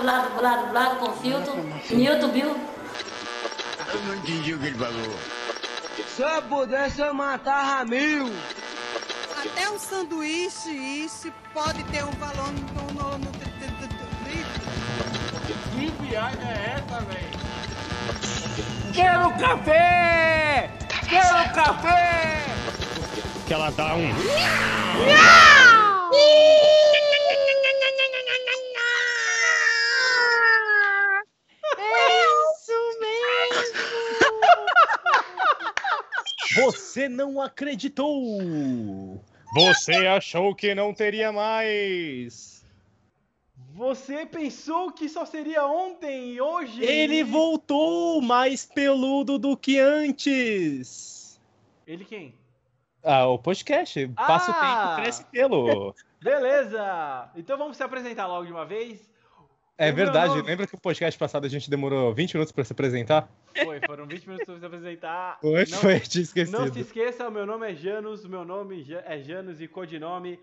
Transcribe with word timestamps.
dublado, 0.00 0.30
dublado, 0.30 0.66
dublado, 0.66 0.96
com 0.96 1.12
filtro, 1.12 1.54
Newton, 1.90 2.28
Bill. 2.28 2.56
Eu 3.92 4.00
não 4.06 4.14
entendi 4.16 4.54
o 4.54 4.58
que 4.58 4.66
ele 4.68 4.78
falou. 4.78 5.18
Se 6.08 6.22
eu 6.22 6.42
pudesse, 6.42 7.00
eu 7.00 7.12
matava 7.12 7.84
mil. 7.84 8.32
Até 9.36 9.68
um 9.70 9.78
sanduíche, 9.78 10.70
isso 10.70 11.30
pode 11.52 11.82
ter 11.84 12.04
um 12.04 12.10
valor 12.12 12.48
no... 12.52 12.82
no, 12.92 13.18
no, 13.18 13.30
Que 15.76 15.90
viagem 16.02 16.40
é 16.44 16.76
essa, 16.76 17.00
velho? 17.04 17.40
Quero 18.94 19.30
café! 19.38 20.70
Quero 21.08 21.54
café! 21.54 22.44
Que 23.46 23.54
ela 23.54 23.70
dá 23.70 23.94
um. 23.94 24.10
Você 37.00 37.08
não 37.08 37.40
acreditou! 37.40 39.24
Você 39.54 39.92
achou 40.06 40.54
que 40.54 40.74
não 40.74 40.92
teria 40.92 41.32
mais! 41.32 42.62
Você 43.72 44.26
pensou 44.26 44.92
que 44.92 45.08
só 45.08 45.24
seria 45.24 45.64
ontem 45.66 46.32
e 46.34 46.40
hoje? 46.42 46.84
Ele 46.84 47.24
voltou 47.24 48.20
mais 48.20 48.66
peludo 48.66 49.38
do 49.38 49.56
que 49.56 49.78
antes! 49.80 51.40
Ele 51.86 52.04
quem? 52.04 52.34
Ah, 53.02 53.26
o 53.28 53.38
podcast. 53.38 54.06
Passa 54.08 54.52
Ah! 54.52 54.54
o 54.54 54.60
tempo, 54.90 55.02
cresce 55.02 55.24
pelo. 55.24 55.94
Beleza! 56.20 57.30
Então 57.34 57.56
vamos 57.56 57.78
se 57.78 57.82
apresentar 57.82 58.26
logo 58.26 58.44
de 58.44 58.52
uma 58.52 58.66
vez. 58.66 59.08
É 59.78 59.90
O 59.90 59.94
verdade, 59.94 60.34
nome- 60.36 60.42
lembra 60.42 60.66
que 60.66 60.74
o 60.74 60.78
podcast 60.78 61.18
passado 61.18 61.46
a 61.46 61.48
gente 61.48 61.70
demorou 61.70 62.12
20 62.12 62.34
minutos 62.34 62.52
pra 62.52 62.62
se 62.62 62.74
apresentar? 62.74 63.26
Foi, 63.64 63.80
foram 63.86 64.06
20 64.06 64.26
minutos 64.26 64.46
pra 64.46 64.58
se 64.58 64.64
apresentar. 64.66 65.38
Foi, 65.40 65.64
Não- 65.66 65.78
foi, 65.78 66.00
tinha 66.00 66.22
esquecido. 66.22 66.58
Não 66.58 66.72
se 66.72 66.80
esqueça, 66.80 67.28
o 67.28 67.30
meu 67.30 67.44
nome 67.46 67.70
é 67.70 67.74
Janus, 67.74 68.24
meu 68.26 68.44
nome 68.44 68.84
é 69.04 69.18
Janus 69.20 69.60
e 69.60 69.68
codinome 69.68 70.38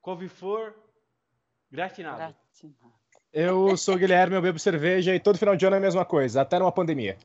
Couve-flor 0.00 0.74
Gratinado. 1.70 2.34
Eu 3.32 3.76
sou 3.76 3.94
o 3.94 3.98
Guilherme, 3.98 4.36
eu 4.36 4.42
bebo 4.42 4.58
cerveja 4.58 5.14
e 5.14 5.20
todo 5.20 5.38
final 5.38 5.56
de 5.56 5.66
ano 5.66 5.76
é 5.76 5.78
a 5.78 5.82
mesma 5.82 6.04
coisa, 6.04 6.42
até 6.42 6.58
numa 6.58 6.70
pandemia. 6.72 7.16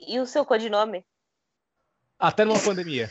E 0.00 0.18
o 0.18 0.26
seu 0.26 0.44
codinome? 0.44 1.04
Até 2.18 2.44
numa 2.44 2.58
pandemia. 2.60 3.10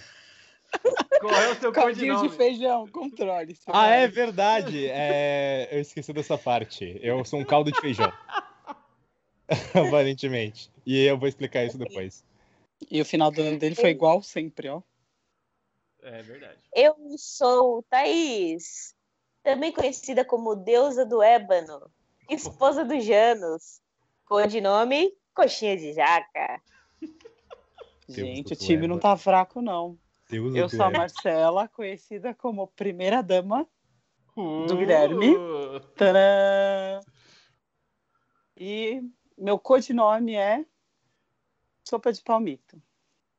Qual 1.20 1.34
é 1.34 1.50
o 1.52 1.56
seu 1.56 1.72
Caldinho 1.72 2.16
codinome? 2.16 2.30
de 2.30 2.36
feijão, 2.36 2.88
controle. 2.88 3.58
Ah, 3.68 3.88
é 3.88 4.08
verdade. 4.08 4.88
É, 4.88 5.70
Eu 5.72 5.80
esqueci 5.82 6.12
dessa 6.12 6.38
parte. 6.38 6.98
Eu 7.02 7.24
sou 7.24 7.40
um 7.40 7.46
caldo 7.46 7.72
de 7.72 7.80
feijão. 7.80 8.12
Aparentemente. 9.88 10.72
E 10.86 11.04
eu 11.04 11.18
vou 11.18 11.28
explicar 11.28 11.66
isso 11.66 11.78
depois. 11.78 12.24
E 12.90 13.02
o 13.02 13.06
final 13.06 13.32
do 13.32 13.42
ano 13.42 13.60
dele 13.60 13.76
foi 13.76 13.90
igual 13.90 14.22
sempre, 14.22 14.70
ó. 14.70 14.82
É 16.02 16.22
verdade. 16.24 16.60
Eu 16.76 16.96
sou 17.18 17.84
Thaís, 17.84 18.96
também 19.44 19.72
conhecida 19.72 20.26
como 20.26 20.56
deusa 20.56 21.06
do 21.06 21.22
ébano, 21.22 21.92
esposa 22.30 22.84
do 22.84 23.00
Janus. 23.00 23.80
Codinome 24.26 25.12
Coxinha 25.34 25.76
de 25.78 25.94
Jaca. 25.94 26.62
Gente, 28.08 28.54
o 28.54 28.56
time 28.56 28.88
não 28.88 28.98
tá 28.98 29.16
fraco, 29.18 29.62
não. 29.62 29.98
Deus 30.30 30.56
Eu 30.56 30.70
sou 30.70 30.86
a. 30.86 30.90
Marcela, 30.90 31.68
conhecida 31.68 32.34
como 32.34 32.68
primeira 32.68 33.22
dama. 33.22 33.68
Do 34.36 34.78
Guilherme. 34.78 35.36
Uh, 35.36 35.80
Tadã! 35.96 37.02
E 38.58 39.04
meu 39.42 39.58
codinome 39.60 40.36
é 40.36 40.64
Sopa 41.84 42.12
de 42.14 42.22
Palmito. 42.22 42.82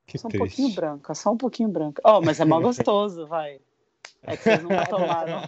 Que 0.05 0.17
Só 0.17 0.27
um 0.27 0.31
triste. 0.31 0.45
pouquinho 0.47 0.75
branca, 0.75 1.15
só 1.15 1.31
um 1.31 1.37
pouquinho 1.37 1.69
branca. 1.69 2.01
Oh, 2.05 2.21
mas 2.21 2.39
é 2.39 2.45
mal 2.45 2.59
gostoso, 2.61 3.25
vai. 3.25 3.59
É 4.21 4.35
que 4.37 4.43
vocês 4.43 4.61
nunca 4.61 4.85
tomaram. 4.85 5.41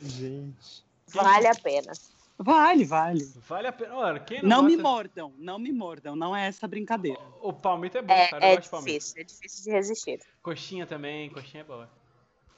Gente. 0.00 0.84
Vale 1.08 1.46
a 1.48 1.54
pena. 1.54 1.92
Vale, 2.38 2.84
vale. 2.84 3.24
Vale 3.48 3.66
a 3.66 3.72
pena. 3.72 3.94
Olha, 3.96 4.20
quem 4.20 4.40
não, 4.42 4.48
Não 4.48 4.62
me 4.62 4.76
gosta- 4.76 4.88
mordam, 4.88 5.34
não 5.36 5.58
me 5.58 5.72
mordam. 5.72 6.16
Não 6.16 6.34
é 6.34 6.46
essa 6.46 6.66
brincadeira. 6.66 7.20
O 7.42 7.52
palmito 7.52 7.98
é 7.98 8.02
bom, 8.02 8.12
É, 8.14 8.28
cara. 8.28 8.44
Eu 8.44 8.48
é 8.48 8.54
gosto 8.56 8.64
de 8.64 8.70
palmito. 8.70 8.92
difícil, 8.92 9.20
é 9.20 9.24
difícil 9.24 9.64
de 9.64 9.70
resistir. 9.70 10.20
Coxinha 10.42 10.86
também, 10.86 11.28
coxinha 11.30 11.60
é 11.62 11.64
boa. 11.64 11.90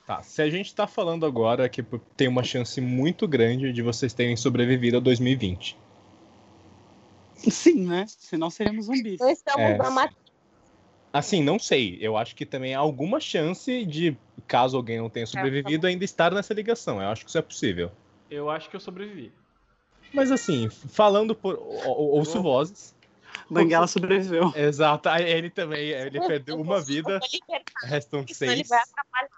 Tá, 0.06 0.22
se 0.22 0.42
a 0.42 0.50
gente 0.50 0.74
tá 0.74 0.86
falando 0.86 1.24
agora 1.26 1.68
que 1.68 1.82
tem 2.16 2.28
uma 2.28 2.42
chance 2.44 2.80
muito 2.80 3.26
grande 3.26 3.72
de 3.72 3.82
vocês 3.82 4.12
terem 4.12 4.36
sobrevivido 4.36 4.98
a 4.98 5.00
2020. 5.00 5.76
Sim, 7.50 7.86
né? 7.86 8.04
Senão 8.08 8.50
seríamos 8.50 8.86
zumbis. 8.86 9.20
Não 9.20 9.28
estamos 9.30 9.60
É. 9.62 9.76
na 9.76 9.90
matéria. 9.90 10.16
Assim, 11.12 11.42
não 11.42 11.58
sei. 11.58 11.98
Eu 12.00 12.16
acho 12.16 12.34
que 12.34 12.46
também 12.46 12.74
há 12.74 12.78
alguma 12.78 13.20
chance 13.20 13.84
de, 13.84 14.16
caso 14.46 14.76
alguém 14.76 14.98
não 14.98 15.10
tenha 15.10 15.26
sobrevivido, 15.26 15.86
ainda 15.86 16.04
estar 16.04 16.32
nessa 16.32 16.54
ligação. 16.54 17.02
Eu 17.02 17.08
acho 17.08 17.22
que 17.24 17.28
isso 17.28 17.38
é 17.38 17.42
possível. 17.42 17.92
Eu 18.30 18.48
acho 18.48 18.70
que 18.70 18.76
eu 18.76 18.80
sobrevivi. 18.80 19.32
Mas 20.14 20.30
assim, 20.30 20.70
falando 20.70 21.34
por. 21.34 21.54
ou- 21.56 21.86
ou- 21.86 22.10
Ouço 22.18 22.40
vozes. 22.42 22.94
Banguela 23.50 23.86
sobreviveu. 23.86 24.52
Exato. 24.56 25.08
Ele 25.10 25.50
também. 25.50 25.88
Ele 25.90 26.20
perdeu 26.20 26.58
uma 26.60 26.80
vida, 26.80 27.18
restam 27.82 28.26
seis. 28.26 28.68
vai 28.68 28.78
atrapalhar. 28.80 29.30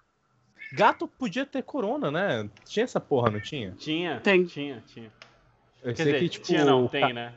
Gato 0.72 1.06
podia 1.06 1.46
ter 1.46 1.62
corona, 1.62 2.10
né? 2.10 2.48
Tinha 2.64 2.84
essa 2.84 3.00
porra, 3.00 3.30
não 3.30 3.40
tinha? 3.40 3.72
Tinha, 3.72 4.20
Tem. 4.20 4.44
tinha, 4.44 4.82
tinha. 4.86 5.12
Eu 5.82 5.94
Quer 5.94 5.96
sei 6.02 6.04
dizer, 6.06 6.18
que, 6.18 6.28
tipo, 6.28 6.46
tinha 6.46 6.64
não, 6.64 6.88
tem, 6.88 7.12
né? 7.12 7.34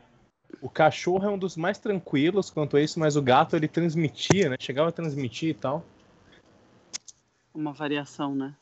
O 0.62 0.70
cachorro 0.70 1.26
é 1.26 1.30
um 1.30 1.38
dos 1.38 1.56
mais 1.56 1.78
tranquilos 1.78 2.50
quanto 2.50 2.78
a 2.78 2.82
isso, 2.82 3.00
mas 3.00 3.16
o 3.16 3.22
gato 3.22 3.56
ele 3.56 3.68
transmitia, 3.68 4.50
né? 4.50 4.56
Chegava 4.60 4.90
a 4.90 4.92
transmitir 4.92 5.50
e 5.50 5.54
tal. 5.54 5.86
Uma 7.54 7.74
variação, 7.74 8.36
né? 8.36 8.54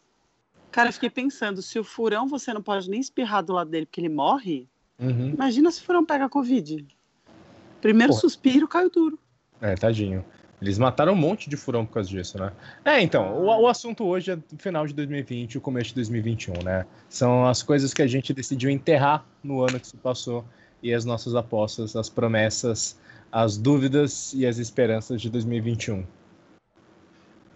Cara, 0.71 0.89
eu 0.89 0.93
fiquei 0.93 1.09
pensando, 1.09 1.61
se 1.61 1.79
o 1.79 1.83
furão 1.83 2.27
você 2.27 2.53
não 2.53 2.61
pode 2.61 2.89
nem 2.89 2.99
espirrar 2.99 3.43
do 3.43 3.53
lado 3.53 3.69
dele 3.69 3.85
porque 3.85 4.01
ele 4.01 4.09
morre, 4.09 4.67
imagina 4.99 5.71
se 5.71 5.81
o 5.81 5.85
furão 5.85 6.05
pega 6.05 6.27
Covid. 6.27 6.85
Primeiro 7.81 8.11
Porra. 8.11 8.21
suspiro, 8.21 8.67
caiu 8.67 8.89
duro. 8.89 9.19
É, 9.61 9.75
tadinho. 9.75 10.25
Eles 10.61 10.77
mataram 10.77 11.13
um 11.13 11.17
monte 11.17 11.49
de 11.49 11.55
furão 11.55 11.85
por 11.85 11.93
causa 11.93 12.09
disso, 12.09 12.37
né? 12.37 12.51
É, 12.83 13.01
então, 13.01 13.37
o, 13.37 13.45
o 13.45 13.67
assunto 13.67 14.05
hoje 14.05 14.31
é 14.31 14.39
final 14.57 14.87
de 14.87 14.93
2020 14.93 15.53
e 15.53 15.57
o 15.57 15.61
começo 15.61 15.89
de 15.89 15.95
2021, 15.95 16.63
né? 16.63 16.85
São 17.09 17.45
as 17.45 17.61
coisas 17.61 17.93
que 17.93 18.01
a 18.01 18.07
gente 18.07 18.33
decidiu 18.33 18.69
enterrar 18.69 19.25
no 19.43 19.61
ano 19.61 19.79
que 19.79 19.87
se 19.87 19.97
passou 19.97 20.45
e 20.85 20.93
as 20.93 21.03
nossas 21.03 21.33
apostas, 21.33 21.95
as 21.95 22.09
promessas, 22.09 22.95
as 23.31 23.57
dúvidas 23.57 24.33
e 24.33 24.45
as 24.45 24.59
esperanças 24.59 25.19
de 25.19 25.31
2021. 25.31 26.05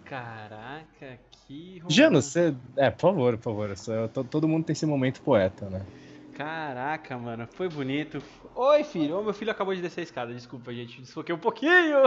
Caraca, 0.04 1.16
que. 1.46 1.80
Jano, 1.88 2.20
você. 2.20 2.52
É, 2.76 2.90
por 2.90 3.00
favor, 3.02 3.36
por 3.36 3.42
favor. 3.44 3.76
só- 3.76 4.08
to- 4.08 4.24
todo 4.24 4.48
mundo 4.48 4.64
tem 4.64 4.72
esse 4.72 4.84
momento 4.84 5.22
poeta, 5.22 5.70
né? 5.70 5.86
Caraca, 6.34 7.16
mano, 7.16 7.46
foi 7.52 7.68
bonito. 7.68 8.20
Oi, 8.56 8.82
filho. 8.82 9.18
Ô, 9.18 9.22
meu 9.22 9.32
filho 9.32 9.52
acabou 9.52 9.74
de 9.76 9.80
descer 9.80 10.00
a 10.00 10.04
escada. 10.04 10.34
Desculpa, 10.34 10.74
gente. 10.74 11.00
Desfoquei 11.00 11.32
um 11.32 11.38
pouquinho. 11.38 11.98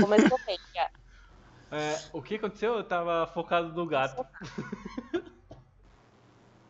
Começou 0.00 0.38
bem, 0.46 0.58
já. 0.72 0.88
É, 1.72 1.98
o 2.12 2.22
que 2.22 2.36
aconteceu? 2.36 2.74
Eu 2.74 2.84
tava 2.84 3.26
focado 3.34 3.72
no 3.72 3.86
gato. 3.86 4.24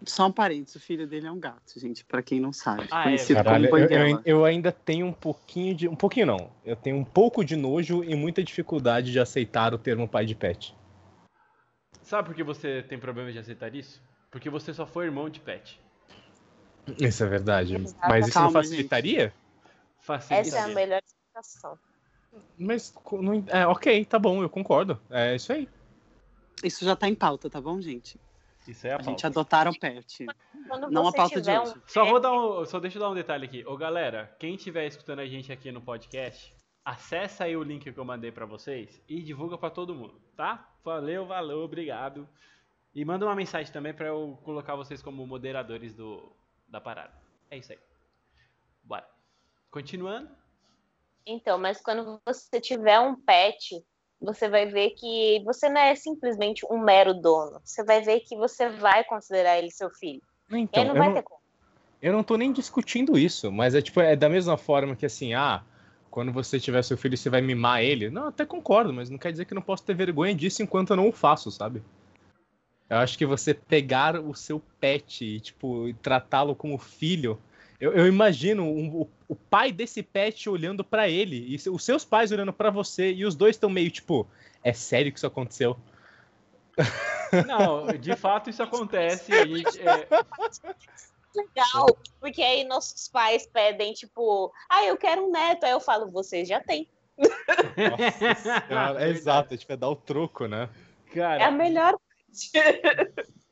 Só 0.07 0.27
um 0.27 0.33
parênteses, 0.33 0.77
o 0.77 0.81
filho 0.81 1.07
dele 1.07 1.27
é 1.27 1.33
um 1.33 1.39
gato, 1.39 1.79
gente, 1.79 2.05
pra 2.05 2.23
quem 2.23 2.41
não 2.41 2.53
sabe. 2.53 2.87
Ah, 2.91 3.03
é, 3.03 3.05
conhecido 3.05 3.45
como 3.45 3.67
eu, 3.67 3.71
Banguela. 3.71 4.11
eu, 4.11 4.23
eu 4.25 4.45
ainda 4.45 4.73
tenho 4.73 5.07
um 5.07 5.13
pouquinho 5.13 5.75
de. 5.75 5.89
Um 5.89 5.97
pouquinho 5.97 6.27
não. 6.27 6.51
Eu 6.65 6.77
tenho 6.77 6.97
um 6.97 7.05
pouco 7.05 7.45
de 7.45 7.57
nojo 7.57 8.03
e 8.05 8.15
muita 8.15 8.43
dificuldade 8.43 9.13
de 9.13 9.21
aceitar 9.21 9.75
o 9.75 9.79
termo 9.79 10.09
pai 10.09 10.27
de 10.27 10.35
pet. 10.35 10.75
Sabe 12.03 12.29
por 12.29 12.35
que 12.35 12.43
você 12.43 12.83
tem 12.83 12.99
problema 12.99 13.33
de 13.33 13.39
aceitar 13.39 13.75
isso? 13.75 14.03
Porque 14.31 14.51
você 14.51 14.75
só 14.75 14.87
foi 14.87 15.07
irmão 15.07 15.29
de 15.29 15.41
pet. 15.41 15.81
Isso 16.99 17.25
é 17.25 17.27
verdade. 17.27 17.79
Mas 18.09 18.29
isso 18.29 18.39
não 18.39 18.53
Calma, 18.53 18.53
facilitaria? 18.53 19.33
Facilitaria. 20.01 20.59
Essa 20.59 20.69
é 20.69 20.73
a 20.73 20.75
melhor 20.75 21.01
explicação. 21.05 21.79
Mas. 22.59 22.95
Não, 23.13 23.45
é, 23.49 23.67
ok, 23.67 24.05
tá 24.05 24.19
bom, 24.19 24.43
eu 24.43 24.51
concordo. 24.51 25.01
É 25.11 25.35
isso 25.35 25.53
aí. 25.53 25.69
Isso 26.63 26.85
já 26.85 26.95
tá 26.95 27.09
em 27.09 27.15
pauta, 27.15 27.49
tá 27.49 27.61
bom, 27.61 27.81
gente? 27.81 28.19
Isso 28.67 28.87
é 28.87 28.93
a 28.93 28.97
A 28.97 29.03
gente 29.03 29.23
pauta. 29.23 29.27
adotaram 29.27 29.71
o 29.71 29.79
pet. 29.79 30.27
Quando 30.69 30.91
Não 30.91 31.07
a 31.07 31.13
pauta 31.13 31.41
de 31.41 31.51
hoje. 31.51 31.73
um 31.77 31.83
Só 31.87 32.05
vou 32.05 32.21
dar 32.21 32.33
um, 32.33 32.65
só 32.65 32.81
deixa 32.81 32.97
eu 32.99 33.03
dar 33.03 33.11
um 33.11 33.15
detalhe 33.15 33.45
aqui. 33.45 33.65
Ô 33.67 33.77
galera, 33.77 34.35
quem 34.39 34.55
estiver 34.55 34.87
escutando 34.87 35.19
a 35.21 35.27
gente 35.27 35.53
aqui 35.53 35.71
no 35.71 35.81
podcast, 35.81 36.55
acessa 36.85 37.45
aí 37.45 37.57
o 37.57 37.63
link 37.63 37.93
que 37.93 37.99
eu 37.99 38.05
mandei 38.05 38.33
pra 38.33 38.47
vocês 38.47 39.03
e 39.09 39.23
divulga 39.23 39.59
pra 39.59 39.71
todo 39.71 39.95
mundo, 39.95 40.21
tá? 40.37 40.69
Valeu, 40.85 41.27
valeu, 41.27 41.59
obrigado. 41.61 42.29
E 42.95 43.05
manda 43.05 43.27
uma 43.27 43.35
mensagem 43.35 43.73
também 43.73 43.93
pra 43.93 44.07
eu 44.07 44.39
colocar 44.45 44.77
vocês 44.77 45.03
como 45.03 45.27
moderadores 45.27 45.95
do 45.95 46.33
da 46.69 46.81
parada. 46.81 47.13
É 47.51 47.59
isso 47.59 47.73
aí. 47.73 47.79
Bora. 48.83 49.09
Continuando. 49.71 50.31
Então, 51.27 51.59
mas 51.59 51.81
quando 51.81 52.21
você 52.25 52.61
tiver 52.61 53.01
um 53.01 53.17
pet, 53.17 53.83
você 54.25 54.49
vai 54.49 54.67
ver 54.67 54.91
que 54.91 55.43
você 55.45 55.69
não 55.69 55.81
é 55.81 55.95
simplesmente 55.95 56.67
um 56.71 56.79
mero 56.79 57.15
dono. 57.15 57.61
Você 57.65 57.85
vai 57.85 58.01
ver 58.01 58.21
que 58.21 58.37
você 58.37 58.69
vai 58.69 59.05
considerar 59.05 59.59
ele 59.59 59.71
seu 59.71 59.91
filho. 59.91 60.23
Então, 60.51 60.83
ele 60.83 60.93
não 60.93 60.99
vai 60.99 61.09
não- 61.09 61.15
ter 61.15 61.23
como. 61.23 61.41
Eu 62.01 62.13
não 62.13 62.23
tô 62.23 62.37
nem 62.37 62.53
discutindo 62.53 63.19
isso, 63.19 63.51
mas 63.51 63.75
é 63.75 63.81
tipo, 63.81 64.01
é 64.01 64.15
da 64.15 64.29
mesma 64.29 64.59
forma 64.59 64.95
que 64.95 65.07
assim, 65.07 65.33
ah, 65.33 65.63
quando 66.11 66.33
você 66.33 66.61
tiver 66.61 66.83
seu 66.83 66.99
filho, 66.99 67.17
você 67.17 67.31
vai 67.31 67.41
mimar 67.41 67.83
ele. 67.83 68.11
Não, 68.11 68.29
até 68.29 68.45
concordo, 68.45 68.93
mas 68.93 69.09
não 69.09 69.17
quer 69.19 69.33
dizer 69.33 69.47
que 69.47 69.53
eu 69.53 69.57
não 69.57 69.63
posso 69.63 69.85
ter 69.85 69.95
vergonha 69.95 70.35
disso 70.35 70.63
enquanto 70.63 70.91
eu 70.91 70.97
não 70.97 71.09
o 71.09 71.13
faço, 71.13 71.51
sabe? 71.51 71.83
Eu 72.89 72.99
acho 72.99 73.17
que 73.17 73.25
você 73.25 73.55
pegar 73.55 74.21
o 74.21 74.35
seu 74.35 74.61
pet 74.79 75.25
e, 75.25 75.41
tipo, 75.41 75.89
e 75.89 75.95
tratá-lo 75.95 76.55
como 76.55 76.79
filho. 76.79 77.41
Eu, 77.81 77.93
eu 77.93 78.07
imagino 78.07 78.63
um- 78.65 79.03
o, 79.03 79.11
o 79.29 79.35
pai 79.37 79.73
desse 79.73 80.03
pet 80.03 80.49
olhando 80.49 80.85
pra 80.85 81.09
ele, 81.09 81.55
e 81.55 81.59
se- 81.59 81.71
os 81.71 81.85
seus 81.85 82.05
pais 82.05 82.31
olhando 82.33 82.53
pra 82.53 82.71
você, 82.71 83.13
e 83.13 83.25
os 83.25 83.35
dois 83.35 83.57
estão 83.57 83.69
meio 83.71 83.91
tipo, 83.91 84.27
é 84.63 84.73
sério 84.73 85.13
que 85.13 85.19
isso 85.19 85.27
aconteceu? 85.27 85.77
Não, 87.47 87.87
de 87.99 88.15
fato 88.17 88.51
isso 88.51 88.63
acontece. 88.63 89.33
A 89.33 89.45
gente, 89.47 89.81
é, 89.81 90.07
Legal, 91.35 91.87
porque 92.21 92.41
aí 92.43 92.63
nossos 92.65 93.09
pais 93.09 93.45
pedem, 93.47 93.93
tipo, 93.93 94.53
ah, 94.71 94.85
eu 94.85 94.97
quero 94.97 95.27
um 95.27 95.33
neto. 95.33 95.65
Aí 95.65 95.73
eu 95.73 95.81
falo, 95.81 96.09
vocês 96.09 96.47
já 96.49 96.61
têm. 96.61 96.89
Nossa 97.19 98.35
senhora, 98.69 99.05
é 99.05 99.09
exato, 99.09 99.57
tipo, 99.57 99.73
é 99.73 99.77
dar 99.77 99.89
o 99.89 99.97
troco, 99.97 100.47
né? 100.47 100.69
É 101.13 101.21
a 101.21 101.39
cara, 101.39 101.51
melhor. 101.51 101.99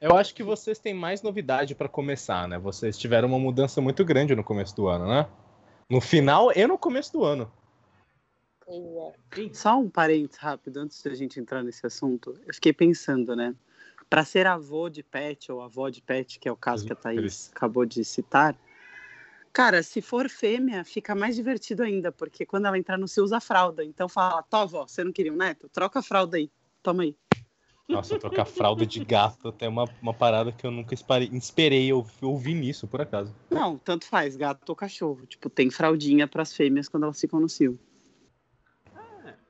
Eu 0.00 0.16
acho 0.16 0.34
que 0.34 0.42
vocês 0.42 0.78
têm 0.78 0.92
mais 0.92 1.22
novidade 1.22 1.74
pra 1.74 1.88
começar, 1.88 2.46
né? 2.46 2.58
Vocês 2.58 2.98
tiveram 2.98 3.28
uma 3.28 3.38
mudança 3.38 3.80
muito 3.80 4.04
grande 4.04 4.34
no 4.34 4.44
começo 4.44 4.76
do 4.76 4.88
ano, 4.88 5.06
né? 5.06 5.26
No 5.88 6.00
final 6.00 6.52
e 6.54 6.66
no 6.66 6.76
começo 6.76 7.12
do 7.12 7.24
ano. 7.24 7.50
É. 8.68 9.48
Só 9.52 9.78
um 9.78 9.88
parênteses 9.88 10.36
rápido, 10.38 10.78
antes 10.78 11.02
da 11.02 11.14
gente 11.14 11.38
entrar 11.40 11.62
nesse 11.62 11.86
assunto. 11.86 12.38
Eu 12.46 12.52
fiquei 12.52 12.72
pensando, 12.72 13.34
né? 13.34 13.54
Para 14.10 14.24
ser 14.24 14.46
avô 14.46 14.88
de 14.88 15.02
pet 15.02 15.50
ou 15.50 15.62
avó 15.62 15.88
de 15.88 16.02
pet, 16.02 16.38
que 16.38 16.48
é 16.48 16.52
o 16.52 16.56
caso 16.56 16.84
que 16.84 16.92
a 16.92 16.96
Thaís 16.96 17.50
acabou 17.54 17.84
de 17.86 18.04
citar, 18.04 18.56
cara, 19.52 19.82
se 19.82 20.02
for 20.02 20.28
fêmea, 20.28 20.84
fica 20.84 21.14
mais 21.14 21.34
divertido 21.34 21.82
ainda, 21.82 22.12
porque 22.12 22.44
quando 22.44 22.66
ela 22.66 22.78
entrar 22.78 22.98
no 22.98 23.08
seu 23.08 23.24
usa 23.24 23.40
fralda. 23.40 23.82
Então 23.82 24.08
fala, 24.08 24.42
tó, 24.42 24.66
vó, 24.66 24.86
você 24.86 25.02
não 25.02 25.10
queria 25.10 25.32
um 25.32 25.36
neto? 25.36 25.68
Troca 25.68 26.00
a 26.00 26.02
fralda 26.02 26.36
aí. 26.36 26.50
Toma 26.82 27.04
aí. 27.04 27.16
Nossa, 27.88 28.18
trocar 28.18 28.44
fralda 28.44 28.84
de 28.84 29.04
gato 29.04 29.48
até 29.48 29.68
uma, 29.68 29.84
uma 30.02 30.12
parada 30.12 30.50
que 30.50 30.66
eu 30.66 30.70
nunca 30.72 30.92
esperei, 30.92 31.30
esperei 31.32 31.86
eu 31.86 32.04
ouvir 32.20 32.54
nisso, 32.54 32.86
por 32.88 33.00
acaso. 33.00 33.32
Não, 33.48 33.78
tanto 33.78 34.06
faz, 34.06 34.34
gato 34.36 34.68
ou 34.70 34.74
cachorro. 34.76 35.24
Tipo, 35.26 35.48
tem 35.48 35.70
fraldinha 35.70 36.26
para 36.26 36.42
as 36.42 36.52
fêmeas 36.52 36.88
quando 36.88 37.04
elas 37.04 37.20
ficam 37.20 37.38
no 37.38 37.48
cio. 37.48 37.78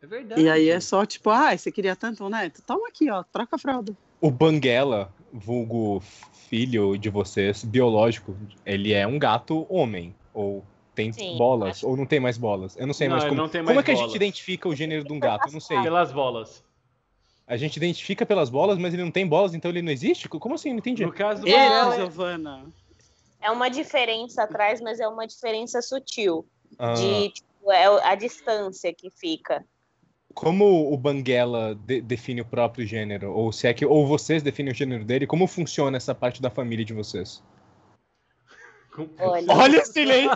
é 0.03 0.06
verdade. 0.06 0.41
E 0.43 0.50
aí 0.50 0.69
é 0.69 0.79
só 0.81 1.06
tipo, 1.06 1.31
ah, 1.31 1.56
você 1.56 1.73
queria 1.73 1.97
tanto 1.97 2.25
um 2.25 2.29
neto? 2.29 2.62
Toma 2.62 2.88
aqui, 2.88 3.11
ó, 3.11 3.23
troca 3.23 3.56
a 3.56 3.59
fralda. 3.59 3.97
O 4.21 4.31
Banguela, 4.31 5.12
vulgo 5.33 6.00
filho 6.00 6.97
de 6.99 7.09
vocês, 7.09 7.65
biológico, 7.65 8.37
ele 8.65 8.93
é 8.93 9.06
um 9.06 9.19
gato 9.19 9.67
homem. 9.69 10.15
Ou 10.35 10.62
tem 10.94 11.11
Sim, 11.12 11.37
bolas, 11.38 11.77
acho- 11.79 11.88
ou 11.88 11.97
não 11.97 12.05
tem 12.06 12.21
mais 12.21 12.37
bolas. 12.37 12.77
Eu 12.77 12.87
não 12.87 12.94
sei 12.94 13.09
Não, 13.09 13.17
mais 13.17 13.29
como. 13.29 13.37
não 13.37 13.49
tem 13.49 13.65
como 13.65 13.81
é 13.81 13.83
que 13.83 13.91
a 13.91 13.94
bolas. 13.94 14.11
gente 14.12 14.17
identifica 14.17 14.69
o 14.69 14.75
gênero 14.75 15.05
de 15.05 15.12
um 15.12 15.19
gato? 15.21 15.49
Eu 15.49 15.53
não 15.53 15.61
sei. 15.61 15.81
Pelas 15.83 16.12
bolas. 16.12 16.62
A 17.46 17.56
gente 17.56 17.76
identifica 17.76 18.26
pelas 18.26 18.50
bolas, 18.50 18.76
mas 18.78 18.93
ele 18.93 19.04
não 19.04 19.10
tem 19.10 19.26
bolas, 19.26 19.54
então 19.54 19.70
ele 19.70 19.82
não 19.82 19.93
existe? 19.93 20.28
Como 20.28 20.54
assim? 20.54 20.70
Não 20.70 20.78
entendi. 20.78 21.04
No 21.04 21.12
caso 21.12 21.43
do 21.43 21.48
Eita, 21.48 21.58
Banguela, 21.60 21.96
Giovana. 21.96 22.66
É 23.40 23.50
uma 23.50 23.69
diferença 23.69 24.43
atrás, 24.43 24.81
mas 24.81 24.98
é 24.98 25.06
uma 25.06 25.26
diferença 25.26 25.81
sutil. 25.81 26.44
Ah, 26.78 26.94
De, 26.94 27.31
tipo, 27.31 27.70
é 27.70 27.84
a 28.04 28.14
distância 28.16 28.93
que 28.93 29.10
fica. 29.10 29.64
como 30.34 30.93
o 30.93 30.96
Banguela 30.98 31.75
de- 31.75 32.00
define 32.00 32.40
o 32.40 32.44
próprio 32.44 32.84
gênero? 32.84 33.32
Ou 33.32 33.52
se 33.52 33.66
é 33.69 33.72
que 33.72 33.87
ou 33.87 34.06
vocês 34.06 34.42
definem 34.42 34.72
o 34.72 34.76
gênero 34.76 35.04
dele? 35.04 35.26
Como 35.26 35.46
funciona 35.46 35.96
essa 35.96 36.14
parte 36.14 36.42
da 36.42 36.50
família 36.50 36.84
de 36.84 36.92
vocês? 36.92 37.42
Olha. 39.19 39.52
Olha 39.52 39.82
o 39.82 39.84
silêncio! 39.87 40.31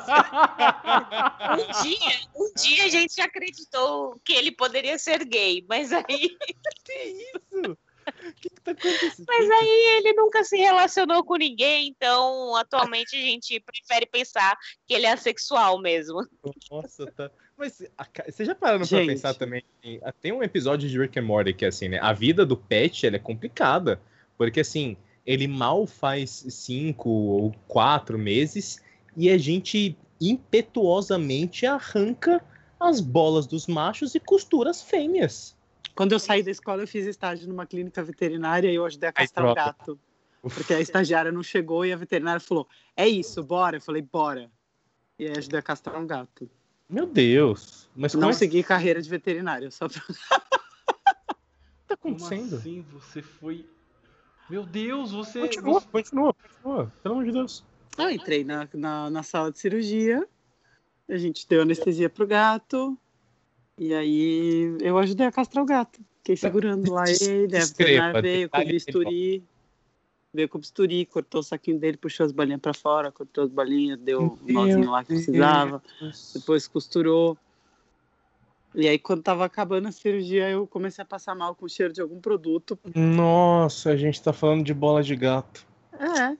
Um 1.53 1.83
dia, 1.83 2.21
um 2.37 2.53
dia 2.55 2.85
a 2.85 2.89
gente 2.89 3.21
acreditou 3.21 4.21
que 4.25 4.33
ele 4.33 4.53
poderia 4.53 4.99
ser 4.99 5.25
gay, 5.25 5.65
mas 5.69 5.93
aí, 5.93 6.37
O 8.11 8.33
que, 8.41 8.49
que 8.51 8.61
tá 8.63 8.73
acontecendo? 8.73 9.27
mas 9.29 9.51
aí 9.51 9.99
ele 9.99 10.13
nunca 10.15 10.43
se 10.43 10.57
relacionou 10.57 11.23
com 11.23 11.37
ninguém, 11.37 11.89
então 11.89 12.57
atualmente 12.57 13.15
a 13.15 13.21
gente 13.21 13.61
prefere 13.61 14.07
pensar 14.07 14.57
que 14.87 14.95
ele 14.95 15.07
é 15.07 15.13
assexual 15.13 15.79
mesmo. 15.79 16.27
Nossa, 16.71 17.07
tá. 17.13 17.31
Mas 17.57 17.83
a 17.97 18.07
vocês 18.27 18.47
já 18.49 18.55
pararam 18.55 18.87
pra 18.87 18.99
pensar 19.07 19.35
também? 19.35 19.63
ah, 20.03 20.13
Tem 20.13 20.33
um 20.33 20.43
episódio 20.43 20.89
de 20.89 20.99
Rick 20.99 21.19
and 21.19 21.23
Morty 21.25 21.53
que 21.53 21.65
é 21.65 21.69
assim, 21.69 21.89
né? 21.89 21.99
A 22.01 22.13
vida 22.13 22.45
do 22.45 22.57
pet 22.57 23.07
ela 23.07 23.17
é 23.17 23.21
complicada. 23.21 24.01
Porque 24.37 24.61
assim, 24.61 24.97
ele 25.27 25.47
mal 25.47 25.87
faz 25.87 26.45
cinco 26.49 27.09
ou 27.09 27.53
quatro 27.69 28.19
meses 28.19 28.83
e 29.17 29.31
a 29.31 29.39
gente 29.39 29.97
impetuosamente 30.21 31.67
arranca 31.67 32.45
as 32.79 33.01
bolas 33.01 33.47
dos 33.47 33.67
machos 33.67 34.15
e 34.15 34.21
costura 34.21 34.71
as 34.71 34.83
fêmeas. 34.83 35.57
Quando 35.95 36.13
eu 36.13 36.19
saí 36.19 36.43
da 36.43 36.51
escola, 36.51 36.83
eu 36.83 36.89
fiz 36.89 37.07
estágio 37.07 37.49
numa 37.49 37.67
clínica 37.67 38.03
veterinária 38.03 38.71
e 38.71 38.75
eu 38.75 38.85
ajudei 38.87 39.09
a 39.09 39.13
castrar 39.13 39.45
um 39.51 39.55
troca. 39.55 39.75
gato. 39.79 40.01
Porque 40.43 40.73
a 40.73 40.81
estagiária 40.81 41.31
não 41.31 41.43
chegou 41.43 41.85
e 41.85 41.93
a 41.93 41.97
veterinária 41.97 42.41
falou: 42.41 42.67
É 42.97 43.07
isso, 43.07 43.43
bora. 43.43 43.77
Eu 43.77 43.81
falei: 43.81 44.01
Bora. 44.01 44.51
E 45.19 45.27
aí 45.27 45.37
ajudei 45.37 45.59
a 45.59 45.63
castrar 45.63 46.01
um 46.01 46.07
gato. 46.07 46.49
Meu 46.89 47.07
Deus. 47.07 47.89
Mas 47.95 48.13
como 48.13 48.23
Não 48.23 48.31
é 48.31 48.33
que 48.33 48.39
segui 48.39 48.63
carreira 48.63 49.03
de 49.03 49.09
veterinário, 49.09 49.71
só 49.71 49.89
pra... 49.89 50.01
tá 51.87 51.97
Como 51.99 52.17
acontecendo? 52.17 52.57
assim 52.57 52.85
você 52.91 53.21
foi. 53.21 53.67
Meu 54.51 54.65
Deus, 54.65 55.13
você. 55.13 55.41
Continua, 55.43 55.75
você- 55.81 55.87
continua, 55.93 56.35
continua. 56.35 56.93
Pelo 57.05 57.15
amor 57.15 57.25
de 57.25 57.33
Deus. 57.33 57.65
Eu 57.97 58.11
entrei 58.11 58.43
na, 58.43 58.69
na, 58.75 59.09
na 59.09 59.23
sala 59.23 59.53
de 59.53 59.59
cirurgia, 59.61 60.27
a 61.09 61.17
gente 61.17 61.47
deu 61.49 61.63
anestesia 61.63 62.11
pro 62.11 62.27
gato, 62.27 62.99
e 63.79 63.95
aí 63.95 64.77
eu 64.81 64.99
ajudei 64.99 65.27
a 65.27 65.33
castrar 65.33 65.63
o 65.63 65.67
gato. 65.67 66.01
Fiquei 66.19 66.37
segurando 66.37 66.91
lá 66.93 67.05
ele, 67.23 67.57
a 67.57 67.65
veio 68.23 68.51
com 68.51 68.59
bisturi, 68.65 69.45
veio 70.35 70.49
com 70.49 70.59
o 70.59 70.61
bisturi, 70.61 71.07
cortou 71.07 71.41
o 71.41 71.45
saquinho 71.45 71.79
dele, 71.79 71.97
puxou 71.97 72.27
as 72.27 72.33
bolinhas 72.33 72.61
pra 72.61 72.75
fora, 72.75 73.13
cortou 73.13 73.45
as 73.45 73.51
bolinhas, 73.51 73.99
deu 74.01 74.33
o 74.41 74.45
Meu 74.45 74.55
nozinho 74.55 74.91
lá 74.91 75.05
que 75.05 75.09
precisava, 75.15 75.83
depois 76.35 76.67
costurou. 76.67 77.39
E 78.75 78.89
aí, 78.89 78.99
quando 78.99 79.23
tava 79.23 79.45
acabando 79.45 79.89
a 79.89 79.93
cirurgia, 79.93 80.49
eu 80.49 80.67
comecei 80.67 81.03
a 81.03 81.07
passar 81.07 81.35
mal 81.35 81.55
com 81.55 81.67
o 81.67 81.69
cheiro 81.69 81.93
de 81.93 82.01
algum 82.01 82.21
produto. 82.21 82.79
Nossa, 82.95 83.91
a 83.91 83.97
gente 83.97 84.23
tá 84.23 84.33
falando 84.33 84.65
de 84.65 84.73
bola 84.73 85.03
de 85.03 85.17
gato. 85.17 85.67
É, 85.93 86.37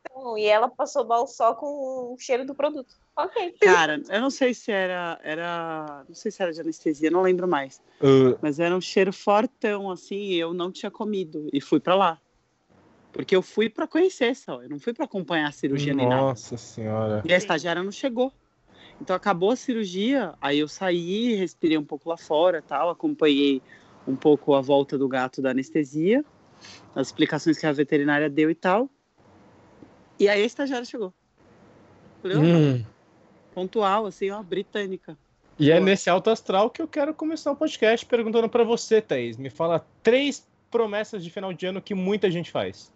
Então, 0.00 0.38
e 0.38 0.44
ela 0.44 0.68
passou 0.68 1.04
mal 1.06 1.26
só 1.26 1.54
com 1.54 2.14
o 2.14 2.16
cheiro 2.18 2.46
do 2.46 2.54
produto. 2.54 2.94
Ok. 3.16 3.56
cara, 3.60 4.00
eu 4.08 4.20
não 4.20 4.30
sei 4.30 4.54
se 4.54 4.70
era, 4.70 5.18
era, 5.24 6.04
não 6.08 6.14
sei 6.14 6.30
se 6.30 6.40
era 6.40 6.52
de 6.52 6.60
anestesia, 6.60 7.10
não 7.10 7.22
lembro 7.22 7.48
mais. 7.48 7.82
Uh, 8.00 8.38
Mas 8.40 8.60
era 8.60 8.74
um 8.76 8.80
cheiro 8.80 9.12
fortão, 9.12 9.90
assim, 9.90 10.16
e 10.16 10.38
eu 10.38 10.54
não 10.54 10.70
tinha 10.70 10.90
comido. 10.90 11.48
E 11.52 11.60
fui 11.60 11.80
pra 11.80 11.96
lá. 11.96 12.20
Porque 13.12 13.34
eu 13.34 13.42
fui 13.42 13.68
pra 13.68 13.88
conhecer 13.88 14.36
só, 14.36 14.62
eu 14.62 14.68
não 14.68 14.78
fui 14.78 14.92
pra 14.92 15.06
acompanhar 15.06 15.48
a 15.48 15.52
cirurgia 15.52 15.92
nem 15.92 16.08
nada. 16.08 16.22
nossa 16.22 16.56
senhora. 16.56 17.20
E 17.24 17.34
a 17.34 17.36
estagiária 17.36 17.82
não 17.82 17.90
chegou. 17.90 18.32
Então 19.00 19.14
acabou 19.14 19.50
a 19.50 19.56
cirurgia, 19.56 20.34
aí 20.40 20.58
eu 20.58 20.68
saí, 20.68 21.34
respirei 21.34 21.78
um 21.78 21.84
pouco 21.84 22.08
lá 22.08 22.16
fora, 22.16 22.62
tal, 22.62 22.90
acompanhei 22.90 23.62
um 24.06 24.16
pouco 24.16 24.54
a 24.54 24.60
volta 24.60 24.98
do 24.98 25.06
gato 25.06 25.40
da 25.40 25.50
anestesia, 25.50 26.24
as 26.94 27.08
explicações 27.08 27.58
que 27.58 27.66
a 27.66 27.72
veterinária 27.72 28.28
deu 28.28 28.50
e 28.50 28.54
tal. 28.54 28.90
E 30.18 30.28
aí 30.28 30.42
a 30.42 30.46
estagiária 30.46 30.84
chegou. 30.84 31.14
Falei, 32.20 32.36
"Ô, 32.36 32.40
Hum. 32.40 32.84
pontual, 33.54 34.06
assim, 34.06 34.30
ó, 34.30 34.42
britânica. 34.42 35.16
E 35.58 35.70
é 35.70 35.80
nesse 35.80 36.08
alto 36.08 36.30
astral 36.30 36.70
que 36.70 36.80
eu 36.80 36.86
quero 36.86 37.12
começar 37.12 37.50
o 37.50 37.56
podcast 37.56 38.06
perguntando 38.06 38.48
pra 38.48 38.62
você, 38.62 39.00
Thaís. 39.00 39.36
Me 39.36 39.50
fala 39.50 39.84
três 40.02 40.46
promessas 40.70 41.24
de 41.24 41.30
final 41.30 41.52
de 41.52 41.66
ano 41.66 41.82
que 41.82 41.94
muita 41.94 42.30
gente 42.30 42.50
faz. 42.50 42.92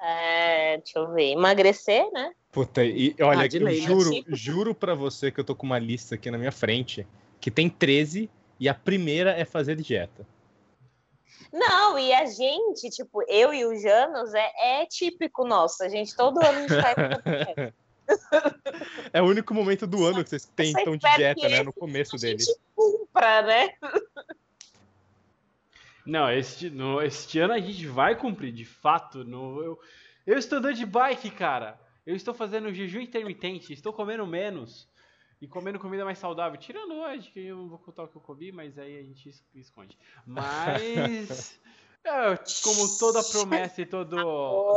É, 0.00 0.76
deixa 0.78 0.98
eu 0.98 1.12
ver. 1.12 1.32
Emagrecer, 1.32 2.10
né? 2.12 2.32
Puta, 2.52 2.84
e 2.84 3.14
olha, 3.20 3.42
Ah, 3.42 3.46
eu 3.52 3.64
lei, 3.64 3.80
né? 3.80 3.86
juro, 3.86 4.10
juro 4.28 4.74
pra 4.74 4.94
você 4.94 5.30
que 5.30 5.40
eu 5.40 5.44
tô 5.44 5.54
com 5.54 5.66
uma 5.66 5.78
lista 5.78 6.14
aqui 6.14 6.30
na 6.30 6.38
minha 6.38 6.52
frente 6.52 7.06
que 7.40 7.50
tem 7.50 7.68
13 7.68 8.30
e 8.58 8.68
a 8.68 8.74
primeira 8.74 9.30
é 9.32 9.44
fazer 9.44 9.76
dieta. 9.76 10.26
Não, 11.52 11.98
e 11.98 12.12
a 12.12 12.26
gente, 12.26 12.90
tipo, 12.90 13.22
eu 13.28 13.54
e 13.54 13.64
o 13.64 13.74
Janos, 13.80 14.34
é, 14.34 14.82
é 14.82 14.86
típico 14.86 15.46
nosso. 15.46 15.82
A 15.82 15.88
gente 15.88 16.14
todo 16.14 16.38
ano 16.44 16.58
a 16.58 16.60
gente 16.60 16.82
faz 16.82 17.72
É 19.12 19.20
o 19.20 19.26
único 19.26 19.52
momento 19.54 19.86
do 19.86 20.04
ano 20.04 20.24
que 20.24 20.30
vocês 20.30 20.50
então 20.58 20.96
de 20.96 21.06
dieta, 21.16 21.48
né? 21.48 21.62
No 21.62 21.72
começo 21.72 22.16
a 22.16 22.18
dele. 22.18 22.38
gente 22.38 22.58
cumpra, 22.74 23.42
né? 23.42 23.70
Não, 26.08 26.30
este, 26.30 26.70
no, 26.70 27.02
este 27.02 27.38
ano 27.38 27.52
a 27.52 27.58
gente 27.58 27.86
vai 27.86 28.16
cumprir, 28.16 28.50
de 28.50 28.64
fato. 28.64 29.24
No, 29.24 29.62
eu, 29.62 29.78
eu 30.26 30.38
estou 30.38 30.58
andando 30.58 30.74
de 30.74 30.86
bike, 30.86 31.30
cara. 31.30 31.78
Eu 32.06 32.16
estou 32.16 32.32
fazendo 32.32 32.72
jejum 32.72 33.00
intermitente, 33.00 33.74
estou 33.74 33.92
comendo 33.92 34.26
menos. 34.26 34.88
E 35.40 35.46
comendo 35.46 35.78
comida 35.78 36.06
mais 36.06 36.18
saudável, 36.18 36.58
tirando 36.58 36.94
hoje, 36.94 37.30
que 37.30 37.40
eu 37.40 37.56
não 37.58 37.68
vou 37.68 37.78
contar 37.78 38.04
o 38.04 38.08
que 38.08 38.16
eu 38.16 38.22
comi, 38.22 38.50
mas 38.50 38.78
aí 38.78 38.98
a 38.98 39.02
gente 39.02 39.28
es- 39.28 39.44
esconde. 39.54 39.96
Mas. 40.26 41.60
é, 42.02 42.36
como 42.64 42.98
toda 42.98 43.22
promessa 43.22 43.82
e 43.82 43.86
todo, 43.86 44.16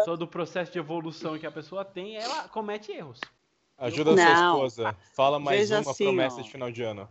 todo 0.03 0.23
o 0.23 0.27
processo 0.27 0.71
de 0.71 0.79
evolução 0.79 1.39
que 1.39 1.47
a 1.47 1.51
pessoa 1.51 1.85
tem, 1.85 2.17
ela 2.17 2.49
comete 2.49 2.91
erros. 2.91 3.21
Ajuda 3.77 4.11
a 4.11 4.17
sua 4.17 4.33
esposa. 4.33 4.97
Fala 5.15 5.39
mais 5.39 5.61
Veja 5.61 5.79
uma 5.79 5.91
assim, 5.91 6.03
promessa 6.03 6.39
ó. 6.39 6.41
de 6.43 6.51
final 6.51 6.71
de 6.71 6.83
ano. 6.83 7.09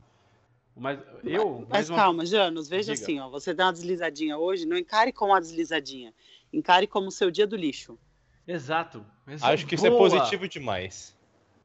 Mas 0.77 0.99
eu. 1.25 1.67
Mas 1.69 1.91
uma- 1.91 1.97
calma, 1.99 2.25
Janos, 2.25 2.69
veja 2.69 2.95
Diga. 2.95 3.05
assim, 3.05 3.21
ó, 3.21 3.29
você 3.29 3.53
dá 3.53 3.67
uma 3.67 3.73
deslizadinha 3.73 4.39
hoje, 4.39 4.65
não 4.67 4.77
encare 4.77 5.13
como 5.13 5.33
uma 5.33 5.41
deslizadinha. 5.41 6.15
Encare 6.53 6.87
como 6.87 7.09
o 7.09 7.13
seu 7.13 7.31
dia 7.31 7.47
do 7.47 7.57
lixo. 7.57 7.99
Exato. 8.47 9.05
Exa- 9.27 9.47
Acho 9.49 9.67
que 9.67 9.75
isso 9.75 9.87
é 9.87 9.91
Boa. 9.91 10.09
positivo 10.09 10.49
demais. 10.49 11.17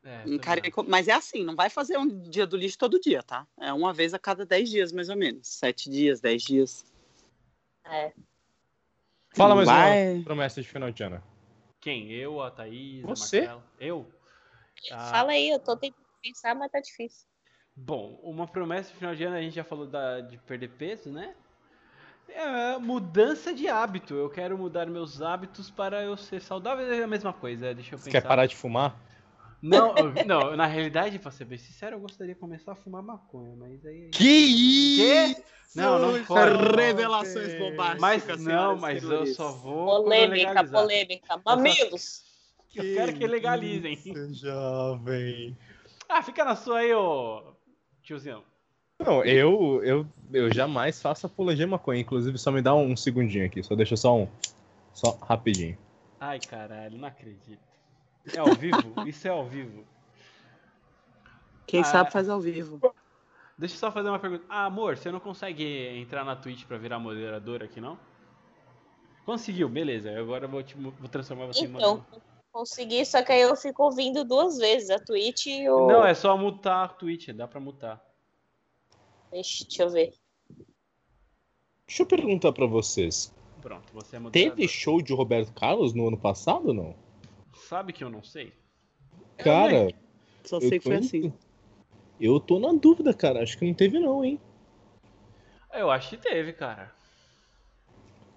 É, 0.03 0.24
Encare 0.29 0.62
Mas 0.88 1.07
é 1.07 1.13
assim, 1.13 1.43
não 1.43 1.55
vai 1.55 1.67
fazer 1.69 1.97
um 1.97 2.07
dia 2.07 2.45
do 2.45 2.55
lixo 2.55 2.77
todo 2.77 3.00
dia, 3.00 3.24
tá? 3.24 3.47
É 3.59 3.74
uma 3.74 3.91
vez 3.91 4.13
a 4.13 4.19
cada 4.19 4.45
10 4.45 4.69
dias, 4.69 4.91
mais 4.91 5.09
ou 5.09 5.15
menos. 5.15 5.47
Sete 5.47 5.89
dias, 5.89 6.19
10 6.21 6.43
dias. 6.43 6.85
É. 7.85 8.13
Fala 9.35 9.55
mais 9.55 9.67
Vai. 9.67 10.13
uma 10.15 10.24
promessa 10.24 10.62
de 10.62 10.67
final 10.67 10.91
de 10.91 11.03
ano. 11.03 11.24
Quem? 11.81 12.12
Eu, 12.12 12.41
a 12.41 12.51
Thaís, 12.51 13.01
Você? 13.03 13.39
a? 13.41 13.59
Eu? 13.79 14.12
Ah, 14.91 15.12
Fala 15.12 15.31
aí, 15.31 15.50
eu 15.50 15.59
tô 15.59 15.75
tentando 15.75 16.05
pensar, 16.21 16.53
mas 16.55 16.71
tá 16.71 16.79
difícil. 16.79 17.27
Bom, 17.75 18.17
uma 18.24 18.48
promessa 18.48 18.89
de 18.91 18.96
final 18.98 19.13
de 19.13 19.24
ano, 19.25 19.36
a 19.36 19.41
gente 19.41 19.55
já 19.55 19.63
falou 19.63 19.86
da, 19.86 20.22
de 20.22 20.38
perder 20.38 20.70
peso, 20.70 21.10
né? 21.10 21.36
É 22.29 22.77
mudança 22.77 23.53
de 23.53 23.67
hábito. 23.67 24.15
Eu 24.15 24.29
quero 24.29 24.58
mudar 24.58 24.88
meus 24.88 25.22
hábitos 25.22 25.70
para 25.70 26.01
eu 26.03 26.15
ser 26.15 26.41
saudável. 26.41 26.91
É 26.91 27.03
a 27.03 27.08
mesma 27.08 27.34
coisa, 27.34 27.74
deixa 27.74 27.94
eu 27.94 28.00
Você 28.00 28.05
pensar. 28.05 28.22
quer 28.22 28.27
parar 28.27 28.46
de 28.46 28.55
fumar? 28.55 28.98
Não, 29.62 29.94
não, 30.25 30.55
na 30.55 30.65
realidade, 30.65 31.17
pra 31.20 31.32
ser 31.32 31.46
bem 31.46 31.58
sincero, 31.58 31.96
eu 31.96 32.00
gostaria 32.00 32.34
de 32.34 32.39
começar 32.39 32.74
a 32.74 32.75
fumar 32.75 33.01
maconha, 33.01 33.55
mas 33.55 33.86
aí. 33.86 34.10
Que 34.10 34.24
isso? 34.24 35.44
Não, 35.75 36.00
não 36.00 36.24
pode. 36.24 36.75
Revelações 36.75 37.58
bombásticas. 37.58 38.00
Mas 38.00 38.46
não, 38.46 38.77
mas 38.77 39.03
eu 39.03 39.25
só 39.27 39.51
vou. 39.51 40.03
Polêmica, 40.03 40.63
polêmica. 40.63 41.41
Mamilos! 41.46 42.24
Eu 42.74 42.84
quero 42.84 43.13
que 43.13 43.25
legalizem. 43.25 43.94
Isso, 43.94 44.34
jovem. 44.34 45.58
Ah, 46.08 46.22
fica 46.22 46.46
na 46.46 46.55
sua 46.55 46.79
aí, 46.79 46.94
ô 46.94 47.54
tiozinho. 48.05 48.43
Não, 49.00 49.25
eu, 49.25 49.83
eu, 49.83 50.07
eu 50.31 50.53
jamais 50.53 51.01
faço 51.01 51.25
apologia 51.25 51.67
maconha. 51.67 52.00
Inclusive, 52.00 52.38
só 52.38 52.51
me 52.51 52.62
dá 52.62 52.74
um 52.74 52.95
segundinho 52.95 53.45
aqui. 53.45 53.62
Só 53.62 53.75
deixa 53.75 53.97
só 53.97 54.15
um. 54.15 54.27
Só 54.93 55.12
rapidinho. 55.21 55.77
Ai, 56.19 56.39
caralho, 56.39 56.97
não 56.97 57.07
acredito. 57.07 57.59
É 58.33 58.39
ao 58.39 58.53
vivo? 58.53 58.93
Isso 59.05 59.27
é 59.27 59.31
ao 59.31 59.45
vivo. 59.45 59.83
Quem 61.67 61.81
Ah. 61.81 61.83
sabe 61.83 62.12
faz 62.12 62.29
ao 62.29 62.39
vivo. 62.39 62.79
Deixa 63.57 63.75
eu 63.75 63.79
só 63.79 63.91
fazer 63.91 64.09
uma 64.09 64.19
pergunta. 64.19 64.45
Ah, 64.50 64.65
amor, 64.65 64.97
você 64.97 65.12
não 65.12 65.19
consegue 65.19 65.63
entrar 65.97 66.24
na 66.24 66.35
Twitch 66.35 66.65
pra 66.65 66.77
virar 66.77 67.00
moderador 67.00 67.63
aqui, 67.63 67.81
não? 67.81 67.97
Conseguiu, 69.25 69.67
beleza. 69.67 70.17
Agora 70.17 70.45
eu 70.45 70.50
vou, 70.50 70.62
te, 70.63 70.75
vou 70.75 71.09
transformar 71.09 71.47
você 71.47 71.62
em 71.62 71.63
Então, 71.65 71.97
moderador. 71.97 72.21
Consegui, 72.55 73.05
só 73.05 73.21
que 73.21 73.33
aí 73.33 73.41
eu 73.41 73.53
fico 73.57 73.83
ouvindo 73.83 74.24
duas 74.24 74.57
vezes 74.57 74.89
a 74.89 74.97
Twitch 74.97 75.47
e 75.47 75.69
o. 75.69 75.88
Não, 75.88 76.05
é 76.05 76.13
só 76.13 76.38
mutar 76.38 76.85
a 76.85 76.88
Twitch, 76.88 77.27
dá 77.31 77.45
pra 77.45 77.59
mutar. 77.59 78.01
Deixa, 79.29 79.65
deixa 79.65 79.83
eu 79.83 79.89
ver. 79.89 80.13
Deixa 81.85 82.03
eu 82.03 82.05
perguntar 82.07 82.53
pra 82.53 82.65
vocês. 82.65 83.35
Pronto, 83.62 83.91
você 83.93 84.15
é 84.15 84.19
moderador. 84.19 84.55
Teve 84.55 84.67
show 84.69 85.01
de 85.01 85.13
Roberto 85.13 85.51
Carlos 85.53 85.93
no 85.93 86.07
ano 86.07 86.17
passado 86.17 86.69
ou 86.69 86.74
não? 86.74 86.95
Sabe 87.67 87.91
que 87.91 88.05
eu 88.05 88.09
não 88.09 88.24
sei? 88.24 88.53
Cara, 89.38 89.89
Só 90.45 90.62
sei 90.62 90.79
que 90.79 90.79
foi 90.79 90.95
assim. 90.95 91.33
Eu 92.21 92.39
tô 92.39 92.57
na 92.57 92.71
dúvida, 92.71 93.13
cara. 93.13 93.43
Acho 93.43 93.57
que 93.57 93.65
não 93.65 93.74
teve, 93.74 94.00
não, 94.00 94.24
hein? 94.24 94.39
Eu 95.74 95.91
acho 95.91 96.12
que 96.12 96.17
teve, 96.17 96.53
cara. 96.53 96.89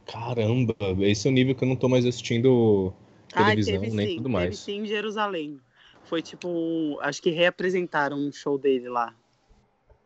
Caramba, 0.05 0.75
esse 1.03 1.29
é 1.29 1.31
o 1.31 1.35
nível 1.35 1.55
que 1.55 1.63
eu 1.63 1.69
não 1.69 1.77
tô 1.77 1.89
mais 1.89 2.05
assistindo 2.05 2.93
Ai, 3.39 3.45
televisão 3.57 3.81
teve 3.83 3.97
nem 3.97 4.07
sim, 4.09 4.17
tudo 4.17 4.25
teve 4.25 4.33
mais. 4.33 4.59
sim 4.59 4.81
em 4.81 4.87
Jerusalém. 4.87 5.61
Foi 6.05 6.23
tipo, 6.23 6.99
acho 7.03 7.21
que 7.21 7.31
reapresentaram 7.31 8.17
um 8.17 8.33
show 8.33 8.59
dele 8.59 8.89
lá. 8.89 9.15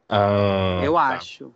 Ah, 0.09 0.81
eu 0.85 0.95
tá. 0.95 1.01
acho. 1.15 1.53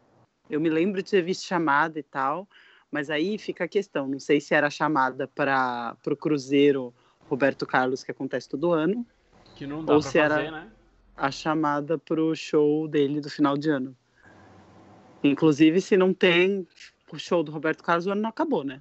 Eu 0.49 0.61
me 0.61 0.68
lembro 0.71 1.02
de 1.02 1.11
ter 1.11 1.23
visto 1.23 1.45
chamada 1.45 1.99
e 1.99 2.02
tal, 2.02 2.49
mas 2.90 3.11
aí 3.11 3.37
fica 3.38 3.64
a 3.64 3.68
questão. 3.68 4.06
Não 4.06 4.21
sei 4.21 4.40
se 4.40 4.54
era 4.54 4.71
chamada 4.71 5.26
para 5.26 5.97
o 6.06 6.16
Cruzeiro 6.16 6.95
Roberto 7.28 7.66
Carlos, 7.66 8.04
que 8.04 8.11
acontece 8.12 8.49
todo 8.49 8.73
ano, 8.73 9.04
Que 9.56 9.66
não 9.66 9.85
dá 9.85 9.95
Ou 9.95 10.00
pra 10.00 10.11
se 10.11 10.18
era- 10.18 10.37
fazer, 10.37 10.50
né? 10.52 10.71
a 11.16 11.30
chamada 11.30 11.99
pro 11.99 12.35
show 12.37 12.87
dele 12.87 13.21
do 13.21 13.30
final 13.30 13.56
de 13.56 13.71
ano. 13.71 13.97
Inclusive, 15.25 15.80
se 15.80 15.97
não 15.97 16.12
tem 16.14 16.66
o 17.11 17.18
show 17.18 17.42
do 17.42 17.50
Roberto 17.50 17.83
Carlos, 17.83 18.06
o 18.06 18.11
ano 18.12 18.21
não 18.23 18.30
acabou, 18.30 18.62
né? 18.62 18.80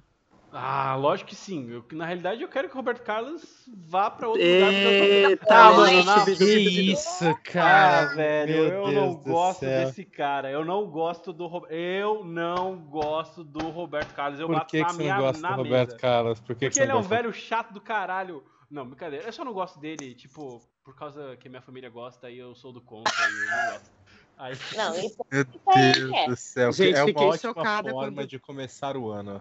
Ah, 0.58 0.96
lógico 0.96 1.28
que 1.30 1.36
sim. 1.36 1.68
Eu- 1.70 1.84
na 1.92 2.06
realidade, 2.06 2.40
eu 2.42 2.48
quero 2.48 2.68
que 2.68 2.74
o 2.74 2.78
Roberto 2.78 3.02
Carlos 3.02 3.42
vá 3.86 4.10
pra 4.10 4.28
outro 4.28 4.42
lugar. 4.42 4.70
porque 4.72 4.86
eu 4.86 4.90
tô- 4.90 5.28
Eita, 5.30 5.46
Tá, 5.46 5.70
gente, 5.72 5.76
mano, 5.76 6.04
na- 6.04 6.24
Que 6.24 6.44
isso, 6.92 7.24
Ah, 7.28 7.34
cara. 7.34 8.14
velho, 8.14 8.54
Meu 8.54 8.64
eu 8.64 8.84
Deus 8.84 8.94
não 8.94 9.14
gosto 9.16 9.60
céu. 9.60 9.86
desse 9.86 10.04
cara. 10.04 10.50
Eu 10.50 10.64
não 10.64 10.86
gosto 10.90 11.32
do 11.32 11.46
Ro- 11.46 11.66
Eu 11.68 12.24
não 12.24 12.78
gosto 12.78 13.44
do 13.44 13.68
Roberto 13.70 14.14
Carlos. 14.14 14.40
Eu 14.40 14.46
Por 14.46 14.54
bato 14.56 14.66
que, 14.70 14.80
na 14.80 14.86
que 14.86 14.92
você 14.92 14.98
minha 15.02 15.14
não 15.14 15.22
gosta 15.22 15.48
do 15.48 15.54
Roberto 15.56 15.88
mesa. 15.90 15.98
Carlos? 16.00 16.40
Por 16.40 16.46
que, 16.46 16.54
que 16.54 16.66
Porque 16.66 16.74
você 16.74 16.82
ele 16.82 16.92
é 16.92 16.94
um 16.96 17.02
velho 17.02 17.32
chato 17.34 17.72
do 17.72 17.80
caralho. 17.80 18.42
Não, 18.70 18.86
brincadeira. 18.86 19.26
Eu 19.26 19.32
só 19.32 19.44
não 19.44 19.52
gosto 19.52 19.78
dele, 19.78 20.14
tipo, 20.14 20.60
por 20.82 20.96
causa 20.96 21.36
que 21.36 21.48
minha 21.48 21.62
família 21.62 21.90
gosta 21.90 22.30
e 22.30 22.38
eu 22.38 22.54
sou 22.54 22.72
do 22.72 22.80
contra 22.80 23.12
e 23.12 23.24
eu 23.24 23.50
não 23.50 23.72
gosto. 23.72 23.90
Aí... 24.38 24.54
Não, 24.76 24.94
isso 25.12 25.16
Meu 25.30 25.46
aí 25.68 25.92
Deus 25.92 26.12
é. 26.14 26.26
do 26.28 26.36
céu. 26.36 26.72
Gente, 26.72 26.96
é 26.96 27.00
uma 27.00 27.06
fiquei 27.06 27.26
ótima 27.26 27.52
chocada 27.54 27.90
forma 27.90 28.12
quando- 28.16 28.26
de 28.26 28.38
começar 28.38 28.96
o 28.96 29.08
ano. 29.10 29.40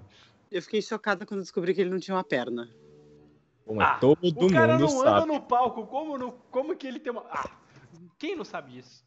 Eu 0.52 0.62
fiquei 0.62 0.82
chocada 0.82 1.26
quando 1.26 1.42
descobri 1.42 1.74
que 1.74 1.82
ele 1.82 1.90
não 1.90 2.00
tinha 2.00 2.16
uma 2.16 2.24
perna. 2.24 2.70
Bom, 3.66 3.76
mas 3.76 3.90
Ah, 3.90 3.98
todo 4.00 4.20
o 4.24 4.52
cara 4.52 4.78
não 4.78 5.02
anda 5.02 5.12
sabe. 5.22 5.28
no 5.28 5.42
palco. 5.42 5.86
Como, 5.88 6.18
no... 6.18 6.32
Como 6.52 6.76
que 6.76 6.88
ele 6.88 7.00
tem 7.00 7.12
uma. 7.12 7.26
Ah, 7.30 7.50
quem 8.18 8.36
não 8.36 8.46
sabe 8.46 8.74
disso? 8.74 9.04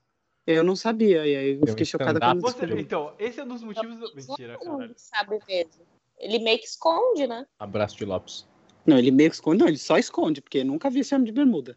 Eu 0.47 0.65
não 0.65 0.75
sabia, 0.75 1.27
e 1.27 1.37
aí 1.37 1.55
eu 1.57 1.63
um 1.63 1.67
fiquei 1.67 1.85
chocada 1.85 2.19
quando 2.19 2.41
Você... 2.41 2.61
descobri. 2.61 2.83
Então, 2.83 3.15
esse 3.19 3.39
é 3.39 3.45
um 3.45 3.49
dos 3.49 3.63
motivos. 3.63 3.99
do- 3.99 4.15
Mentira, 4.15 4.59
cara. 4.59 4.93
sabe 4.97 5.39
mesmo. 5.47 5.87
Ele 6.19 6.39
meio 6.39 6.59
que 6.59 6.65
esconde, 6.65 7.27
né? 7.27 7.47
Abraço 7.59 7.97
de 7.99 8.05
Lopes. 8.07 8.47
Não, 8.87 8.99
ele 8.99 9.11
meio 9.11 9.29
que 9.29 9.37
esconde, 9.37 9.61
não, 9.61 9.69
ele 9.69 9.77
só 9.77 9.99
esconde, 9.99 10.41
porque 10.41 10.59
eu 10.59 10.65
nunca 10.65 10.89
vi 10.89 11.01
esse 11.01 11.15
homem 11.15 11.27
de 11.27 11.33
bermuda. 11.33 11.77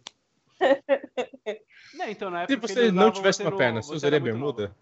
Não, 1.94 2.08
então, 2.08 2.30
na 2.30 2.48
Se 2.48 2.53
época 2.53 2.68
que 2.68 2.74
você 2.74 2.80
ele 2.80 2.91
não 2.91 3.03
usava, 3.03 3.12
tivesse 3.12 3.38
você 3.39 3.44
uma 3.50 3.58
perna, 3.58 3.82
você 3.82 3.94
usaria 3.96 4.20
nova. 4.34 4.75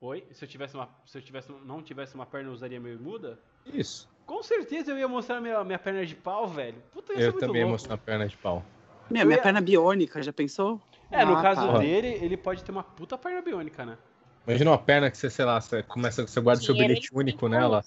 Oi? 0.00 0.24
Se 0.32 0.44
eu 0.44 0.48
tivesse 0.48 0.74
uma. 0.74 0.88
Se 1.04 1.18
eu 1.18 1.22
tivesse, 1.22 1.50
não 1.64 1.82
tivesse 1.82 2.14
uma 2.14 2.24
perna, 2.24 2.50
eu 2.50 2.52
usaria 2.52 2.80
bermuda? 2.80 3.38
Isso. 3.66 4.08
Com 4.24 4.42
certeza 4.42 4.92
eu 4.92 4.98
ia 4.98 5.08
mostrar 5.08 5.40
minha, 5.40 5.64
minha 5.64 5.78
perna 5.78 6.04
de 6.06 6.14
pau, 6.14 6.46
velho. 6.46 6.80
Puta, 6.92 7.12
ia 7.14 7.20
Eu 7.20 7.32
muito 7.32 7.40
também 7.40 7.62
louco. 7.62 7.72
mostro 7.72 7.90
uma 7.90 7.98
perna 7.98 8.28
de 8.28 8.36
pau. 8.36 8.64
Minha, 9.10 9.24
minha 9.24 9.38
ia- 9.38 9.42
perna 9.42 9.60
biônica, 9.60 10.22
já 10.22 10.32
pensou? 10.32 10.80
É, 11.10 11.24
no 11.24 11.36
Ah, 11.36 11.42
caso 11.42 11.66
tá. 11.66 11.78
dele, 11.78 12.08
ele 12.08 12.36
pode 12.36 12.62
ter 12.62 12.70
uma 12.70 12.84
puta 12.84 13.16
perna 13.18 13.40
biônica, 13.40 13.84
né? 13.84 13.98
Imagina 14.46 14.70
uma 14.70 14.78
perna 14.78 15.10
que 15.10 15.16
você, 15.18 15.28
sei 15.30 15.44
lá, 15.44 15.60
você 15.60 15.82
começa, 15.82 16.26
você 16.26 16.40
guarda 16.40 16.62
seu 16.62 16.74
Dinheiro 16.74 16.94
bilhete 16.94 17.10
único 17.14 17.48
nela. 17.48 17.82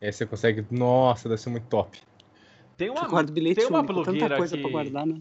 E 0.00 0.06
aí 0.06 0.12
você 0.12 0.24
consegue. 0.24 0.64
Nossa, 0.70 1.28
deve 1.28 1.40
ser 1.40 1.50
muito 1.50 1.66
top. 1.66 2.00
Tem 2.76 2.88
uma, 2.88 3.02
Eu 3.02 3.10
guardo 3.10 3.30
bilhete 3.30 3.56
tem 3.56 3.66
uma 3.66 3.80
único, 3.80 3.94
tanta 3.94 4.10
blogueira 4.10 4.36
coisa 4.36 4.56
que, 4.56 4.62
pra 4.62 4.70
guardar, 4.70 5.06
né? 5.06 5.20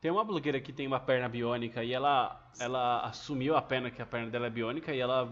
Tem 0.00 0.10
uma 0.10 0.24
blogueira 0.24 0.58
que 0.60 0.72
tem 0.72 0.86
uma 0.86 0.98
perna 0.98 1.28
biônica 1.28 1.84
e 1.84 1.92
ela, 1.92 2.40
ela 2.58 3.00
assumiu 3.02 3.54
a 3.54 3.60
perna 3.60 3.90
que 3.90 4.00
a 4.00 4.06
perna 4.06 4.30
dela 4.30 4.46
é 4.46 4.50
biônica 4.50 4.94
e 4.94 4.98
ela. 5.00 5.30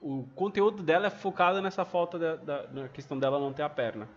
O 0.00 0.24
conteúdo 0.34 0.82
dela 0.82 1.06
é 1.06 1.10
focado 1.10 1.60
nessa 1.62 1.84
falta 1.84 2.18
da, 2.18 2.36
da- 2.36 2.66
na 2.72 2.88
questão 2.88 3.18
dela 3.18 3.38
não 3.38 3.52
ter 3.52 3.62
a 3.62 3.68
perna. 3.68 4.08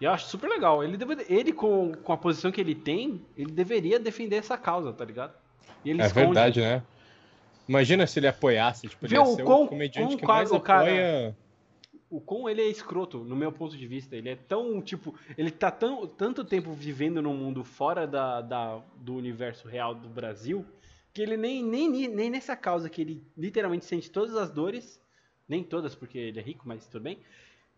E 0.00 0.04
eu 0.04 0.10
acho 0.10 0.26
super 0.26 0.48
legal. 0.48 0.82
Ele, 0.82 0.96
deve, 0.96 1.24
ele 1.28 1.52
com, 1.52 1.92
com 2.02 2.12
a 2.12 2.16
posição 2.16 2.50
que 2.50 2.60
ele 2.60 2.74
tem, 2.74 3.24
ele 3.36 3.52
deveria 3.52 4.00
defender 4.00 4.36
essa 4.36 4.58
causa, 4.58 4.92
tá 4.92 5.04
ligado? 5.04 5.34
É 5.86 5.90
esconde. 5.90 6.12
verdade, 6.12 6.60
né? 6.60 6.82
Imagina 7.68 8.06
se 8.06 8.18
ele 8.18 8.26
apoiasse, 8.26 8.88
tipo, 8.88 9.06
ele 9.06 9.14
ia 9.14 9.22
o 9.22 9.36
ser 9.36 9.44
quão- 9.44 9.64
o 9.64 9.68
comediante 9.68 10.08
quão 10.08 10.16
que 10.18 10.26
mais 10.26 10.50
o 10.50 10.58
cara- 10.58 10.82
apoia. 10.90 11.36
O 12.12 12.20
como 12.20 12.48
ele 12.48 12.60
é 12.60 12.66
escroto, 12.68 13.24
no 13.24 13.34
meu 13.34 13.50
ponto 13.50 13.74
de 13.76 13.86
vista. 13.86 14.14
Ele 14.14 14.28
é 14.28 14.36
tão, 14.36 14.82
tipo, 14.82 15.14
ele 15.36 15.50
tá 15.50 15.70
tão, 15.70 16.06
tanto 16.06 16.44
tempo 16.44 16.72
vivendo 16.72 17.22
num 17.22 17.34
mundo 17.34 17.64
fora 17.64 18.06
da, 18.06 18.42
da- 18.42 18.82
do 18.96 19.14
universo 19.16 19.66
real 19.66 19.94
do 19.94 20.08
Brasil, 20.08 20.64
que 21.14 21.22
ele 21.22 21.36
nem, 21.38 21.64
nem, 21.64 21.88
nem 22.08 22.30
nessa 22.30 22.54
causa 22.54 22.90
que 22.90 23.00
ele 23.00 23.22
literalmente 23.36 23.86
sente 23.86 24.10
todas 24.10 24.36
as 24.36 24.50
dores, 24.50 25.00
nem 25.48 25.64
todas 25.64 25.94
porque 25.94 26.18
ele 26.18 26.38
é 26.38 26.42
rico, 26.42 26.68
mas 26.68 26.86
tudo 26.86 27.02
bem, 27.02 27.18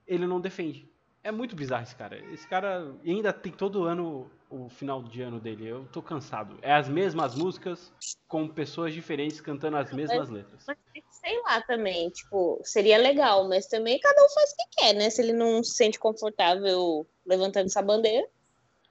ele 0.07 0.27
não 0.27 0.41
defende. 0.41 0.89
É 1.23 1.31
muito 1.31 1.55
bizarro 1.57 1.85
esse 1.85 1.95
cara. 1.97 2.19
Esse 2.33 2.47
cara 2.47 2.93
ainda 3.07 3.33
tem 3.33 3.53
todo 3.53 3.85
ano 3.85 4.29
o 4.55 4.69
final 4.69 5.03
de 5.03 5.21
ano 5.23 5.41
dele. 5.41 5.67
Eu 5.67 5.85
tô 5.93 6.01
cansado. 6.01 6.57
É 6.63 6.73
as 6.73 6.89
mesmas 6.89 7.35
músicas 7.35 7.93
com 8.29 8.47
pessoas 8.49 8.95
diferentes 8.95 9.41
cantando 9.41 9.77
as 9.77 9.93
mesmas 9.93 10.29
letras. 10.31 10.65
Mas 10.67 10.77
sei 11.11 11.41
lá 11.43 11.61
também, 11.63 12.09
tipo, 12.11 12.61
seria 12.63 12.97
legal, 12.99 13.49
mas 13.49 13.67
também 13.67 13.99
cada 13.99 14.25
um 14.25 14.29
faz 14.31 14.51
o 14.53 14.57
que 14.57 14.81
quer, 14.81 14.93
né? 14.95 15.11
Se 15.11 15.21
ele 15.23 15.33
não 15.33 15.63
se 15.65 15.75
sente 15.77 15.99
confortável 15.99 17.07
levantando 17.27 17.67
essa 17.67 17.83
bandeira. 17.83 18.27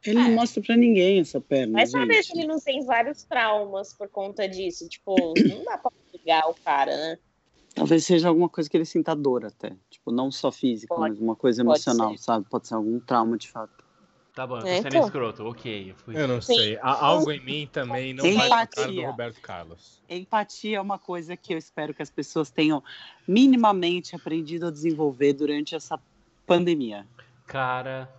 Ele 0.06 0.20
não 0.20 0.32
mostra 0.32 0.62
pra 0.62 0.76
ninguém 0.76 1.22
essa 1.22 1.40
perna, 1.40 1.74
Mas 1.74 1.92
saber 1.92 2.16
gente. 2.16 2.26
se 2.28 2.38
ele 2.38 2.46
não 2.48 2.60
tem 2.60 2.84
vários 2.86 3.24
traumas 3.24 3.94
por 3.94 4.10
conta 4.10 4.48
disso. 4.50 4.88
Tipo, 4.90 5.16
não 5.48 5.64
dá 5.64 5.78
pra 5.78 5.90
pegar 6.12 6.50
o 6.50 6.54
cara, 6.56 6.96
né? 6.96 7.18
Talvez 7.74 8.06
seja 8.06 8.28
alguma 8.28 8.50
coisa 8.50 8.70
que 8.70 8.76
ele 8.78 8.86
sinta 8.86 9.16
dor 9.16 9.46
até. 9.46 9.76
Tipo, 9.90 10.12
não 10.12 10.30
só 10.30 10.52
física, 10.52 10.94
Pode- 10.94 11.12
mas 11.14 11.20
uma 11.22 11.36
coisa 11.36 11.64
pode 11.64 11.78
emocional, 11.80 12.12
ser. 12.18 12.24
sabe? 12.24 12.46
Pode 12.50 12.68
ser 12.68 12.76
algum 12.76 13.00
trauma 13.00 13.38
de 13.38 13.50
fato. 13.50 13.83
Tá 14.36 14.48
bom, 14.48 14.58
eu 14.58 14.62
tô 14.62 14.68
É, 14.68 14.78
sendo 14.78 14.88
então. 14.88 15.06
escroto. 15.06 15.46
Ok, 15.46 15.92
eu 15.92 15.96
fui. 15.96 16.18
Eu 16.20 16.28
não 16.28 16.42
Sim. 16.42 16.56
sei. 16.56 16.78
Há 16.82 17.06
algo 17.06 17.32
em 17.32 17.40
mim 17.40 17.70
também 17.72 18.14
não 18.14 18.24
vai 18.24 18.48
com 18.50 18.54
a 18.56 18.66
cara 18.66 18.88
do 18.88 18.92
Empatia. 18.94 19.08
Roberto 19.08 19.42
Carlos. 19.42 20.02
Empatia 20.10 20.78
é 20.78 20.82
uma 20.82 20.98
coisa 20.98 21.38
que 21.38 21.54
eu 21.54 21.58
espero 21.58 21.94
que 21.94 22.02
as 22.02 22.10
pessoas 22.10 22.50
tenham 22.50 22.84
minimamente 23.28 24.16
aprendido 24.16 24.68
a 24.68 24.72
desenvolver 24.72 25.34
durante 25.34 25.76
essa 25.76 26.00
pandemia. 26.48 27.06
Cara. 27.46 28.10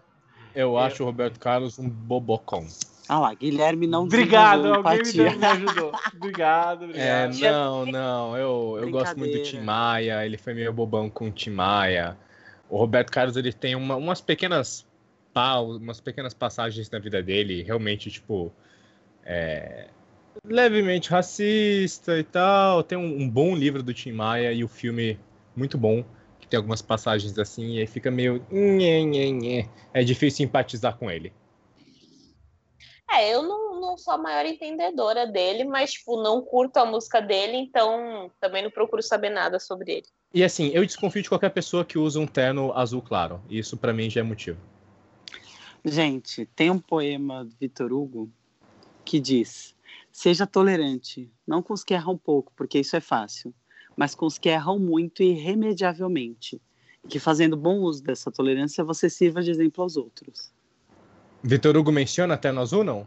Eu 0.55 0.79
acho 0.79 1.03
o 1.03 1.07
Roberto 1.07 1.41
Carlos 1.41 1.79
um 1.81 1.89
bobocão. 1.89 2.65
Ah 3.09 3.19
lá, 3.19 3.35
Guilherme 3.35 3.87
não 3.89 4.05
Obrigado, 4.05 4.67
alguém 4.73 4.99
me, 4.99 5.01
empatia. 5.01 5.37
me 5.37 5.45
ajudou. 5.47 5.93
Obrigado, 6.15 6.85
É, 6.95 7.27
obrigado. 7.27 7.53
não, 7.53 7.87
não. 7.87 8.37
Eu, 8.37 8.79
eu 8.81 8.91
gosto 8.91 9.19
muito 9.19 9.37
do 9.37 9.43
Tim. 9.43 9.61
Maia. 9.61 10.25
Ele 10.25 10.39
foi 10.39 10.55
meio 10.55 10.73
bobão 10.73 11.11
com 11.11 11.27
o 11.27 11.31
Tim 11.31 11.51
Maia. 11.51 12.17
O 12.71 12.79
Roberto 12.79 13.11
Carlos 13.11 13.37
ele 13.37 13.53
tem 13.53 13.75
uma- 13.75 13.97
umas 13.97 14.21
pequenas 14.21 14.87
pau, 15.35 15.77
umas 15.77 16.01
pequenas 16.01 16.33
passagens 16.33 16.89
na 16.89 16.99
vida 16.99 17.23
dele, 17.23 17.63
realmente 17.63 18.11
tipo 18.11 18.53
é, 19.25 19.89
levemente 20.47 21.11
racista 21.11 22.17
e 22.19 22.25
tal. 22.25 22.83
Tem 22.83 22.97
um, 22.97 23.23
um 23.23 23.29
bom 23.29 23.55
livro 23.55 23.83
do 23.83 23.93
Tim 23.93 24.13
Maia 24.13 24.53
e 24.53 24.63
o 24.63 24.69
filme 24.69 25.19
muito 25.57 25.77
bom 25.77 26.05
que 26.41 26.47
tem 26.47 26.57
algumas 26.57 26.81
passagens 26.81 27.39
assim 27.39 27.75
e 27.75 27.81
aí 27.81 27.87
fica 27.87 28.11
meio 28.11 28.45
é 29.93 30.05
difícil 30.05 30.39
simpatizar 30.39 30.97
com 30.97 31.11
ele. 31.11 31.33
É, 33.11 33.33
eu 33.33 33.43
não, 33.43 33.81
não 33.81 33.99
sou 33.99 34.15
a 34.15 34.19
maior 34.19 34.45
entendedora 34.45 35.27
dele, 35.27 35.65
mas, 35.65 35.93
tipo, 35.93 36.21
não 36.21 36.43
curto 36.43 36.79
a 36.79 36.85
música 36.85 37.21
dele, 37.21 37.57
então 37.57 38.31
também 38.41 38.63
não 38.63 38.71
procuro 38.71 39.03
saber 39.03 39.31
nada 39.31 39.61
sobre 39.61 39.93
ele. 39.93 40.07
E 40.33 40.43
assim, 40.43 40.71
eu 40.75 40.85
desconfio 40.85 41.23
de 41.23 41.29
qualquer 41.29 41.51
pessoa 41.51 41.85
que 41.85 41.97
usa 41.97 42.19
um 42.19 42.27
terno 42.27 42.73
azul 42.73 43.01
claro. 43.01 43.41
Isso 43.49 43.77
pra 43.77 43.93
mim 43.93 44.11
já 44.11 44.21
é 44.21 44.25
motivo. 44.25 44.59
Gente, 45.85 46.47
tem 46.47 46.71
um 46.71 46.79
poema 46.79 47.45
do 47.45 47.55
Vitor 47.61 47.93
Hugo 47.93 48.31
que 49.05 49.21
diz: 49.21 49.75
Seja 50.11 50.47
tolerante, 50.47 51.31
não 51.47 51.63
com 51.63 51.75
os 51.75 51.85
que 51.85 51.93
erram 51.93 52.17
pouco, 52.17 52.53
porque 52.57 52.81
isso 52.81 52.97
é 52.97 53.01
fácil, 53.01 53.55
mas 53.95 54.15
com 54.15 54.25
os 54.25 54.39
que 54.39 54.49
erram 54.49 54.79
muito 54.79 55.23
e 55.23 55.33
irremediavelmente. 55.33 56.61
E 57.05 57.09
que 57.09 57.19
fazendo 57.19 57.57
bom 57.57 57.81
uso 57.81 58.03
dessa 58.03 58.31
tolerância, 58.31 58.83
você 58.83 59.11
sirva 59.11 59.43
de 59.43 59.51
exemplo 59.51 59.83
aos 59.83 59.97
outros. 59.97 60.51
Vitor 61.43 61.77
Hugo 61.77 61.93
menciona 61.93 62.39
terno 62.39 62.63
azul, 62.63 62.83
não? 62.85 63.07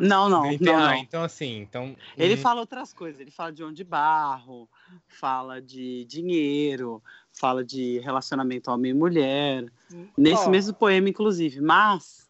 Não, 0.00 0.28
não, 0.28 0.46
Ente- 0.46 0.64
não, 0.64 0.76
ah, 0.76 0.90
não. 0.90 0.94
então 0.94 1.22
assim, 1.22 1.58
então. 1.58 1.96
Ele 2.16 2.34
uhum. 2.34 2.40
fala 2.40 2.60
outras 2.60 2.92
coisas, 2.92 3.20
ele 3.20 3.30
fala 3.30 3.52
de 3.52 3.58
João 3.58 3.72
de 3.72 3.84
Barro, 3.84 4.68
fala 5.06 5.60
de 5.60 6.04
dinheiro, 6.04 7.02
fala 7.38 7.64
de 7.64 7.98
relacionamento 8.00 8.70
homem 8.70 8.90
e 8.90 8.94
mulher, 8.94 9.66
nesse 10.16 10.46
Ó. 10.46 10.50
mesmo 10.50 10.74
poema, 10.74 11.08
inclusive. 11.08 11.60
Mas 11.60 12.28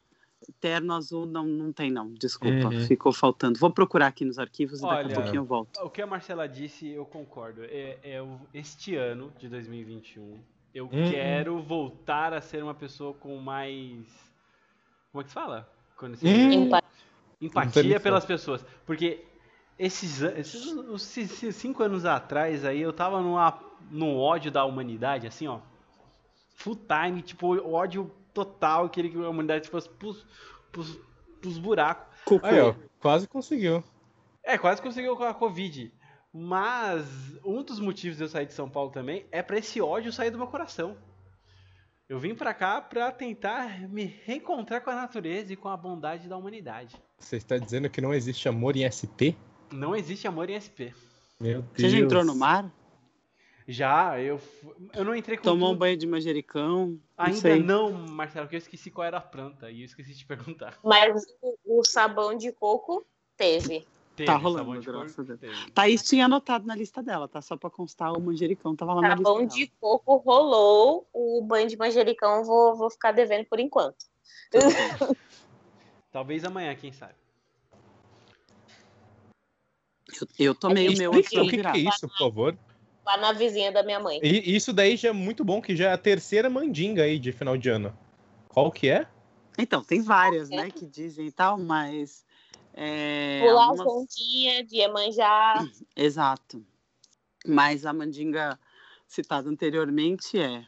terno 0.60 0.92
azul 0.94 1.26
não, 1.26 1.44
não 1.44 1.72
tem, 1.72 1.90
não. 1.90 2.12
Desculpa, 2.14 2.68
Uhum. 2.68 2.86
ficou 2.86 3.12
faltando. 3.12 3.58
Vou 3.58 3.70
procurar 3.70 4.06
aqui 4.06 4.24
nos 4.24 4.38
arquivos 4.38 4.80
e 4.80 4.82
daqui 4.82 5.12
a 5.12 5.14
pouquinho 5.14 5.36
eu 5.40 5.44
volto. 5.44 5.78
O 5.82 5.90
que 5.90 6.00
a 6.00 6.06
Marcela 6.06 6.48
disse, 6.48 6.88
eu 6.88 7.04
concordo. 7.04 7.62
É, 7.64 7.98
é 8.02 8.24
este 8.54 8.94
ano 8.96 9.32
de 9.38 9.48
2021, 9.48 10.38
eu 10.74 10.84
Uhum. 10.84 11.10
quero 11.10 11.60
voltar 11.62 12.32
a 12.32 12.40
ser 12.40 12.62
uma 12.62 12.74
pessoa 12.74 13.12
com 13.14 13.36
mais. 13.36 14.06
Como 15.12 15.20
é 15.20 15.24
que 15.24 15.30
se 15.30 15.34
fala? 15.34 15.68
Quando 15.96 16.16
você- 16.16 16.26
Hum. 16.28 16.52
Empa- 16.66 16.82
Empatia 17.40 18.00
pelas 18.00 18.24
pessoas. 18.24 18.64
Porque 18.86 19.24
esses, 19.78 20.22
esses, 20.22 20.66
os- 20.66 21.16
esses 21.16 21.54
cinco 21.56 21.82
anos 21.82 22.04
atrás 22.04 22.64
aí, 22.64 22.80
eu 22.80 22.92
tava 22.92 23.20
numa, 23.20 23.52
num 23.90 24.16
ódio 24.18 24.50
da 24.50 24.64
humanidade, 24.64 25.26
assim, 25.26 25.46
ó. 25.46 25.60
Full 26.56 26.76
time, 26.76 27.22
tipo, 27.22 27.56
ódio 27.72 28.10
total, 28.34 28.88
queria 28.88 29.10
que 29.10 29.16
a 29.16 29.28
humanidade 29.28 29.68
fosse 29.68 29.88
pros, 29.88 30.26
pros, 30.72 30.98
pros 31.40 31.58
buracos. 31.58 32.06
Cucu. 32.24 32.46
Aí, 32.46 32.60
ó, 32.60 32.74
quase 33.00 33.26
conseguiu. 33.28 33.82
É, 34.42 34.56
quase 34.56 34.80
conseguiu 34.82 35.16
com 35.16 35.24
a 35.24 35.34
Covid. 35.34 35.92
Mas 36.32 37.06
um 37.44 37.62
dos 37.62 37.80
motivos 37.80 38.18
de 38.18 38.24
eu 38.24 38.28
sair 38.28 38.46
de 38.46 38.52
São 38.52 38.68
Paulo 38.68 38.90
também 38.90 39.26
é 39.32 39.42
pra 39.42 39.58
esse 39.58 39.80
ódio 39.80 40.12
sair 40.12 40.30
do 40.30 40.38
meu 40.38 40.46
coração. 40.46 40.96
Eu 42.08 42.18
vim 42.18 42.34
pra 42.34 42.54
cá 42.54 42.80
pra 42.80 43.12
tentar 43.12 43.88
me 43.88 44.04
reencontrar 44.24 44.80
com 44.80 44.88
a 44.88 44.94
natureza 44.94 45.52
e 45.52 45.56
com 45.56 45.68
a 45.68 45.76
bondade 45.76 46.28
da 46.28 46.36
humanidade. 46.36 46.96
Você 47.18 47.36
está 47.36 47.58
dizendo 47.58 47.90
que 47.90 48.00
não 48.00 48.14
existe 48.14 48.48
amor 48.48 48.76
em 48.76 48.88
SP? 48.88 49.36
Não 49.70 49.94
existe 49.94 50.26
amor 50.26 50.48
em 50.48 50.58
SP. 50.58 50.94
Meu 51.38 51.60
Deus. 51.60 51.72
Você 51.76 51.90
já 51.90 51.98
entrou 51.98 52.24
no 52.24 52.34
mar? 52.34 52.72
Já, 53.70 54.18
eu, 54.18 54.40
eu 54.94 55.04
não 55.04 55.14
entrei 55.14 55.36
com 55.36 55.42
Tomou 55.42 55.68
um 55.68 55.72
tudo. 55.72 55.80
banho 55.80 55.96
de 55.98 56.06
manjericão? 56.06 56.86
Não 56.88 57.00
Ainda 57.18 57.38
sei. 57.38 57.62
não, 57.62 57.92
Marcelo, 57.92 58.46
porque 58.46 58.56
eu 58.56 58.60
esqueci 58.60 58.90
qual 58.90 59.06
era 59.06 59.18
a 59.18 59.20
planta 59.20 59.70
e 59.70 59.82
eu 59.82 59.84
esqueci 59.84 60.12
de 60.12 60.20
te 60.20 60.24
perguntar. 60.26 60.78
Mas 60.82 61.22
o, 61.42 61.80
o 61.80 61.84
sabão 61.84 62.34
de 62.34 62.50
coco 62.50 63.06
teve. 63.36 63.86
Teve, 64.16 64.32
rolando, 64.32 64.64
sabão 64.64 64.80
de 64.80 64.86
graças 64.86 65.30
a 65.30 65.34
Deus. 65.34 65.58
Teve. 65.58 65.70
Thaís 65.72 66.02
tinha 66.02 66.24
anotado 66.24 66.66
na 66.66 66.74
lista 66.74 67.02
dela, 67.02 67.28
tá? 67.28 67.42
Só 67.42 67.58
pra 67.58 67.68
constar, 67.68 68.10
o 68.14 68.20
manjericão 68.22 68.74
tava 68.74 68.94
lá 68.94 69.02
na 69.02 69.08
lista 69.10 69.22
Sabão 69.24 69.38
dela. 69.40 69.50
de 69.50 69.66
coco 69.78 70.16
rolou, 70.16 71.06
o 71.12 71.42
banho 71.42 71.68
de 71.68 71.76
manjericão 71.76 72.36
eu 72.38 72.44
vou, 72.44 72.74
vou 72.74 72.90
ficar 72.90 73.12
devendo 73.12 73.44
por 73.44 73.60
enquanto. 73.60 74.06
Talvez 76.10 76.42
amanhã, 76.42 76.74
quem 76.74 76.90
sabe. 76.90 77.12
Eu, 80.18 80.46
eu 80.46 80.54
tomei 80.54 80.88
o 80.88 80.96
meu 80.96 81.12
Explica 81.12 81.42
o 81.42 81.48
que, 81.50 81.58
que 81.58 81.66
é 81.66 81.90
isso, 81.90 82.08
por 82.08 82.16
favor. 82.16 82.58
Lá 83.08 83.16
na 83.16 83.32
vizinha 83.32 83.72
da 83.72 83.82
minha 83.82 83.98
mãe. 83.98 84.20
E 84.22 84.54
isso 84.54 84.70
daí 84.70 84.94
já 84.94 85.08
é 85.08 85.12
muito 85.12 85.42
bom, 85.42 85.62
que 85.62 85.74
já 85.74 85.88
é 85.88 85.92
a 85.94 85.96
terceira 85.96 86.50
mandinga 86.50 87.04
aí 87.04 87.18
de 87.18 87.32
final 87.32 87.56
de 87.56 87.70
ano. 87.70 87.96
Qual 88.48 88.70
que 88.70 88.90
é? 88.90 89.06
Então, 89.56 89.82
tem 89.82 90.02
várias, 90.02 90.50
né, 90.50 90.70
que 90.70 90.84
dizem 90.84 91.26
e 91.26 91.32
tal, 91.32 91.56
mas. 91.56 92.22
É, 92.74 93.40
Pular 93.40 93.64
algumas- 93.64 93.80
a 93.80 93.84
pontinha 93.84 94.62
de 94.62 94.76
Iemanjá. 94.76 95.54
Exato. 95.96 96.62
Mas 97.46 97.86
a 97.86 97.94
mandinga 97.94 98.58
citada 99.06 99.48
anteriormente 99.48 100.38
é. 100.38 100.66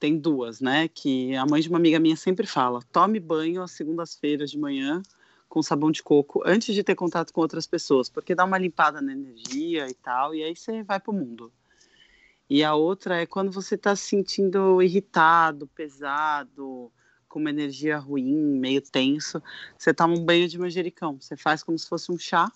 Tem 0.00 0.18
duas, 0.18 0.58
né? 0.62 0.88
Que 0.88 1.36
a 1.36 1.44
mãe 1.44 1.60
de 1.60 1.68
uma 1.68 1.76
amiga 1.76 2.00
minha 2.00 2.16
sempre 2.16 2.46
fala: 2.46 2.80
tome 2.90 3.20
banho 3.20 3.62
às 3.62 3.72
segundas-feiras 3.72 4.50
de 4.50 4.58
manhã 4.58 5.02
com 5.48 5.62
sabão 5.62 5.90
de 5.90 6.02
coco 6.02 6.42
antes 6.44 6.74
de 6.74 6.82
ter 6.82 6.94
contato 6.94 7.32
com 7.32 7.40
outras 7.40 7.66
pessoas, 7.66 8.08
porque 8.08 8.34
dá 8.34 8.44
uma 8.44 8.58
limpada 8.58 9.00
na 9.00 9.12
energia 9.12 9.88
e 9.88 9.94
tal, 9.94 10.34
e 10.34 10.42
aí 10.42 10.54
você 10.54 10.82
vai 10.82 11.00
pro 11.00 11.12
mundo. 11.12 11.52
E 12.48 12.62
a 12.62 12.74
outra 12.74 13.22
é 13.22 13.26
quando 13.26 13.50
você 13.50 13.76
tá 13.76 13.96
se 13.96 14.04
sentindo 14.04 14.80
irritado, 14.80 15.66
pesado, 15.68 16.92
com 17.28 17.40
uma 17.40 17.50
energia 17.50 17.98
ruim, 17.98 18.58
meio 18.58 18.80
tenso, 18.80 19.42
você 19.76 19.92
toma 19.92 20.14
um 20.14 20.24
banho 20.24 20.48
de 20.48 20.58
manjericão. 20.58 21.20
Você 21.20 21.36
faz 21.36 21.62
como 21.62 21.78
se 21.78 21.88
fosse 21.88 22.10
um 22.10 22.18
chá 22.18 22.50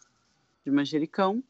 de 0.65 0.71
manjericão. 0.71 1.43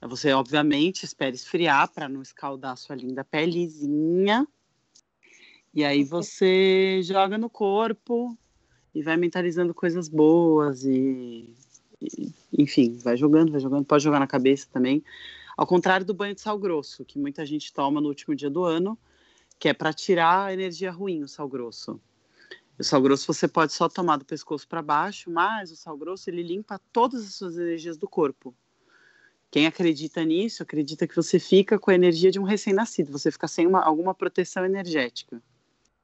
Você, 0.00 0.32
obviamente, 0.32 1.04
espera 1.04 1.34
esfriar 1.34 1.88
para 1.92 2.08
não 2.08 2.22
escaldar 2.22 2.72
a 2.72 2.76
sua 2.76 2.96
linda 2.96 3.24
pelezinha. 3.24 4.46
E 5.74 5.84
aí 5.84 6.02
você 6.02 7.00
joga 7.02 7.36
no 7.36 7.50
corpo 7.50 8.36
e 8.96 9.02
vai 9.02 9.14
mentalizando 9.18 9.74
coisas 9.74 10.08
boas 10.08 10.82
e, 10.82 11.54
e- 12.00 12.32
enfim, 12.50 12.96
vai 12.96 13.14
jogando, 13.14 13.52
vai 13.52 13.60
jogando, 13.60 13.84
pode 13.84 14.02
jogar 14.02 14.18
na 14.18 14.26
cabeça 14.26 14.66
também. 14.72 15.04
Ao 15.54 15.66
contrário 15.66 16.06
do 16.06 16.14
banho 16.14 16.34
de 16.34 16.40
sal 16.40 16.58
grosso, 16.58 17.04
que 17.04 17.18
muita 17.18 17.44
gente 17.44 17.70
toma 17.74 18.00
no 18.00 18.08
último 18.08 18.34
dia 18.34 18.48
do 18.48 18.64
ano, 18.64 18.98
que 19.58 19.68
é 19.68 19.74
para 19.74 19.92
tirar 19.92 20.46
a 20.46 20.52
energia 20.54 20.90
ruim, 20.90 21.22
o 21.22 21.28
sal 21.28 21.46
grosso. 21.46 22.00
O 22.78 22.82
sal 22.82 23.02
grosso 23.02 23.26
você 23.26 23.46
pode 23.46 23.74
só 23.74 23.86
tomar 23.86 24.16
do 24.16 24.24
pescoço 24.24 24.66
para 24.66 24.80
baixo, 24.80 25.30
mas 25.30 25.70
o 25.70 25.76
sal 25.76 25.96
grosso 25.98 26.30
ele 26.30 26.42
limpa 26.42 26.80
todas 26.90 27.22
as 27.26 27.34
suas 27.34 27.58
energias 27.58 27.98
do 27.98 28.08
corpo. 28.08 28.54
Quem 29.50 29.66
acredita 29.66 30.24
nisso, 30.24 30.62
acredita 30.62 31.06
que 31.06 31.14
você 31.14 31.38
fica 31.38 31.78
com 31.78 31.90
a 31.90 31.94
energia 31.94 32.30
de 32.30 32.40
um 32.40 32.44
recém-nascido, 32.44 33.12
você 33.12 33.30
fica 33.30 33.46
sem 33.46 33.66
uma, 33.66 33.82
alguma 33.82 34.14
proteção 34.14 34.64
energética. 34.64 35.42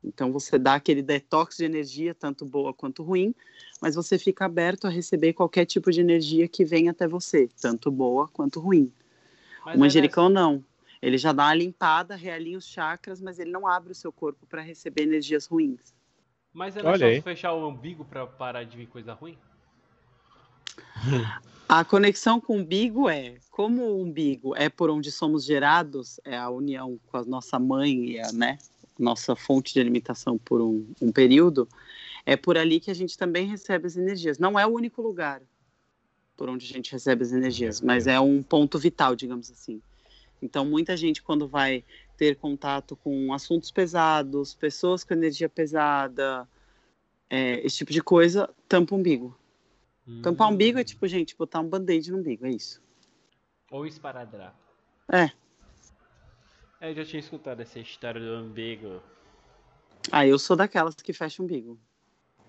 Então 0.05 0.33
você 0.33 0.59
dá 0.59 0.75
aquele 0.75 1.03
detox 1.03 1.57
de 1.57 1.65
energia, 1.65 2.15
tanto 2.15 2.45
boa 2.45 2.75
quanto 2.75 3.03
ruim, 3.03 3.35
mas 3.81 3.95
você 3.95 4.19
fica 4.19 4.45
aberto 4.45 4.87
a 4.87 4.91
receber 4.91 5.33
qualquer 5.33 5.65
tipo 5.65 5.91
de 5.91 6.01
energia 6.01 6.49
que 6.49 6.65
vem 6.65 6.89
até 6.89 7.07
você, 7.07 7.49
tanto 7.61 7.91
boa 7.91 8.29
quanto 8.29 8.61
ruim. 8.61 8.93
Mas 9.65 9.77
o 9.77 9.79
manjericão 9.79 10.29
não. 10.29 10.65
Ele 11.01 11.19
já 11.19 11.33
dá 11.33 11.45
uma 11.45 11.55
limpada, 11.55 12.15
realinha 12.15 12.59
os 12.59 12.67
chakras, 12.67 13.21
mas 13.21 13.39
ele 13.39 13.51
não 13.51 13.67
abre 13.67 13.93
o 13.93 13.95
seu 13.95 14.13
corpo 14.13 14.47
para 14.47 14.63
receber 14.63 15.03
energias 15.03 15.47
ruins. 15.47 15.95
Mas 16.53 16.77
é 16.77 16.83
aí. 17.07 17.21
fechar 17.21 17.53
o 17.53 17.69
umbigo 17.69 18.05
pra 18.05 18.27
parar 18.27 18.65
de 18.65 18.77
vir 18.77 18.87
coisa 18.87 19.13
ruim? 19.15 19.37
A 21.69 21.85
conexão 21.85 22.41
com 22.41 22.55
o 22.55 22.57
umbigo 22.61 23.09
é, 23.09 23.37
como 23.51 23.83
o 23.83 24.03
umbigo 24.03 24.55
é 24.55 24.69
por 24.69 24.91
onde 24.91 25.11
somos 25.11 25.45
gerados, 25.45 26.21
é 26.25 26.37
a 26.37 26.51
união 26.51 27.01
com 27.07 27.17
a 27.17 27.25
nossa 27.25 27.59
mãe 27.59 28.11
e 28.11 28.33
né, 28.35 28.59
nossa 28.99 29.35
fonte 29.35 29.73
de 29.75 29.81
alimentação 29.81 30.39
por 30.39 30.61
um, 30.61 30.87
um 31.01 31.13
período, 31.13 31.69
É 32.25 32.37
por 32.37 32.57
ali 32.57 32.79
que 32.79 32.91
a 32.91 32.95
gente 32.95 33.19
também 33.19 33.47
recebe 33.47 33.87
as 33.87 33.97
energias. 33.97 34.39
Não 34.39 34.59
é 34.59 34.65
o 34.65 34.71
único 34.71 35.03
lugar 35.03 35.43
por 36.37 36.49
onde 36.49 36.65
a 36.67 36.69
gente 36.69 36.93
recebe 36.93 37.23
as 37.23 37.33
energias, 37.33 37.81
mas 37.81 38.07
é 38.07 38.19
um 38.19 38.43
ponto 38.43 38.79
vital, 38.79 39.15
digamos 39.15 39.51
assim. 39.51 39.83
Então, 40.41 40.65
muita 40.65 40.97
gente, 40.97 41.23
quando 41.23 41.47
vai 41.47 41.85
ter 42.17 42.37
contato 42.37 42.97
com 42.97 43.33
assuntos 43.33 43.71
pesados, 43.71 44.55
pessoas 44.55 45.05
com 45.05 45.15
energia 45.15 45.49
pesada, 45.49 46.49
é, 47.31 47.65
esse 47.65 47.79
tipo 47.79 47.93
de 47.93 48.03
coisa, 48.03 48.49
tampa 48.69 48.95
o 48.95 48.99
umbigo. 48.99 49.37
Tampar 50.21 50.49
o 50.49 50.53
umbigo 50.53 50.79
é 50.79 50.85
tipo, 50.85 51.07
gente, 51.07 51.37
botar 51.37 51.61
um 51.61 51.69
band-aid 51.69 52.11
no 52.11 52.19
umbigo, 52.19 52.45
é 52.45 52.51
isso. 52.51 52.83
Ou 53.71 53.87
esparadrapo. 53.87 54.57
É. 55.11 55.31
É, 56.83 56.91
Eu 56.91 56.95
já 56.97 57.05
tinha 57.05 57.21
escutado 57.21 57.61
essa 57.61 57.79
história 57.79 58.21
do 58.21 58.45
umbigo. 58.45 59.01
Ah, 60.11 60.27
eu 60.27 60.37
sou 60.37 60.57
daquelas 60.57 60.97
que 60.97 61.13
fecha 61.13 61.41
o 61.41 61.45
umbigo. 61.45 61.79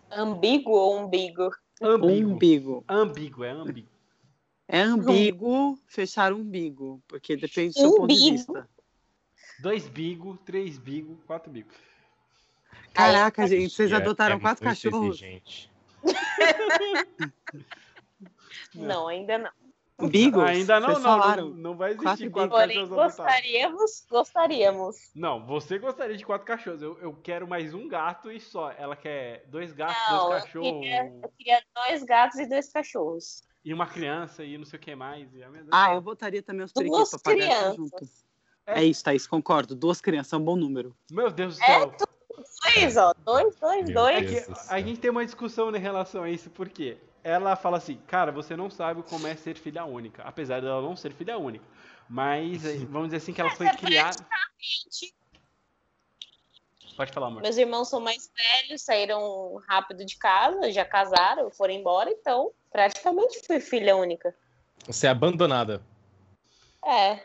Ambigo 0.09 0.71
ou 0.71 0.97
umbigo? 0.97 1.51
Umbigo. 1.79 2.31
Umbigo. 2.33 2.83
Ambíguo, 2.89 3.43
é 3.43 3.51
ambíguo. 3.51 3.89
É 4.67 4.81
ambíguo 4.81 5.77
fechar 5.85 6.33
o 6.33 6.37
umbigo, 6.37 6.99
porque 7.07 7.37
depende 7.37 7.75
do 7.75 7.79
seu 7.79 7.91
ponto 7.93 8.07
de 8.07 8.15
Umbigo. 8.15 8.31
vista. 8.31 8.69
Dois 9.59 9.87
bigo, 9.87 10.35
três 10.43 10.79
bigo, 10.79 11.15
quatro 11.27 11.51
bigo. 11.51 11.69
Caraca, 12.91 13.45
gente, 13.45 13.69
vocês 13.69 13.91
É- 13.91 13.97
adotaram 13.97 14.37
é 14.37 14.39
quatro 14.39 14.63
cachorros? 14.63 15.21
exigente. 15.21 15.71
Não, 18.73 19.07
ainda 19.07 19.37
não. 19.37 19.51
Bigos? 20.01 20.43
Ainda 20.43 20.79
não, 20.79 20.99
não, 20.99 21.17
não. 21.35 21.49
Não 21.51 21.77
vai 21.77 21.91
existir 21.91 22.29
Quatro 22.29 22.49
quatro, 22.49 22.67
cachorros 22.67 22.91
adotados. 22.91 23.15
gostaríamos, 23.15 24.05
gostaríamos. 24.09 24.95
Não, 25.15 25.45
você 25.45 25.77
gostaria 25.77 26.17
de 26.17 26.25
quatro 26.25 26.47
cachorros. 26.47 26.81
Eu, 26.81 26.97
eu 26.99 27.13
quero 27.13 27.47
mais 27.47 27.73
um 27.73 27.87
gato 27.87 28.31
e 28.31 28.39
só. 28.39 28.71
Ela 28.71 28.95
quer 28.95 29.45
dois 29.47 29.71
gatos, 29.71 29.95
Não, 30.09 30.29
dois 30.29 30.39
eu 30.39 30.45
cachorros 30.47 30.71
queria, 30.81 31.05
eu 31.21 31.29
queria 31.37 31.63
dois 31.75 32.03
gatos 32.03 32.39
e 32.39 32.45
dois 32.47 32.69
cachorros. 32.71 33.43
e 33.63 33.73
uma 33.73 33.85
criança 33.87 34.43
e 34.43 34.57
não 34.57 34.65
sei 34.65 34.77
o 34.79 34.81
que 34.81 34.95
mais. 34.95 35.33
E, 35.33 35.43
ah, 35.71 35.93
eu 35.93 36.01
botaria 36.01 36.41
também 36.41 36.65
os 36.65 36.73
periquitos 36.73 37.11
Duas 37.11 37.21
pra 37.21 37.33
pagar 37.33 37.75
junto. 37.75 37.95
crianças. 37.95 38.25
É 38.65 38.83
isso, 38.83 39.03
Thaís, 39.03 39.27
concordo. 39.27 39.75
Duas 39.75 40.01
crianças 40.01 40.33
é 40.33 40.37
um 40.37 40.43
bom 40.43 40.55
número. 40.55 40.95
Meu 41.11 41.29
Deus 41.29 41.57
do 41.57 41.63
É 41.63 41.65
céu. 41.79 41.95
Dois, 42.75 42.97
ó. 42.97 43.13
Dois, 43.25 43.55
dois, 43.59 43.85
Meu 43.85 43.93
dois. 43.93 44.47
É 44.47 44.53
a 44.69 44.79
gente 44.81 44.99
tem 44.99 45.11
uma 45.11 45.23
discussão 45.25 45.73
em 45.75 45.79
relação 45.79 46.23
a 46.23 46.29
isso, 46.29 46.49
porque 46.49 46.97
ela 47.23 47.55
fala 47.55 47.77
assim, 47.77 47.97
cara, 48.07 48.31
você 48.31 48.55
não 48.55 48.69
sabe 48.69 49.01
como 49.03 49.25
é 49.27 49.35
ser 49.35 49.55
filha 49.55 49.85
única, 49.85 50.23
apesar 50.23 50.61
dela 50.61 50.81
não 50.81 50.95
ser 50.95 51.13
filha 51.13 51.37
única. 51.37 51.65
Mas 52.09 52.65
eh, 52.65 52.77
vamos 52.85 53.07
dizer 53.07 53.17
assim 53.17 53.33
que 53.33 53.39
ela 53.41 53.51
foi 53.51 53.67
criada. 53.77 54.25
Pode 56.95 57.11
falar, 57.11 57.27
amor. 57.27 57.41
Meus 57.41 57.57
irmãos 57.57 57.89
são 57.89 57.99
mais 57.99 58.31
velhos, 58.35 58.81
saíram 58.83 59.59
rápido 59.67 60.05
de 60.05 60.15
casa, 60.17 60.71
já 60.71 60.85
casaram, 60.85 61.49
foram 61.49 61.73
embora, 61.73 62.09
então 62.09 62.51
praticamente 62.71 63.41
fui 63.47 63.59
filha 63.59 63.95
única. 63.95 64.35
Você 64.85 65.07
é 65.07 65.09
abandonada. 65.09 65.81
É. 66.85 67.15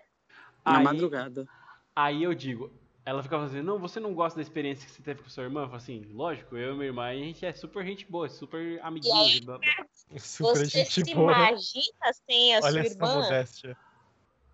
Na 0.65 0.79
Aí- 0.79 0.85
madrugada. 0.85 1.47
Aí 1.95 2.23
eu 2.23 2.33
digo, 2.33 2.73
ela 3.09 3.23
ficava 3.23 3.47
assim, 3.47 3.63
não, 3.63 3.79
você 3.79 3.99
não 3.99 4.13
gosta 4.13 4.37
da 4.37 4.43
experiência 4.43 4.85
que 4.87 4.93
você 4.93 5.03
teve 5.03 5.23
com 5.23 5.31
sua 5.31 5.45
irmã? 5.45 5.63
Eu 5.63 5.67
falo 5.67 5.77
assim, 5.79 6.05
lógico, 6.13 6.55
eu 6.57 6.73
e 6.73 6.75
minha 6.75 6.87
irmã, 6.89 7.05
a 7.07 7.15
gente 7.15 7.45
é 7.47 7.53
super 7.55 7.83
gente 7.85 8.05
boa, 8.05 8.29
super 8.29 8.79
amiguinhos. 8.83 9.37
e 9.37 9.41
blá, 9.41 9.57
blá. 9.59 9.87
Super 10.19 10.57
Você 10.57 10.67
gente 10.67 11.05
se 11.07 11.15
boa. 11.15 11.33
imagina 11.33 12.13
sem 12.29 12.55
a 12.55 12.59
Olha 12.59 12.71
sua 12.71 12.81
essa 12.81 12.95
irmã? 12.95 13.15
modéstia. 13.15 13.77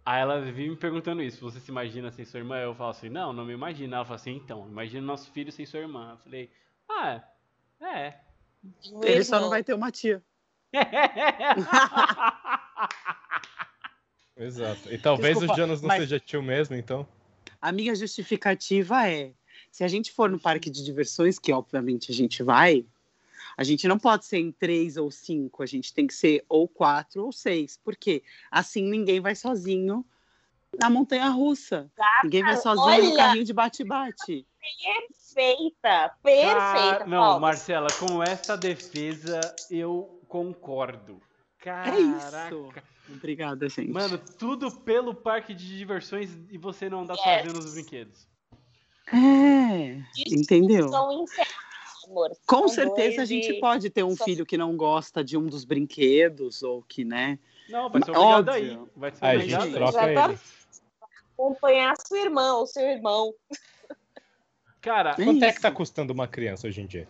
Aí 0.07 0.21
ela 0.21 0.41
vive 0.41 0.69
me 0.69 0.77
perguntando 0.77 1.21
isso, 1.23 1.41
você 1.41 1.59
se 1.59 1.69
imagina 1.71 2.13
sem 2.13 2.25
sua 2.25 2.39
irmã? 2.39 2.59
Eu 2.59 2.75
falo 2.77 2.91
assim, 2.91 3.09
não, 3.09 3.33
não 3.33 3.45
me 3.45 3.55
imagino. 3.55 3.93
Ela 3.95 4.05
fala 4.05 4.17
assim, 4.17 4.37
então, 4.37 4.69
imagina 4.69 5.05
nosso 5.05 5.31
filho 5.33 5.51
sem 5.51 5.67
sua 5.67 5.81
irmã. 5.81 6.13
Eu 6.13 6.19
falei, 6.19 6.51
ah, 6.89 7.23
é. 7.83 8.15
Ele 9.03 9.25
só 9.25 9.37
Mesmo. 9.37 9.41
não 9.41 9.51
vai 9.51 9.65
ter 9.65 9.75
uma 9.75 9.91
tia. 9.91 10.23
Exato. 14.37 14.93
E 14.93 14.99
talvez 14.99 15.39
Desculpa, 15.39 15.55
o 15.55 15.57
Jonas 15.57 15.81
não 15.81 15.89
mas- 15.89 16.01
seja 16.03 16.21
tio 16.21 16.43
mesmo, 16.43 16.77
então. 16.77 17.07
A 17.65 17.73
minha 17.73 17.95
justificativa 17.95 19.09
é: 19.09 19.33
se 19.73 19.83
a 19.83 19.89
gente 19.89 20.13
for 20.13 20.29
no 20.29 20.39
parque 20.39 20.69
de 20.69 20.85
diversões, 20.85 21.39
que 21.39 21.51
obviamente 21.51 22.13
a 22.13 22.15
gente 22.15 22.43
vai, 22.43 22.85
a 23.57 23.65
gente 23.65 23.89
não 23.89 23.99
pode 23.99 24.27
ser 24.27 24.37
em 24.37 24.53
três 24.53 24.99
ou 24.99 25.11
cinco, 25.11 25.63
a 25.63 25.67
gente 25.67 25.95
tem 25.95 26.07
que 26.07 26.13
ser 26.13 26.45
ou 26.47 26.69
quatro 26.69 27.25
ou 27.25 27.33
seis. 27.33 27.81
Por 27.83 27.97
quê? 27.97 28.23
Assim 28.51 28.83
ninguém 28.83 29.19
vai 29.19 29.35
sozinho 29.35 30.05
na 30.79 30.91
montanha 30.91 31.31
russa. 31.31 31.91
Ninguém 32.23 32.43
vai 32.43 32.59
sozinho 32.59 33.03
no 33.03 33.11
olha! 33.13 33.17
carrinho 33.17 33.45
de 33.45 33.55
bate-bate. 33.55 34.47
Perfeita, 34.61 36.15
perfeita. 36.23 36.59
Cara, 36.59 37.07
não, 37.07 37.23
Paulo. 37.23 37.41
Marcela, 37.41 37.89
com 37.99 38.23
essa 38.23 38.59
defesa 38.59 39.41
eu 39.71 40.21
concordo. 40.29 41.19
É 41.61 41.65
Caraca. 41.65 42.55
isso. 42.55 42.94
Obrigada, 43.09 43.69
gente. 43.69 43.91
Mano, 43.91 44.19
tudo 44.39 44.71
pelo 44.71 45.15
parque 45.15 45.53
de 45.55 45.77
diversões 45.77 46.31
e 46.51 46.57
você 46.57 46.89
não 46.89 47.01
andar 47.03 47.15
Yes. 47.15 47.23
sozinho 47.23 47.53
nos 47.63 47.75
brinquedos. 47.75 48.29
É, 49.13 50.01
entendeu? 50.31 50.89
São 50.89 51.23
encerrados, 51.23 52.05
amor. 52.09 52.31
Com 52.47 52.67
São 52.67 52.69
certeza 52.69 53.23
a 53.23 53.25
gente 53.27 53.61
pode 53.61 53.91
ter 53.91 54.03
um 54.03 54.17
filho 54.17 54.47
que 54.47 54.57
não 54.57 54.77
gosta 54.77 55.23
de 55.23 55.37
um 55.37 55.47
dos 55.47 55.65
brinquedos, 55.65 56.63
ou 56.63 56.83
que, 56.83 57.05
né? 57.05 57.39
Não, 57.69 57.91
vai 57.91 58.03
ser 58.03 58.11
obrigado 58.11 58.49
aí. 58.51 58.79
Vai 58.97 59.11
ser 59.13 59.25
Aí 59.25 59.37
a 59.37 59.61
gente 59.61 59.73
troca 59.75 60.15
tá- 60.15 60.29
ele. 60.31 60.39
acompanhar 61.37 61.95
sua 61.99 62.19
irmã 62.19 62.55
ou 62.55 62.67
seu 62.67 62.83
irmão. 62.85 63.35
Cara, 64.81 65.15
É 65.19 65.25
Quanto 65.25 65.43
é 65.43 65.53
que 65.53 65.61
tá 65.61 65.71
custando 65.71 66.13
uma 66.13 66.27
criança 66.29 66.67
hoje 66.67 66.81
em 66.81 66.87
dia? 66.87 67.09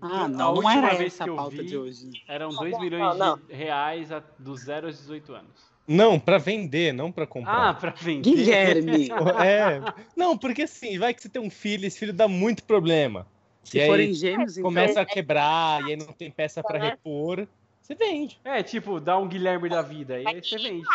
Ah, 0.00 0.24
a 0.24 0.28
não, 0.28 0.38
não 0.38 0.54
última 0.54 0.86
era 0.86 0.94
vez 0.96 1.14
essa 1.14 1.24
que 1.24 1.30
eu 1.30 1.36
pauta 1.36 1.56
vi, 1.56 1.64
de 1.64 1.76
hoje. 1.76 2.10
eram 2.28 2.50
Não, 2.50 2.58
2 2.60 2.72
não, 2.72 2.80
milhões 2.80 3.18
não. 3.18 3.36
de 3.38 3.52
reais 3.54 4.12
a, 4.12 4.22
dos 4.38 4.60
0 4.62 4.86
aos 4.86 4.98
18 4.98 5.32
anos. 5.34 5.68
Não, 5.86 6.20
pra 6.20 6.36
vender, 6.38 6.92
não 6.92 7.10
pra 7.10 7.24
Ah, 7.24 7.26
comprar. 7.26 7.78
pra 7.78 7.90
vender. 7.92 8.30
Guilherme, 8.30 9.08
É. 9.42 9.80
Não, 10.16 10.36
porque 10.36 10.62
assim, 10.62 10.98
vai 10.98 11.14
que 11.14 11.22
você 11.22 11.28
tem 11.28 11.40
um 11.40 11.48
filho, 11.50 11.86
esse 11.86 11.98
filho 11.98 12.12
dá 12.12 12.28
muito 12.28 12.62
problema. 12.64 13.26
se 13.64 13.78
E 13.78 13.80
aí, 13.80 13.86
forem 13.88 14.12
gêmeos, 14.12 14.52
então... 14.58 14.68
Começa 14.70 15.00
a 15.00 15.04
quebrar, 15.06 15.82
e 15.82 15.92
aí 15.92 15.96
não 15.96 16.06
tem 16.12 16.30
peça 16.30 16.62
pra 16.62 16.78
Né? 16.78 16.90
repor. 16.90 17.46
Você 17.80 17.94
vende. 17.94 18.38
É, 18.44 18.62
tipo, 18.62 19.00
dá 19.00 19.16
um 19.18 19.26
Guilherme 19.26 19.68
da 19.70 19.80
vida. 19.80 20.14
Aí 20.16 20.42
você 20.42 20.58
vende. 20.58 20.86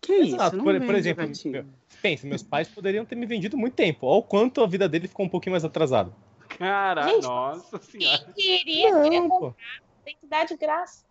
Que 0.00 0.12
isso? 0.14 0.34
Exato, 0.36 0.56
não 0.56 0.64
por- 0.64 0.74
por 0.74 0.80
vende 0.86 0.98
exemplo, 0.98 1.26
gatinho. 1.26 1.52
meu- 1.52 1.64
Pensa, 2.02 2.26
meus 2.26 2.42
pais 2.42 2.68
poderiam 2.68 3.04
ter 3.04 3.16
me 3.16 3.26
vendido 3.26 3.56
muito 3.56 3.74
tempo. 3.74 4.06
Olha 4.06 4.18
o 4.18 4.22
quanto 4.22 4.60
a 4.62 4.66
vida 4.66 4.88
dele 4.88 5.08
ficou 5.08 5.26
um 5.26 5.28
pouquinho 5.28 5.52
mais 5.52 5.64
atrasada. 5.64 6.12
Cara, 6.58 7.08
Gente, 7.08 7.22
nossa 7.22 7.78
senhora. 7.78 8.32
Quem 8.34 8.58
queria, 8.58 9.02
queria 9.02 9.20
Não, 9.20 9.28
comprar, 9.28 9.80
pô. 9.80 9.86
tem 10.04 10.16
que 10.20 10.26
dar 10.26 10.44
de 10.44 10.56
graça. 10.56 11.04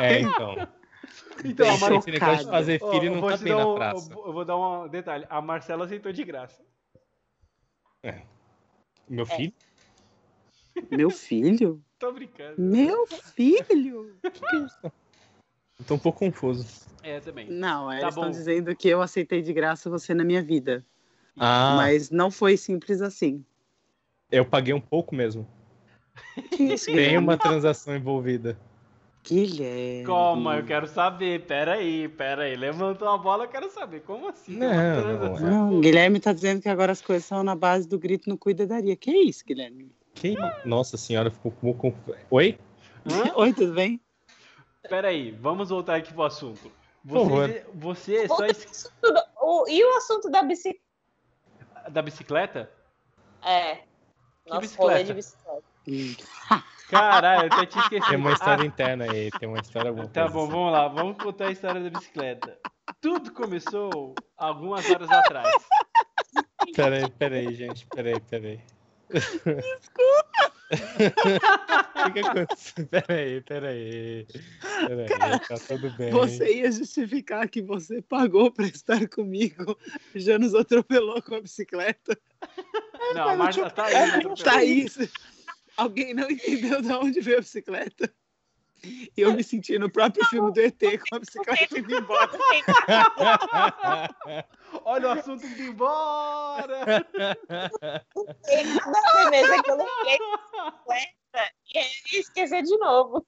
É, 0.00 0.20
então. 0.20 0.54
Então, 1.44 1.68
a 1.68 1.74
Esse- 1.74 1.80
Mar... 1.80 1.92
esse 1.98 2.10
negócio 2.10 2.44
de 2.44 2.50
fazer 2.50 2.78
filho 2.78 3.04
eu 3.06 3.12
não 3.12 3.20
vou 3.20 3.30
tá 3.30 3.36
bem 3.38 3.52
dar 3.52 3.58
na 3.58 3.68
um- 3.68 3.74
praça. 3.74 4.12
Eu 4.12 4.32
vou 4.32 4.44
dar 4.44 4.56
um 4.56 4.88
detalhe. 4.88 5.26
A 5.28 5.40
Marcela 5.42 5.84
aceitou 5.84 6.12
de 6.12 6.24
graça. 6.24 6.62
Meu 9.08 9.26
filho? 9.26 9.52
Meu 10.90 11.10
filho? 11.10 11.82
Tô 11.98 12.12
brincando. 12.12 12.60
Meu 12.60 13.06
filho? 13.06 14.16
Eu 15.78 15.86
tô 15.86 15.94
um 15.94 15.98
pouco 15.98 16.20
confuso. 16.20 16.86
É, 17.02 17.18
também. 17.18 17.48
Não, 17.50 17.90
eles 17.90 18.02
Tá 18.02 18.08
estão 18.10 18.24
bom. 18.24 18.30
dizendo 18.30 18.76
que 18.76 18.88
eu 18.88 19.02
aceitei 19.02 19.42
de 19.42 19.52
graça 19.52 19.90
você 19.90 20.14
na 20.14 20.22
minha 20.22 20.40
vida. 20.40 20.86
Ah, 21.38 21.74
Mas 21.76 22.10
não 22.10 22.30
foi 22.30 22.56
simples 22.56 23.00
assim. 23.00 23.44
eu 24.30 24.44
paguei 24.44 24.74
um 24.74 24.80
pouco 24.80 25.14
mesmo. 25.14 25.48
Que 26.50 26.74
isso, 26.74 26.86
Tem 26.86 27.16
uma 27.16 27.36
transação 27.38 27.96
envolvida. 27.96 28.58
Guilherme. 29.24 30.04
Calma, 30.04 30.56
eu 30.56 30.64
quero 30.66 30.86
saber. 30.86 31.46
Pera 31.46 31.74
aí, 31.74 32.08
pera 32.08 32.42
aí. 32.42 32.56
Levantou 32.56 33.08
a 33.08 33.16
bola, 33.16 33.44
eu 33.44 33.48
quero 33.48 33.70
saber. 33.70 34.00
Como 34.00 34.28
assim? 34.28 34.56
Não, 34.56 34.68
não, 34.68 35.02
transação? 35.02 35.70
Não, 35.70 35.80
Guilherme 35.80 36.18
tá 36.20 36.32
dizendo 36.32 36.60
que 36.60 36.68
agora 36.68 36.90
as 36.92 37.00
coisas 37.00 37.24
são 37.24 37.42
na 37.44 37.54
base 37.54 37.88
do 37.88 37.98
grito 37.98 38.28
no 38.28 38.36
cuidaria. 38.36 38.96
Que 38.96 39.12
isso, 39.12 39.44
Guilherme? 39.46 39.92
Que... 40.14 40.34
Nossa 40.64 40.96
senhora, 40.96 41.30
ficou 41.30 41.52
confuso. 41.74 42.18
Oi? 42.30 42.58
Hã? 43.06 43.32
Oi, 43.36 43.52
tudo 43.52 43.74
bem? 43.74 44.00
Pera 44.88 45.08
aí, 45.08 45.30
vamos 45.30 45.68
voltar 45.70 45.96
aqui 45.96 46.12
pro 46.12 46.24
assunto. 46.24 46.70
Você, 47.04 47.64
você 47.74 48.16
é 48.16 48.28
só 48.28 48.44
es- 48.46 48.92
o- 49.40 49.68
e 49.68 49.84
o 49.84 49.96
assunto 49.96 50.28
da 50.30 50.42
bicicleta? 50.42 50.81
Da 51.90 52.02
bicicleta? 52.02 52.70
É. 53.44 53.78
Nosso 54.46 54.60
bicicleta? 54.60 55.04
de 55.04 55.14
bicicleta. 55.14 55.62
Hum. 55.88 56.14
Caralho, 56.88 57.48
eu 57.48 57.52
até 57.52 57.66
tinha 57.66 57.82
esquecido. 57.82 58.08
Tem 58.08 58.18
uma 58.18 58.32
história 58.32 58.66
interna 58.66 59.10
aí, 59.10 59.30
tem 59.38 59.48
uma 59.48 59.58
história 59.58 59.88
alguma 59.88 60.08
Tá 60.08 60.28
bom, 60.28 60.42
assim. 60.42 60.52
vamos 60.52 60.72
lá, 60.72 60.88
vamos 60.88 61.16
contar 61.16 61.46
a 61.46 61.50
história 61.50 61.80
da 61.80 61.90
bicicleta. 61.90 62.58
Tudo 63.00 63.32
começou 63.32 64.14
algumas 64.36 64.88
horas 64.90 65.10
atrás. 65.10 65.50
Peraí, 66.74 67.10
peraí, 67.10 67.54
gente, 67.54 67.86
peraí, 67.86 68.20
peraí. 68.20 68.60
Desculpa! 69.12 69.62
O 72.02 72.12
que 72.12 72.20
que 72.20 72.28
aconteceu? 72.28 72.86
Peraí, 72.88 73.40
peraí. 73.42 74.26
Peraí, 74.88 75.40
tá 75.40 75.54
tudo 75.68 75.90
bem. 75.96 76.10
Você 76.10 76.56
ia 76.56 76.72
justificar 76.72 77.48
que 77.48 77.62
você 77.62 78.02
pagou 78.02 78.50
pra 78.50 78.66
estar 78.66 79.08
comigo, 79.08 79.78
já 80.14 80.38
nos 80.38 80.54
atropelou 80.54 81.22
com 81.22 81.36
a 81.36 81.40
bicicleta. 81.40 82.18
Não, 83.14 83.36
Marta 83.36 83.70
tá 83.70 83.84
aí. 83.84 83.94
atropelou. 83.94 84.36
Thaís, 84.36 84.98
alguém 85.76 86.12
não 86.12 86.28
entendeu 86.28 86.82
de 86.82 86.92
onde 86.92 87.20
veio 87.20 87.38
a 87.38 87.42
bicicleta. 87.42 88.12
E 88.84 89.12
eu 89.16 89.32
me 89.32 89.44
senti 89.44 89.78
no 89.78 89.88
próprio 89.90 90.24
filme 90.26 90.52
do 90.52 90.60
ET 90.60 90.78
com 91.08 91.16
a 91.16 91.18
bicicleta 91.20 91.78
indo 91.78 91.94
embora. 91.94 92.30
Olha 94.84 95.08
o 95.08 95.10
assunto 95.12 95.46
indo 95.46 95.62
embora. 95.62 96.84
Da 96.84 98.02
vez 98.46 99.62
que 99.62 99.70
eu 99.70 99.76
lembrei 99.76 100.18
da 100.18 100.70
bicicleta 100.70 101.52
e 101.74 101.78
aí 101.78 101.84
eu 101.84 102.14
ia 102.14 102.20
esquecer 102.20 102.62
de 102.62 102.76
novo. 102.78 103.26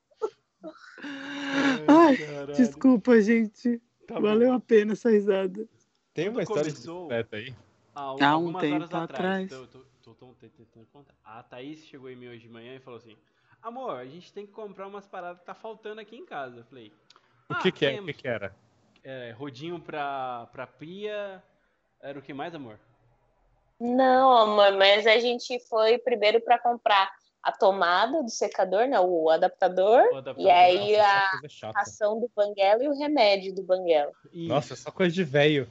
Ai, 1.89 2.17
Caralho. 2.17 2.55
Desculpa, 2.55 3.21
gente. 3.21 3.81
Tá 4.07 4.15
bom. 4.15 4.23
Valeu 4.23 4.53
a 4.53 4.61
pena 4.61 4.93
essa 4.93 5.11
risada. 5.11 5.69
Tem 6.13 6.29
uma 6.29 6.43
história 6.43 6.65
começou- 6.65 7.09
de 7.09 7.15
bicicleta 7.15 7.37
aí? 7.37 7.55
Há 7.95 8.13
um 8.15 8.25
algumas 8.25 8.61
tempo 8.61 8.75
horas 8.75 8.95
atrás. 8.95 9.11
atrás. 9.11 9.51
Tô, 9.51 9.67
tô, 9.67 9.85
tô, 10.03 10.15
tô 10.15 10.35
tentando 10.41 10.87
contar. 10.93 11.15
A 11.25 11.43
Thaís 11.45 11.79
chegou 11.85 12.11
em 12.11 12.17
mim 12.17 12.27
hoje 12.29 12.41
de 12.41 12.49
manhã 12.49 12.75
e 12.75 12.81
falou 12.81 12.99
assim: 12.99 13.17
Amor, 13.65 13.97
a 13.99 14.05
gente 14.05 14.31
tem 14.33 14.47
que 14.47 14.53
comprar 14.53 14.87
umas 14.87 15.07
paradas 15.07 15.41
que 15.41 15.47
tá 15.47 15.55
faltando 15.55 16.01
aqui 16.01 16.17
em 16.17 16.25
casa. 16.27 16.59
Eu 16.59 16.65
falei: 16.65 16.93
O 17.49 17.55
"Ah, 17.55 17.59
que 17.63 17.73
que 17.73 17.87
é? 17.87 17.89
O 17.89 17.93
temos." 17.95 18.07
que 18.07 18.23
que 18.23 18.29
era? 18.29 18.55
É, 19.03 19.35
rodinho 19.39 19.81
pra, 19.81 20.47
pra 20.53 20.67
pia. 20.67 21.43
Era 22.03 22.19
o 22.19 22.23
que 22.23 22.35
mais, 22.35 22.55
amor? 22.55 22.79
Não, 23.81 24.37
amor, 24.37 24.73
mas 24.79 25.07
a 25.07 25.19
gente 25.19 25.59
foi 25.69 25.99
primeiro 25.99 26.41
para 26.41 26.59
comprar 26.59 27.11
a 27.43 27.51
tomada 27.53 28.23
do 28.23 28.31
secador, 28.31 28.87
não, 28.87 29.09
o 29.11 29.29
adaptador, 29.31 30.03
O 30.13 30.17
adaptador. 30.17 30.41
e 30.43 30.51
aí 30.51 30.97
Nossa, 30.97 31.41
a 31.45 31.49
chata. 31.49 31.79
ração 31.79 32.21
do 32.21 32.31
Banguela 32.35 32.83
e 32.85 32.89
o 32.89 32.97
remédio 32.99 33.55
do 33.55 33.63
Banguela. 33.63 34.13
Isso. 34.33 34.49
Nossa, 34.49 34.77
só 34.77 34.91
coisa 34.91 35.15
de 35.15 35.25
velho. 35.25 35.69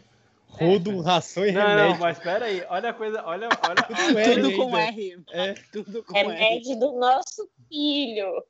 Rodo, 0.48 1.02
ração 1.02 1.44
e 1.48 1.52
Não, 1.52 1.62
remédio. 1.62 1.90
não, 1.94 1.98
mas 2.00 2.20
pera 2.20 2.46
aí. 2.46 2.64
Olha 2.70 2.90
a 2.92 2.94
coisa. 2.94 3.24
Olha, 3.26 3.50
olha. 3.68 3.76
Tudo 3.84 4.00
olha- 4.16 4.20
R 4.22 4.36
Tudo 4.42 4.58
com. 4.58 4.78
R. 4.78 5.24
É. 5.32 5.54
Tudo 5.72 6.04
com 6.04 6.16
R. 6.16 6.28
Remédio 6.28 6.80
do 6.80 6.92
nosso 6.92 7.50
filho. 7.68 8.44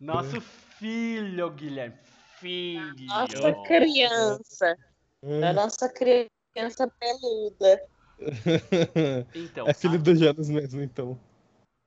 Nosso 0.00 0.40
filho, 0.40 1.50
Guilherme. 1.50 1.96
Filho. 2.38 3.06
Nossa 3.06 3.52
criança. 3.66 4.76
Hum. 5.22 5.44
A 5.44 5.52
nossa 5.52 5.88
criança 5.88 6.90
peluda. 6.98 7.80
Então, 9.34 9.66
É 9.66 9.74
filho 9.74 9.98
do 9.98 10.14
Janus 10.14 10.48
mesmo, 10.48 10.80
então. 10.80 11.18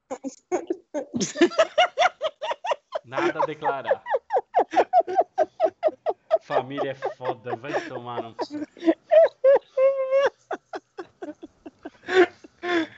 nada 3.06 3.42
a 3.42 3.46
declarar. 3.46 4.04
Família 6.42 6.92
é 6.92 6.96
foda, 6.96 7.56
vai 7.56 7.88
tomar 7.88 8.22
no. 8.22 8.36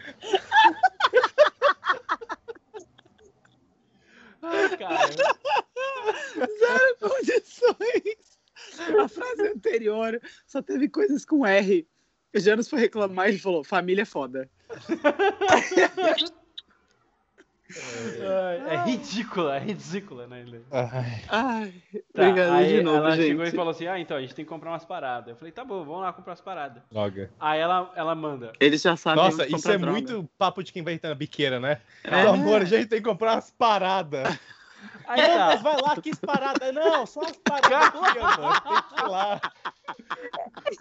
Cara. 4.78 5.12
Zero 6.36 6.98
condições. 7.00 8.40
A 9.00 9.08
frase 9.08 9.48
anterior 9.48 10.22
só 10.46 10.62
teve 10.62 10.90
coisas 10.90 11.26
com 11.26 11.46
R. 11.46 11.88
O 12.36 12.40
Janus 12.40 12.70
foi 12.70 12.80
reclamar 12.80 13.28
e 13.28 13.32
ele 13.32 13.40
falou: 13.40 13.64
família 13.64 14.04
é 14.04 14.06
foda. 14.06 14.50
Ai, 17.72 18.76
é 18.76 18.84
ridícula, 18.86 19.58
é 19.58 19.60
ridícula, 19.60 20.26
né? 20.28 20.44
Ai, 20.72 21.22
Ai, 21.30 21.74
Tá, 22.14 22.24
obrigado 22.30 22.54
aí 22.54 22.68
de 22.78 22.84
novo, 22.84 22.98
ela 22.98 23.16
chegou 23.16 23.44
e 23.44 23.46
gente. 23.46 23.56
falou 23.56 23.72
assim: 23.72 23.86
Ah, 23.88 24.00
então 24.00 24.18
a 24.18 24.22
gente 24.22 24.34
tem 24.34 24.44
que 24.44 24.50
comprar 24.50 24.72
umas 24.72 24.86
paradas. 24.86 25.30
Eu 25.30 25.36
falei: 25.36 25.52
Tá 25.52 25.64
bom, 25.64 25.84
vamos 25.84 26.02
lá 26.02 26.12
comprar 26.12 26.34
as 26.34 26.42
paradas. 26.42 26.82
droga. 26.92 27.30
Aí 27.40 27.60
ela, 27.60 27.92
ela 27.96 28.16
manda: 28.16 28.54
Eles 28.60 28.82
já 28.82 28.98
sabem 28.98 29.24
Nossa, 29.24 29.46
isso 29.46 29.70
é 29.72 29.78
droga. 29.78 29.92
muito 29.94 30.30
papo 30.38 30.64
de 30.64 30.74
quem 30.74 30.82
vai 30.84 30.94
entrar 30.96 31.10
na 31.10 31.16
biqueira, 31.16 31.60
né? 31.60 31.80
É. 32.04 32.24
Meu 32.24 32.34
amor, 32.34 32.62
a 32.64 32.66
gente 32.66 32.88
tem 32.88 33.00
que 33.02 33.08
comprar 33.08 33.34
umas 33.34 33.52
paradas. 33.52 34.28
Aí 35.08 35.22
Não, 35.22 35.28
tá. 35.38 35.46
mas 35.48 35.62
vai 35.62 35.82
lá, 35.82 35.96
que 36.02 36.16
paradas. 36.18 36.74
Não, 36.74 37.06
só 37.06 37.22
as 37.22 37.38
paradas 37.38 38.02
aqui, 38.04 38.20
amor. 38.20 38.62
Tem 38.62 38.82
que 38.84 39.02
ir 39.04 39.08
lá. 39.10 39.42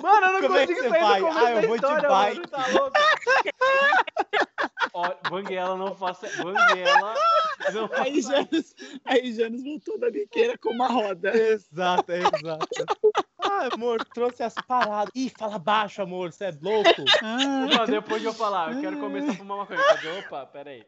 Mano, 0.02 0.26
eu 0.26 0.32
não 0.34 0.40
Como 0.42 0.56
é 0.56 0.66
que 0.66 0.74
consigo 0.74 0.82
você 0.82 0.88
sair 0.90 1.02
vai? 1.02 1.20
do 1.20 1.26
começo 1.28 1.46
Ah, 1.46 1.50
eu 1.50 1.68
vou 1.68 1.78
de 1.78 1.84
história, 1.84 2.08
bike. 2.08 2.36
mano. 2.36 2.48
Tá 2.48 2.66
louco? 2.68 2.92
Ó, 4.94 5.14
Banguela 5.30 5.76
não 5.76 5.94
faça. 5.94 6.28
Banguela 6.42 7.14
não 7.72 7.88
Aí 7.94 8.22
faça. 8.22 8.36
Janus, 8.36 8.74
aí 9.04 9.32
Janus 9.32 9.62
voltou 9.64 9.98
da 9.98 10.10
biqueira 10.10 10.58
com 10.58 10.70
uma 10.70 10.88
roda. 10.88 11.30
Exato, 11.36 12.12
é 12.12 12.18
exato. 12.18 12.68
Ah, 13.42 13.68
amor, 13.72 14.04
trouxe 14.12 14.42
as 14.42 14.54
paradas. 14.66 15.10
Ih, 15.14 15.32
fala 15.38 15.58
baixo, 15.58 16.02
amor, 16.02 16.32
você 16.32 16.46
é 16.46 16.54
louco. 16.60 16.90
Ah, 17.22 17.66
Não, 17.78 17.86
depois 17.86 18.20
de 18.20 18.28
eu 18.28 18.34
falar, 18.34 18.72
eu 18.74 18.80
quero 18.80 18.98
começar 18.98 19.32
a 19.32 19.34
fumar 19.36 19.58
uma 19.58 19.66
coisa. 19.66 19.82
Opa, 20.26 20.46
pera 20.46 20.70
aí. 20.70 20.84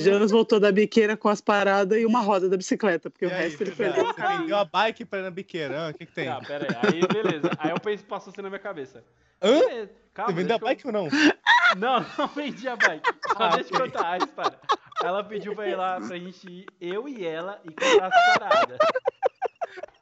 Janus 0.00 0.30
voltou 0.30 0.58
da 0.60 0.70
biqueira 0.72 1.16
com 1.16 1.28
as 1.28 1.40
paradas 1.40 1.98
e 2.00 2.06
uma 2.06 2.20
roda 2.20 2.48
da 2.48 2.56
bicicleta, 2.56 3.08
porque 3.10 3.24
E 3.24 3.28
o 3.28 3.30
aí, 3.32 3.42
resto 3.42 3.62
ele 3.62 3.70
perdeu. 3.72 4.04
Você 4.06 4.22
vendeu 4.38 4.56
a 4.56 4.64
bike 4.64 5.04
pra 5.04 5.18
ir 5.18 5.22
na 5.22 5.30
biqueira. 5.30 5.86
Ah, 5.86 5.90
O 5.90 5.94
que, 5.94 6.06
que 6.06 6.12
tem? 6.12 6.26
Tá, 6.26 6.40
pera 6.40 6.66
aí. 6.82 6.94
Aí, 6.94 7.00
beleza. 7.06 7.50
Aí 7.58 7.70
eu 7.70 7.80
pensei, 7.80 8.06
passou 8.06 8.30
assim 8.32 8.42
na 8.42 8.48
minha 8.48 8.58
cabeça. 8.60 9.04
Hã? 9.42 9.58
Beleza, 9.60 9.90
Calma, 10.12 10.32
Você 10.32 10.36
vendeu 10.36 10.56
a 10.56 10.58
deixa 10.58 10.64
eu- 10.64 10.68
bike 10.68 10.86
ou 10.86 10.92
não? 10.92 11.08
Não, 11.78 12.04
não 12.18 12.26
vendi 12.26 12.66
a 12.68 12.74
bike. 12.74 13.08
Só 13.28 13.44
Ah, 13.44 13.48
deixa 13.56 13.72
eu 13.72 13.78
contar 13.80 14.10
a 14.10 14.18
história. 14.18 14.58
Ela 15.04 15.22
pediu 15.22 15.54
pra 15.54 15.68
ir 15.68 15.76
lá 15.76 16.00
pra 16.00 16.18
gente 16.18 16.44
ir, 16.50 16.66
eu 16.80 17.08
e 17.08 17.24
ela, 17.24 17.60
e 17.64 17.68
comprar 17.68 18.08
as 18.08 18.38
paradas. 18.38 18.78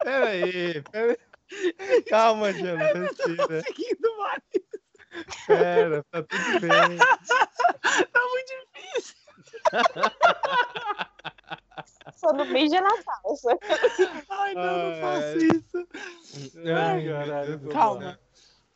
Pera 0.03 0.29
aí, 0.29 0.83
pera 0.91 1.13
aí. 1.13 2.03
Calma, 2.09 2.53
Jana, 2.55 2.85
respira. 2.95 3.63
Seguindo 3.63 4.17
mais. 4.19 4.43
Pera, 5.47 6.05
tá 6.11 6.23
tudo 6.23 6.61
bem. 6.61 6.99
Tá 8.13 8.21
muito 8.31 8.53
difícil. 8.75 9.15
Só 12.17 12.33
não 12.33 12.47
beija 12.51 12.81
na 12.81 12.91
calça. 13.03 13.59
Ai, 14.31 14.55
não, 14.55 14.91
não 14.91 15.01
faço 15.01 15.27
ai. 15.27 15.37
isso. 15.37 15.89
Ai, 16.67 17.07
caralho, 17.07 17.61
calma. 17.69 18.19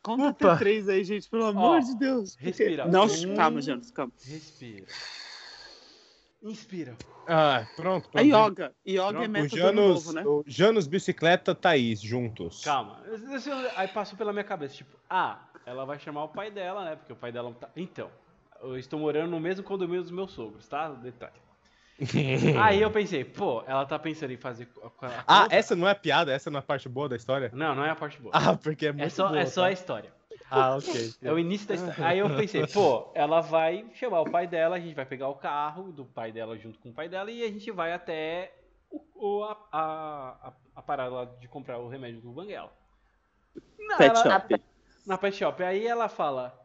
Conta 0.01 0.27
Opa. 0.29 0.47
até 0.51 0.59
três 0.59 0.87
aí, 0.89 1.03
gente, 1.03 1.29
pelo 1.29 1.45
amor 1.45 1.79
de 1.81 1.95
Deus. 1.97 2.35
Respira. 2.35 2.85
Não, 2.85 3.05
Um. 3.05 3.35
calma, 3.35 3.61
Janus, 3.61 3.91
calma. 3.91 4.11
Respira. 4.25 4.85
Inspira. 6.41 6.97
Ah, 7.25 7.65
pronto. 7.77 8.09
A 8.13 8.19
yoga. 8.19 8.75
Yoga 8.85 8.85
é 8.85 9.11
Pronto, 9.11 9.25
O 9.25 9.29
método 9.29 9.57
Janus, 9.57 10.05
novo, 10.05 10.13
né? 10.13 10.23
o 10.25 10.43
Janus 10.45 10.87
Bicicleta 10.87 11.55
Thaís, 11.55 12.01
juntos. 12.01 12.61
Calma. 12.65 13.01
Aí 13.77 13.87
passou 13.87 14.17
pela 14.17 14.33
minha 14.33 14.43
cabeça, 14.43 14.75
tipo, 14.75 14.97
ah, 15.09 15.39
ela 15.65 15.85
vai 15.85 15.97
chamar 15.99 16.25
o 16.25 16.29
pai 16.29 16.51
dela, 16.51 16.83
né? 16.83 16.95
Porque 16.97 17.13
o 17.13 17.15
pai 17.15 17.31
dela 17.31 17.47
não 17.49 17.55
tá. 17.55 17.69
Então, 17.77 18.11
eu 18.63 18.77
estou 18.77 18.99
morando 18.99 19.29
no 19.31 19.39
mesmo 19.39 19.63
condomínio 19.63 20.01
dos 20.01 20.11
meus 20.11 20.31
sogros, 20.31 20.67
tá? 20.67 20.89
Detalhe. 20.89 21.33
Aí 22.61 22.81
eu 22.81 22.89
pensei, 22.91 23.23
pô, 23.23 23.63
ela 23.67 23.85
tá 23.85 23.97
pensando 23.99 24.31
em 24.33 24.37
fazer. 24.37 24.67
Ah, 25.27 25.47
essa 25.49 25.75
não 25.75 25.87
é 25.87 25.91
a 25.91 25.95
piada? 25.95 26.33
Essa 26.33 26.49
não 26.49 26.57
é 26.57 26.59
a 26.59 26.63
parte 26.63 26.89
boa 26.89 27.07
da 27.07 27.15
história? 27.15 27.51
Não, 27.53 27.75
não 27.75 27.85
é 27.85 27.91
a 27.91 27.95
parte 27.95 28.19
boa. 28.19 28.31
Ah, 28.35 28.55
porque 28.57 28.87
é 28.87 28.91
muito 28.91 29.05
é 29.05 29.09
só, 29.09 29.27
boa, 29.27 29.39
é 29.39 29.45
só 29.45 29.61
tá? 29.61 29.67
a 29.67 29.71
história. 29.71 30.13
Ah, 30.49 30.75
ok. 30.75 31.11
É 31.21 31.31
o 31.31 31.39
início 31.39 31.67
da 31.67 31.75
história. 31.75 32.05
Aí 32.05 32.19
eu 32.19 32.35
pensei, 32.35 32.65
pô, 32.67 33.11
ela 33.13 33.41
vai 33.41 33.85
chamar 33.93 34.21
o 34.21 34.29
pai 34.29 34.47
dela, 34.47 34.75
a 34.75 34.79
gente 34.79 34.93
vai 34.95 35.05
pegar 35.05 35.27
o 35.29 35.35
carro 35.35 35.91
do 35.91 36.03
pai 36.05 36.31
dela 36.31 36.57
junto 36.57 36.79
com 36.79 36.89
o 36.89 36.93
pai 36.93 37.07
dela 37.07 37.31
e 37.31 37.43
a 37.43 37.47
gente 37.47 37.69
vai 37.71 37.93
até 37.93 38.53
o, 38.91 39.01
o- 39.15 39.43
a, 39.43 39.57
a, 39.71 40.47
a, 40.49 40.53
a 40.75 40.81
parada 40.81 41.11
lá 41.11 41.25
de 41.25 41.47
comprar 41.47 41.77
o 41.79 41.87
remédio 41.87 42.21
do 42.21 42.31
Banguela. 42.31 42.71
Não, 43.79 43.97
Pet 43.97 44.09
ela- 44.15 44.23
shop. 44.39 44.61
Na 45.05 45.17
pet 45.17 45.35
shop. 45.37 45.63
Aí 45.63 45.85
ela 45.87 46.07
fala: 46.09 46.57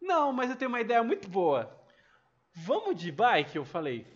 Não, 0.00 0.32
mas 0.32 0.50
eu 0.50 0.56
tenho 0.56 0.68
uma 0.70 0.80
ideia 0.80 1.02
muito 1.02 1.28
boa. 1.28 1.70
Vamos 2.54 2.96
de 2.96 3.12
bike? 3.12 3.56
Eu 3.56 3.64
falei. 3.64 4.06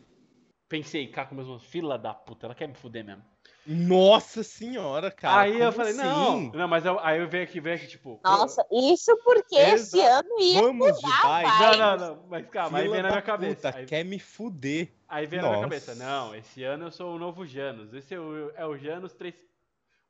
Pensei, 0.69 1.07
cá 1.07 1.25
com 1.25 1.35
meus 1.35 1.47
mãos, 1.47 1.65
fila 1.65 1.99
da 1.99 2.13
puta, 2.15 2.47
ela 2.47 2.55
quer 2.55 2.67
me 2.67 2.75
fuder 2.75 3.05
mesmo. 3.05 3.23
Nossa 3.67 4.43
senhora, 4.43 5.11
cara. 5.11 5.43
aí 5.43 5.61
eu 5.61 5.71
falei, 5.73 5.93
assim? 5.93 6.03
não, 6.03 6.41
não, 6.53 6.69
mas 6.69 6.85
eu- 6.85 6.99
aí 7.01 7.21
eu 7.21 7.29
veio 7.29 7.45
aqui, 7.45 7.61
veio 7.61 7.77
aqui, 7.77 7.87
tipo. 7.87 8.19
Nossa, 8.25 8.67
isso 8.73 9.17
porque 9.23 9.55
esse 9.57 9.99
Exato. 10.01 10.27
ano 10.27 10.41
ia 10.41 10.61
Vamos 10.63 10.97
de 10.97 11.03
mudar, 11.07 11.23
bike. 11.23 11.49
vai. 11.51 11.77
Não, 11.79 11.97
não, 11.99 12.07
não, 12.17 12.27
mas 12.29 12.47
calma, 12.49 12.79
aí 12.79 12.85
Fila 12.85 12.93
veio 12.95 13.03
na 13.03 13.09
da 13.09 13.15
minha 13.15 13.23
cabeça. 13.23 13.69
puta, 13.69 13.79
Aí, 13.79 13.87
quer 13.87 14.05
me 14.05 14.19
fuder. 14.19 14.93
aí 15.09 15.27
veio 15.27 15.43
na 15.43 15.49
minha 15.49 15.61
Nossa. 15.63 15.69
cabeça, 15.71 15.95
não, 15.95 16.35
esse 16.35 16.63
ano 16.65 16.87
eu 16.87 16.91
sou 16.91 17.15
o 17.15 17.19
novo 17.19 17.47
Janus. 17.47 17.93
Esse 17.93 18.15
é 18.15 18.19
o, 18.19 18.51
é 18.57 18.67
o 18.67 18.77
Janus 18.77 19.13
3 19.15 19.35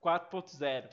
4.0. 0.03 0.89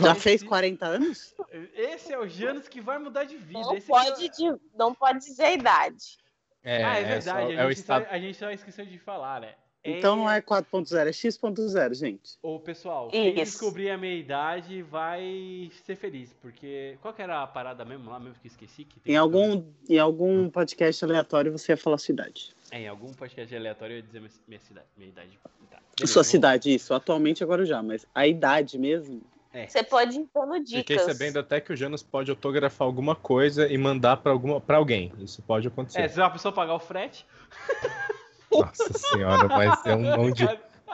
Já 0.00 0.14
fez 0.14 0.42
40 0.42 0.86
anos? 0.86 1.34
Esse 1.74 2.12
é 2.12 2.18
o 2.18 2.28
Janus 2.28 2.68
que 2.68 2.80
vai 2.80 2.98
mudar 2.98 3.24
de 3.24 3.36
vida. 3.36 3.60
Não 3.60 3.76
esse 3.76 3.86
pode, 3.86 4.26
é- 4.26 4.56
não 4.76 4.94
pode 4.94 5.18
dizer 5.20 5.44
a 5.44 5.52
idade. 5.52 6.18
É, 6.62 6.84
ah, 6.84 6.98
é 6.98 7.20
só- 7.20 7.34
verdade, 7.34 7.52
é 7.54 7.62
a, 7.62 7.66
o 7.66 7.68
gente 7.68 7.76
só, 7.86 7.98
estado. 7.98 8.06
a 8.10 8.18
gente 8.18 8.36
só 8.38 8.50
esqueceu 8.50 8.84
de 8.86 8.98
falar, 8.98 9.40
né? 9.40 9.54
Então 9.84 10.16
não 10.16 10.28
é 10.30 10.42
4.0, 10.42 11.08
é 11.08 11.12
X.0, 11.12 11.94
gente. 11.94 12.36
Ô, 12.42 12.58
pessoal, 12.58 13.08
quem 13.08 13.28
Isso. 13.28 13.36
descobrir 13.36 13.90
a 13.90 13.96
minha 13.96 14.14
idade 14.16 14.82
vai 14.82 15.70
ser 15.86 15.96
feliz, 15.96 16.34
porque... 16.42 16.98
Qual 17.00 17.14
que 17.14 17.22
era 17.22 17.42
a 17.42 17.46
parada 17.46 17.84
mesmo 17.84 18.10
lá 18.10 18.18
mesmo 18.18 18.34
que 18.40 18.48
esqueci? 18.48 18.84
Que 18.84 18.98
tem 19.00 19.14
Em 19.14 19.16
algum, 19.16 19.64
em 19.88 19.98
algum 19.98 20.50
podcast 20.50 21.02
aleatório 21.04 21.52
você 21.52 21.72
ia 21.72 21.76
falar 21.76 21.96
sua 21.96 22.12
idade. 22.12 22.54
É, 22.70 22.80
em 22.82 22.88
algum 22.88 23.14
podcast 23.14 23.54
aleatório 23.54 23.94
eu 23.94 23.96
ia 23.98 24.02
dizer 24.02 24.20
minha, 24.20 24.32
minha 24.48 24.60
cidade, 24.60 24.86
minha 24.96 25.08
idade. 25.10 25.38
Tá, 25.70 25.78
Sua 25.78 25.82
beleza, 25.96 26.14
vamos- 26.14 26.26
cidade, 26.26 26.74
isso. 26.74 26.92
Atualmente 26.92 27.42
agora 27.44 27.64
já, 27.64 27.80
mas 27.82 28.04
a 28.14 28.26
idade 28.26 28.76
mesmo. 28.78 29.22
Você 29.66 29.82
pode 29.82 30.18
ir 30.18 30.28
dando 30.34 30.54
Fiquei 30.66 30.96
dicas. 30.96 31.02
sabendo 31.02 31.38
até 31.38 31.60
que 31.60 31.72
o 31.72 31.76
Janus 31.76 32.02
pode 32.02 32.30
autografar 32.30 32.86
alguma 32.86 33.14
coisa 33.16 33.66
e 33.66 33.78
mandar 33.78 34.18
pra, 34.18 34.30
alguma, 34.32 34.60
pra 34.60 34.76
alguém. 34.76 35.12
Isso 35.18 35.42
pode 35.42 35.66
acontecer. 35.68 36.00
É, 36.00 36.08
se 36.08 36.18
uma 36.20 36.30
pessoa 36.30 36.52
pagar 36.52 36.74
o 36.74 36.78
frete. 36.78 37.24
Nossa 38.52 38.92
senhora, 38.92 39.48
mas 39.48 39.86
é 39.86 39.94
um 39.94 40.16
mão 40.16 40.30
de. 40.30 40.48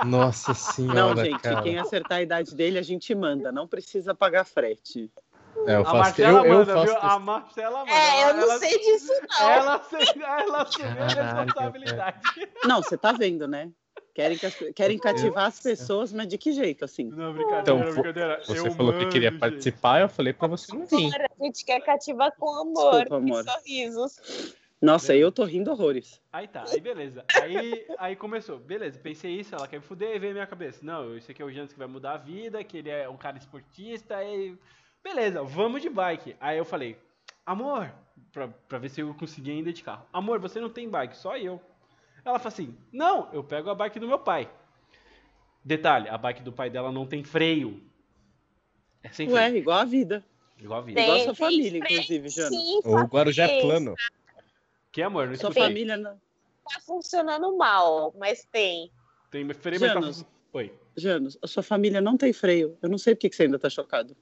Nossa 0.04 0.54
senhora, 0.54 1.14
Não, 1.14 1.24
gente, 1.24 1.38
cara. 1.40 1.62
quem 1.62 1.78
acertar 1.78 2.18
a 2.18 2.22
idade 2.22 2.54
dele, 2.54 2.78
a 2.78 2.82
gente 2.82 3.14
manda. 3.14 3.52
Não 3.52 3.66
precisa 3.68 4.12
pagar 4.14 4.44
frete. 4.44 5.10
É, 5.66 5.76
eu 5.76 5.82
A 5.82 5.84
faço, 5.84 5.96
Marcela 5.98 6.38
eu, 6.40 6.44
eu 6.44 6.58
manda, 6.58 6.74
faço 6.74 6.86
viu? 6.86 6.96
A 7.00 7.18
Marcela 7.20 7.78
manda. 7.78 7.92
É, 7.92 8.22
eu 8.30 8.34
não 8.34 8.42
ela, 8.42 8.58
sei 8.58 8.78
disso, 8.78 9.12
não. 9.30 9.48
Ela, 9.48 9.74
assume- 9.76 10.24
ela 10.24 10.62
assumiu 10.62 11.02
a 11.02 11.06
responsabilidade. 11.06 12.20
Não, 12.64 12.82
você 12.82 12.98
tá 12.98 13.12
vendo, 13.12 13.46
né? 13.46 13.70
Querem, 14.14 14.38
que 14.38 14.72
querem 14.72 14.96
cativar 14.96 15.46
as 15.46 15.58
pessoas, 15.58 16.12
mas 16.12 16.28
de 16.28 16.38
que 16.38 16.52
jeito, 16.52 16.84
assim? 16.84 17.10
Não, 17.10 17.32
brincadeira, 17.32 17.60
Então, 17.62 17.92
brincadeira. 17.92 18.40
Você 18.46 18.68
Eu 18.68 18.70
falou 18.70 18.96
que 18.96 19.06
queria 19.06 19.32
mando, 19.32 19.40
participar, 19.40 20.02
eu 20.02 20.08
falei 20.08 20.32
pra 20.32 20.46
você 20.46 20.72
não 20.72 20.86
vir. 20.86 21.10
A 21.16 21.44
gente 21.44 21.64
quer 21.64 21.80
cativar 21.80 22.32
com 22.38 22.48
amor, 22.48 22.92
Desculpa, 22.92 23.16
amor. 23.16 23.44
e 23.44 23.50
sorrisos. 23.50 24.54
Nossa, 24.80 25.16
eu 25.16 25.32
tô 25.32 25.44
rindo 25.44 25.70
horrores. 25.72 26.20
Aí 26.32 26.46
tá, 26.46 26.64
aí 26.68 26.78
beleza. 26.78 27.24
Aí, 27.42 27.86
aí 27.98 28.14
começou. 28.14 28.58
Beleza, 28.58 29.00
pensei 29.00 29.32
isso, 29.32 29.52
ela 29.52 29.66
quer 29.66 29.78
me 29.78 29.84
fuder, 29.84 30.14
e 30.14 30.18
veio 30.18 30.32
na 30.32 30.40
minha 30.40 30.46
cabeça. 30.46 30.78
Não, 30.82 31.16
isso 31.16 31.30
aqui 31.30 31.42
é 31.42 31.44
o 31.44 31.50
Janus 31.50 31.72
que 31.72 31.78
vai 31.78 31.88
mudar 31.88 32.12
a 32.12 32.18
vida, 32.18 32.62
que 32.62 32.78
ele 32.78 32.90
é 32.90 33.08
um 33.08 33.16
cara 33.16 33.36
esportista, 33.36 34.22
e. 34.22 34.56
Beleza, 35.02 35.42
vamos 35.42 35.82
de 35.82 35.90
bike. 35.90 36.36
Aí 36.38 36.56
eu 36.56 36.64
falei, 36.64 36.96
amor, 37.44 37.90
pra, 38.32 38.48
pra 38.68 38.78
ver 38.78 38.90
se 38.90 39.00
eu 39.00 39.12
conseguia 39.14 39.54
ainda 39.54 39.72
de 39.72 39.82
carro. 39.82 40.06
Amor, 40.12 40.38
você 40.38 40.60
não 40.60 40.70
tem 40.70 40.88
bike, 40.88 41.16
só 41.16 41.36
eu. 41.36 41.60
Ela 42.24 42.38
falou 42.38 42.52
assim: 42.52 42.76
Não, 42.92 43.28
eu 43.32 43.44
pego 43.44 43.70
a 43.70 43.74
bike 43.74 43.98
do 43.98 44.08
meu 44.08 44.18
pai. 44.18 44.50
Detalhe, 45.64 46.08
a 46.08 46.18
bike 46.18 46.42
do 46.42 46.52
pai 46.52 46.70
dela 46.70 46.90
não 46.90 47.06
tem 47.06 47.22
freio. 47.22 47.82
É 49.02 49.10
sem 49.10 49.30
Ué, 49.30 49.48
freio. 49.48 49.58
igual 49.60 49.78
a 49.78 49.84
vida. 49.84 50.24
Igual 50.58 50.80
a 50.80 50.82
vida. 50.82 51.00
Igual 51.00 51.16
a 51.16 51.24
sua 51.24 51.34
tem 51.34 51.46
família, 51.46 51.80
freio, 51.80 52.00
inclusive, 52.00 52.28
Jana. 52.28 52.50
Sim, 52.50 52.80
O 52.84 53.04
Guarujá 53.04 53.44
é 53.44 53.60
plano. 53.60 53.94
Que 54.92 55.02
amor, 55.02 55.28
não 55.28 55.36
Sua 55.36 55.52
família 55.52 55.96
não. 55.96 56.20
Tá 56.72 56.80
funcionando 56.80 57.56
mal, 57.56 58.14
mas 58.18 58.46
tem. 58.50 58.90
Tem 59.30 59.46
freio, 59.52 59.80
mas 59.80 59.92
Janus. 59.92 60.22
tá... 60.22 60.28
Oi. 60.54 60.72
Janos, 60.96 61.36
a 61.42 61.46
sua 61.46 61.62
família 61.62 62.00
não 62.00 62.16
tem 62.16 62.32
freio. 62.32 62.78
Eu 62.80 62.88
não 62.88 62.96
sei 62.96 63.14
por 63.14 63.20
que 63.22 63.30
que 63.30 63.36
você 63.36 63.42
ainda 63.42 63.58
tá 63.58 63.68
chocado. 63.68 64.16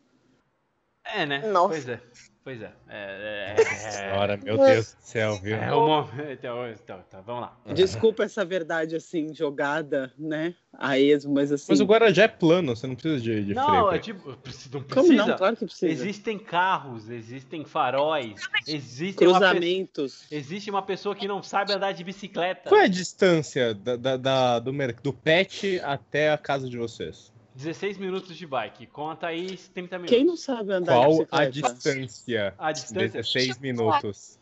É, 1.05 1.27
né? 1.27 1.47
Nossa. 1.51 1.69
Pois 1.69 1.89
é. 1.89 2.01
Pois 2.45 2.61
é. 2.61 2.73
é, 2.89 3.55
é, 3.57 3.61
é, 3.61 3.65
Senhora, 3.65 4.37
meu 4.37 4.59
Deus 4.59 4.95
do 4.95 4.97
céu, 5.01 5.37
viu? 5.37 5.55
é 5.55 5.73
o 5.73 5.87
momento. 5.87 6.29
Então, 6.33 6.69
então, 6.69 7.01
tá, 7.09 7.21
vamos 7.21 7.43
lá. 7.43 7.57
Desculpa 7.73 8.25
essa 8.25 8.45
verdade, 8.45 8.97
assim, 8.97 9.33
jogada, 9.33 10.13
né? 10.19 10.53
A 10.77 10.99
esmo, 10.99 11.33
mas 11.35 11.53
assim. 11.53 11.67
Mas 11.71 11.81
o 11.81 11.85
Guarujá 11.85 12.25
é 12.25 12.29
plano, 12.29 12.75
você 12.75 12.85
não 12.89 12.97
precisa 12.97 13.23
de, 13.23 13.45
de 13.45 13.55
freio. 13.55 13.69
Não, 13.69 13.87
pra 13.87 13.95
é 13.97 13.99
tipo, 14.01 14.29
não 14.31 14.37
Como 14.81 14.87
precisa. 14.89 15.27
não? 15.27 15.37
Claro 15.37 15.57
que 15.57 15.65
precisa. 15.67 15.93
Existem 15.93 16.37
carros, 16.39 17.09
existem 17.09 17.65
faróis, 17.65 18.41
existe 18.67 19.25
uma, 19.25 19.39
pe- 19.39 19.47
Cruzamentos. 19.47 20.27
existe 20.29 20.69
uma 20.69 20.83
pessoa 20.83 21.15
que 21.15 21.29
não 21.29 21.43
sabe 21.45 21.73
andar 21.73 21.93
de 21.93 22.03
bicicleta. 22.03 22.69
Qual 22.71 22.81
é 22.81 22.85
a 22.87 22.89
distância 22.89 23.73
da, 23.73 23.95
da- 23.95 24.17
da- 24.17 24.59
do, 24.59 24.73
mer- 24.73 24.97
do 25.01 25.13
pet 25.13 25.79
até 25.85 26.33
a 26.33 26.39
casa 26.39 26.69
de 26.69 26.77
vocês? 26.77 27.31
16 27.55 27.99
minutos 27.99 28.37
de 28.37 28.47
bike. 28.47 28.87
Conta 28.87 29.27
aí 29.27 29.57
30 29.57 29.99
minutos. 29.99 30.17
Quem 30.17 30.25
não 30.25 30.37
sabe 30.37 30.73
andar 30.73 30.95
Qual 30.95 31.11
de 31.13 31.23
a 31.31 31.47
bicicleta? 31.47 31.51
distância? 31.75 32.55
A 32.59 32.73
distância? 32.73 33.23
16 33.23 33.59
minutos. 33.59 34.39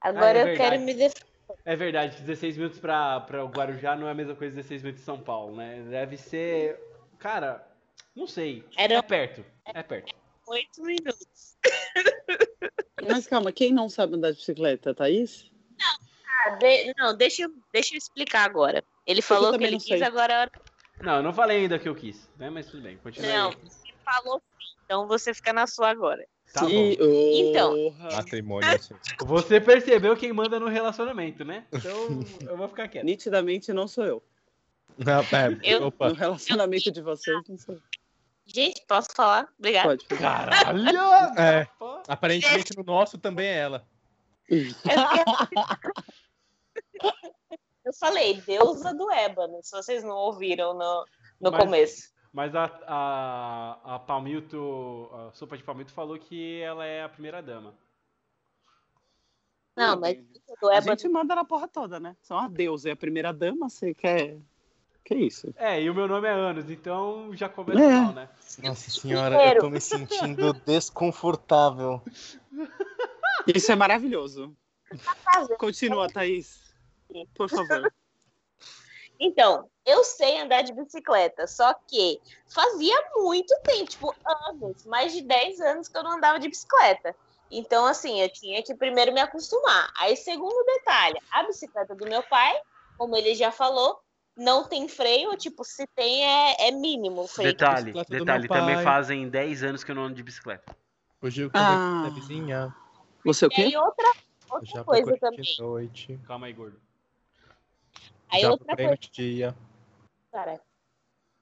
Agora 0.00 0.26
Ah, 0.26 0.28
é 0.38 0.40
eu 0.42 0.46
verdade. 0.46 0.70
quero 0.70 0.82
me 0.82 0.94
defender. 0.94 1.32
É 1.64 1.76
verdade, 1.76 2.20
16 2.22 2.56
minutos 2.56 2.78
pra, 2.80 3.20
pra 3.20 3.44
o 3.44 3.48
Guarujá 3.48 3.94
não 3.94 4.08
é 4.08 4.10
a 4.10 4.14
mesma 4.14 4.34
coisa 4.34 4.50
que 4.52 4.56
16 4.56 4.82
minutos 4.82 5.00
de 5.02 5.04
São 5.06 5.20
Paulo, 5.20 5.54
né? 5.56 5.82
Deve 5.88 6.16
ser. 6.16 6.80
Cara, 7.18 7.64
não 8.16 8.26
sei. 8.26 8.64
Era- 8.76 8.94
É 8.94 9.02
perto. 9.02 9.44
É 9.66 9.82
perto. 9.82 10.12
Oito 10.48 10.82
minutos. 10.82 11.56
Mas 13.08 13.26
calma, 13.26 13.52
quem 13.52 13.72
não 13.72 13.88
sabe 13.88 14.14
andar 14.16 14.30
de 14.32 14.38
bicicleta, 14.38 14.94
Thaís? 14.94 15.50
Ah, 16.46 16.50
de- 16.56 16.92
Não, 16.98 17.16
deixa, 17.16 17.42
eu- 17.42 17.52
deixa 17.72 17.94
eu 17.94 17.98
explicar 17.98 18.44
agora. 18.44 18.82
Ele 19.06 19.22
falou 19.22 19.56
que 19.56 19.62
ele 19.64 19.72
não 19.72 19.78
quis, 19.78 20.02
agora 20.02 20.32
é 20.32 20.36
a 20.36 20.40
hora 20.40 20.50
Não, 21.02 21.16
eu 21.16 21.22
não 21.22 21.32
falei 21.34 21.58
ainda 21.58 21.78
que 21.78 21.88
eu 21.88 21.94
quis, 21.94 22.30
né? 22.38 22.48
Mas 22.48 22.66
tudo 22.66 22.82
bem, 22.82 22.96
continua 22.98 23.28
Não, 23.32 23.48
aí. 23.50 23.56
você 23.64 23.92
falou 24.04 24.38
sim. 24.40 24.66
Então 24.84 25.06
você 25.08 25.34
fica 25.34 25.52
na 25.52 25.66
sua 25.66 25.90
agora. 25.90 26.24
Tá 26.54 26.60
bom. 26.62 26.68
Ih, 26.68 26.96
Então. 27.50 27.74
Matrimônio. 28.12 28.68
assim. 28.74 28.94
Você 29.26 29.58
percebeu 29.60 30.14
quem 30.14 30.32
manda 30.34 30.60
no 30.60 30.68
relacionamento, 30.68 31.44
né? 31.46 31.64
Então 31.72 32.20
eu 32.46 32.56
vou 32.58 32.68
ficar 32.68 32.88
quieto. 32.88 33.04
Nitidamente 33.04 33.72
não 33.72 33.88
sou 33.88 34.04
eu. 34.04 34.22
Não, 34.98 35.20
é, 35.20 35.58
Eu- 35.62 35.80
No 35.80 35.86
Opa, 35.86 36.12
relacionamento 36.12 36.90
de 36.92 37.00
vocês, 37.00 37.42
não 37.48 37.56
sou 37.56 37.76
eu. 37.76 37.80
Gente, 38.44 38.84
posso 38.86 39.08
falar? 39.14 39.48
Obrigada. 39.58 39.88
Pode. 39.88 40.04
Caralho! 40.06 40.98
É. 41.38 41.66
Aparentemente 42.06 42.76
no 42.76 42.82
nosso 42.84 43.16
também 43.16 43.46
é 43.46 43.56
ela. 43.58 43.86
Eu 47.84 47.92
falei, 47.94 48.40
deusa 48.40 48.94
do 48.94 49.10
ébano, 49.10 49.58
se 49.62 49.70
vocês 49.76 50.04
não 50.04 50.14
ouviram 50.16 50.72
no, 50.74 51.04
no 51.40 51.50
Mas- 51.50 51.64
começo. 51.64 52.12
Mas 52.32 52.54
a, 52.54 52.64
a, 52.86 53.94
a 53.96 53.98
Palmito, 53.98 55.10
a 55.12 55.32
sopa 55.32 55.54
de 55.56 55.62
Palmito 55.62 55.92
falou 55.92 56.18
que 56.18 56.60
ela 56.62 56.84
é 56.86 57.02
a 57.02 57.08
primeira 57.08 57.42
dama. 57.42 57.74
Não, 59.76 59.98
mas 60.00 60.16
deusa 60.16 60.60
do 60.60 60.68
A 60.70 60.74
ébano. 60.76 60.90
gente 60.98 61.08
manda 61.08 61.34
na 61.34 61.44
porra 61.44 61.68
toda, 61.68 61.98
né? 62.00 62.16
São 62.22 62.38
a 62.38 62.48
deusa 62.48 62.88
e 62.88 62.92
a 62.92 62.96
primeira 62.96 63.32
dama, 63.32 63.68
você 63.68 63.92
quer. 63.94 64.38
Que 65.04 65.14
isso? 65.14 65.52
É, 65.56 65.82
e 65.82 65.90
o 65.90 65.94
meu 65.94 66.06
nome 66.06 66.28
é 66.28 66.30
Anos, 66.32 66.70
então 66.70 67.34
já 67.36 67.48
começa 67.48 67.82
É. 67.82 68.00
mal, 68.00 68.12
né? 68.14 68.28
Nossa 68.62 68.90
senhora, 68.90 69.34
Primeiro. 69.36 69.58
eu 69.58 69.62
tô 69.64 69.70
me 69.70 69.80
sentindo 69.80 70.52
desconfortável. 70.64 72.00
Isso 73.46 73.72
é 73.72 73.74
maravilhoso. 73.74 74.56
fazendo. 75.24 75.56
Continua, 75.58 76.08
Thaís. 76.08 76.61
Por 77.34 77.48
favor. 77.48 77.92
Então, 79.24 79.70
eu 79.86 80.02
sei 80.02 80.40
andar 80.40 80.62
de 80.62 80.72
bicicleta, 80.72 81.46
só 81.46 81.72
que 81.86 82.20
fazia 82.52 82.96
muito 83.14 83.54
tempo, 83.64 83.86
tipo, 83.86 84.16
anos, 84.48 84.84
mais 84.84 85.12
de 85.12 85.22
10 85.22 85.60
anos 85.60 85.86
que 85.86 85.96
eu 85.96 86.02
não 86.02 86.16
andava 86.16 86.40
de 86.40 86.48
bicicleta. 86.48 87.14
Então, 87.48 87.86
assim, 87.86 88.20
eu 88.20 88.28
tinha 88.32 88.62
que 88.64 88.74
primeiro 88.74 89.12
me 89.12 89.20
acostumar. 89.20 89.92
Aí, 89.96 90.16
segundo 90.16 90.64
detalhe, 90.64 91.20
a 91.30 91.44
bicicleta 91.44 91.94
do 91.94 92.08
meu 92.08 92.22
pai, 92.24 92.58
como 92.96 93.14
ele 93.16 93.34
já 93.36 93.52
falou, 93.52 94.00
não 94.36 94.64
tem 94.64 94.88
freio, 94.88 95.36
tipo, 95.36 95.62
se 95.62 95.86
tem 95.94 96.26
é, 96.26 96.68
é 96.68 96.70
mínimo 96.72 97.22
o 97.22 97.28
freio. 97.28 97.52
Detalhe, 97.52 97.92
detalhe, 98.08 98.48
também 98.48 98.82
fazem 98.82 99.28
10 99.28 99.62
anos 99.62 99.84
que 99.84 99.90
eu 99.90 99.94
não 99.94 100.04
ando 100.04 100.14
de 100.16 100.22
bicicleta. 100.22 100.64
Hoje 101.20 101.42
eu 101.42 101.50
Ah. 101.54 101.58
conversei 101.58 102.00
com 102.00 102.06
a 102.06 102.10
vizinha, 102.10 102.74
Você 103.24 103.46
o 103.46 103.50
E 103.50 103.54
quê? 103.54 103.62
aí, 103.62 103.76
outra, 103.76 104.12
outra 104.50 104.84
coisa 104.84 105.16
também. 105.20 105.56
noite, 105.58 106.18
Calma 106.26 106.46
aí, 106.46 106.52
gordo. 106.52 106.80
Aí, 108.32 108.40
já 108.40 108.50
outra 108.50 108.74
coisa, 108.74 108.96
dia. 109.12 109.54
cara. 110.32 110.60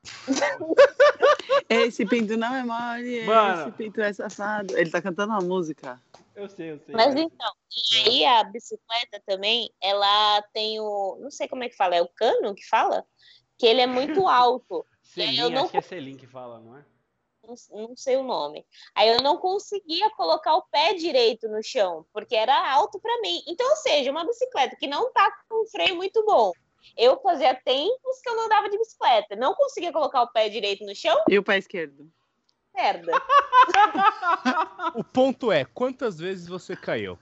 Esse 1.68 2.04
pinto 2.06 2.36
não 2.36 2.54
é 2.54 2.64
mole, 2.64 3.24
Mano. 3.26 3.62
esse 3.68 3.76
pinto 3.76 4.00
é 4.00 4.12
safado. 4.12 4.76
Ele 4.76 4.90
tá 4.90 5.02
cantando 5.02 5.32
uma 5.32 5.40
música. 5.40 6.00
Eu 6.34 6.48
sei, 6.48 6.72
eu 6.72 6.78
sei. 6.78 6.94
Mas 6.94 7.14
então, 7.14 7.52
e 7.92 7.96
aí 7.96 8.24
a 8.24 8.44
bicicleta 8.44 9.22
também, 9.26 9.70
ela 9.80 10.42
tem 10.54 10.80
o. 10.80 11.18
Não 11.20 11.30
sei 11.30 11.46
como 11.48 11.62
é 11.62 11.68
que 11.68 11.76
fala, 11.76 11.96
é 11.96 12.02
o 12.02 12.08
cano 12.08 12.54
que 12.54 12.66
fala? 12.66 13.04
Que 13.58 13.66
ele 13.66 13.80
é 13.82 13.86
muito 13.86 14.26
alto. 14.28 14.86
Selim, 15.02 15.38
eu 15.40 15.50
não- 15.50 15.62
acho 15.62 15.70
que 15.72 15.76
é 15.76 15.82
Selim 15.82 16.16
que 16.16 16.26
fala, 16.26 16.60
não 16.60 16.76
é? 16.78 16.84
não, 17.42 17.88
não 17.88 17.96
sei 17.96 18.16
o 18.16 18.22
nome. 18.22 18.64
Aí 18.94 19.08
eu 19.08 19.22
não 19.22 19.36
conseguia 19.38 20.10
colocar 20.10 20.54
o 20.56 20.62
pé 20.62 20.94
direito 20.94 21.48
no 21.48 21.62
chão, 21.62 22.06
porque 22.12 22.36
era 22.36 22.72
alto 22.72 22.98
para 23.00 23.20
mim. 23.20 23.42
Então, 23.46 23.68
ou 23.68 23.76
seja, 23.76 24.10
uma 24.10 24.24
bicicleta 24.24 24.76
que 24.76 24.86
não 24.86 25.12
tá 25.12 25.30
com 25.48 25.62
um 25.62 25.66
freio 25.66 25.96
muito 25.96 26.24
bom. 26.24 26.52
Eu 26.96 27.20
fazia 27.20 27.54
tempos 27.54 28.20
que 28.22 28.28
eu 28.28 28.36
não 28.36 28.46
andava 28.46 28.68
de 28.68 28.78
bicicleta. 28.78 29.36
Não 29.36 29.54
conseguia 29.54 29.92
colocar 29.92 30.22
o 30.22 30.32
pé 30.32 30.48
direito 30.48 30.84
no 30.84 30.94
chão, 30.94 31.16
E 31.28 31.38
o 31.38 31.42
pé 31.42 31.58
esquerdo? 31.58 32.10
merda. 32.74 33.12
O 34.94 35.04
ponto 35.04 35.52
é, 35.52 35.64
quantas 35.64 36.18
vezes 36.18 36.48
você 36.48 36.74
caiu? 36.74 37.18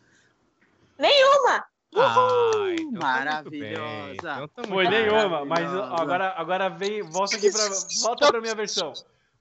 Nenhuma! 0.97 1.67
Ah, 1.95 2.75
então 2.79 2.93
tá. 2.93 3.07
Maravilhosa. 3.07 4.13
Então 4.15 4.49
tá 4.49 4.65
Foi 4.65 4.89
nenhuma, 4.89 5.45
mas 5.45 5.69
agora, 5.75 6.33
agora 6.37 6.69
vem, 6.69 7.03
volta 7.03 7.37
aqui 7.37 7.51
pra, 7.51 7.69
volta 8.03 8.29
pra 8.29 8.41
minha 8.41 8.55
versão. 8.55 8.93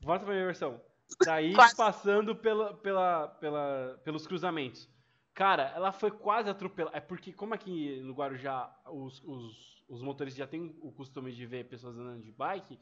Volta 0.02 0.26
pra 0.26 0.34
minha 0.34 0.46
versão. 0.46 0.82
Daí 1.24 1.54
Quase. 1.54 1.76
passando 1.76 2.36
pela, 2.36 2.74
pela, 2.74 3.28
pela, 3.40 4.00
pelos 4.04 4.28
cruzamentos. 4.28 4.90
Cara, 5.34 5.72
ela 5.76 5.92
foi 5.92 6.12
quase 6.12 6.50
atropelada. 6.50 6.98
É 6.98 7.00
porque, 7.00 7.32
como 7.32 7.54
aqui 7.54 8.02
no 8.02 8.14
Guarujá 8.14 8.70
os, 8.88 9.22
os, 9.24 9.77
os 9.88 10.02
motoristas 10.02 10.38
já 10.40 10.48
têm 10.48 10.76
o 10.82 10.92
costume 10.92 11.32
de 11.32 11.46
ver 11.46 11.66
pessoas 11.66 11.96
andando 11.98 12.22
de 12.24 12.32
bike, 12.32 12.78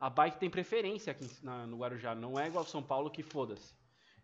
a 0.00 0.10
bike 0.10 0.38
tem 0.38 0.50
preferência 0.50 1.10
aqui 1.12 1.28
na- 1.42 1.66
no 1.66 1.78
Guarujá. 1.78 2.14
Não 2.14 2.38
é 2.38 2.48
igual 2.48 2.64
São 2.64 2.82
Paulo 2.82 3.10
que 3.10 3.22
foda-se. 3.22 3.74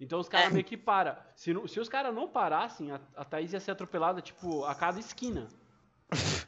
Então 0.01 0.21
os 0.21 0.29
caras 0.29 0.49
É. 0.51 0.53
meio 0.53 0.65
que 0.65 0.77
param. 0.77 1.17
Se, 1.35 1.53
se 1.69 1.81
os 1.81 1.89
caras 1.89 2.15
não 2.15 2.29
parassem, 2.29 2.91
a, 2.93 3.01
a 3.17 3.25
Thaís 3.25 3.53
ia 3.53 3.61
ser 3.61 3.73
atropelada, 3.73 4.21
tipo, 4.21 4.65
a 4.65 4.75
cada 4.75 4.99
esquina. 5.01 5.49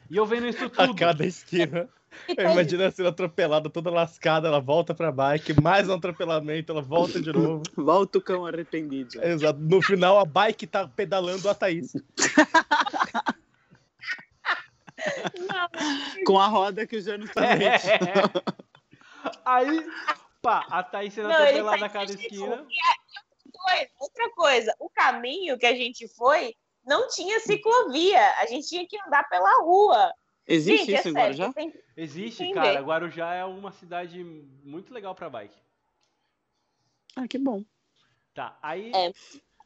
E 0.09 0.15
eu 0.17 0.25
vendo 0.25 0.47
isso 0.47 0.63
A 0.77 0.87
tudo. 0.87 0.95
cada 0.95 1.25
esquina. 1.25 1.87
Eu 2.27 2.51
imagino 2.51 2.81
ela 2.81 2.91
sendo 2.91 3.07
atropelada, 3.07 3.69
toda 3.69 3.89
lascada, 3.89 4.47
ela 4.49 4.59
volta 4.59 4.93
pra 4.93 5.11
bike, 5.13 5.61
mais 5.61 5.87
um 5.87 5.93
atropelamento, 5.93 6.71
ela 6.73 6.81
volta 6.81 7.21
de 7.21 7.31
novo. 7.31 7.63
Volta 7.75 8.17
o 8.17 8.21
cão 8.21 8.45
arrependido. 8.45 9.21
Exato. 9.23 9.57
No 9.59 9.81
final, 9.81 10.19
a 10.19 10.25
bike 10.25 10.67
tá 10.67 10.85
pedalando 10.89 11.49
a 11.49 11.55
Thaís. 11.55 11.93
Com 16.25 16.39
a 16.39 16.47
roda 16.47 16.85
que 16.87 16.97
o 16.97 17.01
Jânio 17.01 17.31
tá 17.33 17.41
É. 17.45 17.77
Aí, 19.45 19.85
pá, 20.41 20.65
a 20.69 20.83
Thaís 20.83 21.13
sendo 21.13 21.31
atropelada 21.31 21.85
a 21.85 21.89
cada 21.89 22.11
esquina. 22.11 22.65
foi. 23.53 23.87
Outra 23.99 24.29
coisa, 24.31 24.75
o 24.79 24.89
caminho 24.89 25.57
que 25.57 25.65
a 25.65 25.75
gente 25.75 26.07
foi 26.07 26.55
não 26.85 27.07
tinha 27.07 27.39
ciclovia. 27.39 28.21
A 28.39 28.45
gente 28.47 28.67
tinha 28.67 28.87
que 28.87 28.99
andar 29.05 29.27
pela 29.29 29.61
rua. 29.61 30.13
Existe 30.47 30.85
gente, 30.87 30.99
isso 30.99 31.07
é 31.07 31.11
em 31.11 31.13
sério, 31.13 31.37
Guarujá? 31.37 31.53
que 31.53 31.83
Existe, 31.95 32.43
Entender. 32.43 32.59
cara. 32.59 32.81
Guarujá 32.81 33.33
é 33.35 33.45
uma 33.45 33.71
cidade 33.71 34.23
muito 34.63 34.91
legal 34.93 35.13
pra 35.13 35.29
bike. 35.29 35.55
Ah, 37.15 37.27
que 37.27 37.37
bom. 37.37 37.63
Tá, 38.33 38.57
aí 38.61 38.91
É. 38.95 39.11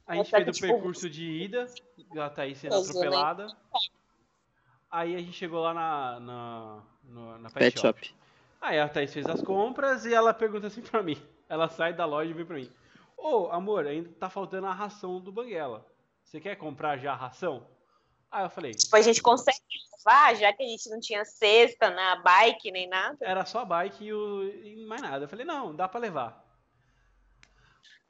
a 0.07 0.15
gente 0.15 0.29
fez 0.29 0.47
o 0.47 0.51
tipo, 0.51 0.67
percurso 0.67 1.09
de 1.09 1.23
ida, 1.23 1.65
a 2.19 2.29
Thaís 2.29 2.57
sendo 2.57 2.75
atropelada. 2.75 3.47
Aí 4.95 5.13
a 5.13 5.19
gente 5.19 5.33
chegou 5.33 5.61
lá 5.61 5.73
na, 5.73 6.19
na, 6.21 6.83
no- 7.03 7.37
na 7.39 7.49
Pet, 7.49 7.65
Pet 7.65 7.79
Shop. 7.81 8.05
Shop. 8.05 8.15
Aí 8.61 8.79
a 8.79 8.87
Thaís 8.87 9.13
fez 9.13 9.27
as 9.27 9.41
compras 9.41 10.05
e 10.05 10.13
ela 10.13 10.33
pergunta 10.33 10.67
assim 10.67 10.81
pra 10.81 11.03
mim. 11.03 11.21
Ela 11.49 11.67
sai 11.67 11.93
da 11.93 12.05
loja 12.05 12.31
e 12.31 12.33
vem 12.33 12.45
pra 12.45 12.55
mim. 12.55 12.71
Ô, 13.17 13.49
amor, 13.51 13.85
ainda 13.85 14.09
tá 14.17 14.29
faltando 14.29 14.67
a 14.67 14.73
ração 14.73 15.19
do 15.19 15.33
Banguela. 15.33 15.85
Você 16.23 16.39
quer 16.39 16.55
comprar 16.55 16.97
já 16.97 17.11
a 17.11 17.15
ração? 17.15 17.67
Aí 18.31 18.45
eu 18.45 18.49
falei, 18.49 18.71
Tipo, 18.71 18.95
a 18.95 19.01
gente 19.01 19.21
consegue 19.21 19.59
levar, 19.97 20.33
já 20.35 20.53
que 20.53 20.63
a 20.63 20.67
gente 20.67 20.89
não 20.89 20.99
tinha 21.01 21.25
cesta 21.25 21.89
na 21.89 22.15
bike 22.15 22.71
nem 22.71 22.87
nada. 22.87 23.17
era 23.21 23.43
só 23.45 23.59
a 23.59 23.65
bike 23.65 24.05
e, 24.05 24.13
o, 24.13 24.43
e 24.43 24.85
mais 24.87 25.01
nada. 25.01 25.25
Eu 25.25 25.29
falei, 25.29 25.45
não, 25.45 25.75
dá 25.75 25.87
pra 25.89 25.99
levar. 25.99 26.41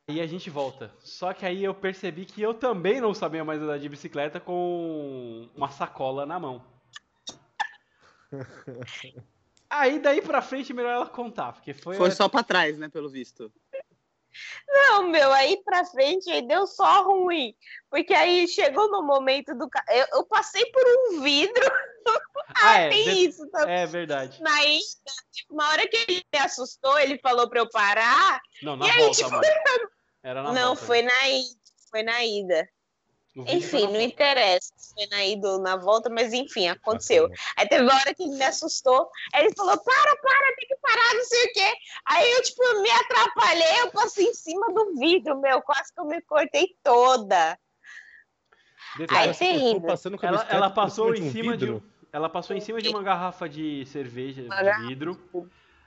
E 0.07 0.21
a 0.21 0.27
gente 0.27 0.51
volta. 0.51 0.91
Só 0.99 1.33
que 1.33 1.45
aí 1.47 1.63
eu 1.63 1.73
percebi 1.73 2.25
que 2.25 2.41
eu 2.41 2.53
também 2.53 3.01
não 3.01 3.13
sabia 3.13 3.43
mais 3.43 3.59
andar 3.59 3.79
de 3.79 3.89
bicicleta 3.89 4.39
com 4.39 5.49
uma 5.55 5.69
sacola 5.71 6.27
na 6.27 6.39
mão. 6.39 6.63
Aí 9.69 9.99
daí 9.99 10.21
pra 10.21 10.41
frente 10.41 10.73
melhor 10.73 10.91
ela 10.93 11.09
contar, 11.09 11.53
porque 11.53 11.73
foi, 11.73 11.95
Foi 11.97 12.11
só 12.11 12.30
pra 12.30 12.43
trás, 12.43 12.78
né, 12.78 12.88
pelo 12.89 13.09
visto. 13.09 13.51
Não, 14.67 15.07
meu, 15.07 15.32
aí 15.32 15.61
pra 15.63 15.86
frente 15.86 16.30
aí 16.30 16.45
deu 16.45 16.67
só 16.67 17.03
ruim. 17.03 17.55
Porque 17.89 18.13
aí 18.13 18.47
chegou 18.47 18.91
no 18.91 19.01
momento 19.01 19.55
do. 19.55 19.67
Eu, 19.89 20.05
eu 20.13 20.26
passei 20.26 20.65
por 20.67 20.84
um 20.86 21.21
vidro. 21.21 21.63
Ah, 22.61 22.78
é, 22.82 22.89
Tem 22.89 23.03
de- 23.03 23.26
isso 23.28 23.49
também. 23.49 23.73
é 23.76 23.86
verdade. 23.88 24.39
Na 24.41 24.63
ida, 24.63 25.11
tipo, 25.32 25.55
na 25.55 25.67
hora 25.69 25.88
que 25.88 25.97
ele 25.97 26.23
me 26.32 26.39
assustou, 26.39 26.97
ele 26.99 27.17
falou 27.17 27.49
pra 27.49 27.59
eu 27.59 27.69
parar. 27.69 28.39
Não, 28.61 28.78
na 28.78 28.86
E 28.86 28.91
aí, 28.91 28.97
volta, 28.99 29.15
tipo, 29.17 29.30
amor. 29.30 29.41
Era 30.23 30.43
na 30.43 30.53
não, 30.53 30.67
volta. 30.67 30.86
foi 30.86 31.01
na 31.01 31.28
ida. 31.28 31.59
Foi 31.89 32.03
na 32.03 32.23
ida. 32.23 32.69
Enfim, 33.36 33.88
não 33.91 33.99
interessa 33.99 34.71
se 34.77 34.93
foi 34.93 35.07
na 35.07 35.25
ida 35.25 35.49
ou 35.49 35.59
na 35.59 35.75
volta, 35.75 36.09
mas 36.09 36.31
enfim, 36.31 36.69
aconteceu. 36.69 37.29
Aí 37.57 37.67
teve 37.67 37.83
uma 37.83 37.93
hora 37.93 38.13
que 38.13 38.23
ele 38.23 38.38
me 38.38 38.43
assustou, 38.43 39.09
aí 39.33 39.45
ele 39.45 39.55
falou, 39.55 39.77
para, 39.77 40.15
para, 40.15 40.55
tem 40.55 40.67
que 40.67 40.75
parar, 40.77 41.13
não 41.13 41.25
sei 41.25 41.43
o 41.43 41.53
quê. 41.53 41.73
Aí 42.05 42.31
eu, 42.31 42.43
tipo, 42.43 42.81
me 42.81 42.89
atrapalhei, 42.91 43.81
eu 43.81 43.91
passei 43.91 44.25
em 44.25 44.33
cima 44.33 44.73
do 44.73 44.95
vidro, 44.97 45.39
meu, 45.41 45.61
quase 45.61 45.93
que 45.93 45.99
eu 45.99 46.05
me 46.05 46.21
cortei 46.21 46.77
toda. 46.81 47.59
Detalhe, 48.97 49.33
cortou 49.33 49.47
terrível. 49.47 50.19
ela, 50.21 50.47
ela 50.49 50.69
passou 50.69 51.13
em 51.13 51.23
um 51.23 51.31
cima 51.31 51.57
de, 51.57 51.81
ela 52.13 52.29
passou 52.29 52.55
em 52.55 52.61
cima 52.61 52.81
de 52.81 52.88
uma 52.88 53.03
garrafa 53.03 53.49
de 53.49 53.86
cerveja 53.88 54.43
de 54.43 54.47
garrafa. 54.47 54.88
vidro. 54.88 55.19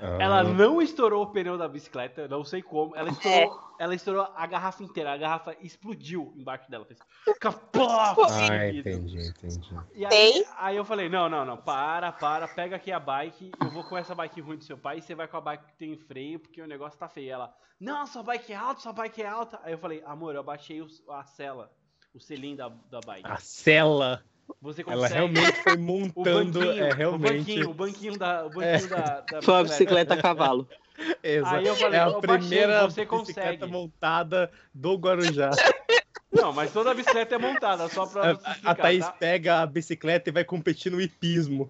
Ah. 0.00 0.16
Ela 0.20 0.42
não 0.44 0.80
estourou 0.80 1.24
o 1.24 1.26
pneu 1.32 1.58
da 1.58 1.66
bicicleta, 1.68 2.28
não 2.28 2.44
sei 2.44 2.62
como. 2.62 2.94
Ela 2.94 3.08
estourou, 3.10 3.60
ela 3.80 3.94
estourou 3.94 4.28
a 4.36 4.46
garrafa 4.46 4.82
inteira. 4.84 5.12
A 5.12 5.16
garrafa 5.16 5.56
explodiu 5.60 6.32
embaixo 6.36 6.70
dela. 6.70 6.84
Fez 6.84 7.00
capô! 7.40 7.86
Ah, 7.88 8.68
entendi, 8.68 9.18
entendi. 9.28 9.74
E 9.94 10.04
aí, 10.04 10.10
Tem? 10.10 10.44
aí 10.56 10.76
eu 10.76 10.84
falei, 10.84 11.08
não, 11.08 11.28
não, 11.28 11.44
não, 11.44 11.56
para, 11.56 12.12
para, 12.12 12.46
pega 12.46 12.76
aqui 12.76 12.92
a 12.92 13.00
bike, 13.00 13.50
eu 13.60 13.70
vou 13.70 13.82
com 13.84 13.96
essa 13.96 14.14
bike 14.14 14.40
ruim 14.40 14.56
do 14.58 14.64
seu 14.64 14.78
pai 14.78 14.98
e 14.98 15.02
você 15.02 15.14
vai 15.14 15.26
com 15.26 15.36
a 15.36 15.40
bike 15.40 15.66
que 15.66 15.76
tem 15.76 15.96
freio, 15.96 16.38
porque 16.38 16.62
o 16.62 16.66
negócio 16.66 16.98
tá 16.98 17.08
feio. 17.08 17.32
Ela, 17.32 17.52
não, 17.80 18.06
sua 18.06 18.22
bike 18.22 18.52
é 18.52 18.56
alta, 18.56 18.80
sua 18.80 18.92
bike 18.92 19.22
é 19.22 19.26
alta. 19.26 19.60
Aí 19.64 19.72
eu 19.72 19.78
falei, 19.78 20.02
amor, 20.06 20.34
eu 20.34 20.44
baixei 20.44 20.80
o- 20.80 20.88
a 21.10 21.24
cela, 21.24 21.72
o 22.14 22.20
selim 22.20 22.54
da, 22.54 22.68
da 22.68 23.00
bike. 23.00 23.28
A 23.28 23.36
cela, 23.38 24.22
Você 24.60 24.82
consegue... 24.82 25.04
ela 25.04 25.08
realmente 25.14 25.62
foi 25.62 25.74
o 25.76 25.78
montando, 25.78 26.58
banquinho, 26.60 26.84
é 26.84 26.88
o 26.90 26.94
realmente. 26.94 27.38
banquinho, 27.38 27.70
o 27.70 27.74
banquinho 27.74 28.18
da, 28.18 28.46
o 28.46 28.50
banquinho 28.50 28.64
É. 28.64 28.86
da, 28.88 29.20
da 29.20 29.42
Foi 29.42 29.54
uma 29.54 29.62
bicicleta 29.64 30.14
a 30.14 30.22
cavalo. 30.22 30.68
Exato. 31.22 31.54
Aí 31.56 31.66
eu 31.66 31.76
falei, 31.76 31.98
é 32.00 32.02
a 32.02 32.10
baixei, 32.10 32.20
primeira 32.38 32.80
você 32.90 33.04
bicicleta 33.04 33.06
consegue. 33.16 33.66
montada 33.66 34.50
do 34.74 34.94
Guarujá. 34.96 35.50
Não, 36.32 36.52
mas 36.52 36.72
toda 36.72 36.92
bicicleta 36.94 37.34
é 37.36 37.38
montada, 37.38 37.88
só 37.88 38.04
pra 38.06 38.34
você 38.34 38.42
A, 38.64 38.70
a 38.70 38.74
Thaís 38.74 39.04
tá? 39.04 39.12
pega 39.12 39.60
a 39.62 39.66
bicicleta 39.66 40.28
e 40.28 40.32
vai 40.32 40.44
competir 40.44 40.90
no 40.92 41.00
hipismo. 41.00 41.68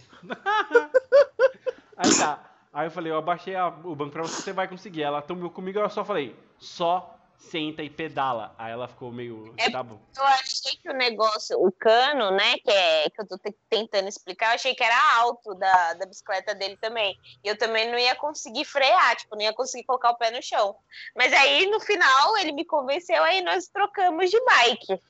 Aí 1.97 2.15
tá. 2.19 2.45
Aí 2.73 2.87
eu 2.87 2.91
falei, 2.91 3.11
eu 3.13 3.17
abaixei 3.19 3.55
a- 3.55 3.69
o 3.69 3.95
banco 3.95 4.13
pra 4.13 4.23
você, 4.23 4.43
você 4.43 4.53
vai 4.53 4.69
conseguir. 4.69 5.03
Ela 5.03 5.21
tomou 5.23 5.51
comigo, 5.51 5.79
eu 5.79 5.89
só 5.91 6.05
falei, 6.05 6.35
só 6.59 7.18
senta 7.39 7.83
e 7.83 7.89
pedala. 7.89 8.55
Aí 8.59 8.73
ela 8.73 8.89
ficou 8.89 9.11
meio, 9.13 9.55
É- 9.57 9.71
tá 9.71 9.83
bom. 9.83 9.99
Eu 10.17 10.25
achei 10.25 10.73
que 10.83 10.91
o 10.91 10.93
negócio, 10.93 11.57
o 11.59 11.71
cano, 11.73 12.31
né, 12.33 12.59
que, 12.59 12.71
é, 12.71 13.09
que 13.09 13.23
eu 13.23 13.27
tô 13.27 13.39
te- 13.39 13.57
tentando 13.71 14.09
explicar, 14.09 14.51
eu 14.51 14.55
achei 14.57 14.75
que 14.75 14.83
era 14.85 15.15
alto 15.21 15.55
da, 15.55 15.95
da 15.95 16.05
bicicleta 16.05 16.55
dele 16.55 16.77
também. 16.77 17.17
E 17.43 17.49
eu 17.49 17.57
também 17.57 17.91
não 17.91 17.99
ia 17.99 18.15
conseguir 18.17 18.65
frear, 18.65 19.17
tipo, 19.17 19.35
não 19.37 19.43
ia 19.43 19.53
conseguir 19.55 19.85
colocar 19.87 20.11
o 20.11 20.17
pé 20.19 20.31
no 20.31 20.43
chão. 20.43 20.77
Mas 21.17 21.33
aí, 21.33 21.67
no 21.71 21.81
final, 21.81 22.37
ele 22.39 22.53
me 22.53 22.65
convenceu, 22.67 23.23
aí 23.23 23.41
nós 23.41 23.69
trocamos 23.69 24.29
de 24.31 24.39
bike. 24.45 25.01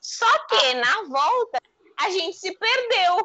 Só 0.00 0.46
que, 0.46 0.74
na 0.74 1.02
volta, 1.08 1.58
a 2.00 2.10
gente 2.10 2.36
se 2.38 2.56
perdeu 2.56 3.16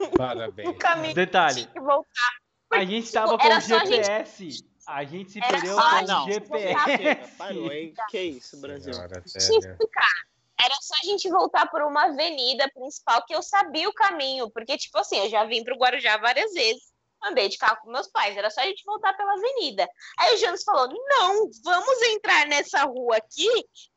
no 0.00 0.10
Parabéns. 0.18 0.76
caminho. 0.78 1.14
Detalhe, 1.14 1.62
Tinha 1.62 1.72
que 1.72 1.80
voltar. 1.80 2.30
a 2.72 2.84
gente 2.84 3.10
tava 3.12 3.38
com 3.38 3.44
era 3.44 3.54
o 3.54 3.56
a 3.58 3.60
gente- 3.60 3.88
GPS. 4.04 4.73
A 4.86 5.04
gente 5.04 5.32
se 5.32 5.38
Era 5.38 5.48
perdeu 5.48 5.74
com 5.76 5.80
o 5.80 5.90
voltar. 5.90 6.24
GPS. 6.32 7.36
Parou, 7.36 7.72
hein? 7.72 7.94
Que 8.10 8.20
isso, 8.20 8.60
Brasil? 8.60 8.92
Senhora, 8.92 9.20
Deixa 9.20 9.38
eu 9.38 9.42
sério. 9.42 9.70
explicar. 9.70 10.12
Era 10.60 10.74
só 10.80 10.94
a 11.02 11.06
gente 11.06 11.28
voltar 11.28 11.66
por 11.70 11.82
uma 11.82 12.04
avenida 12.04 12.70
principal 12.72 13.24
que 13.26 13.34
eu 13.34 13.42
sabia 13.42 13.88
o 13.88 13.94
caminho. 13.94 14.50
Porque, 14.50 14.76
tipo 14.76 14.96
assim, 14.98 15.18
eu 15.18 15.28
já 15.28 15.44
vim 15.44 15.64
pro 15.64 15.76
Guarujá 15.76 16.16
várias 16.18 16.52
vezes. 16.52 16.92
Andei 17.22 17.48
de 17.48 17.56
carro 17.56 17.78
com 17.82 17.90
meus 17.90 18.06
pais. 18.08 18.36
Era 18.36 18.50
só 18.50 18.60
a 18.60 18.64
gente 18.66 18.84
voltar 18.84 19.14
pela 19.14 19.32
avenida. 19.32 19.88
Aí 20.18 20.34
o 20.34 20.36
Jonas 20.36 20.62
falou: 20.62 20.88
não, 20.88 21.50
vamos 21.62 22.02
entrar 22.02 22.46
nessa 22.46 22.84
rua 22.84 23.16
aqui, 23.16 23.48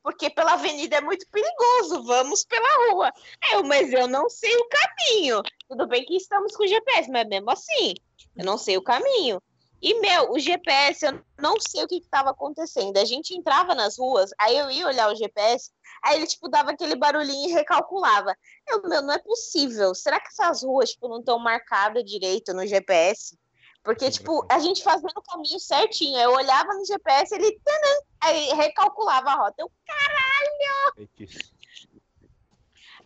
porque 0.02 0.30
pela 0.30 0.54
avenida 0.54 0.96
é 0.96 1.02
muito 1.02 1.28
perigoso. 1.30 2.04
Vamos 2.06 2.46
pela 2.46 2.90
rua. 2.90 3.12
Aí 3.44 3.54
eu, 3.56 3.64
mas 3.64 3.92
eu 3.92 4.08
não 4.08 4.30
sei 4.30 4.56
o 4.56 4.70
caminho. 4.70 5.42
Tudo 5.68 5.88
bem 5.88 6.06
que 6.06 6.16
estamos 6.16 6.56
com 6.56 6.66
GPS, 6.66 7.12
mas 7.12 7.28
mesmo 7.28 7.52
assim, 7.52 7.94
eu 8.38 8.46
não 8.46 8.58
sei 8.58 8.78
o 8.78 8.82
caminho. 8.82 9.42
E, 9.82 10.00
meu, 10.00 10.32
o 10.32 10.40
GPS, 10.40 11.06
eu 11.06 11.22
não 11.40 11.56
sei 11.60 11.84
o 11.84 11.88
que 11.88 11.98
estava 11.98 12.32
acontecendo. 12.32 12.98
A 12.98 13.06
gente 13.06 13.36
entrava 13.36 13.76
nas 13.76 13.98
ruas, 13.98 14.32
aí 14.40 14.58
eu 14.58 14.72
ia 14.72 14.88
olhar 14.88 15.12
o 15.12 15.16
GPS, 15.16 15.72
aí 16.04 16.18
ele, 16.18 16.28
tipo, 16.28 16.50
dava 16.50 16.72
aquele 16.72 16.96
barulhinho 16.96 17.50
e 17.50 17.54
recalculava. 17.54 18.36
Eu, 18.68 18.82
meu, 18.82 19.02
não 19.02 19.14
é 19.14 19.20
possível. 19.20 19.94
Será 19.94 20.20
que 20.20 20.30
essas 20.30 20.64
ruas, 20.64 20.92
tipo, 20.92 21.08
não 21.08 21.20
estão 21.20 21.38
marcadas 21.38 22.04
direito 22.04 22.54
no 22.54 22.66
GPS? 22.66 23.38
Porque, 23.84 24.10
tipo, 24.12 24.46
a 24.52 24.60
gente 24.60 24.84
fazendo 24.84 25.14
o 25.16 25.22
caminho 25.22 25.60
certinho. 25.60 26.20
Eu 26.20 26.32
olhava 26.32 26.74
no 26.74 26.86
GPS, 26.86 27.34
ele, 27.34 27.58
tanã, 27.64 28.00
aí 28.22 28.48
recalculava 28.54 29.30
a 29.30 29.36
rota. 29.36 29.56
Eu, 29.60 29.72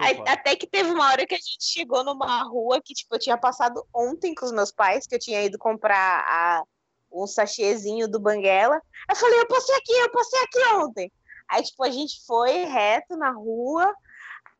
Aí, 0.01 0.21
até 0.27 0.55
que 0.55 0.67
teve 0.67 0.89
uma 0.91 1.07
hora 1.07 1.25
que 1.25 1.35
a 1.35 1.37
gente 1.37 1.63
chegou 1.63 2.03
numa 2.03 2.43
rua 2.43 2.81
que, 2.83 2.93
tipo, 2.93 3.15
eu 3.15 3.19
tinha 3.19 3.37
passado 3.37 3.85
ontem 3.93 4.33
com 4.33 4.45
os 4.45 4.51
meus 4.51 4.71
pais, 4.71 5.07
que 5.07 5.15
eu 5.15 5.19
tinha 5.19 5.43
ido 5.43 5.57
comprar 5.57 6.25
a, 6.27 6.63
um 7.11 7.27
sachêzinho 7.27 8.07
do 8.07 8.19
Banguela. 8.19 8.81
Eu 9.09 9.15
falei, 9.15 9.39
eu 9.39 9.47
passei 9.47 9.75
aqui, 9.75 9.93
eu 9.93 10.11
passei 10.11 10.39
aqui 10.41 10.73
ontem. 10.75 11.11
Aí, 11.49 11.63
tipo, 11.63 11.83
a 11.83 11.89
gente 11.89 12.25
foi 12.25 12.65
reto 12.65 13.17
na 13.17 13.31
rua, 13.31 13.93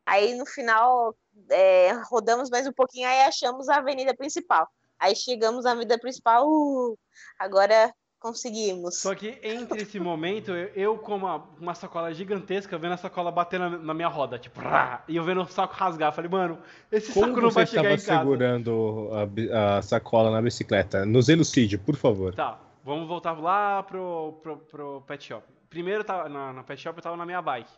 aí 0.04 0.34
no 0.34 0.44
final 0.44 1.16
é, 1.50 1.92
rodamos 2.10 2.50
mais 2.50 2.66
um 2.66 2.72
pouquinho, 2.72 3.08
aí 3.08 3.22
achamos 3.22 3.68
a 3.68 3.76
avenida 3.76 4.14
principal. 4.14 4.68
Aí 4.98 5.16
chegamos 5.16 5.66
à 5.66 5.72
avenida 5.72 5.98
principal, 5.98 6.48
uh, 6.48 6.98
agora 7.38 7.92
conseguimos. 8.22 8.98
Só 8.98 9.14
que 9.14 9.38
entre 9.42 9.82
esse 9.82 9.98
momento, 9.98 10.52
eu, 10.52 10.96
com 10.96 11.16
uma, 11.16 11.44
uma 11.60 11.74
sacola 11.74 12.14
gigantesca, 12.14 12.78
vendo 12.78 12.92
a 12.92 12.96
sacola 12.96 13.32
batendo 13.32 13.68
na, 13.68 13.78
na 13.78 13.94
minha 13.94 14.08
roda, 14.08 14.38
tipo, 14.38 14.60
rá, 14.60 15.04
e 15.08 15.16
eu 15.16 15.24
vendo 15.24 15.42
o 15.42 15.46
saco 15.46 15.74
rasgar. 15.74 16.12
Falei, 16.12 16.30
mano, 16.30 16.58
esse 16.90 17.12
Como 17.12 17.26
saco 17.26 17.40
não 17.40 17.50
você 17.50 17.54
vai 17.54 17.66
chegar 17.66 17.94
estava 17.94 17.94
em 17.94 18.06
casa. 18.06 18.18
segurando 18.20 19.10
a, 19.52 19.78
a 19.78 19.82
sacola 19.82 20.30
na 20.30 20.40
bicicleta? 20.40 21.04
Nos 21.04 21.28
elucide, 21.28 21.76
por 21.76 21.96
favor. 21.96 22.32
Tá, 22.34 22.58
vamos 22.84 23.08
voltar 23.08 23.32
lá 23.32 23.82
pro, 23.82 24.38
pro, 24.42 24.56
pro 24.58 25.02
pet 25.02 25.24
shop. 25.24 25.44
Primeiro, 25.68 26.04
tava, 26.04 26.28
na, 26.28 26.52
na 26.52 26.62
pet 26.62 26.80
shop 26.80 26.96
eu 26.96 27.02
tava 27.02 27.16
na 27.16 27.26
minha 27.26 27.42
bike. 27.42 27.72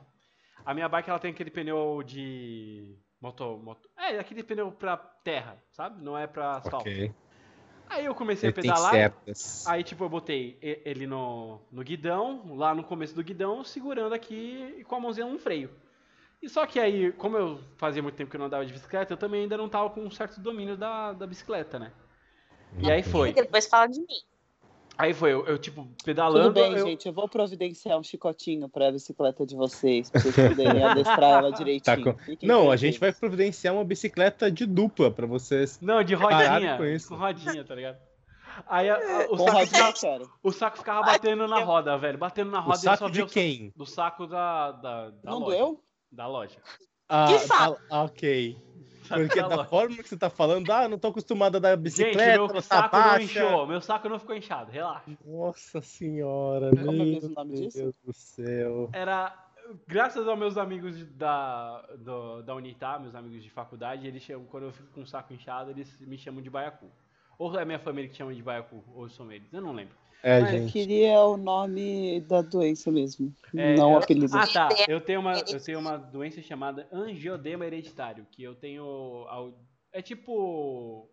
A 0.64 0.74
minha 0.74 0.88
bike 0.88 1.09
ela 1.09 1.18
tem 1.18 1.30
aquele 1.30 1.51
pneu 1.51 2.03
de 2.05 2.97
Moto, 3.24 3.57
moto. 3.57 3.88
É, 3.97 4.18
aquele 4.18 4.42
pneu 4.42 4.70
pra 4.70 4.99
terra, 4.99 5.57
sabe? 5.72 6.05
Não 6.05 6.16
é 6.18 6.26
pra 6.26 6.59
asfalto. 6.59 6.86
Ok. 6.86 7.11
Aí 7.89 8.07
eu 8.07 8.14
comecei 8.14 8.49
Ele 8.49 8.53
a 8.53 8.62
pedalar. 8.62 9.14
Aí, 9.66 9.82
tipo, 9.82 10.05
eu 10.05 10.09
botei 10.09 10.59
e- 10.62 10.80
ele 10.85 11.07
no, 11.07 11.61
no 11.70 11.82
guidão, 11.82 12.55
lá 12.57 12.74
no 12.74 12.85
começo 12.85 13.14
do 13.14 13.22
guidão, 13.22 13.64
segurando 13.64 14.14
aqui 14.14 14.76
e 14.78 14.85
com 14.85 14.97
a 14.97 15.01
mãozinha 15.01 15.26
no 15.26 15.39
freio. 15.39 15.70
E 16.43 16.49
só 16.49 16.66
que 16.66 16.78
aí, 16.78 17.12
como 17.12 17.37
eu 17.37 17.61
fazia 17.76 18.03
muito 18.03 18.16
tempo 18.16 18.30
que 18.30 18.37
eu 18.37 18.39
não 18.39 18.47
andava 18.47 18.66
de 18.66 18.72
bicicleta, 18.72 19.12
eu 19.12 19.16
também 19.16 19.43
ainda 19.43 19.57
não 19.57 19.68
tava 19.68 19.89
com 19.91 20.01
um 20.03 20.11
certo 20.11 20.41
domínio 20.41 20.76
da, 20.76 21.12
da 21.12 21.26
bicicleta, 21.26 21.78
né? 21.78 21.93
E 22.78 22.91
aí 22.91 23.03
foi. 23.03 23.32
Depois 23.32 23.66
fala 23.66 23.87
de 23.87 24.01
mim. 24.01 24.34
Aí 24.97 25.12
foi, 25.12 25.32
eu, 25.32 25.45
eu, 25.47 25.59
tipo, 25.59 25.82
Tudo 25.82 26.05
pedalando. 26.05 26.53
bem, 26.53 26.72
eu- 26.72 26.86
gente. 26.86 27.07
Eu 27.07 27.12
vou 27.12 27.28
providenciar 27.28 27.99
um 27.99 28.03
chicotinho 28.03 28.68
pra 28.68 28.92
bicicleta 28.92 29.45
de 29.45 29.57
vocês, 29.57 30.09
pra 30.09 30.20
vocês 30.20 30.49
poderem 30.49 30.84
adestrar 30.84 31.38
ela 31.38 31.51
Tá 31.53 31.59
direitinho. 31.59 32.14
com- 32.14 32.18
Fiquem 32.22 32.49
Não, 32.49 32.70
a 32.70 32.76
gente 32.76 33.01
vai 33.01 33.12
providenciar 33.12 33.74
uma 33.74 33.84
bicicleta 33.84 34.51
de 34.51 34.64
dupla 34.66 35.11
pra 35.11 35.26
vocês. 35.26 35.80
Não, 35.80 36.03
de 36.05 36.16
Parado 36.16 36.53
rodinha. 36.55 36.76
com 36.76 36.84
isso. 36.84 37.09
Com 37.09 37.16
rodinha, 37.16 37.64
tá 37.64 37.74
ligado? 37.74 37.99
Aí 38.68 38.88
a- 38.88 38.95
a- 38.95 39.24
o, 39.24 39.28
Com 39.30 39.38
saco 39.38 39.51
rodinha, 39.59 39.92
ficava, 39.92 40.30
o 40.42 40.53
saco 40.53 40.78
ficava 40.78 41.03
batendo 41.03 41.49
na 41.49 41.59
roda, 41.59 41.99
velho. 41.99 42.16
Batendo 42.16 42.53
na 42.53 42.61
O 42.61 42.62
roda 42.62 42.78
e 42.78 42.80
só 42.82 42.97
saco 42.97 43.11
de 43.11 43.22
o 43.22 43.26
quem? 43.26 43.72
Do 43.74 43.84
saco 43.84 44.28
da, 44.28 44.70
da, 44.70 45.11
da 45.11 45.30
Não 45.30 45.40
loja. 45.40 45.57
doeu? 45.57 45.80
Da 46.12 46.26
loja. 46.28 46.57
Ah, 47.09 47.26
Que 47.26 47.38
saco? 47.40 47.80
tá- 47.88 48.03
ok. 48.05 48.57
Porque 49.09 49.40
da 49.42 49.48
da 49.48 49.64
forma 49.64 49.96
que 49.96 50.09
você 50.09 50.16
tá 50.16 50.30
falando, 50.30 50.70
ah, 50.70 50.88
não 50.88 50.98
tô 50.98 51.09
acostumado 51.09 51.57
a 51.57 51.59
dar 51.61 51.70
Gente, 51.76 51.82
bicicleta, 51.82 52.32
meu 52.32 52.44
ela 52.44 52.55
tá 52.55 52.61
saco 52.62 52.96
não 52.96 53.02
baixa. 53.05 53.24
inchou. 53.24 53.66
Meu 53.66 53.80
saco 53.80 54.09
não 54.09 54.18
ficou 54.18 54.36
inchado, 54.36 54.70
relaxa. 54.70 55.11
Nossa 55.24 55.80
senhora, 55.80 56.70
Como 56.70 56.90
é 56.90 56.92
meu 56.92 57.20
Deus 57.20 57.72
disso? 57.72 57.94
do 58.05 58.12
céu. 58.12 58.90
Era. 58.92 59.40
Graças 59.86 60.28
aos 60.28 60.38
meus 60.38 60.59
amigos 60.59 61.07
da, 61.12 61.80
do, 61.96 62.42
da 62.42 62.55
Unitá, 62.55 62.98
meus 62.98 63.14
amigos 63.14 63.42
de 63.42 63.48
faculdade, 63.48 64.07
eles 64.07 64.22
chamam, 64.22 64.44
quando 64.44 64.64
eu 64.64 64.72
fico 64.72 64.88
com 64.92 65.00
o 65.00 65.07
saco 65.07 65.32
inchado, 65.32 65.70
eles 65.70 65.98
me 66.00 66.18
chamam 66.18 66.42
de 66.42 66.50
baiacu. 66.50 66.86
Ou 67.38 67.59
é 67.59 67.64
minha 67.64 67.78
família 67.78 68.09
que 68.11 68.14
chama 68.14 68.34
de 68.34 68.42
baiacu, 68.42 68.84
ou 68.94 69.09
são 69.09 69.32
eles, 69.32 69.50
eu 69.52 69.62
não 69.62 69.72
lembro. 69.72 69.94
É, 70.27 70.41
Mas- 70.41 70.55
Eu 70.55 70.66
queria 70.68 71.20
o 71.20 71.37
nome 71.37 72.20
da 72.22 72.41
doença 72.41 72.91
mesmo, 72.91 73.31
É, 73.55 73.75
não 73.77 73.91
o 73.91 73.93
eu- 73.93 73.99
apelido. 73.99 74.35
Ah, 74.35 74.47
tá. 74.47 74.70
Eu 74.89 74.99
tenho, 74.99 75.20
uma, 75.20 75.35
eu 75.35 75.62
tenho 75.62 75.79
uma 75.79 75.99
doença 75.99 76.41
chamada 76.41 76.89
angiodema 76.91 77.66
hereditário, 77.66 78.27
que 78.31 78.43
eu 78.43 78.55
tenho. 78.55 78.83
ao- 79.29 79.53
É 79.93 80.01
tipo. 80.01 81.07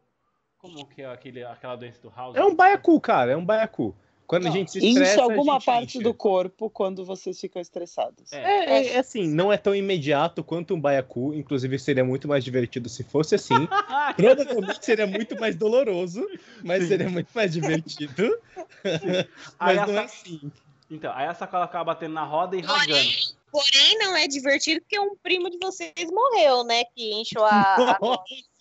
Como 0.57 0.85
que 0.87 1.01
é 1.01 1.07
aquele, 1.07 1.43
aquela 1.43 1.75
doença 1.75 1.99
do 2.01 2.09
House? 2.15 2.37
É 2.37 2.43
um 2.43 2.55
baiacu, 2.55 3.01
cara, 3.01 3.31
é 3.33 3.35
um 3.35 3.43
baiacu. 3.43 3.93
Quando 4.27 4.45
a 4.45 4.49
Não, 4.49 4.55
gente 4.55 4.71
se 4.71 4.77
estressa, 4.77 5.13
Incha 5.13 5.23
alguma 5.23 5.57
a 5.57 5.61
parte 5.61 5.97
incha. 5.97 6.03
do 6.03 6.13
corpo 6.13 6.69
quando 6.69 7.03
vocês 7.03 7.39
ficam 7.39 7.61
estressados. 7.61 8.31
É. 8.31 8.37
É, 8.37 8.65
é, 8.65 8.87
é 8.93 8.99
assim, 8.99 9.27
não 9.27 9.51
é 9.51 9.57
tão 9.57 9.75
imediato 9.75 10.43
quanto 10.43 10.73
um 10.73 10.79
baiacu, 10.79 11.33
inclusive 11.33 11.77
seria 11.77 12.05
muito 12.05 12.27
mais 12.27 12.43
divertido 12.43 12.87
se 12.87 13.03
fosse 13.03 13.35
assim. 13.35 13.55
Provavelmente 14.15 14.85
seria 14.85 15.05
muito 15.05 15.37
mais 15.39 15.55
doloroso, 15.55 16.25
mas 16.63 16.83
Sim. 16.83 16.89
seria 16.89 17.09
muito 17.09 17.29
mais 17.33 17.51
divertido. 17.51 18.37
Aí 19.59 19.75
mas 19.75 19.79
a 19.79 19.87
não 19.87 19.99
é 19.99 20.03
assim. 20.05 20.51
Então, 20.89 21.13
aí 21.15 21.25
a 21.25 21.33
sacola 21.33 21.63
acaba 21.63 21.85
batendo 21.93 22.13
na 22.13 22.25
roda 22.25 22.57
e 22.57 22.61
rasgando. 22.61 23.09
Porém, 23.49 23.97
não 23.97 24.15
é 24.15 24.27
divertido 24.27 24.81
porque 24.81 24.99
um 24.99 25.15
primo 25.15 25.49
de 25.49 25.57
vocês 25.57 25.93
morreu, 26.11 26.65
né? 26.65 26.83
Que 26.93 27.13
encheu 27.13 27.45
a. 27.45 27.75
a... 27.75 27.97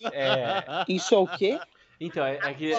É, 0.11 0.63
Inchou 0.89 1.25
o 1.25 1.37
quê? 1.37 1.59
então, 1.99 2.25
é, 2.25 2.37
é 2.37 2.53
que 2.55 2.73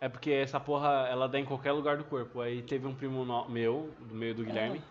é 0.00 0.08
porque 0.08 0.30
essa 0.30 0.58
porra 0.60 1.06
ela 1.10 1.28
dá 1.28 1.38
em 1.38 1.44
qualquer 1.44 1.72
lugar 1.72 1.96
do 1.96 2.04
corpo. 2.04 2.40
Aí 2.40 2.62
teve 2.62 2.86
um 2.86 2.94
primo 2.94 3.24
no- 3.24 3.48
meu, 3.48 3.90
do 4.00 4.14
meio 4.14 4.34
do 4.34 4.44
Guilherme, 4.44 4.82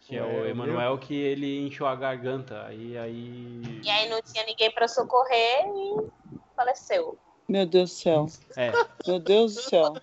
que 0.00 0.16
é 0.16 0.20
É, 0.20 0.22
o 0.22 0.46
Emanuel, 0.46 0.98
que 0.98 1.14
ele 1.14 1.66
inchou 1.66 1.86
a 1.86 1.94
garganta. 1.94 2.64
Aí 2.66 2.96
aí. 2.98 3.80
E 3.82 3.90
aí 3.90 4.08
não 4.08 4.20
tinha 4.22 4.44
ninguém 4.44 4.70
pra 4.72 4.86
socorrer 4.88 5.64
e 5.66 6.36
faleceu. 6.56 7.18
Meu 7.48 7.66
Deus 7.66 7.90
do 7.90 7.96
céu. 7.96 8.26
É. 8.56 8.72
Meu 9.06 9.18
Deus 9.18 9.54
do 9.54 9.60
céu. 9.62 9.94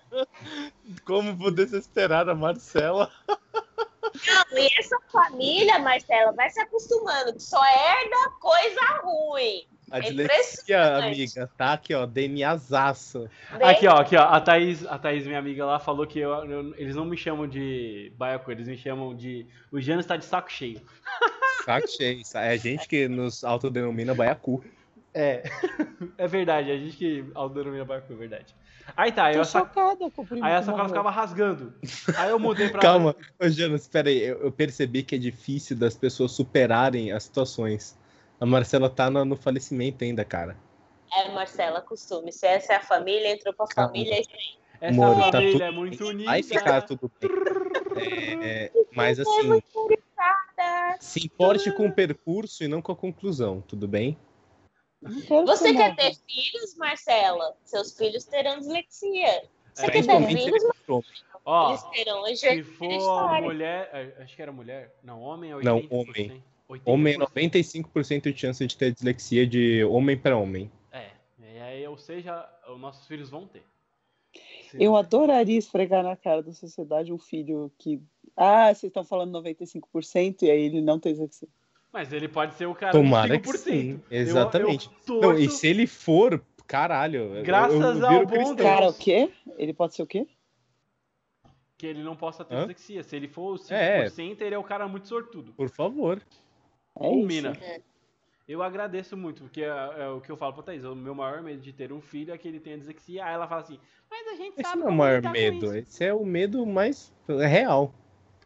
Como 1.04 1.36
poder 1.36 1.72
esperar 1.74 2.28
a 2.28 2.34
Marcela? 2.34 3.10
Não, 3.28 4.58
e 4.58 4.68
essa 4.78 4.98
família, 5.10 5.78
Marcela, 5.78 6.32
vai 6.32 6.50
se 6.50 6.60
acostumando, 6.60 7.32
que 7.32 7.42
só 7.42 7.62
herda 7.64 8.30
coisa 8.40 8.80
ruim. 9.02 9.66
A 9.90 9.98
É 9.98 10.00
dislexia, 10.02 10.76
impressionante. 10.78 11.06
amiga, 11.06 11.50
tá 11.56 11.72
aqui, 11.72 11.94
ó, 11.94 12.06
DNAzaço. 12.06 13.28
Aqui, 13.60 13.86
ó, 13.88 13.96
aqui, 13.96 14.16
ó. 14.16 14.22
A 14.22 14.40
Thaís, 14.40 14.86
a 14.86 14.98
Thaís, 14.98 15.26
minha 15.26 15.38
amiga 15.38 15.64
lá, 15.66 15.78
falou 15.80 16.06
que 16.06 16.18
eu- 16.20 16.30
eu- 16.44 16.74
eles 16.76 16.94
não 16.94 17.04
me 17.04 17.16
chamam 17.16 17.46
de 17.48 18.12
baiacu, 18.16 18.52
eles 18.52 18.68
me 18.68 18.76
chamam 18.76 19.14
de. 19.14 19.46
O 19.72 19.80
Jano 19.80 20.00
está 20.00 20.16
de 20.16 20.24
saco 20.24 20.50
cheio. 20.50 20.80
Saco 21.64 21.88
cheio. 21.88 22.22
É 22.34 22.50
a 22.50 22.56
gente 22.56 22.88
que 22.88 23.06
nos 23.06 23.44
autodenomina 23.44 24.14
baiacu. 24.14 24.64
É. 25.12 25.42
É 26.16 26.26
verdade, 26.26 26.70
a 26.70 26.76
gente 26.76 26.96
que 26.96 27.24
autodenomina 27.34 27.84
baiacu, 27.84 28.12
é 28.12 28.16
verdade. 28.16 28.54
Aí 28.96 29.12
tá, 29.12 29.28
a, 29.28 29.44
sac... 29.44 29.68
chocada 29.68 30.10
com 30.10 30.22
o 30.22 30.26
primo 30.26 30.44
aí 30.44 30.54
a 30.54 30.62
sacola 30.62 30.88
ficava 30.88 31.10
rasgando. 31.10 31.72
Aí 32.16 32.30
eu 32.30 32.38
mudei 32.38 32.68
pra. 32.68 32.80
Calma, 32.82 33.14
ô 33.38 33.48
Jonas, 33.48 33.82
espera 33.82 34.08
aí, 34.08 34.18
eu, 34.22 34.40
eu 34.42 34.52
percebi 34.52 35.02
que 35.02 35.14
é 35.14 35.18
difícil 35.18 35.76
das 35.76 35.94
pessoas 35.96 36.32
superarem 36.32 37.12
as 37.12 37.24
situações. 37.24 37.98
A 38.40 38.46
Marcela 38.46 38.88
tá 38.88 39.10
no, 39.10 39.24
no 39.24 39.36
falecimento 39.36 40.02
ainda, 40.02 40.24
cara. 40.24 40.56
É, 41.12 41.28
Marcela, 41.30 41.82
costume. 41.82 42.32
Se 42.32 42.46
essa 42.46 42.72
é 42.72 42.76
a 42.76 42.80
família, 42.82 43.32
entrou 43.32 43.52
pra 43.52 43.66
Calma. 43.66 43.88
família. 43.92 44.14
é 44.14 44.20
isso 44.20 44.30
aí. 44.32 44.60
Essa 44.80 44.94
Amor, 44.94 45.14
tá 45.16 45.32
família 45.32 45.52
tudo 45.52 45.62
é 45.62 45.70
muito 45.70 46.04
unida. 46.06 46.30
Vai 46.30 46.42
ficar 46.42 46.82
tudo 46.82 47.12
bem. 47.20 47.30
É, 48.42 48.72
mas 48.94 49.20
assim, 49.20 49.60
se 50.98 51.26
importe 51.26 51.70
com 51.72 51.86
o 51.86 51.92
percurso 51.92 52.64
e 52.64 52.68
não 52.68 52.80
com 52.80 52.92
a 52.92 52.96
conclusão, 52.96 53.60
tudo 53.60 53.86
bem? 53.86 54.16
Você 55.02 55.72
que 55.72 55.78
quer 55.78 55.96
ter 55.96 56.14
filhos, 56.14 56.76
Marcela? 56.76 57.56
Seus 57.64 57.96
filhos 57.96 58.24
terão 58.24 58.58
dislexia. 58.58 59.42
Você 59.74 59.86
É, 59.86 59.90
quer 59.90 60.06
ter 60.06 60.26
filhos, 60.26 60.62
se 60.62 60.66
ele 60.66 60.74
for 60.86 60.92
homem. 60.94 61.04
Ó, 61.44 61.68
eles 61.70 61.82
terão 61.84 62.26
se 62.36 62.62
for 62.64 63.40
mulher. 63.42 63.90
é, 63.92 64.22
Acho 64.22 64.36
que 64.36 64.42
era 64.42 64.52
mulher. 64.52 64.94
Não, 65.02 65.20
homem 65.20 65.50
é 65.50 65.54
80%. 65.54 65.64
Não, 65.64 65.76
homem. 65.90 66.44
80%. 66.70 66.82
Homem 66.86 67.14
é 67.14 67.18
95% 67.18 68.32
de 68.32 68.38
chance 68.40 68.66
de 68.66 68.76
ter 68.76 68.92
dislexia 68.92 69.46
de 69.46 69.84
homem 69.84 70.16
para 70.16 70.36
homem. 70.36 70.70
É, 70.92 71.10
e 71.38 71.58
aí, 71.60 71.86
ou 71.86 71.96
seja, 71.98 72.48
os 72.68 72.78
nossos 72.80 73.06
filhos 73.06 73.28
vão 73.30 73.46
ter. 73.46 73.62
Se- 74.70 74.82
Eu 74.82 74.94
adoraria 74.96 75.58
esfregar 75.58 76.02
na 76.04 76.16
cara 76.16 76.42
da 76.42 76.52
sociedade 76.52 77.12
um 77.12 77.18
filho 77.18 77.70
que. 77.78 78.00
Ah, 78.36 78.66
vocês 78.72 78.84
estão 78.84 79.04
falando 79.04 79.32
95% 79.42 80.42
e 80.42 80.50
aí 80.50 80.62
ele 80.62 80.80
não 80.80 80.98
tem 81.00 81.12
dislexia. 81.12 81.48
Mas 81.92 82.12
ele 82.12 82.28
pode 82.28 82.54
ser 82.54 82.66
o 82.66 82.74
cara 82.74 82.92
Tomara 82.92 83.36
dos 83.36 83.52
que 83.52 83.58
5%. 83.58 83.62
sim, 83.62 84.00
Eu- 84.10 84.20
exatamente. 84.20 84.88
eu 85.08 85.14
Não, 85.20 85.32
e 85.32 85.42
torço- 85.46 85.56
se 85.58 85.66
ele 85.66 85.86
for, 85.88 86.40
caralho. 86.66 87.34
eu- 87.34 87.42
Graças 87.42 87.80
eu, 87.80 88.02
eu 88.02 88.06
ao 88.06 88.20
bom 88.20 88.26
cristão. 88.28 88.54
Deus. 88.54 88.68
Cara, 88.70 88.88
o 88.88 88.94
quê? 88.94 89.32
Ele 89.58 89.74
pode 89.74 89.94
ser 89.96 90.02
o 90.02 90.06
quê? 90.06 90.26
que 91.76 91.86
ele 91.86 92.02
não 92.02 92.14
possa 92.14 92.44
ter 92.44 92.54
Hã? 92.54 92.58
dislexia. 92.58 93.02
Se 93.02 93.16
ele 93.16 93.26
for 93.26 93.54
o 93.54 93.58
5%, 93.58 94.42
É. 94.42 94.44
ele 94.46 94.54
é 94.54 94.58
o 94.58 94.62
cara 94.62 94.86
muito 94.86 95.08
sortudo. 95.08 95.52
Por 95.54 95.70
favor. 95.70 96.22
É 96.98 97.06
Ou 97.06 97.18
isso. 97.18 97.26
mina. 97.26 97.52
Eu 98.48 98.62
agradeço 98.62 99.16
muito, 99.16 99.44
porque 99.44 99.62
é, 99.62 99.66
é 99.68 100.08
o 100.08 100.20
que 100.20 100.30
eu 100.30 100.36
falo 100.36 100.52
pra 100.54 100.62
Thaís. 100.64 100.84
O 100.84 100.94
meu 100.94 101.14
maior 101.14 101.40
medo 101.40 101.60
de 101.62 101.72
ter 101.72 101.92
um 101.92 102.00
filho 102.00 102.34
é 102.34 102.38
que 102.38 102.48
ele 102.48 102.58
tenha 102.58 102.76
dislexia. 102.76 103.24
Aí 103.24 103.32
ela 103.34 103.46
fala 103.46 103.60
assim, 103.60 103.78
mas 104.10 104.26
a 104.26 104.34
gente 104.34 104.54
Esse 104.60 104.62
sabe 104.68 104.82
não 104.82 104.88
é 104.88 104.92
o 104.92 104.96
maior 104.96 105.22
medo. 105.30 105.66
isso." 105.66 105.74
Esse 105.76 106.04
é 106.04 106.12
o 106.12 106.24
medo 106.24 106.66
mais 106.66 107.12
real. 107.28 107.94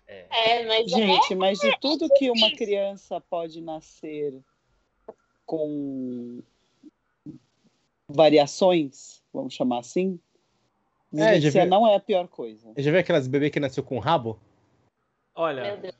É, 0.07 0.67
mas 0.67 0.93
é 0.93 0.97
Gente, 0.97 1.35
mas 1.35 1.59
de 1.59 1.79
tudo 1.81 2.11
que 2.11 2.31
uma 2.31 2.51
criança 2.51 3.19
pode 3.21 3.63
nascer 3.63 4.39
com 5.47 6.43
variações, 8.09 9.23
vamos 9.33 9.55
chamar 9.55 9.79
assim, 9.79 10.21
É, 11.17 11.35
dislexia 11.35 11.65
vi- 11.65 11.71
não 11.71 11.87
é 11.87 11.97
a 11.97 12.01
pior 12.01 12.29
coisa. 12.29 12.73
Já 12.77 12.91
viu 12.91 13.01
aquelas 13.01 13.27
bebês 13.27 13.51
que 13.53 13.61
nasceu 13.61 13.83
com 13.83 13.99
rabo? 13.99 14.39
Olha, 15.35 15.63
Meu 15.63 15.77
Deus. 15.79 15.95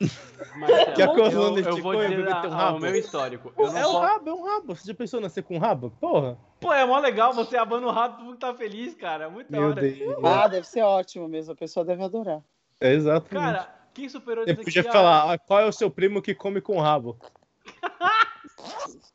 Marcelo, 0.00 0.94
Que 0.94 1.02
a 1.02 1.06
eu, 1.06 1.14
coluna 1.14 1.30
eu 1.32 1.40
vou 1.50 1.58
esticou 1.58 1.94
e 1.94 2.06
o 2.06 2.08
dizer 2.10 2.28
a- 2.32 2.42
um 2.42 2.52
a- 2.52 2.56
rabo. 2.56 2.76
o 2.76 2.80
meu 2.80 2.94
histórico. 2.96 3.52
Eu 3.58 3.66
não 3.66 3.76
É 3.76 3.80
um 3.86 3.92
posso- 3.92 3.98
rabo, 4.06 4.30
é 4.30 4.32
um 4.34 4.44
rabo. 4.44 4.76
Você 4.76 4.86
já 4.86 4.94
pensou 4.94 5.18
em 5.18 5.22
nascer 5.24 5.42
com 5.42 5.58
rabo? 5.58 5.90
Porra. 6.00 6.38
Pô, 6.60 6.72
é 6.72 6.84
mó 6.84 6.98
legal 6.98 7.32
você 7.32 7.56
abana 7.56 7.86
o 7.86 7.90
rato, 7.90 8.16
todo 8.16 8.24
mundo 8.26 8.38
tá 8.38 8.54
feliz, 8.54 8.94
cara. 8.94 9.24
É 9.24 9.28
muito 9.28 9.50
da 9.50 9.60
hora. 9.60 9.80
Deus. 9.80 10.24
Ah, 10.24 10.46
deve 10.46 10.66
ser 10.66 10.82
ótimo 10.82 11.28
mesmo, 11.28 11.52
a 11.52 11.56
pessoa 11.56 11.84
deve 11.84 12.02
adorar. 12.02 12.42
É 12.80 12.92
exato. 12.92 13.28
Cara, 13.30 13.68
quem 13.92 14.08
superou 14.08 14.44
Você 14.44 14.54
dislexia? 14.54 14.82
podia 14.84 14.92
falar, 14.92 15.32
ah, 15.32 15.38
qual 15.38 15.60
é 15.60 15.66
o 15.66 15.72
seu 15.72 15.90
primo 15.90 16.22
que 16.22 16.34
come 16.34 16.60
com 16.60 16.78
rabo? 16.80 17.18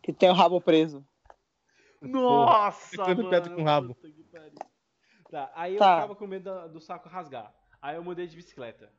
Que 0.02 0.12
tem 0.12 0.30
o 0.30 0.34
rabo 0.34 0.60
preso. 0.60 1.04
Nossa, 2.02 2.90
Ficando 2.90 3.18
mano. 3.18 3.30
perto 3.30 3.50
com 3.52 3.62
o 3.62 3.64
rabo. 3.66 3.96
Tá, 5.32 5.50
aí 5.56 5.74
eu 5.76 5.80
Tá. 5.80 5.96
ficava 5.96 6.16
com 6.16 6.28
medo 6.28 6.68
do 6.70 6.82
saco 6.82 7.08
rasgar. 7.08 7.52
Aí 7.82 7.96
eu 7.96 8.04
mudei 8.04 8.28
de 8.28 8.36
bicicleta. 8.36 8.92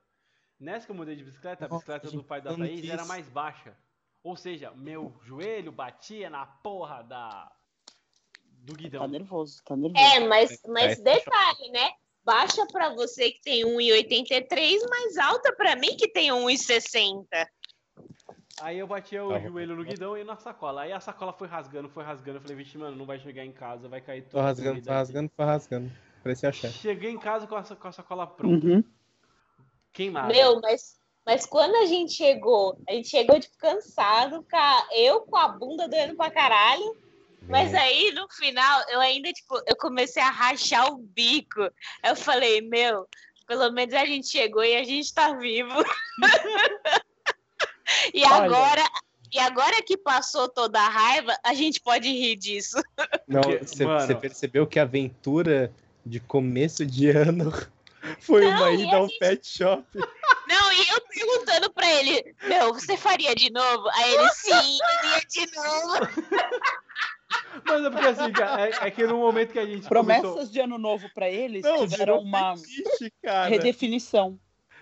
Nessa 0.59 0.87
que 0.87 0.93
eu 0.93 0.97
mudei 0.97 1.17
de 1.17 1.25
bicicleta, 1.25 1.65
a 1.65 1.69
bicicleta 1.69 2.11
do 2.11 2.23
pai 2.23 2.41
da 2.41 2.55
Thaís 2.55 2.89
era 2.89 3.05
mais 3.05 3.29
baixa. 3.29 3.77
Ou 4.23 4.37
seja, 4.37 4.71
meu 4.73 5.15
joelho 5.23 5.71
batia 5.71 6.31
na 6.31 6.47
porra 6.47 7.03
da 7.03 7.51
do 8.63 8.73
Tá 8.73 8.79
guidão. 8.79 9.09
nervoso, 9.09 9.63
tá 9.63 9.77
nervoso. 9.77 10.03
É, 10.03 10.21
mas, 10.27 10.61
mas 10.67 10.99
detalhe, 11.01 11.71
né? 11.71 11.91
Baixa 12.25 12.67
pra 12.73 12.89
você 12.95 13.33
que 13.33 13.43
tem 13.43 13.63
1,83, 13.65 14.89
mais 14.89 15.19
alta 15.19 15.55
pra 15.55 15.77
mim 15.77 15.95
que 15.97 16.09
tem 16.09 16.31
1,60. 16.31 17.27
Aí 18.63 18.79
eu 18.79 18.87
batia 18.87 19.23
o 19.23 19.29
Tá. 19.29 19.41
joelho 19.41 19.77
no 19.77 19.85
guidão 19.85 20.17
e 20.17 20.25
na 20.25 20.37
sacola. 20.37 20.83
Aí 20.83 20.93
a 20.93 21.01
sacola 21.01 21.33
foi 21.35 21.47
rasgando, 21.49 21.91
foi 21.91 22.03
rasgando. 22.05 22.39
Eu 22.39 22.41
falei, 22.41 22.57
vixe, 22.57 22.79
mano, 22.79 22.97
não 22.97 23.05
vai 23.05 23.19
chegar 23.19 23.45
em 23.45 23.53
casa, 23.53 23.89
vai 23.89 24.01
cair 24.01 24.23
tudo. 24.23 24.31
Tô 24.31 24.41
rasgando, 24.41 24.77
tô 24.77 24.81
aqui." 24.81 24.89
rasgando, 24.91 25.29
tô 25.37 25.45
rasgando. 25.45 25.93
Parecia 26.23 26.51
chefe. 26.53 26.79
Cheguei 26.79 27.11
em 27.11 27.19
casa 27.19 27.47
com 27.47 27.57
a, 27.57 27.63
com 27.63 27.89
a 27.89 27.93
sacola 27.93 28.27
pronta, 28.27 28.67
Uhum. 28.67 28.85
Queimada. 29.95 30.29
Meu, 30.33 30.61
mas, 30.61 30.97
mas 31.25 31.47
quando 31.47 31.75
a 31.77 31.87
gente 31.87 32.13
chegou, 32.13 32.77
a 32.87 32.93
gente 32.93 33.09
chegou, 33.09 33.41
tipo, 33.41 33.57
cansado, 33.57 34.43
ca- 34.43 34.87
eu 34.93 35.23
com 35.23 35.37
a 35.37 35.49
bunda 35.49 35.89
doendo 35.89 36.17
pra 36.17 36.31
caralho. 36.31 36.97
Mas 37.47 37.75
aí, 37.75 38.11
no 38.13 38.27
final, 38.31 38.83
eu 38.89 39.01
ainda, 39.01 39.31
tipo, 39.31 39.55
eu 39.67 39.77
comecei 39.77 40.23
a 40.23 40.31
rachar 40.31 40.91
o 40.91 40.97
bico. 40.97 41.61
Eu 42.03 42.17
falei, 42.17 42.63
meu, 42.63 43.07
pelo 43.47 43.71
menos 43.71 43.95
a 43.95 44.05
gente 44.07 44.29
chegou 44.29 44.65
e 44.65 44.75
a 44.75 44.83
gente 44.83 45.13
tá 45.13 45.35
vivo. 45.35 45.71
e 48.15 48.25
Olha. 48.25 48.35
agora, 48.45 48.83
e 49.31 49.39
agora 49.39 49.83
que 49.83 49.97
passou 49.97 50.49
toda 50.49 50.81
a 50.81 50.89
raiva, 50.89 51.37
a 51.45 51.53
gente 51.53 51.81
pode 51.81 52.09
rir 52.09 52.37
disso. 52.37 52.81
Não, 53.29 53.43
você 53.43 54.15
percebeu 54.15 54.67
que 54.67 54.79
a 54.79 54.83
aventura 54.83 55.71
de 56.05 56.21
começo 56.21 56.87
de 56.87 57.11
ano 57.11 57.53
foi 58.21 58.43
Não, 58.43 58.51
uma 58.51 58.71
e 58.71 58.83
ida 58.87 58.97
ao 58.97 59.09
pet 59.19 59.47
shop. 59.47 59.85
Não, 60.49 60.73
e 60.73 60.89
eu 60.89 61.01
perguntando 61.01 61.73
pra 61.73 61.91
ele, 61.91 62.35
meu, 62.45 62.75
você 62.75 62.97
faria 62.97 63.35
de 63.35 63.51
novo? 63.51 63.89
Aí 63.89 64.15
ele, 64.15 64.31
sim, 64.31 64.51
eu 64.53 65.11
ia 65.11 65.21
de 65.27 65.57
novo. 65.57 65.95
Mas 67.65 67.85
é 67.85 67.91
porque 67.91 68.07
assim, 68.07 68.33
cara, 68.33 68.69
é, 68.69 68.71
é 68.89 68.91
que 68.91 69.07
no 69.07 69.19
momento 69.19 69.53
que 69.53 69.59
a 69.59 69.67
gente 69.67 69.89
Promessas 69.89 70.23
começou... 70.23 70.53
de 70.53 70.61
ano 70.61 70.79
novo 70.79 71.09
pra 71.15 71.31
eles 71.31 71.63
Não, 71.63 71.87
tiveram 71.87 72.19
uma 72.21 72.55
cara. 73.23 73.49
redefinição. 73.49 74.39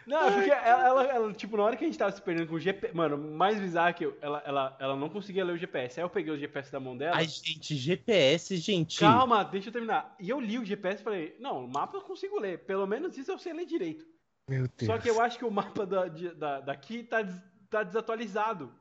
Não, 0.07 0.29
é 0.29 0.31
porque 0.33 0.51
ela, 0.51 0.87
ela- 0.87 1.05
ela, 1.07 1.33
tipo, 1.33 1.57
na 1.57 1.63
hora 1.65 1.77
que 1.77 1.85
a 1.85 1.87
gente 1.87 1.99
tava 1.99 2.13
se 2.13 2.21
perdendo 2.21 2.49
com 2.49 2.55
o 2.55 2.61
GPS... 2.61 2.95
Mano, 2.95 3.17
mais 3.17 3.59
bizarro 3.61 3.95
que 3.95 4.05
eu, 4.05 4.17
ela, 4.21 4.43
ela, 4.45 4.77
ela 4.81 4.97
não 4.97 5.09
conseguia 5.09 5.45
ler 5.45 5.53
o 5.53 5.57
GPS. 5.57 6.01
Aí 6.01 6.05
eu 6.05 6.11
peguei 6.11 6.33
o 6.33 6.39
GPS 6.39 6.71
da 6.73 6.81
mão 6.81 6.97
dela... 6.97 7.17
Ai, 7.17 7.25
gente, 7.27 7.75
GPS, 7.77 8.57
gente. 8.57 8.99
Calma, 8.99 9.45
deixa 9.45 9.69
eu 9.69 9.73
terminar. 9.73 10.15
E 10.19 10.29
eu 10.29 10.41
li 10.41 10.59
o 10.59 10.65
GPS 10.65 11.01
e 11.01 11.05
falei, 11.05 11.37
não, 11.39 11.65
o 11.65 11.69
mapa 11.69 11.97
eu 11.97 12.03
consigo 12.03 12.39
ler. 12.41 12.59
Pelo 12.61 12.87
menos 12.87 13.17
isso 13.17 13.31
eu 13.31 13.39
sei 13.39 13.53
ler 13.53 13.65
direito. 13.67 14.05
Meu 14.49 14.67
Deus. 14.67 14.87
Só 14.87 14.99
que 14.99 15.09
eu 15.09 15.21
acho 15.21 15.39
que 15.39 15.45
o 15.45 15.51
mapa 15.51 15.87
da, 15.87 16.07
da- 16.07 16.61
daqui 16.61 17.05
tá, 17.05 17.23
des- 17.23 17.43
tá 17.71 17.83
desatualizado. 17.83 18.73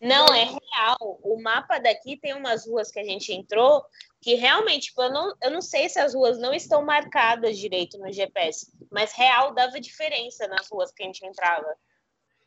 Não, 0.00 0.26
é 0.34 0.44
real. 0.44 1.20
O 1.22 1.40
mapa 1.40 1.78
daqui 1.78 2.16
tem 2.16 2.34
umas 2.34 2.66
ruas 2.66 2.90
que 2.90 2.98
a 2.98 3.04
gente 3.04 3.32
entrou 3.32 3.84
que 4.20 4.34
realmente, 4.34 4.86
tipo, 4.88 5.02
eu 5.02 5.10
não, 5.12 5.34
eu 5.42 5.50
não 5.50 5.60
sei 5.60 5.88
se 5.88 5.98
as 5.98 6.14
ruas 6.14 6.38
não 6.38 6.52
estão 6.54 6.84
marcadas 6.84 7.58
direito 7.58 7.98
no 7.98 8.12
GPS, 8.12 8.72
mas 8.90 9.12
real 9.12 9.52
dava 9.52 9.80
diferença 9.80 10.46
nas 10.46 10.68
ruas 10.70 10.92
que 10.92 11.02
a 11.02 11.06
gente 11.06 11.24
entrava. 11.26 11.66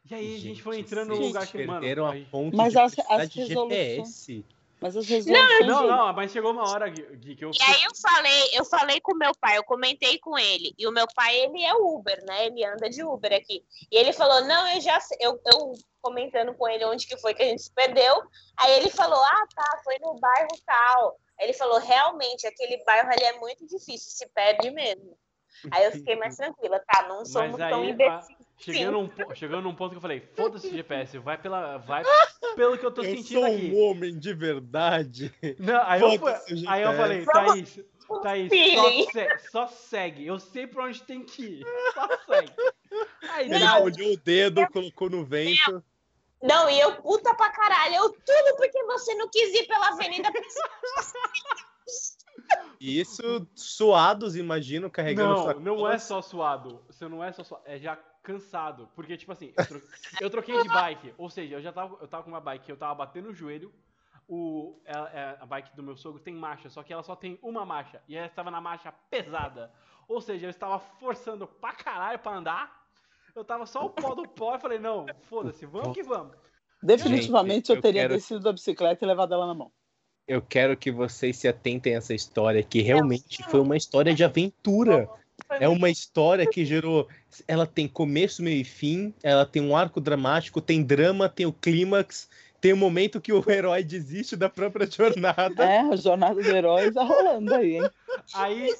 E 0.10 0.14
aí 0.14 0.36
a 0.36 0.40
gente 0.40 0.62
foi 0.62 0.80
entrando 0.80 1.10
no 1.10 1.16
lugar 1.20 1.48
que, 1.48 1.58
mano... 1.66 1.80
perderam 1.80 2.06
a 2.06 2.14
ponte 2.32 2.56
Mas 2.56 2.74
de 2.74 2.80
as- 2.80 2.96
as 3.10 3.30
de 3.30 3.40
resoluções- 3.42 3.82
GPS. 3.82 4.46
Mas 4.80 4.96
as 4.96 5.08
resoluções. 5.08 5.68
Não, 5.68 5.88
não, 5.88 6.14
mas 6.14 6.32
chegou 6.32 6.52
uma 6.52 6.70
hora, 6.70 6.90
Gui, 6.90 7.36
que 7.36 7.46
eu... 7.46 7.52
E 7.52 7.64
aí 7.64 7.84
eu 7.84 7.96
falei, 7.96 8.50
eu 8.54 8.66
falei 8.66 9.00
com 9.00 9.16
meu 9.16 9.32
pai, 9.40 9.58
eu 9.58 9.64
comentei 9.64 10.20
com 10.20 10.38
ele. 10.38 10.74
E 10.78 10.86
o 10.86 10.92
meu 10.92 11.08
pai, 11.16 11.36
ele 11.38 11.64
é 11.64 11.74
Uber, 11.74 12.24
né? 12.26 12.48
Ele 12.48 12.64
anda 12.66 12.90
de 12.90 13.04
Uber 13.04 13.34
aqui. 13.34 13.64
E 13.92 13.98
ele 13.98 14.12
falou: 14.12 14.46
"Não, 14.46 14.68
eu 14.68 14.82
já 14.82 15.00
sei, 15.00 15.18
eu, 15.22 15.40
eu 15.46 15.74
comentando 16.02 16.54
com 16.54 16.68
ele 16.68 16.86
onde 16.86 17.08
que 17.08 17.18
foi 17.18 17.34
que 17.34 17.42
a 17.42 17.48
gente 17.48 17.64
se 17.64 17.72
perdeu. 17.74 18.22
Aí 18.58 18.74
ele 18.74 18.90
falou: 18.90 19.20
"Ah, 19.24 19.48
tá, 19.56 19.82
foi 19.84 19.98
no 20.00 20.20
bairro 20.20 20.50
tal". 20.66 21.18
Aí 21.40 21.48
ele 21.48 21.54
falou: 21.54 21.80
"Realmente, 21.80 22.46
aquele 22.46 22.84
bairro 22.84 23.10
ali 23.10 23.24
é 23.24 23.40
muito 23.40 23.66
difícil, 23.66 24.12
se 24.12 24.28
perde 24.30 24.70
mesmo". 24.72 25.18
Aí 25.72 25.86
eu 25.86 25.92
fiquei 25.92 26.16
mais 26.16 26.36
tranquila, 26.36 26.80
tá? 26.86 27.08
Não 27.08 27.26
somos 27.26 27.58
Mas 27.58 27.70
tão 27.70 27.82
aí, 27.82 27.90
imbecis. 27.90 28.45
Chegando, 28.58 28.92
num, 28.94 29.08
po- 29.08 29.36
chegando 29.36 29.64
num 29.64 29.76
ponto 29.76 29.92
que 29.92 29.98
eu 29.98 30.02
falei, 30.02 30.22
foda-se 30.36 30.68
o 30.68 30.72
GPS, 30.72 31.18
vai, 31.20 31.38
pela, 31.38 31.78
vai 31.78 32.04
pelo 32.56 32.78
que 32.78 32.86
eu 32.86 32.92
tô 32.92 33.02
Eu 33.04 33.16
sentindo 33.18 33.42
sou 33.42 33.46
aqui. 33.46 33.72
um 33.72 33.80
homem 33.90 34.18
de 34.18 34.34
verdade. 34.34 35.34
Não, 35.60 35.82
aí, 35.84 36.02
eu, 36.02 36.10
aí 36.70 36.82
eu 36.84 36.94
falei, 36.94 37.26
Thaís, 37.26 37.80
Thaís, 38.22 38.52
só, 38.76 39.12
se- 39.12 39.50
só 39.52 39.68
segue. 39.68 40.26
Eu 40.26 40.40
sei 40.40 40.68
pra 40.68 40.86
onde 40.86 41.02
tem 41.04 41.24
que 41.24 41.44
ir. 41.44 41.66
Só 41.94 42.08
segue. 42.26 42.54
Aí 43.30 43.46
Ele 43.50 43.60
nada. 43.60 43.84
olhou 43.84 44.14
o 44.14 44.18
dedo, 44.18 44.66
colocou 44.72 45.10
no 45.10 45.26
vento. 45.26 45.84
Não, 46.42 46.70
e 46.70 46.80
eu 46.80 46.96
puta 47.02 47.34
pra 47.34 47.50
caralho. 47.50 47.96
Eu 47.96 48.10
tudo 48.12 48.56
porque 48.58 48.84
você 48.86 49.16
não 49.16 49.28
quis 49.30 49.54
ir 49.54 49.68
pela 49.68 49.90
avenida 49.90 50.30
isso 52.80 53.48
suados, 53.56 54.36
imagino, 54.36 54.90
carregando 54.90 55.60
Não, 55.60 55.78
não 55.78 55.90
é 55.92 55.98
só 55.98 56.22
suado. 56.22 56.82
Você 56.88 57.08
não 57.08 57.24
é 57.24 57.32
só 57.32 57.44
suado, 57.44 57.64
é 57.66 57.80
já 57.80 57.98
cansado. 58.26 58.90
Porque, 58.96 59.16
tipo 59.16 59.32
assim, 59.32 59.54
eu, 59.56 59.66
tro- 59.68 59.82
eu 60.22 60.30
troquei 60.30 60.62
de 60.62 60.68
bike. 60.68 61.14
Ou 61.18 61.30
seja, 61.30 61.56
eu 61.56 61.62
já 61.62 61.72
tava, 61.72 61.98
eu 62.02 62.08
tava 62.08 62.24
com 62.24 62.30
uma 62.30 62.42
bike 62.42 62.66
que 62.66 62.72
eu 62.72 62.78
tava 62.78 62.96
batendo 62.96 63.30
o 63.30 63.34
joelho. 63.34 63.72
O, 64.28 64.80
ela- 64.86 65.10
é, 65.14 65.38
a 65.40 65.46
bike 65.46 65.76
do 65.76 65.84
meu 65.84 65.96
sogro 65.96 66.20
tem 66.20 66.34
marcha, 66.34 66.70
só 66.70 66.82
que 66.82 66.92
ela 66.92 67.04
só 67.04 67.16
tem 67.16 67.38
uma 67.44 67.64
marcha. 67.64 68.02
E 68.08 68.16
ela 68.16 68.26
estava 68.28 68.50
na 68.50 68.60
marcha 68.60 68.92
pesada. 69.10 69.72
Ou 70.08 70.20
seja, 70.20 70.48
eu 70.48 70.50
estava 70.50 70.80
forçando 70.80 71.48
pra 71.48 71.74
caralho 71.74 72.20
pra 72.20 72.34
andar. 72.36 72.84
Eu 73.36 73.44
tava 73.44 73.66
só 73.66 73.86
o 73.86 73.90
pó 73.90 74.16
do 74.16 74.28
pó 74.28 74.56
e 74.56 74.60
falei, 74.60 74.80
não, 74.80 75.06
foda-se, 75.24 75.66
vamos 75.66 75.94
que 75.94 76.02
vamos. 76.04 76.36
Definitivamente 76.82 77.56
Gente, 77.56 77.70
eu 77.70 77.76
eu 77.78 77.82
teria 77.82 78.02
quero- 78.04 78.14
descido 78.16 78.40
da 78.40 78.54
bicicleta 78.54 79.04
e 79.04 79.08
levado 79.08 79.34
ela 79.34 79.46
na 79.48 79.54
mão. 79.54 79.72
Eu 80.28 80.42
quero 80.42 80.76
que 80.76 80.92
vocês 80.92 81.38
se 81.38 81.48
atentem 81.48 81.94
a 81.94 81.98
essa 81.98 82.14
história, 82.14 82.64
que 82.64 82.82
realmente 82.82 83.44
foi 83.44 83.60
uma 83.60 83.78
história 83.78 84.14
de 84.14 84.24
aventura. 84.24 85.08
É 85.50 85.68
uma 85.68 85.90
história 85.90 86.46
que 86.46 86.66
gerou. 86.66 87.08
Ela 87.48 87.66
tem 87.66 87.88
começo, 87.88 88.42
meio 88.42 88.62
e 88.62 88.64
fim, 88.64 89.14
ela 89.22 89.46
tem 89.46 89.62
um 89.62 89.76
arco 89.76 90.00
dramático, 90.02 90.62
tem 90.62 90.84
drama, 90.84 91.30
tem 91.30 91.46
o 91.46 91.54
clímax, 91.54 92.30
tem 92.60 92.74
o 92.74 92.78
momento 92.78 93.22
que 93.22 93.32
o 93.32 93.44
herói 93.50 93.84
desiste 93.84 94.36
da 94.36 94.50
própria 94.50 94.90
jornada. 94.90 95.64
É, 95.64 95.80
a 95.82 95.96
jornada 95.96 96.42
do 96.42 96.50
herói 96.50 96.92
tá 96.92 97.04
rolando 97.04 97.54
aí, 97.54 97.78
hein? 97.78 97.90
Aí, 98.34 98.74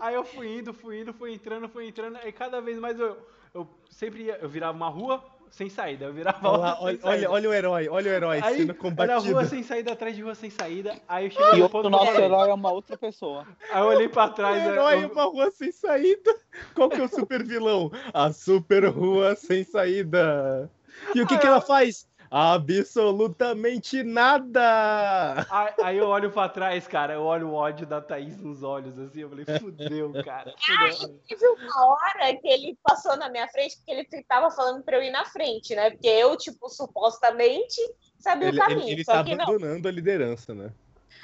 aí 0.00 0.14
eu 0.14 0.24
fui 0.24 0.58
indo, 0.58 0.72
fui 0.72 1.00
indo, 1.00 1.12
fui 1.12 1.34
entrando, 1.34 1.68
fui 1.68 1.88
entrando, 1.88 2.18
e 2.24 2.32
cada 2.32 2.60
vez 2.60 2.78
mais 2.78 2.98
eu, 2.98 3.16
eu 3.52 3.68
sempre 3.90 4.24
ia, 4.24 4.38
eu 4.40 4.48
virava 4.48 4.76
uma 4.76 4.88
rua 4.88 5.22
sem 5.50 5.68
saída, 5.70 6.04
eu 6.06 6.12
virava 6.12 6.48
Olha, 6.48 6.58
lá, 6.58 6.76
olha, 6.80 6.98
saída. 7.00 7.08
olha, 7.08 7.30
olha 7.30 7.48
o 7.50 7.54
herói, 7.54 7.88
olha 7.88 8.10
o 8.10 8.14
herói 8.14 8.40
Aí, 8.42 8.56
sendo 8.58 8.70
era 8.72 8.78
combatido. 8.78 9.32
rua 9.32 9.44
sem 9.44 9.62
saída 9.62 9.92
atrás 9.92 10.14
de 10.16 10.22
rua 10.22 10.34
sem 10.34 10.50
saída, 10.50 10.94
aí 11.08 11.26
eu 11.26 11.30
cheguei 11.30 11.52
E 11.54 11.58
no 11.58 11.64
o 11.66 11.68
ponto 11.70 11.86
eu 11.86 11.90
nosso 11.90 12.20
herói 12.20 12.50
é 12.50 12.54
uma 12.54 12.70
outra 12.72 12.96
pessoa. 12.98 13.46
aí 13.72 13.80
eu 13.80 13.86
olhei 13.86 14.08
pra 14.08 14.24
O 14.26 14.30
trás, 14.30 14.62
né, 14.62 14.72
herói 14.72 14.94
é 15.00 15.04
eu- 15.04 15.08
uma 15.12 15.24
rua 15.24 15.50
sem 15.50 15.72
saída. 15.72 16.34
Qual 16.74 16.88
que 16.90 17.00
é 17.00 17.04
o 17.04 17.08
super 17.08 17.42
vilão? 17.44 17.90
A 18.12 18.32
super 18.32 18.84
rua 18.86 19.34
sem 19.34 19.64
saída. 19.64 20.70
E 21.14 21.20
o 21.20 21.26
que, 21.26 21.38
que 21.38 21.46
ela 21.46 21.60
faz? 21.60 22.06
Absolutamente 22.30 24.02
nada! 24.02 25.46
Aí, 25.50 25.74
aí 25.82 25.98
eu 25.98 26.08
olho 26.08 26.30
pra 26.30 26.48
trás, 26.48 26.86
cara, 26.86 27.14
eu 27.14 27.22
olho 27.22 27.48
o 27.48 27.54
ódio 27.54 27.86
da 27.86 28.00
Thaís 28.00 28.40
nos 28.40 28.62
olhos, 28.62 28.98
assim, 28.98 29.20
eu 29.20 29.28
falei, 29.28 29.44
fudeu, 29.60 30.12
cara, 30.24 30.54
fudeu. 30.58 31.20
Teve 31.28 31.46
uma 31.48 31.86
hora 31.86 32.36
que 32.36 32.48
ele 32.48 32.78
passou 32.82 33.16
na 33.16 33.28
minha 33.28 33.48
frente, 33.48 33.76
porque 33.76 33.90
ele 33.90 34.24
tava 34.28 34.50
falando 34.50 34.82
pra 34.82 34.96
eu 34.96 35.02
ir 35.02 35.10
na 35.10 35.24
frente, 35.24 35.74
né? 35.74 35.90
Porque 35.90 36.08
eu, 36.08 36.36
tipo, 36.36 36.68
supostamente 36.68 37.80
sabia 38.18 38.48
Ele, 38.48 38.58
o 38.58 38.60
caminho. 38.60 38.80
ele, 38.82 38.92
ele 38.92 39.04
só 39.04 39.12
tá 39.12 39.24
que 39.24 39.34
não. 39.34 39.44
abandonando 39.44 39.88
a 39.88 39.90
liderança, 39.90 40.54
né? 40.54 40.72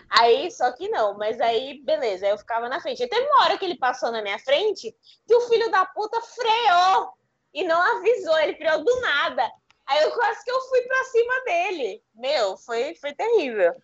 Aí, 0.08 0.50
só 0.50 0.70
que 0.72 0.88
não, 0.88 1.16
mas 1.16 1.40
aí, 1.40 1.82
beleza, 1.84 2.26
eu 2.26 2.36
ficava 2.38 2.68
na 2.68 2.80
frente. 2.80 3.02
Aí 3.02 3.08
teve 3.08 3.26
uma 3.26 3.44
hora 3.44 3.58
que 3.58 3.64
ele 3.64 3.78
passou 3.78 4.10
na 4.12 4.22
minha 4.22 4.38
frente 4.38 4.94
que 5.26 5.34
o 5.34 5.40
filho 5.42 5.70
da 5.70 5.86
puta 5.86 6.20
freou 6.20 7.12
e 7.54 7.64
não 7.64 7.80
avisou, 7.80 8.38
ele 8.38 8.56
freou 8.56 8.84
do 8.84 9.00
nada. 9.00 9.50
Aí 9.86 10.02
eu 10.02 10.10
quase 10.12 10.44
que 10.44 10.50
eu 10.50 10.60
fui 10.62 10.80
pra 10.82 11.04
cima 11.04 11.44
dele. 11.44 12.04
Meu, 12.14 12.56
foi, 12.56 12.94
foi 12.94 13.14
terrível. 13.14 13.74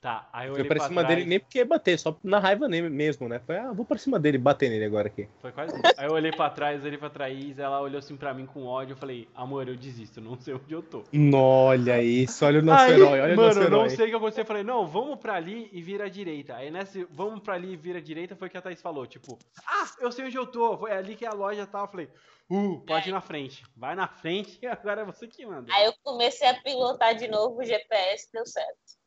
Tá, 0.00 0.28
aí 0.32 0.46
eu 0.46 0.52
Foi 0.52 0.60
olhei 0.60 0.68
pra 0.68 0.76
pra 0.76 0.86
cima 0.86 1.00
trás, 1.00 1.16
dele 1.16 1.28
nem 1.28 1.40
porque 1.40 1.58
ia 1.58 1.66
bater, 1.66 1.98
só 1.98 2.16
na 2.22 2.38
raiva 2.38 2.68
mesmo, 2.68 3.28
né? 3.28 3.40
Foi, 3.44 3.56
ah, 3.56 3.72
vou 3.72 3.84
pra 3.84 3.98
cima 3.98 4.16
dele, 4.16 4.38
bater 4.38 4.70
nele 4.70 4.84
agora 4.84 5.08
aqui. 5.08 5.28
foi 5.40 5.50
quase 5.50 5.74
isso. 5.74 5.94
Aí 5.96 6.06
eu 6.06 6.12
olhei 6.12 6.30
pra 6.30 6.48
trás, 6.50 6.84
olhei 6.84 6.96
pra 6.96 7.10
Thaís, 7.10 7.58
ela 7.58 7.80
olhou 7.80 7.98
assim 7.98 8.16
pra 8.16 8.32
mim 8.32 8.46
com 8.46 8.64
ódio, 8.64 8.92
eu 8.92 8.96
falei, 8.96 9.28
amor, 9.34 9.66
eu 9.66 9.74
desisto, 9.74 10.20
não 10.20 10.38
sei 10.38 10.54
onde 10.54 10.72
eu 10.72 10.82
tô. 10.82 11.02
Olha 11.34 12.00
isso, 12.00 12.44
olha 12.46 12.60
o 12.60 12.62
nosso 12.62 12.84
Aí, 12.84 12.92
herói, 12.92 13.20
olha 13.20 13.32
o 13.34 13.36
mano, 13.36 13.48
nosso 13.48 13.58
eu 13.58 13.70
não 13.70 13.78
herói. 13.78 13.90
sei 13.90 14.06
o 14.06 14.10
que 14.10 14.14
aconteceu. 14.14 14.42
Eu 14.42 14.46
falei, 14.46 14.62
não, 14.62 14.86
vamos 14.86 15.18
pra 15.18 15.34
ali 15.34 15.68
e 15.72 15.82
vira 15.82 16.04
à 16.04 16.08
direita. 16.08 16.54
Aí 16.54 16.70
nesse 16.70 17.04
vamos 17.10 17.40
pra 17.40 17.54
ali 17.54 17.72
e 17.72 17.76
vira 17.76 17.98
à 17.98 18.02
direita 18.02 18.36
foi 18.36 18.48
que 18.48 18.56
a 18.56 18.62
Thaís 18.62 18.80
falou, 18.80 19.04
tipo, 19.04 19.36
ah, 19.66 19.84
eu 20.00 20.12
sei 20.12 20.26
onde 20.26 20.36
eu 20.36 20.46
tô, 20.46 20.78
foi 20.78 20.92
ali 20.92 21.16
que 21.16 21.24
é 21.24 21.28
a 21.28 21.34
loja 21.34 21.66
tal. 21.66 21.86
Eu 21.86 21.88
falei, 21.90 22.08
uh, 22.48 22.80
pode 22.86 23.08
ir 23.08 23.12
na 23.12 23.20
frente. 23.20 23.64
Vai 23.76 23.96
na 23.96 24.06
frente 24.06 24.60
e 24.62 24.66
agora 24.68 25.00
é 25.00 25.04
você 25.04 25.26
que 25.26 25.44
manda. 25.44 25.72
Aí 25.74 25.86
eu 25.86 25.94
comecei 26.04 26.46
a 26.46 26.54
pilotar 26.54 27.16
de 27.16 27.26
novo 27.26 27.60
o 27.60 27.64
GPS, 27.64 28.28
deu 28.32 28.46
certo. 28.46 28.97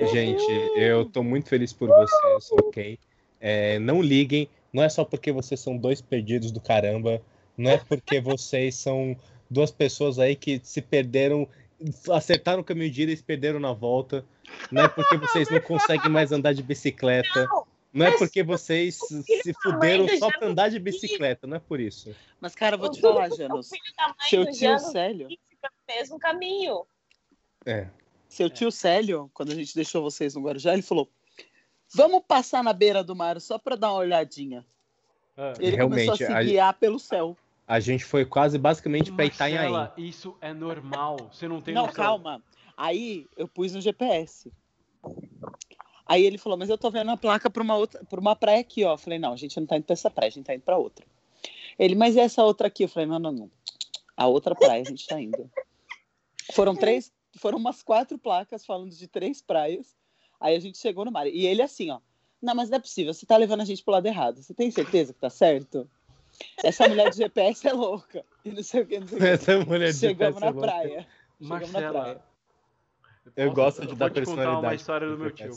Gente, 0.00 0.44
eu 0.76 1.04
tô 1.04 1.22
muito 1.22 1.48
feliz 1.48 1.72
por 1.72 1.88
vocês, 1.88 2.50
ok? 2.52 2.98
É, 3.40 3.78
não 3.78 4.00
liguem, 4.00 4.48
não 4.72 4.82
é 4.82 4.88
só 4.88 5.04
porque 5.04 5.32
vocês 5.32 5.60
são 5.60 5.76
dois 5.76 6.00
perdidos 6.00 6.50
do 6.50 6.60
caramba, 6.60 7.20
não 7.56 7.70
é 7.70 7.78
porque 7.78 8.20
vocês 8.20 8.74
são 8.74 9.16
duas 9.50 9.70
pessoas 9.70 10.18
aí 10.18 10.36
que 10.36 10.60
se 10.62 10.80
perderam, 10.80 11.48
acertaram 12.10 12.60
o 12.60 12.64
caminho 12.64 12.90
de 12.90 13.02
ida 13.02 13.12
e 13.12 13.16
se 13.16 13.22
perderam 13.22 13.58
na 13.58 13.72
volta, 13.72 14.24
não 14.70 14.84
é 14.84 14.88
porque 14.88 15.16
vocês 15.16 15.50
não 15.50 15.60
conseguem 15.60 16.10
mais 16.10 16.32
andar 16.32 16.52
de 16.52 16.62
bicicleta, 16.62 17.46
Não, 17.46 17.66
não 17.92 18.06
é 18.06 18.16
porque 18.16 18.42
vocês 18.42 18.96
se 18.96 19.52
fuderam 19.62 20.06
só 20.18 20.30
pra 20.30 20.48
andar 20.48 20.70
de 20.70 20.78
bicicleta, 20.78 21.46
não 21.46 21.56
é 21.56 21.60
por 21.60 21.80
isso. 21.80 22.14
Mas, 22.40 22.54
cara, 22.54 22.76
eu 22.76 22.80
vou 22.80 22.90
te 22.90 23.00
falar, 23.00 23.30
o 23.30 23.36
Janus. 23.36 23.68
filho 23.68 23.82
da 23.96 24.08
mãe 24.08 24.16
Seu 24.28 24.44
do 24.44 24.50
tio 24.50 24.60
Jano 24.60 24.78
Célio. 24.78 25.28
fica 25.28 25.68
no 25.70 25.94
mesmo 25.94 26.18
caminho. 26.18 26.86
É. 27.66 27.88
Seu 28.32 28.48
tio 28.48 28.72
Célio, 28.72 29.30
quando 29.34 29.52
a 29.52 29.54
gente 29.54 29.74
deixou 29.74 30.02
vocês 30.02 30.34
no 30.34 30.40
Guarujá, 30.40 30.72
ele 30.72 30.80
falou: 30.80 31.06
Vamos 31.94 32.22
passar 32.26 32.64
na 32.64 32.72
beira 32.72 33.04
do 33.04 33.14
mar 33.14 33.38
só 33.42 33.58
pra 33.58 33.76
dar 33.76 33.90
uma 33.90 33.98
olhadinha. 33.98 34.64
Ah. 35.36 35.52
Ele 35.60 35.76
Realmente, 35.76 36.06
começou 36.06 36.14
a 36.14 36.28
se 36.28 36.32
a- 36.32 36.42
guiar 36.42 36.74
pelo 36.78 36.98
céu. 36.98 37.36
A 37.68 37.78
gente 37.78 38.06
foi 38.06 38.24
quase 38.24 38.56
basicamente 38.56 39.12
pra 39.12 39.26
Itanhaém. 39.26 39.74
Isso 39.98 40.34
é 40.40 40.52
normal. 40.54 41.16
Você 41.30 41.46
não 41.46 41.60
tem 41.60 41.74
Não, 41.74 41.82
noção. 41.86 41.94
calma. 42.04 42.42
Aí 42.74 43.26
eu 43.36 43.46
pus 43.46 43.74
no 43.74 43.82
GPS. 43.82 44.50
Aí 46.06 46.24
ele 46.24 46.38
falou, 46.38 46.58
mas 46.58 46.70
eu 46.70 46.78
tô 46.78 46.90
vendo 46.90 47.10
a 47.10 47.16
placa 47.18 47.50
pra 47.50 47.62
uma 47.62 47.76
outra, 47.76 48.02
pra 48.04 48.18
uma 48.20 48.34
praia 48.34 48.60
aqui, 48.60 48.82
ó. 48.84 48.94
Eu 48.94 48.98
falei, 48.98 49.18
não, 49.18 49.34
a 49.34 49.36
gente 49.36 49.58
não 49.60 49.66
tá 49.66 49.76
indo 49.76 49.84
pra 49.84 49.92
essa 49.92 50.10
praia, 50.10 50.28
a 50.28 50.32
gente 50.32 50.44
tá 50.46 50.54
indo 50.54 50.62
pra 50.62 50.76
outra. 50.78 51.04
Ele, 51.78 51.94
mas 51.94 52.16
e 52.16 52.20
essa 52.20 52.42
outra 52.42 52.66
aqui? 52.68 52.84
Eu 52.84 52.88
falei, 52.88 53.06
não, 53.08 53.18
não, 53.18 53.32
não. 53.32 53.50
A 54.16 54.26
outra 54.26 54.54
praia 54.54 54.82
a 54.82 54.84
gente 54.88 55.06
tá 55.06 55.20
indo. 55.20 55.50
Foram 56.52 56.74
três, 56.74 57.12
foram 57.38 57.58
umas 57.58 57.82
quatro 57.82 58.18
placas 58.18 58.64
falando 58.66 58.90
de 58.94 59.06
três 59.08 59.40
praias. 59.42 59.96
Aí 60.40 60.54
a 60.56 60.60
gente 60.60 60.78
chegou 60.78 61.04
no 61.04 61.12
mar. 61.12 61.26
E 61.26 61.46
ele 61.46 61.62
assim, 61.62 61.90
ó. 61.90 62.00
Não, 62.40 62.54
mas 62.54 62.68
não 62.68 62.76
é 62.76 62.80
possível, 62.80 63.14
você 63.14 63.24
tá 63.24 63.36
levando 63.36 63.60
a 63.60 63.64
gente 63.64 63.82
pro 63.84 63.92
lado 63.92 64.06
errado. 64.06 64.42
Você 64.42 64.52
tem 64.52 64.70
certeza 64.70 65.12
que 65.14 65.20
tá 65.20 65.30
certo? 65.30 65.88
Essa 66.64 66.88
mulher 66.88 67.10
de 67.10 67.18
GPS 67.18 67.68
é 67.68 67.72
louca. 67.72 68.24
E 68.44 68.50
não 68.50 68.62
sei 68.62 68.82
o 68.82 68.86
que, 68.86 68.98
não 68.98 69.06
sei 69.06 69.16
o 69.18 69.20
que. 69.20 69.26
Essa 69.28 69.60
mulher 69.64 69.92
de 69.92 69.98
Chegamos 69.98 70.34
GPS 70.34 70.40
na 70.40 70.46
é 70.46 70.50
louca. 70.50 70.66
praia. 70.66 71.06
Chegamos 71.40 71.72
na 71.72 71.78
praia. 71.80 71.92
Marcela. 71.92 72.26
Eu 73.36 73.44
posso- 73.52 73.54
gosto 73.54 73.80
de 73.82 73.86
vou 73.88 73.96
dar 73.96 74.10
te 74.10 74.14
contar 74.14 74.24
personalidade. 74.26 74.66
uma 74.66 74.74
história 74.74 75.08
do 75.08 75.18
meu 75.18 75.30
tio. 75.30 75.56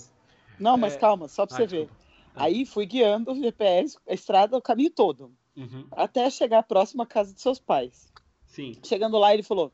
Não, 0.59 0.77
mas 0.77 0.95
É. 0.95 0.99
calma, 0.99 1.27
só 1.27 1.45
pra 1.47 1.55
Ah, 1.55 1.59
você 1.59 1.67
ver. 1.67 1.77
desculpa. 1.87 2.05
Ah. 2.35 2.43
Aí 2.43 2.65
fui 2.65 2.85
guiando 2.85 3.31
o 3.31 3.35
GPS, 3.35 3.97
a 4.07 4.13
estrada, 4.13 4.55
o 4.57 4.61
caminho 4.61 4.91
todo, 4.91 5.31
Uhum. 5.57 5.87
até 5.91 6.29
chegar 6.29 6.61
próximo 6.63 7.01
à 7.01 7.05
casa 7.07 7.33
de 7.33 7.41
seus 7.41 7.57
pais. 7.59 8.11
Sim. 8.45 8.77
Chegando 8.83 9.17
lá, 9.17 9.33
ele 9.33 9.41
falou: 9.43 9.71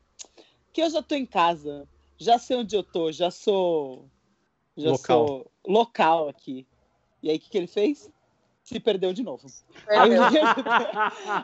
que 0.72 0.82
eu 0.82 0.90
já 0.90 1.02
tô 1.04 1.16
em 1.16 1.26
casa, 1.26 1.88
já 2.22 2.38
sei 2.38 2.58
onde 2.58 2.76
eu 2.76 2.84
tô, 2.84 3.12
já 3.12 3.32
sou. 3.32 4.08
Já 4.78 4.92
Local. 4.92 5.28
sou 5.28 5.52
local 5.68 6.30
aqui. 6.30 6.68
E 7.22 7.30
aí, 7.30 7.38
o 7.38 7.40
que, 7.40 7.50
que 7.50 7.58
ele 7.58 7.68
fez? 7.68 8.10
Se 8.64 8.80
perdeu 8.80 9.12
de 9.12 9.24
novo. 9.24 9.48
Aí 9.88 10.14
eu, 10.14 10.24
liguei, 10.24 10.42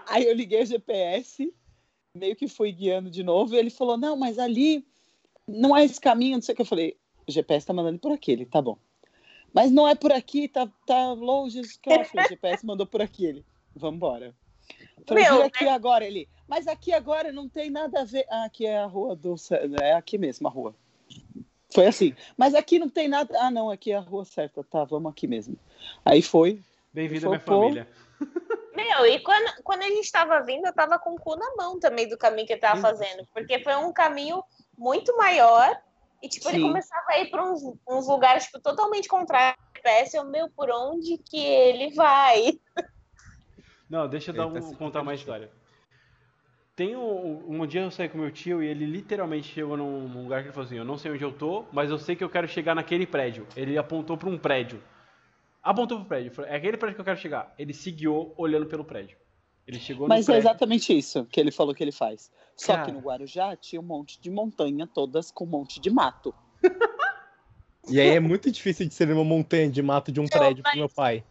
aí 0.08 0.26
eu 0.26 0.36
liguei 0.36 0.62
o 0.62 0.66
GPS, 0.66 1.52
meio 2.14 2.36
que 2.36 2.48
fui 2.48 2.72
guiando 2.72 3.10
de 3.10 3.24
novo, 3.24 3.56
e 3.56 3.58
ele 3.58 3.72
falou: 3.72 3.98
Não, 3.98 4.16
mas 4.16 4.38
ali 4.38 4.86
não 5.48 5.76
é 5.76 5.84
esse 5.84 6.00
caminho, 6.00 6.38
não 6.38 6.42
sei 6.44 6.54
o 6.54 6.56
que. 6.56 6.62
Eu 6.62 6.68
falei: 6.68 6.96
O 7.28 7.32
GPS 7.32 7.66
tá 7.66 7.74
mandando 7.74 8.00
por 8.00 8.12
aqui, 8.12 8.32
ele, 8.32 8.46
tá 8.46 8.62
bom. 8.62 8.78
Mas 9.52 9.72
não 9.72 9.88
é 9.88 9.96
por 9.96 10.12
aqui, 10.12 10.48
tá, 10.48 10.72
tá 10.86 11.12
longe. 11.14 11.60
O 11.60 12.30
GPS 12.30 12.64
mandou 12.64 12.86
por 12.86 13.02
aqui, 13.02 13.26
ele, 13.26 13.46
vambora. 13.76 14.36
Eu 14.96 15.04
Falei, 15.08 15.24
Meu, 15.24 15.42
aqui 15.42 15.68
agora, 15.68 16.06
ele. 16.06 16.30
Mas 16.48 16.68
aqui 16.68 16.94
agora 16.94 17.32
não 17.32 17.50
tem 17.50 17.70
nada 17.70 18.02
a 18.02 18.06
ver. 18.06 18.26
Ah, 18.30 18.46
aqui 18.46 18.66
é 18.66 18.78
a 18.78 18.86
rua 18.86 19.16
do. 19.16 19.36
É 19.76 19.94
aqui 19.94 20.18
mesmo 20.18 20.48
a 20.48 20.52
rua. 20.52 20.74
Foi 21.74 21.86
assim. 21.86 22.16
Mas 22.38 22.56
aqui 22.56 22.80
não 22.80 22.90
tem 22.90 23.08
nada. 23.08 23.38
Ah, 23.42 23.52
não, 23.52 23.70
aqui 23.70 23.92
é 23.92 23.98
a 23.98 24.00
rua 24.00 24.24
certa. 24.24 24.64
Tá, 24.64 24.84
vamos 24.86 25.12
aqui 25.12 25.28
mesmo. 25.28 25.58
Aí 26.06 26.22
foi. 26.22 26.64
Bem-vindo 26.94 27.26
à 27.28 27.30
minha 27.30 27.40
família. 27.42 27.88
Meu, 28.74 29.06
e 29.08 29.20
quando, 29.20 29.64
quando 29.64 29.82
a 29.82 29.88
gente 29.90 30.12
tava 30.12 30.40
vindo, 30.42 30.66
eu 30.66 30.74
tava 30.74 30.98
com 31.00 31.16
o 31.16 31.20
cu 31.20 31.36
na 31.36 31.56
mão 31.56 31.80
também 31.80 32.08
do 32.08 32.18
caminho 32.18 32.48
que 32.48 32.54
ele 32.54 32.62
tava 32.62 32.80
fazendo. 32.80 33.28
Porque 33.34 33.60
foi 33.64 33.76
um 33.76 33.92
caminho 33.92 34.42
muito 34.78 35.16
maior. 35.18 35.76
E, 36.22 36.30
tipo, 36.30 36.48
ele 36.50 36.58
Sim. 36.60 36.64
começava 36.64 37.06
a 37.10 37.20
ir 37.20 37.30
pra 37.30 37.44
uns, 37.44 37.62
uns 37.88 38.08
lugares, 38.08 38.46
tipo, 38.46 38.60
totalmente 38.60 39.08
contrários. 39.08 39.58
Eu, 40.14 40.26
meu, 40.26 40.50
por 40.50 40.70
onde 40.72 41.18
que 41.18 41.38
ele 41.38 41.94
vai? 41.94 42.60
Não, 43.90 44.08
deixa 44.08 44.32
eu 44.32 44.36
dar 44.36 44.46
Ele 44.48 44.60
tá 44.60 44.66
um- 44.68 44.74
contar 44.76 45.02
uma 45.02 45.16
divertindo. 45.16 45.46
história. 45.46 45.52
Tem 46.78 46.96
um, 46.96 47.44
um 47.62 47.66
dia 47.66 47.82
eu 47.82 47.90
saí 47.90 48.08
com 48.08 48.20
meu 48.20 48.32
tio 48.32 48.62
e 48.62 48.68
ele 48.68 48.86
literalmente 48.86 49.48
chegou 49.48 49.76
num 49.76 50.08
num 50.08 50.24
lugar 50.24 50.42
que 50.44 50.48
ele 50.50 50.54
falou 50.54 50.68
assim: 50.68 50.78
Eu 50.78 50.86
não 50.86 50.96
sei 50.98 51.12
onde 51.12 51.24
eu 51.24 51.32
tô, 51.34 51.66
mas 51.74 51.90
eu 51.90 51.98
sei 51.98 52.16
que 52.16 52.24
eu 52.24 52.30
quero 52.30 52.48
chegar 52.48 52.76
naquele 52.76 53.06
prédio. 53.08 53.48
Ele 53.56 53.76
apontou 53.80 54.16
pra 54.16 54.30
um 54.30 54.38
prédio. 54.38 54.82
Apontou 55.64 55.98
pro 55.98 56.08
prédio. 56.08 56.32
Falou, 56.32 56.50
é 56.52 56.56
aquele 56.56 56.78
prédio 56.78 56.96
que 56.96 57.02
eu 57.02 57.06
quero 57.06 57.18
chegar. 57.20 57.52
Ele 57.58 57.74
se 57.74 57.90
guiou 57.92 58.32
olhando 58.38 58.68
pelo 58.68 58.86
prédio. 58.86 59.18
Ele 59.68 59.80
chegou 59.80 60.08
Mas 60.08 60.28
no 60.28 60.34
é 60.34 60.36
prédio. 60.36 60.50
exatamente 60.50 60.96
isso 60.98 61.26
que 61.26 61.40
ele 61.40 61.52
falou 61.52 61.74
que 61.74 61.84
ele 61.84 61.92
faz. 61.92 62.32
Só 62.56 62.74
Cara. 62.76 62.86
que 62.86 62.92
no 62.92 63.00
Guarujá 63.00 63.56
tinha 63.58 63.82
um 63.82 63.84
monte 63.84 64.22
de 64.22 64.30
montanha, 64.30 64.88
todas 64.88 65.30
com 65.32 65.44
um 65.44 65.48
monte 65.48 65.80
de 65.82 65.90
mato. 65.90 66.34
E 67.90 68.02
aí 68.02 68.10
é 68.10 68.20
muito 68.20 68.52
difícil 68.52 68.86
de 68.86 68.94
ser 68.94 69.08
numa 69.08 69.24
montanha 69.24 69.70
de 69.70 69.82
mato 69.82 70.12
de 70.12 70.20
um 70.20 70.28
prédio 70.28 70.62
pro 70.62 70.76
meu 70.76 70.90
pai. 70.90 71.24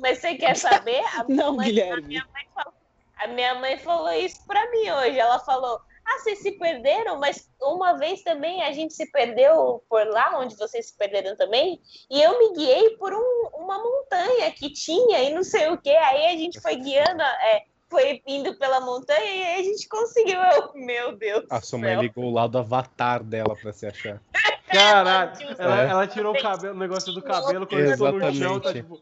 Mas 0.00 0.18
você 0.18 0.36
quer 0.36 0.54
saber? 0.56 1.00
A 1.12 1.24
minha 1.28 1.36
Não, 1.44 1.56
mãe- 1.56 1.66
A 1.66 1.68
Guilherme. 1.70 2.06
minha, 2.06 2.24
mãe 2.32 2.44
falou, 2.54 2.72
a 3.18 3.26
minha 3.28 3.54
mãe 3.56 3.78
falou 3.78 4.12
isso 4.12 4.44
pra 4.46 4.70
mim 4.70 4.90
hoje. 4.90 5.18
Ela 5.18 5.38
falou: 5.40 5.80
Ah, 6.06 6.18
vocês 6.18 6.40
se 6.40 6.52
perderam, 6.52 7.18
mas 7.18 7.48
uma 7.62 7.94
vez 7.94 8.22
também 8.22 8.62
a 8.62 8.72
gente 8.72 8.92
se 8.94 9.10
perdeu 9.10 9.82
por 9.88 10.06
lá, 10.06 10.38
onde 10.38 10.56
vocês 10.56 10.88
se 10.88 10.96
perderam 10.96 11.36
também. 11.36 11.80
E 12.10 12.20
eu 12.22 12.38
me 12.38 12.52
guiei 12.54 12.90
por 12.96 13.12
um- 13.14 13.48
uma 13.54 13.78
montanha 13.78 14.50
que 14.50 14.70
tinha 14.70 15.22
e 15.22 15.32
não 15.32 15.42
sei 15.42 15.68
o 15.68 15.78
que. 15.78 15.90
Aí 15.90 16.26
a 16.26 16.36
gente 16.36 16.60
foi 16.60 16.76
guiando, 16.76 17.22
é, 17.22 17.62
foi 17.88 18.22
indo 18.26 18.54
pela 18.58 18.80
montanha 18.80 19.20
e 19.24 19.42
aí 19.44 19.60
a 19.60 19.62
gente 19.64 19.88
conseguiu. 19.88 20.38
Eu, 20.38 20.72
meu 20.74 21.16
Deus. 21.16 21.44
A 21.50 21.60
sua 21.60 21.78
mãe 21.78 21.92
céu. 21.92 22.02
ligou 22.02 22.24
o 22.24 22.30
lado 22.32 22.58
avatar 22.58 23.22
dela 23.22 23.56
pra 23.56 23.72
se 23.72 23.86
achar. 23.86 24.20
Caralho! 24.68 25.32
Ela, 25.58 25.82
ela 25.82 26.06
tirou 26.06 26.34
o 26.34 26.42
cabelo, 26.42 26.74
o 26.74 26.78
negócio 26.78 27.12
do 27.12 27.22
cabelo 27.22 27.66
quando 27.66 27.86
chegou 27.88 28.12
no 28.12 28.20
chão, 28.34 28.60
tá 28.60 28.70
Exatamente. 28.70 28.82
tipo. 28.82 29.00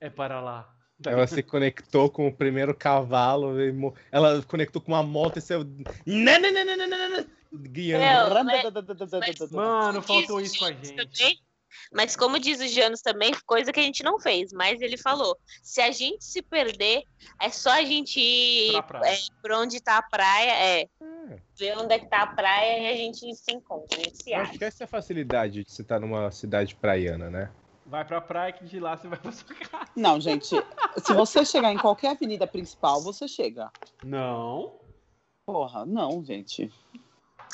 É 0.00 0.08
para 0.08 0.40
lá. 0.40 0.68
Tá 1.02 1.12
Ela 1.12 1.26
se 1.26 1.42
conectou 1.42 2.10
com 2.10 2.26
o 2.26 2.34
primeiro 2.34 2.74
cavalo, 2.74 3.60
e 3.60 3.72
ela 4.10 4.42
conectou 4.42 4.82
com 4.82 4.92
uma 4.92 5.02
moto 5.02 5.38
e 5.38 5.40
saiu. 5.40 5.64
Guiando. 7.52 8.04
Mano, 9.52 10.02
faltou 10.02 10.40
isso 10.40 10.58
com 10.58 10.64
a 10.66 10.72
gente. 10.72 11.40
Mas 11.92 12.16
como 12.16 12.38
diz 12.40 12.60
o 12.60 12.66
Janus 12.66 13.00
também, 13.00 13.32
coisa 13.46 13.72
que 13.72 13.78
a 13.78 13.82
gente 13.82 14.02
não 14.02 14.18
fez, 14.18 14.52
mas 14.52 14.80
ele 14.80 14.96
falou, 14.96 15.36
se 15.62 15.80
a 15.80 15.90
gente 15.90 16.24
se 16.24 16.42
perder, 16.42 17.02
é 17.40 17.50
só 17.50 17.70
a 17.70 17.84
gente 17.84 18.18
ir 18.18 18.72
Pra 18.72 18.82
praia. 18.82 19.14
é, 19.14 19.18
pra 19.40 19.58
onde 19.60 19.80
tá 19.80 19.98
a 19.98 20.02
praia, 20.02 20.50
é, 20.50 20.88
ver 21.58 21.78
onde 21.78 21.94
é 21.94 21.98
que 21.98 22.06
tá 22.06 22.22
a 22.22 22.26
praia 22.26 22.80
e 22.82 22.92
a 22.92 22.96
gente 22.96 23.34
se 23.34 23.52
encontra, 23.52 23.98
a 23.98 24.02
gente 24.02 24.22
se 24.22 24.30
Eu 24.30 24.36
acha. 24.40 24.50
acho 24.50 24.58
que 24.58 24.64
essa 24.64 24.84
é 24.84 24.86
a 24.86 24.88
facilidade 24.88 25.62
de 25.64 25.70
você 25.70 25.82
estar 25.82 26.00
numa 26.00 26.30
cidade 26.30 26.74
praiana, 26.74 27.30
né? 27.30 27.50
Vai 27.88 28.04
pra 28.04 28.20
praia 28.20 28.52
que 28.52 28.66
de 28.66 28.78
lá 28.78 28.96
você 28.96 29.08
vai 29.08 29.18
pra 29.18 29.32
sua 29.32 29.54
casa. 29.54 29.90
Não, 29.96 30.20
gente, 30.20 30.54
se 30.98 31.14
você 31.14 31.44
chegar 31.44 31.72
em 31.72 31.78
qualquer 31.78 32.10
avenida 32.10 32.46
principal, 32.46 33.00
você 33.00 33.26
chega. 33.26 33.70
Não. 34.04 34.74
Porra, 35.46 35.86
não, 35.86 36.22
gente. 36.22 36.70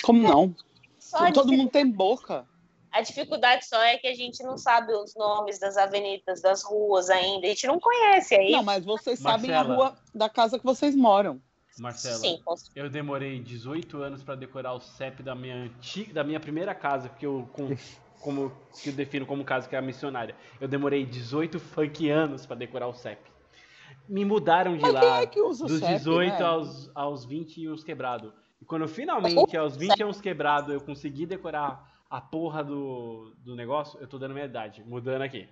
Como 0.03 0.21
não? 0.21 0.55
Só 0.99 1.31
Todo 1.31 1.53
mundo 1.53 1.71
tem 1.71 1.89
boca. 1.89 2.45
a 2.91 3.01
dificuldade 3.01 3.65
só 3.67 3.81
é 3.81 3.97
que 3.97 4.09
a 4.09 4.15
gente 4.15 4.43
não 4.43 4.59
sabe 4.59 4.93
os 4.93 5.15
nomes 5.15 5.61
das 5.61 5.77
avenidas, 5.77 6.43
das 6.43 6.65
ruas 6.65 7.09
ainda, 7.11 7.47
a 7.47 7.51
gente 7.51 7.67
não 7.69 7.79
conhece 7.79 8.35
aí. 8.35 8.51
Não, 8.51 8.65
mas 8.65 8.85
vocês 8.85 9.21
sabem 9.21 9.53
a 9.53 9.63
Marcela. 9.63 9.77
rua 9.77 9.99
da 10.13 10.29
casa 10.29 10.59
que 10.59 10.65
vocês 10.65 10.97
moram. 10.97 11.41
Marcela, 11.79 12.19
Sim, 12.19 12.41
com 12.45 12.55
eu 12.75 12.89
demorei 12.89 13.41
18 13.41 13.99
anos 14.01 14.23
pra 14.23 14.35
decorar 14.37 14.75
o 14.75 14.81
CEP 14.81 15.23
da 15.23 15.35
minha 15.35 15.57
antiga, 15.57 16.15
da 16.15 16.25
minha 16.25 16.39
primeira 16.39 16.73
casa, 16.75 17.09
que 17.09 17.27
eu 17.27 17.49
com, 17.53 17.77
como 18.21 18.53
que 18.83 18.91
eu 18.91 18.93
defino 18.93 19.27
como 19.27 19.45
casa 19.45 19.69
que 19.69 19.75
é 19.75 19.79
a 19.79 19.83
missionária. 19.83 20.35
Eu 20.61 20.69
demorei 20.69 21.05
18 21.05 21.59
funk 21.61 22.09
anos 22.11 22.47
pra 22.47 22.57
decorar 22.57 22.89
o 22.89 22.95
CEP. 22.95 23.21
Me 24.09 24.25
mudaram 24.25 24.77
de 24.77 24.83
Mas 24.83 24.93
lá 24.93 25.23
é 25.23 25.27
que 25.27 25.41
usa 25.41 25.65
o 25.65 25.69
dos 25.69 25.79
CEP, 25.79 25.93
18 25.99 26.33
né? 26.33 26.43
aos, 26.43 26.91
aos 26.95 27.25
20 27.25 27.61
e 27.61 27.69
uns 27.69 27.85
quebrados. 27.85 28.33
E 28.61 28.65
quando 28.65 28.87
finalmente, 28.89 29.57
aos 29.57 29.77
20 29.77 29.99
e 29.99 30.05
uns 30.05 30.21
quebrados, 30.21 30.73
eu 30.73 30.81
consegui 30.81 31.27
decorar 31.27 31.93
a 32.09 32.21
porra 32.21 32.63
do, 32.63 33.35
do 33.39 33.57
negócio, 33.57 33.99
eu 34.01 34.07
tô 34.07 34.19
dando 34.19 34.35
minha 34.35 34.47
idade, 34.47 34.85
mudando 34.85 35.23
aqui. 35.23 35.49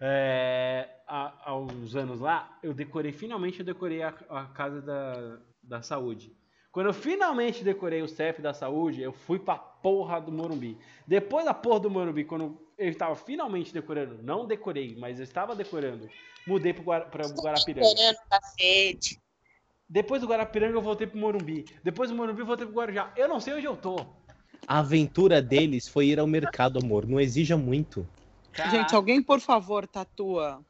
É, 0.00 0.88
há, 1.06 1.50
há 1.50 1.56
uns 1.56 1.94
anos 1.94 2.20
lá, 2.20 2.58
eu 2.62 2.72
decorei, 2.72 3.12
finalmente 3.12 3.60
eu 3.60 3.64
decorei 3.64 4.02
a, 4.02 4.08
a 4.28 4.46
casa 4.46 4.80
da, 4.80 5.38
da 5.62 5.82
saúde. 5.82 6.34
Quando 6.72 6.86
eu 6.86 6.94
finalmente 6.94 7.62
decorei 7.62 8.00
o 8.02 8.08
CEP 8.08 8.40
da 8.40 8.54
saúde, 8.54 9.02
eu 9.02 9.12
fui 9.12 9.38
pra 9.38 9.58
porra 9.82 10.20
do 10.20 10.32
Morumbi. 10.32 10.78
Depois 11.06 11.44
da 11.44 11.54
porra 11.54 11.80
do 11.80 11.90
Morumbi, 11.90 12.24
quando 12.24 12.58
eu 12.78 12.88
estava 12.88 13.14
finalmente 13.14 13.72
decorando, 13.72 14.22
não 14.22 14.46
decorei, 14.46 14.96
mas 14.98 15.18
eu 15.18 15.24
estava 15.24 15.54
decorando, 15.54 16.08
mudei 16.46 16.72
Guarapiranga. 16.72 17.80
Esperando 17.80 18.16
o 18.16 18.28
cacete. 18.30 19.20
Depois 19.88 20.20
do 20.20 20.28
Guarapiranga 20.28 20.76
eu 20.76 20.82
voltei 20.82 21.06
pro 21.06 21.18
Morumbi. 21.18 21.64
Depois 21.82 22.10
do 22.10 22.16
Morumbi 22.16 22.40
eu 22.40 22.46
voltei 22.46 22.66
pro 22.66 22.76
Guarujá. 22.76 23.12
Eu 23.16 23.28
não 23.28 23.40
sei 23.40 23.54
onde 23.54 23.66
eu 23.66 23.76
tô. 23.76 23.96
A 24.66 24.78
aventura 24.78 25.42
deles 25.42 25.88
foi 25.88 26.06
ir 26.06 26.20
ao 26.20 26.26
mercado, 26.26 26.78
amor. 26.78 27.06
Não 27.06 27.18
exija 27.18 27.56
muito. 27.56 28.06
Gente, 28.70 28.94
alguém, 28.94 29.22
por 29.22 29.40
favor, 29.40 29.86
tatua 29.86 30.64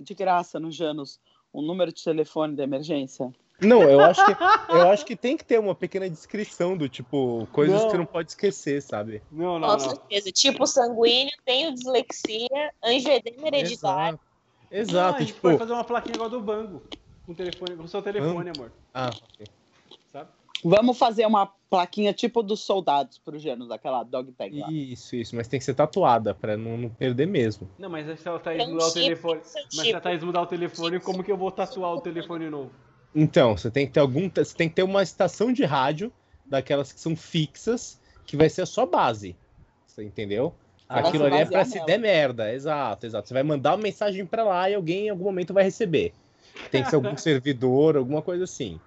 de 0.00 0.14
graça 0.14 0.58
no 0.58 0.70
Janus 0.72 1.20
o 1.52 1.62
número 1.62 1.92
de 1.92 2.02
telefone 2.02 2.56
da 2.56 2.64
emergência? 2.64 3.32
Não, 3.60 3.82
eu 3.82 4.00
acho 4.00 4.24
que 4.24 4.32
eu 4.68 4.88
acho 4.90 5.06
que 5.06 5.16
tem 5.16 5.36
que 5.36 5.44
ter 5.44 5.58
uma 5.58 5.74
pequena 5.74 6.08
descrição 6.10 6.76
do 6.76 6.88
tipo 6.88 7.46
coisas 7.52 7.76
Não. 7.76 7.84
que 7.84 7.90
você 7.92 7.98
não 7.98 8.06
pode 8.06 8.30
esquecer, 8.30 8.82
sabe? 8.82 9.22
Não, 9.30 9.58
não, 9.58 9.68
Com 9.68 9.74
não. 9.74 9.80
certeza. 9.80 10.32
Tipo 10.32 10.66
sanguíneo, 10.66 11.32
tenho 11.44 11.72
dislexia, 11.72 12.72
angioedema 12.82 13.46
hereditário. 13.46 14.18
Exato. 14.18 14.24
Não, 14.70 14.78
Exato, 14.80 15.16
a 15.16 15.20
gente 15.20 15.28
tipo, 15.28 15.42
pode 15.42 15.58
fazer 15.58 15.72
uma 15.72 15.84
plaquinha 15.84 16.14
igual 16.16 16.28
do 16.28 16.40
Bango. 16.40 16.82
Com, 17.24 17.32
telefone, 17.32 17.76
com 17.76 17.84
o 17.84 17.88
seu 17.88 18.02
telefone, 18.02 18.50
amor. 18.54 18.72
ah, 18.92 19.08
ok. 19.08 19.46
Sabe? 20.12 20.28
Vamos 20.64 20.98
fazer 20.98 21.26
uma 21.26 21.46
plaquinha 21.70 22.12
tipo 22.12 22.42
dos 22.42 22.60
soldados 22.60 23.18
pro 23.18 23.38
Janus, 23.38 23.70
aquela 23.70 24.02
dog 24.02 24.32
tag 24.32 24.58
lá. 24.58 24.70
Isso, 24.70 25.14
isso, 25.14 25.36
mas 25.36 25.46
tem 25.46 25.58
que 25.58 25.64
ser 25.64 25.74
tatuada 25.74 26.34
pra 26.34 26.56
não, 26.56 26.76
não 26.76 26.88
perder 26.88 27.26
mesmo. 27.26 27.68
Não, 27.78 27.88
mas 27.88 28.18
se 28.18 28.28
a 28.28 28.38
Thaís 28.38 28.58
Tem 28.58 28.68
um 28.68 28.72
mudar 28.72 28.86
o 28.86 28.92
telefone. 28.92 29.40
Mas 29.74 29.86
se 29.86 29.94
a. 29.94 30.00
Thaís 30.00 30.24
mudar 30.24 30.42
o 30.42 30.46
telefone, 30.46 31.00
como 31.00 31.22
que 31.22 31.30
eu 31.30 31.36
vou 31.36 31.50
tatuar 31.50 31.92
o 31.92 32.00
telefone 32.00 32.48
novo? 32.50 32.70
Então, 33.14 33.56
você 33.56 33.70
tem 33.70 33.86
que 33.86 33.92
ter 33.92 34.00
algum. 34.00 34.28
Você 34.28 34.54
tem 34.56 34.68
que 34.68 34.74
ter 34.74 34.82
uma 34.82 35.02
estação 35.02 35.52
de 35.52 35.64
rádio, 35.64 36.12
daquelas 36.44 36.92
que 36.92 37.00
são 37.00 37.14
fixas, 37.14 38.00
que 38.26 38.36
vai 38.36 38.48
ser 38.48 38.62
a 38.62 38.66
sua 38.66 38.86
base. 38.86 39.36
Você 39.86 40.02
entendeu? 40.02 40.54
Ah, 40.88 40.98
Aquilo 41.00 41.24
ali 41.24 41.36
é 41.36 41.44
basear 41.44 41.50
pra 41.50 41.64
se 41.64 41.84
der 41.86 41.98
merda, 41.98 42.52
exato, 42.52 43.06
exato. 43.06 43.28
Você 43.28 43.34
vai 43.34 43.42
mandar 43.42 43.72
uma 43.72 43.82
mensagem 43.82 44.26
pra 44.26 44.42
lá 44.44 44.68
e 44.68 44.74
alguém 44.74 45.06
em 45.06 45.10
algum 45.10 45.24
momento 45.24 45.54
vai 45.54 45.64
receber. 45.64 46.12
Tem 46.70 46.82
que 46.82 46.90
ser 46.90 46.96
algum 46.96 47.16
servidor, 47.16 47.96
alguma 47.96 48.20
coisa 48.20 48.44
assim. 48.44 48.78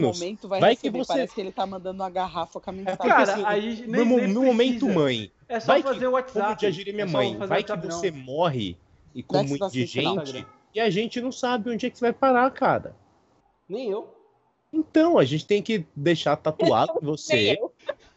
Momento 0.00 0.48
vai, 0.48 0.60
vai 0.60 0.76
que 0.76 0.90
você- 0.90 1.06
parece 1.12 1.34
que 1.34 1.40
ele 1.40 1.52
tá 1.52 1.66
mandando 1.66 2.02
uma 2.02 2.10
garrafa 2.10 2.58
com 2.60 2.70
a 2.70 2.72
mensagem. 2.72 2.96
porque, 2.96 3.08
Cara, 3.12 3.32
assim, 3.34 3.44
a 3.44 3.60
gente 3.60 3.86
no, 3.86 4.04
nem, 4.04 4.28
no 4.28 4.42
momento 4.44 4.88
mãe, 4.88 5.30
É 5.48 5.60
só 5.60 5.66
vai 5.68 5.82
que- 5.82 5.88
fazer 5.88 6.06
o 6.06 6.12
WhatsApp. 6.12 6.56
como 6.60 6.72
diria 6.72 6.92
minha 6.92 7.06
É 7.06 7.08
mãe, 7.08 7.36
vai 7.36 7.62
que 7.62 7.70
WhatsApp, 7.72 7.86
você 7.94 8.10
não. 8.10 8.18
morre 8.18 8.76
e 9.14 9.22
com 9.22 9.42
muito 9.44 9.68
de 9.70 9.86
gente 9.86 10.46
e 10.74 10.80
a 10.80 10.90
gente 10.90 11.20
não 11.20 11.30
sabe 11.30 11.70
onde 11.70 11.86
é 11.86 11.90
que 11.90 11.98
você 11.98 12.04
vai 12.06 12.12
parar, 12.12 12.50
cara. 12.50 12.94
Nem 13.68 13.90
eu. 13.90 14.12
Então, 14.72 15.18
a 15.18 15.24
gente 15.24 15.46
tem 15.46 15.62
que 15.62 15.86
deixar 15.94 16.36
tatuado 16.36 16.94
você 17.02 17.56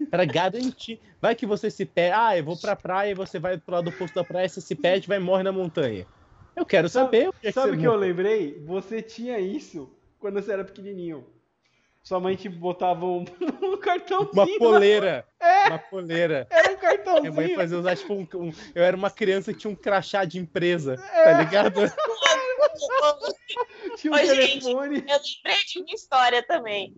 pra 0.09 0.25
garantir. 0.25 0.99
Vai 1.21 1.35
que 1.35 1.45
você 1.45 1.69
se 1.71 1.85
perde. 1.85 2.15
Ah, 2.17 2.37
eu 2.37 2.43
vou 2.43 2.57
pra 2.57 2.75
praia 2.75 3.11
e 3.11 3.15
você 3.15 3.39
vai 3.39 3.57
pro 3.57 3.75
lado 3.75 3.89
oposto 3.89 4.15
da 4.15 4.23
praia, 4.23 4.49
você 4.49 4.59
se 4.61 4.75
perde 4.75 5.07
vai 5.07 5.17
e 5.17 5.21
morre 5.21 5.43
na 5.43 5.51
montanha. 5.51 6.05
Eu 6.55 6.65
quero 6.65 6.89
Sabe- 6.89 7.05
saber 7.05 7.27
onde 7.29 7.37
é 7.43 7.47
que 7.47 7.51
Sabe 7.53 7.77
o 7.77 7.79
que 7.79 7.87
eu 7.87 7.95
lembrei? 7.95 8.61
Você 8.65 9.01
tinha 9.01 9.39
isso 9.39 9.89
quando 10.19 10.41
você 10.41 10.51
era 10.51 10.63
pequenininho. 10.65 11.25
Sua 12.03 12.19
mãe 12.19 12.35
te 12.35 12.49
botava 12.49 13.05
um, 13.05 13.23
um 13.61 13.77
cartãozinho. 13.77 14.31
Uma 14.33 14.47
poleira. 14.57 15.25
Uma 15.67 15.77
poleira. 15.77 16.47
Era 16.49 16.71
um 16.73 16.77
Minha 16.77 16.81
mãe 16.81 16.97
cartãozinho. 17.05 17.55
fazia 17.55 17.77
usar, 17.79 17.95
tipo, 17.95 18.13
um, 18.13 18.27
um- 18.35 18.53
Eu 18.73 18.83
era 18.83 18.97
uma 18.97 19.11
criança 19.11 19.53
que 19.53 19.59
tinha 19.59 19.71
um 19.71 19.75
crachá 19.75 20.25
de 20.25 20.39
empresa, 20.39 20.95
É. 21.13 21.23
tá 21.23 21.39
ligado? 21.41 21.79
Tinha 23.97 24.13
um 24.13 24.15
Ô, 24.15 24.20
gente, 24.20 24.63
telefone. 24.65 24.97
Eu 24.97 25.20
lembrei 25.20 25.63
de 25.65 25.80
uma 25.80 25.93
história 25.93 26.43
também. 26.43 26.93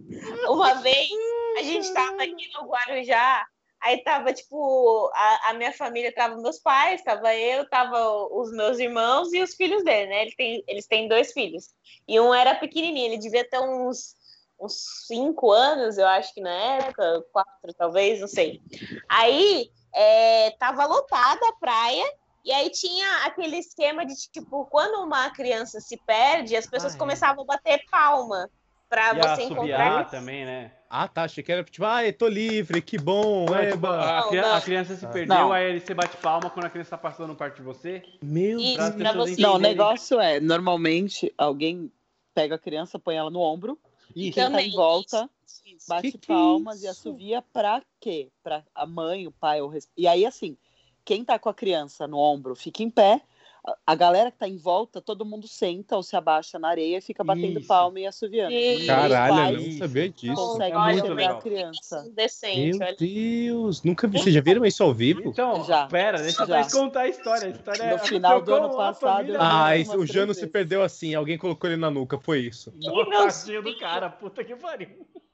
Uma 0.48 0.76
vez, 0.76 1.10
a 1.58 1.64
gente 1.64 1.94
tava 1.94 2.24
aqui 2.24 2.52
no 2.54 2.68
Guarujá, 2.68 3.46
aí 3.82 4.04
tava, 4.04 4.32
tipo, 4.34 5.12
a, 5.14 5.50
a 5.50 5.54
minha 5.54 5.74
família, 5.74 6.14
tava 6.14 6.38
meus 6.38 6.60
pais, 6.60 7.04
tava 7.04 7.36
eu, 7.36 7.68
tava 7.70 8.00
os 8.34 8.52
meus 8.52 8.80
irmãos 8.80 9.34
e 9.34 9.42
os 9.42 9.56
filhos 9.56 9.84
dele, 9.84 10.10
né? 10.10 10.22
Ele 10.24 10.36
tem, 10.36 10.64
eles 10.68 10.88
têm 10.88 11.08
dois 11.08 11.34
filhos. 11.34 11.70
E 12.08 12.20
um 12.20 12.34
era 12.34 12.56
pequenininho, 12.56 13.08
ele 13.08 13.18
devia 13.18 13.48
ter 13.48 13.60
uns, 13.60 14.16
uns 14.60 15.06
cinco 15.08 15.52
anos, 15.52 15.98
eu 15.98 16.08
acho 16.08 16.34
que 16.34 16.42
na 16.42 16.54
época, 16.54 17.26
quatro 17.32 17.74
talvez, 17.78 18.22
não 18.22 18.28
sei. 18.28 18.62
Aí, 19.10 19.72
é, 19.94 20.52
tava 20.52 20.86
lotada 20.86 21.48
a 21.48 21.54
praia, 21.54 22.06
e 22.44 22.52
aí 22.52 22.70
tinha 22.70 23.26
aquele 23.26 23.58
esquema 23.58 24.06
de, 24.06 24.14
tipo, 24.32 24.66
quando 24.66 25.04
uma 25.06 25.30
criança 25.32 25.80
se 25.80 25.98
perde, 26.06 26.56
as 26.56 26.68
pessoas 26.68 26.94
Ah, 26.94 26.96
é. 26.96 27.00
começavam 27.00 27.44
a 27.44 27.46
bater 27.48 27.84
palma 27.90 28.50
pra 28.90 29.12
E 29.12 29.20
você 29.22 29.44
assobiar 29.44 29.52
encontrar. 29.52 30.10
também, 30.10 30.46
né? 30.46 30.72
Ah, 30.90 31.08
tá. 31.08 31.24
Achei 31.24 31.42
que 31.44 31.52
era 31.52 31.64
tipo, 31.64 31.86
ah, 31.86 32.06
eu 32.06 32.12
tô 32.12 32.28
livre, 32.28 32.82
que 32.82 32.98
bom. 32.98 33.46
Não, 33.46 33.56
é 33.56 33.72
tipo, 33.72 33.74
eba. 33.76 34.02
a, 34.02 34.22
Não, 34.22 34.30
cria- 34.30 34.42
não. 34.42 34.56
a 34.56 34.62
criança 34.62 34.96
se 34.96 35.08
perdeu, 35.08 35.36
Não. 35.38 35.54
aí 35.54 35.80
você 35.80 35.94
bate 35.94 36.18
palma 36.18 36.50
quando 36.50 36.66
a 36.66 36.70
criança 36.70 36.90
tá 36.92 36.98
passando 36.98 37.34
perto 37.34 37.56
de 37.56 37.62
você. 37.62 38.04
Meu 38.22 38.60
Isso, 38.60 38.76
Pra 38.98 39.14
você. 39.14 39.42
Não, 39.42 39.56
o 39.56 39.60
negócio 39.60 40.20
é, 40.20 40.40
normalmente, 40.42 41.34
alguém 41.38 41.90
pega 42.34 42.56
a 42.56 42.60
criança, 42.60 43.00
põe 43.00 43.16
ela 43.16 43.30
no 43.30 43.40
ombro, 43.40 43.80
e 44.14 44.32
quem 44.32 44.52
tá 44.52 44.62
em 44.62 44.72
volta 44.72 45.30
bate 45.88 46.12
Que 46.12 46.18
que 46.18 46.32
é 46.32 46.36
palmas 46.36 46.82
e 46.82 46.88
isso? 46.88 46.92
assovia 46.92 47.42
pra 47.54 47.82
quê? 48.00 48.30
Pra 48.44 48.64
a 48.76 48.86
mãe, 48.86 49.26
o 49.28 49.32
pai, 49.32 49.62
o. 49.62 49.72
E 49.98 50.08
aí, 50.08 50.26
assim, 50.26 50.58
quem 51.06 51.24
tá 51.26 51.38
com 51.40 51.50
a 51.50 51.54
criança 51.54 52.08
no 52.08 52.18
ombro 52.18 52.56
fica 52.56 52.82
em 52.84 52.90
pé, 52.90 53.22
a- 53.86 53.94
galera 53.94 54.32
que 54.32 54.40
tá 54.40 54.48
em 54.48 54.58
volta, 54.58 55.00
todo 55.00 55.24
mundo 55.24 55.48
senta 55.48 55.96
ou 55.96 56.02
se 56.02 56.16
abaixa 56.16 56.58
na 56.58 56.70
areia 56.70 56.98
e 56.98 57.02
fica 57.02 57.24
batendo 57.24 57.60
Isso. 57.60 57.68
palma 57.68 58.00
e 58.00 58.08
assoviando. 58.08 58.52
Isso. 58.54 58.88
Caralho, 58.88 59.60
eu 59.62 59.62
não 59.70 59.78
sabia 59.78 60.10
disso. 60.10 60.34
Consegue 60.34 60.76
É 60.76 60.80
muito 60.80 60.98
enxergar 60.98 61.16
legal. 61.16 61.38
a 61.38 61.42
criança. 61.42 62.12
Decente, 62.16 62.78
Meu 62.80 62.88
olha. 62.88 62.96
Deus, 62.98 63.84
nunca 63.84 64.08
vi. 64.08 64.18
Vocês 64.18 64.34
já 64.34 64.42
viram 64.42 64.66
isso 64.66 64.82
ao 64.82 64.92
vivo? 64.92 65.22
Então, 65.26 65.64
Já. 65.64 65.86
pera, 65.86 66.20
deixa 66.24 66.42
eu 66.42 66.48
Já. 66.48 66.72
contar 66.72 67.02
a 67.02 67.08
história. 67.08 67.48
A 67.50 67.52
história 67.52 67.86
No 67.86 67.92
é- 67.94 67.98
final 68.00 68.42
do 68.42 68.56
ano 68.56 68.76
passado, 68.76 69.30
eu-. 69.32 69.40
Ah, 69.40 69.70
o 69.96 70.08
Jano 70.08 70.34
se 70.34 70.48
perdeu 70.48 70.82
assim. 70.82 71.14
Alguém 71.14 71.38
colocou 71.38 71.70
ele 71.70 71.80
na 71.80 71.92
nuca, 71.92 72.18
foi 72.20 72.40
isso. 72.40 72.74
Nossa, 72.82 73.10
meu 73.10 73.28
tadinho 73.28 73.62
do 73.64 73.78
cara, 73.78 74.10
puta 74.10 74.44
que 74.44 74.56
pariu. 74.56 74.90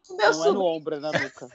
Meu 0.10 0.32
Não 0.34 0.46
é 0.46 0.52
no 0.52 0.66
ombro, 0.66 0.96
é 0.96 1.00
na 1.00 1.12
nuca. 1.14 1.48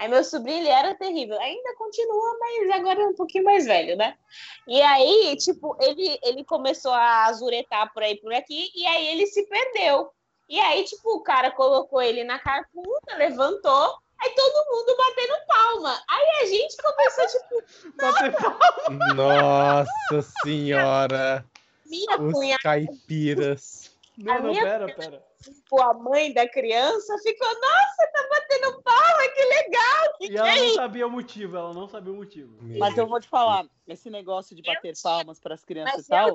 Aí 0.00 0.08
meu 0.08 0.24
sobrinho, 0.24 0.60
ele 0.60 0.68
era 0.68 0.94
terrível. 0.94 1.38
Ainda 1.38 1.76
continua, 1.76 2.38
mas 2.40 2.70
agora 2.70 3.02
é 3.02 3.06
um 3.06 3.14
pouquinho 3.14 3.44
mais 3.44 3.66
velho, 3.66 3.96
né? 3.98 4.16
E 4.66 4.80
aí, 4.80 5.36
tipo, 5.36 5.76
ele, 5.78 6.18
ele 6.22 6.42
começou 6.42 6.92
a 6.92 7.26
azuretar 7.26 7.92
por 7.92 8.02
aí, 8.02 8.16
por 8.16 8.32
aqui, 8.32 8.70
e 8.74 8.86
aí 8.86 9.08
ele 9.08 9.26
se 9.26 9.46
perdeu. 9.46 10.10
E 10.48 10.58
aí, 10.58 10.84
tipo, 10.84 11.16
o 11.16 11.22
cara 11.22 11.50
colocou 11.50 12.00
ele 12.00 12.24
na 12.24 12.38
carputa, 12.38 13.14
levantou, 13.16 13.94
aí 14.18 14.30
todo 14.30 14.66
mundo 14.70 14.96
batendo 14.96 15.46
palma. 15.46 16.02
Aí 16.08 16.42
a 16.42 16.46
gente 16.46 16.76
começou, 16.78 17.26
tipo, 17.26 17.92
palma. 17.98 19.14
Nossa 19.14 20.32
senhora. 20.42 21.44
minha 21.84 22.18
Os 22.18 22.32
cunhada, 22.32 22.62
caipiras. 22.62 23.90
Não, 24.16 24.42
não, 24.42 24.54
pera, 24.54 24.94
pera. 24.94 25.29
Tipo, 25.42 25.80
a 25.80 25.94
mãe 25.94 26.32
da 26.32 26.48
criança, 26.48 27.16
ficou, 27.22 27.48
nossa, 27.48 28.10
tá 28.12 28.28
batendo 28.30 28.82
palma, 28.82 29.28
que 29.34 29.44
legal, 29.44 30.14
que 30.18 30.24
E 30.24 30.28
que 30.28 30.36
ela 30.36 30.52
é 30.52 30.56
não 30.56 30.64
isso? 30.66 30.74
sabia 30.74 31.06
o 31.06 31.10
motivo, 31.10 31.56
ela 31.56 31.72
não 31.72 31.88
sabia 31.88 32.12
o 32.12 32.16
motivo. 32.16 32.56
Mas 32.78 32.96
eu 32.96 33.06
vou 33.06 33.20
te 33.20 33.28
falar, 33.28 33.66
esse 33.86 34.10
negócio 34.10 34.54
de 34.54 34.62
bater 34.62 34.94
palmas 35.02 35.40
para 35.40 35.54
as 35.54 35.64
crianças 35.64 35.94
Mas 35.96 36.06
e 36.06 36.08
tal, 36.08 36.28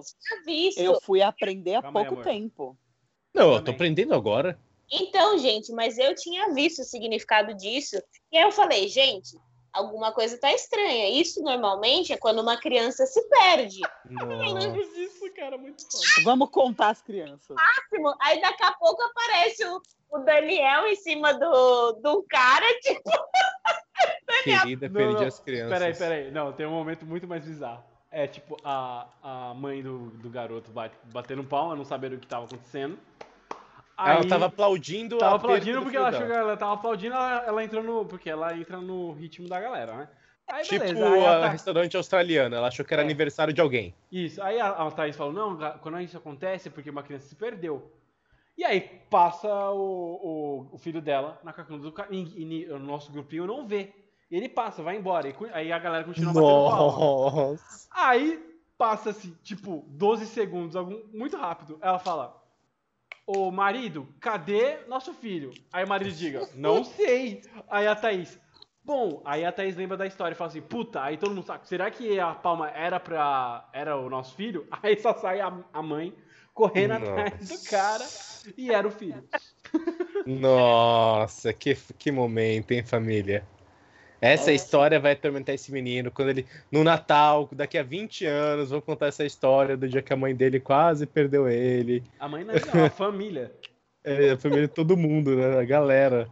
eu 0.77 0.93
eu 0.93 1.01
fui 1.01 1.21
aprender 1.21 1.75
há 1.75 1.81
Calma 1.81 2.01
aí, 2.01 2.05
pouco 2.05 2.21
amor. 2.21 2.33
tempo. 2.33 2.77
Não, 3.33 3.53
eu 3.53 3.63
tô 3.63 3.71
aprendendo 3.71 4.13
agora. 4.13 4.57
Então, 4.89 5.37
gente, 5.37 5.71
mas 5.73 5.97
eu 5.97 6.15
tinha 6.15 6.53
visto 6.53 6.79
o 6.79 6.85
significado 6.85 7.53
disso. 7.55 7.95
E 8.31 8.37
aí 8.37 8.43
eu 8.43 8.51
falei, 8.51 8.87
gente, 8.87 9.37
alguma 9.75 10.11
coisa 10.11 10.37
tá 10.37 10.51
estranha. 10.51 11.09
Isso 11.09 11.41
normalmente 11.43 12.13
é 12.13 12.17
quando 12.17 12.41
uma 12.41 12.57
criança 12.57 13.05
se 13.05 13.21
perde. 13.29 13.81
Eu 14.09 14.25
Nossa. 14.25 14.59
lembro 14.59 14.93
disso, 14.93 15.33
cara, 15.35 15.57
muito 15.57 15.83
foda. 15.83 16.23
Vamos 16.23 16.49
contar 16.49 16.89
as 16.89 17.01
crianças. 17.01 17.55
Máximo. 17.55 18.15
Aí 18.21 18.41
daqui 18.41 18.63
a 18.63 18.71
pouco 18.73 19.01
aparece 19.03 19.65
o, 19.65 19.81
o 20.11 20.19
Daniel 20.19 20.87
em 20.87 20.95
cima 20.95 21.33
do, 21.33 21.91
do 22.01 22.25
cara, 22.29 22.65
tipo, 22.79 23.09
Querida, 24.43 24.87
Não, 24.87 24.95
perdi 24.95 25.21
não. 25.21 25.27
as 25.27 25.39
crianças. 25.39 25.79
Peraí, 25.79 25.95
peraí. 25.95 26.31
Não, 26.31 26.53
tem 26.53 26.65
um 26.65 26.71
momento 26.71 27.05
muito 27.05 27.27
mais 27.27 27.43
bizarro. 27.43 27.83
É 28.11 28.27
tipo, 28.27 28.55
a, 28.63 29.07
a 29.21 29.53
mãe 29.55 29.81
do, 29.81 30.09
do 30.11 30.29
garoto 30.29 30.71
bate, 30.71 30.95
batendo 31.05 31.43
palma, 31.43 31.75
não 31.75 31.83
sabendo 31.83 32.15
o 32.15 32.19
que 32.19 32.27
tava 32.27 32.45
acontecendo. 32.45 32.97
Ela 33.97 34.19
Aí- 34.19 34.27
tava 34.27 34.45
aplaudindo 34.47 35.17
Tava 35.17 35.35
aplaudindo 35.37 35.77
do 35.79 35.83
porque 35.83 35.97
ela 35.97 36.09
achou 36.09 36.25
que 36.25 36.31
ela 36.33 36.57
tava 36.57 36.73
aplaudindo, 36.73 37.15
ela, 37.15 37.43
ela 37.45 37.63
entrou 37.63 37.81
no. 37.83 38.05
Porque 38.05 38.29
ela 38.29 38.57
entra 38.57 38.77
no 38.81 39.13
ritmo 39.13 39.47
da 39.47 39.59
galera, 39.59 39.95
né? 39.95 40.09
Aí 40.47 40.63
Tipo 40.63 40.83
a 40.83 40.87
ela 40.89 41.41
tá- 41.41 41.49
restaurante 41.49 41.97
australiano, 41.97 42.55
ela 42.55 42.67
achou 42.67 42.85
que 42.85 42.93
era 42.93 43.01
É. 43.01 43.05
aniversário 43.05 43.53
de 43.53 43.61
alguém. 43.61 43.95
Isso. 44.11 44.41
Aí 44.43 44.59
a, 44.59 44.67
a 44.69 44.91
Thaís 44.91 45.15
falou: 45.15 45.33
não, 45.33 45.57
quando 45.79 45.99
isso 46.01 46.17
acontece 46.17 46.67
é 46.67 46.71
porque 46.71 46.89
uma 46.89 47.01
criança 47.03 47.27
se 47.27 47.35
perdeu. 47.35 47.91
E 48.57 48.63
aí 48.63 48.79
passa 49.09 49.47
o, 49.71 50.67
o, 50.71 50.75
o 50.75 50.77
filho 50.77 51.01
dela 51.01 51.39
na 51.43 51.51
cacunda 51.51 51.81
do 51.83 51.91
cara. 51.91 52.09
E, 52.11 52.65
e 52.65 52.71
o 52.71 52.77
nosso 52.79 53.11
grupinho 53.11 53.47
não 53.47 53.65
vê. 53.65 53.91
Ele 54.29 54.47
passa, 54.49 54.83
vai 54.83 54.97
embora. 54.97 55.27
E 55.29 55.35
aí 55.53 55.71
a 55.71 55.79
galera 55.79 56.03
continua 56.03 56.33
batendo 56.33 56.47
palma. 56.69 57.31
Nossa. 57.31 57.87
Aí 57.91 58.43
passa-se, 58.77 59.31
tipo, 59.43 59.83
12 59.87 60.25
segundos, 60.27 60.75
algum, 60.75 60.99
muito 61.13 61.37
rápido. 61.37 61.77
Ela 61.81 61.97
fala: 61.99 62.39
Ô 63.27 63.51
marido, 63.51 64.07
cadê 64.19 64.85
nosso 64.87 65.13
filho? 65.13 65.51
Aí 65.73 65.83
o 65.83 65.87
marido 65.87 66.11
diga: 66.13 66.47
Não 66.53 66.83
sei. 66.85 67.41
Aí 67.69 67.87
a 67.87 67.95
Thaís: 67.95 68.39
Bom, 68.83 69.23
aí 69.25 69.43
a 69.43 69.51
Thaís 69.51 69.75
lembra 69.75 69.97
da 69.97 70.05
história 70.05 70.35
e 70.35 70.37
fala 70.37 70.49
assim: 70.49 70.61
Puta, 70.61 71.01
aí 71.01 71.17
todo 71.17 71.33
mundo 71.33 71.43
sabe, 71.45 71.67
será 71.67 71.89
que 71.89 72.19
a 72.19 72.35
palma 72.35 72.69
era 72.69 72.99
pra. 72.99 73.67
Era 73.73 73.97
o 73.97 74.09
nosso 74.09 74.35
filho? 74.35 74.67
Aí 74.83 74.99
só 74.99 75.13
sai 75.15 75.41
a, 75.41 75.51
a 75.73 75.81
mãe 75.81 76.15
correndo 76.53 76.93
atrás 76.93 77.49
do 77.49 77.69
cara 77.69 78.05
e 78.55 78.71
era 78.71 78.87
o 78.87 78.91
filho. 78.91 79.27
Nossa, 80.25 81.51
que, 81.51 81.75
que 81.97 82.11
momento, 82.11 82.71
hein, 82.71 82.83
família? 82.83 83.45
Essa 84.25 84.51
história 84.51 84.99
vai 84.99 85.11
atormentar 85.11 85.53
esse 85.53 85.71
menino 85.71 86.09
quando 86.09 86.29
ele. 86.29 86.47
No 86.71 86.83
Natal, 86.83 87.47
daqui 87.51 87.77
a 87.77 87.83
20 87.83 88.25
anos, 88.25 88.71
vou 88.71 88.81
contar 88.81 89.05
essa 89.05 89.23
história 89.23 89.77
do 89.77 89.87
dia 89.87 90.01
que 90.01 90.11
a 90.11 90.15
mãe 90.15 90.35
dele 90.35 90.59
quase 90.59 91.05
perdeu 91.05 91.47
ele. 91.47 92.03
A 92.19 92.27
mãe 92.27 92.43
não 92.43 92.55
é 92.55 92.57
a 92.87 92.89
família. 92.89 93.51
É, 94.03 94.31
a 94.31 94.37
família 94.37 94.67
de 94.67 94.73
todo 94.73 94.97
mundo, 94.97 95.35
né? 95.35 95.59
A 95.59 95.63
galera. 95.63 96.27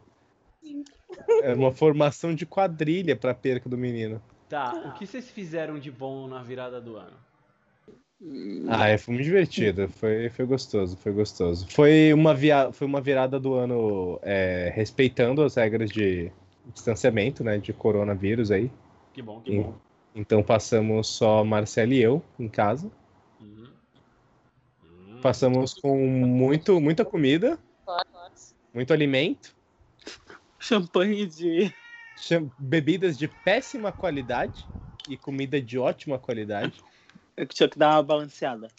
É 1.44 1.54
uma 1.54 1.72
formação 1.72 2.34
de 2.34 2.48
quadrilha 2.48 3.16
pra 3.16 3.32
perca 3.36 3.70
do 3.70 3.78
menino. 3.78 4.20
Tá, 4.50 4.74
o 4.88 4.94
que 4.94 5.06
vocês 5.06 5.30
fizeram 5.30 5.78
de 5.78 5.92
bom 5.92 6.28
na 6.28 6.42
virada 6.42 6.82
do 6.82 6.96
ano? 6.96 7.16
Ah, 8.70 8.90
é, 8.90 8.98
foi 8.98 9.14
muito 9.14 9.26
divertido. 9.26 9.88
Foi, 9.90 10.30
foi 10.30 10.46
gostoso, 10.46 10.98
foi 10.98 11.12
gostoso. 11.12 11.68
Foi 11.70 12.12
uma, 12.12 12.34
via... 12.34 12.72
foi 12.72 12.88
uma 12.88 13.02
virada 13.02 13.40
do 13.40 13.54
ano 13.54 14.20
é, 14.24 14.72
respeitando 14.74 15.44
as 15.44 15.56
regras 15.56 15.92
de 15.92 16.32
distanciamento, 16.66 17.44
né? 17.44 17.58
De 17.58 17.74
coronavírus 17.74 18.52
aí. 18.52 18.72
Que 19.14 19.22
bom, 19.22 19.42
que 19.42 19.52
E- 19.52 19.62
bom. 19.62 19.78
Então 20.16 20.44
passamos 20.44 21.08
só 21.08 21.44
Marcelo 21.44 21.94
e 21.94 22.02
eu 22.02 22.24
em 22.40 22.48
casa. 22.48 22.92
Uhum. 23.40 23.68
Hum. 24.84 25.20
Passamos 25.22 25.74
com 25.76 25.98
muito, 25.98 26.80
muita 26.80 27.04
comida, 27.04 27.58
muito 28.74 28.94
alimento, 28.94 29.56
Champanhe 30.60 31.26
de. 31.26 31.74
cham- 32.16 32.50
bebidas 32.58 33.18
de 33.18 33.28
péssima 33.28 33.92
qualidade 33.92 34.68
e 35.10 35.18
comida 35.18 35.62
de 35.62 35.78
ótima 35.78 36.18
qualidade. 36.18 36.82
Eu 37.36 37.46
tinha 37.48 37.68
que 37.68 37.78
dar 37.78 37.96
uma 37.96 38.04
balanceada. 38.04 38.70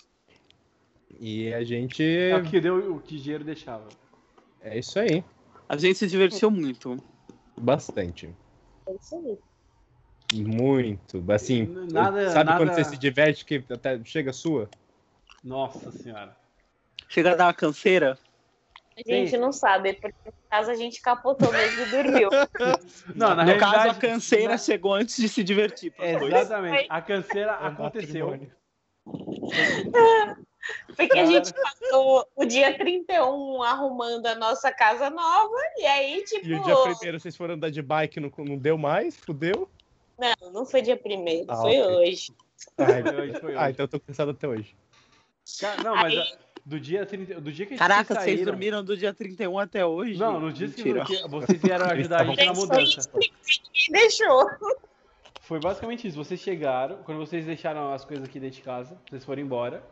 E 1.20 1.52
a 1.52 1.62
gente. 1.62 2.02
É 2.02 2.36
o 2.36 2.42
que 2.42 2.60
deu, 2.60 2.96
o 2.96 3.00
que 3.00 3.18
dinheiro 3.18 3.44
deixava. 3.44 3.88
É 4.60 4.78
isso 4.78 4.98
aí. 4.98 5.22
A 5.68 5.76
gente 5.76 5.98
se 5.98 6.06
divertiu 6.06 6.50
muito. 6.50 6.96
Bastante. 7.58 8.34
É 8.86 8.92
isso 8.94 9.16
aí. 9.16 9.38
Muito. 10.42 11.24
Assim, 11.32 11.64
Nada- 11.90 12.30
sabe 12.30 12.50
quando 12.56 12.68
nada- 12.68 12.84
você 12.84 12.90
se 12.90 12.96
diverte 12.98 13.44
que 13.44 13.64
até 13.70 14.00
chega 14.04 14.30
a 14.30 14.32
sua? 14.32 14.68
Nossa 15.42 15.90
senhora. 15.92 16.36
Chega 17.08 17.32
a 17.32 17.34
dar 17.36 17.46
uma 17.46 17.54
canseira. 17.54 18.18
A 18.96 19.10
gente 19.12 19.36
não 19.36 19.52
sabe, 19.52 19.92
porque 19.94 20.16
no 20.24 20.32
caso 20.48 20.70
a 20.70 20.74
gente 20.74 21.02
capotou 21.02 21.50
mesmo 21.52 21.82
e 21.82 21.90
dormiu. 21.90 22.28
Não, 23.14 23.34
na 23.34 23.44
no 23.44 23.58
caso, 23.58 23.90
a 23.90 23.94
canseira 23.94 24.52
na- 24.52 24.58
chegou 24.58 24.94
antes 24.94 25.16
de 25.16 25.28
se 25.28 25.42
divertir. 25.42 25.92
dois. 26.18 26.32
Exatamente. 26.32 26.86
A 26.88 27.02
canseira 27.02 27.52
aconteceu. 27.54 28.38
Porque 30.96 31.18
a 31.18 31.26
gente 31.26 31.52
passou 31.52 32.26
o 32.34 32.44
dia 32.44 32.76
31 32.76 33.62
arrumando 33.62 34.26
a 34.26 34.34
nossa 34.34 34.72
casa 34.72 35.10
nova, 35.10 35.56
e 35.76 35.86
aí, 35.86 36.24
tipo. 36.24 36.46
E 36.46 36.54
o 36.54 36.62
dia 36.62 36.76
primeiro 36.82 37.20
vocês 37.20 37.36
foram 37.36 37.54
andar 37.54 37.70
de 37.70 37.82
bike, 37.82 38.20
não, 38.20 38.32
não 38.38 38.56
deu 38.56 38.78
mais? 38.78 39.16
Fudeu? 39.16 39.68
Não, 40.18 40.52
não 40.52 40.64
foi 40.66 40.80
dia 40.82 40.96
primeiro, 40.96 41.46
Ah, 41.50 41.56
foi 41.56 41.80
ok. 41.80 41.96
hoje. 41.96 42.32
Ai, 42.78 43.02
Foi 43.02 43.16
hoje, 43.20 43.40
foi 43.40 43.54
ah, 43.56 43.60
hoje. 43.62 43.70
então 43.72 43.84
eu 43.84 43.88
tô 43.88 44.00
cansado 44.00 44.30
até 44.30 44.48
hoje. 44.48 44.74
Cara, 45.60 45.82
Não, 45.82 45.94
mas 45.96 46.12
Aí- 46.12 46.18
a- 46.18 46.44
do 46.64 46.80
dia 46.80 47.04
30, 47.04 47.40
do 47.42 47.52
dia 47.52 47.66
que 47.66 47.76
Caraca, 47.76 48.14
vocês 48.14 48.24
saíram, 48.24 48.44
dormiram 48.46 48.82
do 48.82 48.96
dia 48.96 49.12
31 49.12 49.58
até 49.58 49.84
hoje? 49.84 50.18
Não, 50.18 50.40
no 50.40 50.50
dia 50.50 50.68
que, 50.68 50.82
Mentira. 50.82 51.04
que 51.04 51.28
vocês 51.28 51.60
vieram 51.60 51.84
ajudar 51.90 52.22
a 52.22 52.24
gente 52.24 52.42
na 52.44 52.52
mudança. 52.54 53.10
deixou. 53.90 54.50
Foi 55.42 55.60
basicamente 55.60 56.08
isso. 56.08 56.16
Vocês 56.16 56.40
chegaram, 56.40 57.02
quando 57.04 57.18
vocês 57.18 57.44
deixaram 57.44 57.92
as 57.92 58.02
coisas 58.04 58.26
aqui 58.26 58.40
dentro 58.40 58.56
de 58.56 58.62
casa, 58.62 58.96
vocês 59.10 59.22
foram 59.24 59.42
embora. 59.42 59.82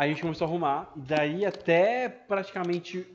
Aí 0.00 0.12
a 0.12 0.12
gente 0.14 0.22
começou 0.22 0.46
a 0.46 0.48
arrumar. 0.48 0.90
E 0.96 1.00
daí 1.00 1.44
até 1.44 2.08
praticamente 2.08 3.06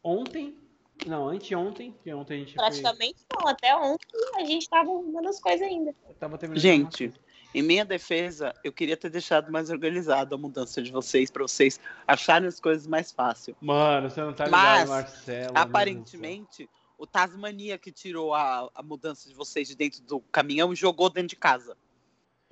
ontem. 0.00 0.56
Não, 1.04 1.28
anteontem, 1.28 1.92
que 2.04 2.14
ontem 2.14 2.34
a 2.34 2.38
gente 2.38 2.54
foi- 2.54 2.62
Praticamente 2.64 3.16
não, 3.36 3.48
até 3.48 3.74
ontem 3.74 4.06
a 4.36 4.44
gente 4.44 4.68
tava 4.68 4.90
arrumando 4.90 5.26
as 5.26 5.40
coisas 5.40 5.66
ainda. 5.66 5.92
tava 6.20 6.38
terminando 6.38 6.62
Gente, 6.62 7.12
em 7.52 7.62
minha 7.62 7.84
defesa, 7.84 8.54
eu 8.62 8.72
queria 8.72 8.96
ter 8.96 9.10
deixado 9.10 9.50
mais 9.50 9.70
organizado 9.70 10.32
a 10.32 10.38
mudança 10.38 10.80
de 10.80 10.92
vocês, 10.92 11.32
pra 11.32 11.42
vocês 11.42 11.80
acharem 12.06 12.46
as 12.46 12.60
coisas 12.60 12.86
mais 12.86 13.10
fácil. 13.10 13.56
Mano, 13.60 14.08
você 14.08 14.20
não 14.20 14.32
tá 14.32 14.46
Mas, 14.48 14.82
ligado, 14.82 14.88
Marcelo. 14.88 15.16
do 15.18 15.24
céu. 15.24 15.50
Aparentemente, 15.56 16.70
o 16.96 17.06
Tasmania 17.08 17.76
que 17.76 17.90
tirou 17.90 18.34
a, 18.34 18.70
a 18.72 18.82
mudança 18.84 19.28
de 19.28 19.34
vocês 19.34 19.66
de 19.66 19.74
dentro 19.74 20.00
do 20.02 20.20
caminhão 20.20 20.72
e 20.72 20.76
jogou 20.76 21.10
dentro 21.10 21.30
de 21.30 21.36
casa. 21.36 21.76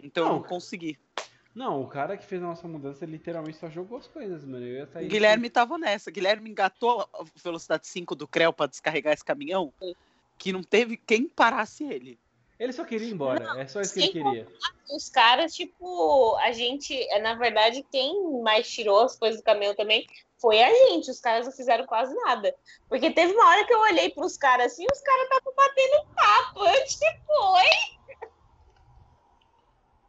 Então 0.03 0.25
eu 0.25 0.29
Não. 0.31 0.37
não 0.41 0.43
consegui. 0.43 0.99
Não, 1.59 1.83
o 1.83 1.89
cara 1.89 2.17
que 2.17 2.25
fez 2.25 2.41
a 2.41 2.47
nossa 2.47 2.69
mudança 2.69 3.05
ele 3.05 3.11
literalmente 3.11 3.59
só 3.59 3.69
jogou 3.69 3.99
as 3.99 4.07
coisas, 4.07 4.45
mano. 4.45 4.65
Eu 4.65 4.75
ia 4.75 4.87
sair. 4.87 5.09
Guilherme 5.09 5.51
tava 5.51 5.77
nessa. 5.77 6.09
Guilherme 6.09 6.49
engatou 6.49 7.01
a 7.13 7.25
velocidade 7.43 7.85
5 7.89 8.15
do 8.15 8.29
CREL 8.29 8.53
pra 8.53 8.67
descarregar 8.67 9.13
esse 9.13 9.25
caminhão, 9.25 9.73
que 10.39 10.53
não 10.53 10.63
teve 10.63 10.97
quem 10.97 11.29
parasse 11.29 11.83
ele. 11.83 12.17
Ele 12.61 12.73
só 12.73 12.85
queria 12.85 13.09
ir 13.09 13.13
embora. 13.13 13.61
é 13.61 13.67
só 13.67 13.81
isso 13.81 13.93
que 13.93 13.99
ele 13.99 14.13
queria. 14.13 14.47
Os 14.89 15.09
caras, 15.09 15.53
tipo, 15.53 16.37
a 16.37 16.53
gente, 16.53 16.95
é, 17.11 17.21
na 17.21 17.35
verdade, 17.35 17.85
quem 17.91 18.41
mais 18.41 18.71
tirou 18.71 19.01
as 19.01 19.19
coisas 19.19 19.41
do 19.41 19.45
caminhão 19.45 19.75
também 19.75 20.07
foi 20.41 20.63
a 20.63 20.73
gente. 20.73 21.11
Os 21.11 21.19
caras 21.19 21.45
não 21.45 21.53
fizeram 21.53 21.87
quase 21.87 22.15
nada. 22.15 22.55
Porque 22.89 23.11
teve 23.11 23.33
uma 23.33 23.49
hora 23.49 23.67
que 23.67 23.75
eu 23.75 23.81
olhei 23.81 24.11
pros 24.11 24.37
caras 24.37 24.75
assim, 24.75 24.87
os 24.89 25.01
caras 25.01 25.25
estavam 25.25 25.53
batendo 25.57 26.07
papo. 26.15 26.65
Eu, 26.65 26.85
tipo, 26.87 27.33
oi? 27.57 27.98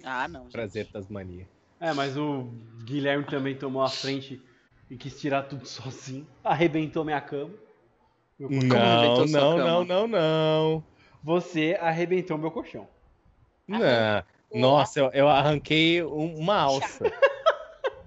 Ah, 0.03 0.27
não. 0.27 0.43
gente. 0.43 0.51
Prazer, 0.53 0.87
Tasmania. 0.91 1.47
É, 1.79 1.93
mas 1.93 2.17
o 2.17 2.49
Guilherme 2.83 3.25
também 3.25 3.55
tomou 3.55 3.81
a 3.81 3.89
frente 3.89 4.41
e 4.89 4.97
quis 4.97 5.19
tirar 5.19 5.43
tudo 5.43 5.65
sozinho. 5.67 6.27
Arrebentou 6.43 7.03
minha 7.05 7.21
cama. 7.21 7.53
Meu 8.37 8.49
colchão. 8.49 8.69
Não, 8.69 9.25
não, 9.25 9.57
cama? 9.57 9.63
não, 9.65 9.85
não, 9.85 10.07
não. 10.07 10.83
Você 11.23 11.77
arrebentou 11.79 12.37
meu 12.37 12.51
colchão. 12.51 12.87
Não. 13.67 13.79
Nossa, 14.53 14.99
eu, 14.99 15.11
eu 15.11 15.27
arranquei 15.29 16.03
um- 16.03 16.35
uma 16.37 16.55
alça. 16.55 17.05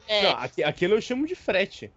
É, 0.09 0.23
Não, 0.25 0.31
aqui- 0.39 0.65
aquilo 0.65 0.95
eu 0.95 1.01
chamo 1.01 1.27
de 1.27 1.35
frete. 1.35 1.91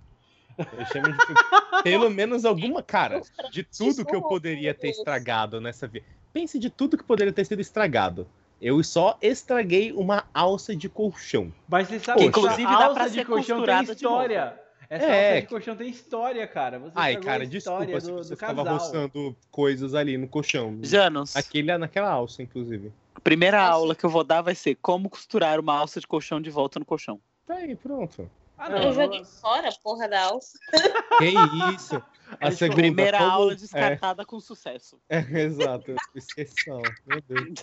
Eu 0.57 0.85
chamo 0.85 1.07
de. 1.11 1.83
Pelo 1.83 2.09
menos 2.09 2.45
alguma. 2.45 2.81
Cara, 2.83 3.21
de 3.51 3.63
tudo 3.63 4.05
que 4.05 4.15
eu 4.15 4.21
poderia 4.21 4.73
ter 4.73 4.89
estragado 4.89 5.59
nessa 5.59 5.87
vida. 5.87 6.05
Pense 6.31 6.59
de 6.59 6.69
tudo 6.69 6.97
que 6.97 7.03
poderia 7.03 7.33
ter 7.33 7.43
sido 7.45 7.59
estragado. 7.61 8.27
Eu 8.66 8.84
só 8.84 9.16
estraguei 9.22 9.91
uma 9.91 10.26
alça 10.34 10.76
de 10.76 10.89
colchão. 10.89 11.53
Mas 11.68 11.88
você 11.88 11.99
sabe 11.99 12.20
Que, 12.22 12.26
inclusive, 12.26 12.66
a 12.66 12.78
dá 12.80 12.86
alça 12.86 12.93
pra 12.95 13.07
de 13.07 13.13
ser 13.13 13.26
colchão 13.26 13.63
tem 13.63 13.84
história. 13.84 14.59
Essa 14.89 15.05
É. 15.05 15.30
alça 15.30 15.41
de 15.41 15.47
colchão 15.47 15.76
tem 15.76 15.89
história, 15.89 16.47
cara. 16.47 16.80
Você 16.80 16.91
Ai, 16.95 17.18
cara, 17.18 17.43
história 17.43 17.86
desculpa 17.86 18.01
se 18.01 18.07
do, 18.07 18.13
você 18.18 18.30
do 18.32 18.36
ficava 18.38 18.63
casal. 18.63 18.80
roçando 18.80 19.36
coisas 19.51 19.93
ali 19.93 20.18
no 20.18 20.28
colchão. 20.28 20.80
Janos, 20.82 21.36
Aquele, 21.36 21.78
naquela 21.78 22.09
alça, 22.09 22.41
inclusive. 22.41 22.91
a 23.13 23.20
primeira 23.20 23.61
aula 23.61 23.93
que 23.93 24.03
eu 24.03 24.09
vou 24.09 24.24
dar 24.24 24.41
vai 24.41 24.55
ser 24.55 24.74
como 24.82 25.11
costurar 25.11 25.59
uma 25.59 25.78
alça 25.78 25.99
de 25.99 26.07
colchão 26.07 26.41
de 26.41 26.49
volta 26.49 26.80
no 26.80 26.86
colchão. 26.86 27.20
Tá 27.45 27.53
aí, 27.53 27.76
pronto. 27.76 28.28
Ah, 28.57 28.72
eu 28.72 28.80
não, 28.86 28.93
joguei 28.93 29.20
não. 29.20 29.26
fora 29.26 29.70
a 29.70 29.72
porra 29.84 30.07
da 30.07 30.24
alça. 30.24 30.57
Que 31.20 31.34
isso? 31.76 32.01
A 32.41 32.49
segunda. 32.49 32.82
Primeira 32.82 33.20
como- 33.20 33.30
aula 33.32 33.51
é, 33.51 33.55
descartada 33.55 34.26
com 34.26 34.39
sucesso. 34.39 34.99
é, 35.07 35.20
exato. 35.41 35.93
Exceção. 36.16 36.82
Meu 37.05 37.22
Deus. 37.22 37.59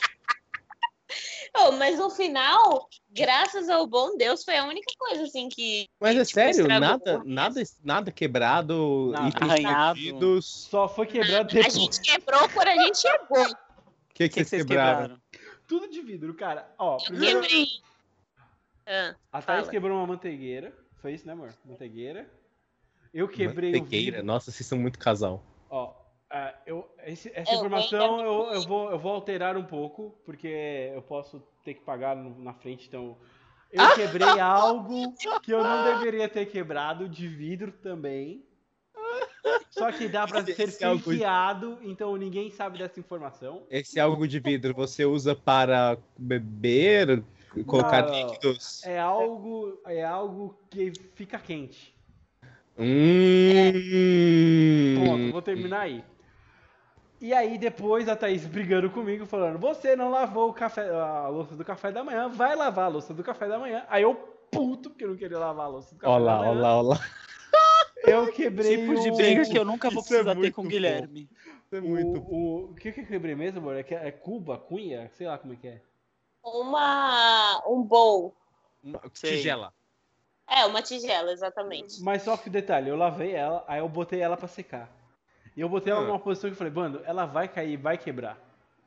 Oh, 1.54 1.72
mas 1.72 1.98
no 1.98 2.08
final, 2.08 2.88
graças 3.10 3.68
ao 3.68 3.86
bom 3.86 4.16
Deus, 4.16 4.42
foi 4.42 4.56
a 4.56 4.64
única 4.64 4.90
coisa 4.98 5.24
assim 5.24 5.48
que. 5.50 5.86
Mas 6.00 6.16
é 6.16 6.24
tipo, 6.24 6.34
sério, 6.34 6.66
nada, 6.66 7.22
nada, 7.24 7.62
nada 7.84 8.10
quebrado, 8.10 9.10
Nada. 9.12 9.28
itens 9.28 9.50
Arranhado. 9.50 9.94
perdidos. 10.00 10.46
Só 10.70 10.88
foi 10.88 11.06
quebrado 11.06 11.50
A 11.50 11.52
depois. 11.52 11.74
gente 11.74 12.00
quebrou 12.00 12.48
quando 12.48 12.68
a 12.68 12.74
gente 12.76 12.98
chegou. 12.98 13.42
O 13.42 13.46
que, 13.46 13.52
O 13.52 13.54
que, 14.14 14.28
que, 14.28 14.34
vocês 14.34 14.34
que 14.34 14.44
vocês 14.44 14.64
quebraram? 14.64 15.00
quebraram? 15.00 15.22
Tudo 15.68 15.88
de 15.90 16.00
vidro, 16.00 16.32
cara. 16.34 16.72
Ó, 16.78 16.96
Eu 16.96 17.04
primeiro 17.04 17.40
quebrei. 17.42 17.66
Ah, 18.86 19.14
a 19.32 19.42
Thaís 19.42 19.60
fala. 19.60 19.70
quebrou 19.70 19.96
uma 19.98 20.06
manteigueira. 20.06 20.72
Foi 21.00 21.12
isso, 21.12 21.26
né, 21.26 21.32
amor? 21.34 21.52
Manteigueira. 21.64 22.28
Eu 23.12 23.28
quebrei 23.28 23.70
o 23.70 23.78
Manteigueira. 23.78 24.16
vidro. 24.18 24.26
Nossa, 24.26 24.50
vocês 24.50 24.66
são 24.66 24.78
muito 24.78 24.98
casal. 24.98 25.44
Ó, 25.70 25.92
ah, 26.32 26.54
eu, 26.66 26.88
esse- 27.06 27.30
essa 27.34 27.52
Eu 27.52 27.56
informação 27.56 28.16
ainda 28.18 28.22
eu, 28.24 28.52
eu, 28.54 28.62
vou, 28.62 28.90
eu 28.90 28.98
vou 28.98 29.12
alterar 29.12 29.56
um 29.56 29.64
pouco, 29.64 30.14
porque 30.24 30.90
eu 30.94 31.02
posso 31.02 31.42
ter 31.64 31.74
que 31.74 31.80
pagar 31.82 32.16
no- 32.16 32.38
na 32.42 32.54
frente, 32.54 32.88
então. 32.88 33.16
Eu 33.70 33.94
quebrei 33.94 34.22
algo 34.40 35.14
que 35.42 35.52
eu 35.52 35.62
não 35.62 35.84
deveria 35.84 36.28
ter 36.28 36.46
quebrado, 36.46 37.08
de 37.08 37.28
vidro 37.28 37.72
também. 37.72 38.42
Só 39.70 39.90
que 39.90 40.06
dá 40.08 40.26
pra 40.26 40.44
ser 40.44 40.60
Esse 40.60 40.84
é 40.84 40.98
fakeado, 40.98 41.78
então 41.82 42.16
ninguém 42.16 42.50
sabe 42.50 42.78
dessa 42.78 43.00
informação. 43.00 43.62
Esse 43.70 43.98
algo 43.98 44.28
de 44.28 44.38
vidro 44.38 44.74
você 44.74 45.04
usa 45.04 45.34
para 45.34 45.96
beber, 46.18 47.22
colocar 47.66 48.06
Não. 48.06 48.14
líquidos? 48.14 48.84
É 48.84 49.00
algo, 49.00 49.80
é 49.86 50.04
algo 50.04 50.56
que 50.70 50.92
fica 51.14 51.38
quente. 51.38 51.94
Hum. 52.78 54.94
Pronto, 55.04 55.32
vou 55.32 55.42
terminar 55.42 55.80
aí. 55.80 56.04
E 57.22 57.32
aí 57.32 57.56
depois 57.56 58.08
a 58.08 58.16
Thaís 58.16 58.44
brigando 58.44 58.90
comigo, 58.90 59.24
falando, 59.24 59.56
você 59.56 59.94
não 59.94 60.10
lavou 60.10 60.50
o 60.50 60.52
café, 60.52 60.90
a 60.90 61.28
louça 61.28 61.54
do 61.54 61.64
café 61.64 61.92
da 61.92 62.02
manhã, 62.02 62.28
vai 62.28 62.56
lavar 62.56 62.86
a 62.86 62.88
louça 62.88 63.14
do 63.14 63.22
café 63.22 63.46
da 63.46 63.60
manhã. 63.60 63.86
Aí 63.88 64.02
eu, 64.02 64.12
puto, 64.50 64.90
porque 64.90 65.04
eu 65.04 65.10
não 65.10 65.16
queria 65.16 65.38
lavar 65.38 65.66
a 65.66 65.68
louça 65.68 65.94
do 65.94 66.00
café 66.00 66.12
Olha 66.12 66.24
lá, 66.24 66.32
da 66.32 66.38
manhã. 66.40 66.50
olha 66.50 66.60
lá, 66.60 66.78
olha 66.78 66.88
lá. 66.88 67.00
Eu 68.04 68.32
quebrei 68.32 68.78
Tipo 68.78 69.00
de 69.00 69.10
o... 69.12 69.14
briga 69.16 69.44
que 69.44 69.56
eu 69.56 69.64
nunca 69.64 69.88
vou 69.88 70.02
Isso 70.02 70.12
é 70.12 70.16
precisar 70.16 70.34
ter 70.34 70.38
muito 70.40 70.54
com 70.56 70.62
o. 70.62 70.66
Guilherme. 70.66 71.28
Isso 71.64 71.76
é 71.76 71.78
O, 71.78 71.84
muito. 71.84 72.20
o, 72.22 72.70
o 72.70 72.74
que 72.74 72.90
que 72.90 73.02
eu 73.02 73.06
quebrei 73.06 73.36
mesmo, 73.36 73.60
amor? 73.60 73.76
É, 73.76 73.86
é 73.88 74.10
Cuba, 74.10 74.58
Cunha? 74.58 75.08
Sei 75.12 75.24
lá 75.28 75.38
como 75.38 75.52
é 75.52 75.56
que 75.56 75.68
é. 75.68 75.80
Uma. 76.42 77.62
Um 77.68 77.80
bowl. 77.84 78.34
Sei. 79.14 79.36
Tigela. 79.36 79.72
É, 80.48 80.66
uma 80.66 80.82
tigela, 80.82 81.30
exatamente. 81.30 82.02
Mas 82.02 82.22
só 82.22 82.36
que 82.36 82.50
detalhe, 82.50 82.90
eu 82.90 82.96
lavei 82.96 83.32
ela, 83.36 83.64
aí 83.68 83.78
eu 83.78 83.88
botei 83.88 84.20
ela 84.20 84.36
pra 84.36 84.48
secar. 84.48 84.90
E 85.56 85.60
eu 85.60 85.68
botei 85.68 85.92
ela 85.92 86.02
Ah. 86.02 86.06
numa 86.06 86.18
posição 86.18 86.48
que 86.50 86.54
eu 86.54 86.58
falei, 86.58 86.72
mano, 86.72 87.00
ela 87.04 87.26
vai 87.26 87.46
cair, 87.48 87.76
vai 87.76 87.98
quebrar. 87.98 88.38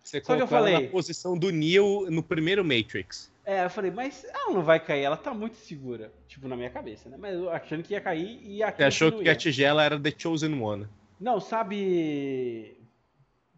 Você 0.04 0.22
Só 0.22 0.36
que 0.36 0.42
eu 0.42 0.48
colocou 0.48 0.58
ela 0.58 0.68
falei- 0.72 0.86
na 0.88 0.92
posição 0.92 1.38
do 1.38 1.52
Neo 1.52 2.10
no 2.12 2.22
primeiro 2.22 2.64
Matrix. 2.64 3.34
É, 3.44 3.66
eu 3.66 3.70
falei, 3.70 3.92
mas 3.92 4.24
ela 4.24 4.54
não 4.54 4.64
vai 4.64 4.80
cair, 4.80 5.04
ela 5.04 5.18
tá 5.18 5.34
muito 5.34 5.56
segura. 5.56 6.12
Tipo, 6.28 6.48
na 6.48 6.56
minha 6.56 6.70
cabeça, 6.70 7.10
né? 7.10 7.18
Mas 7.20 7.34
eu 7.36 7.50
achando 7.50 7.84
que 7.84 7.94
ia 7.94 8.02
cair 8.02 8.40
e 8.44 8.62
aqui 8.64 8.78
Você 8.80 8.84
achou 8.84 9.12
que 9.12 9.30
a 9.30 9.36
tigela 9.36 9.84
era 9.84 10.00
The 10.00 10.12
Chosen 10.18 10.60
One. 10.62 10.88
Não, 11.20 11.40
sabe. 11.40 12.78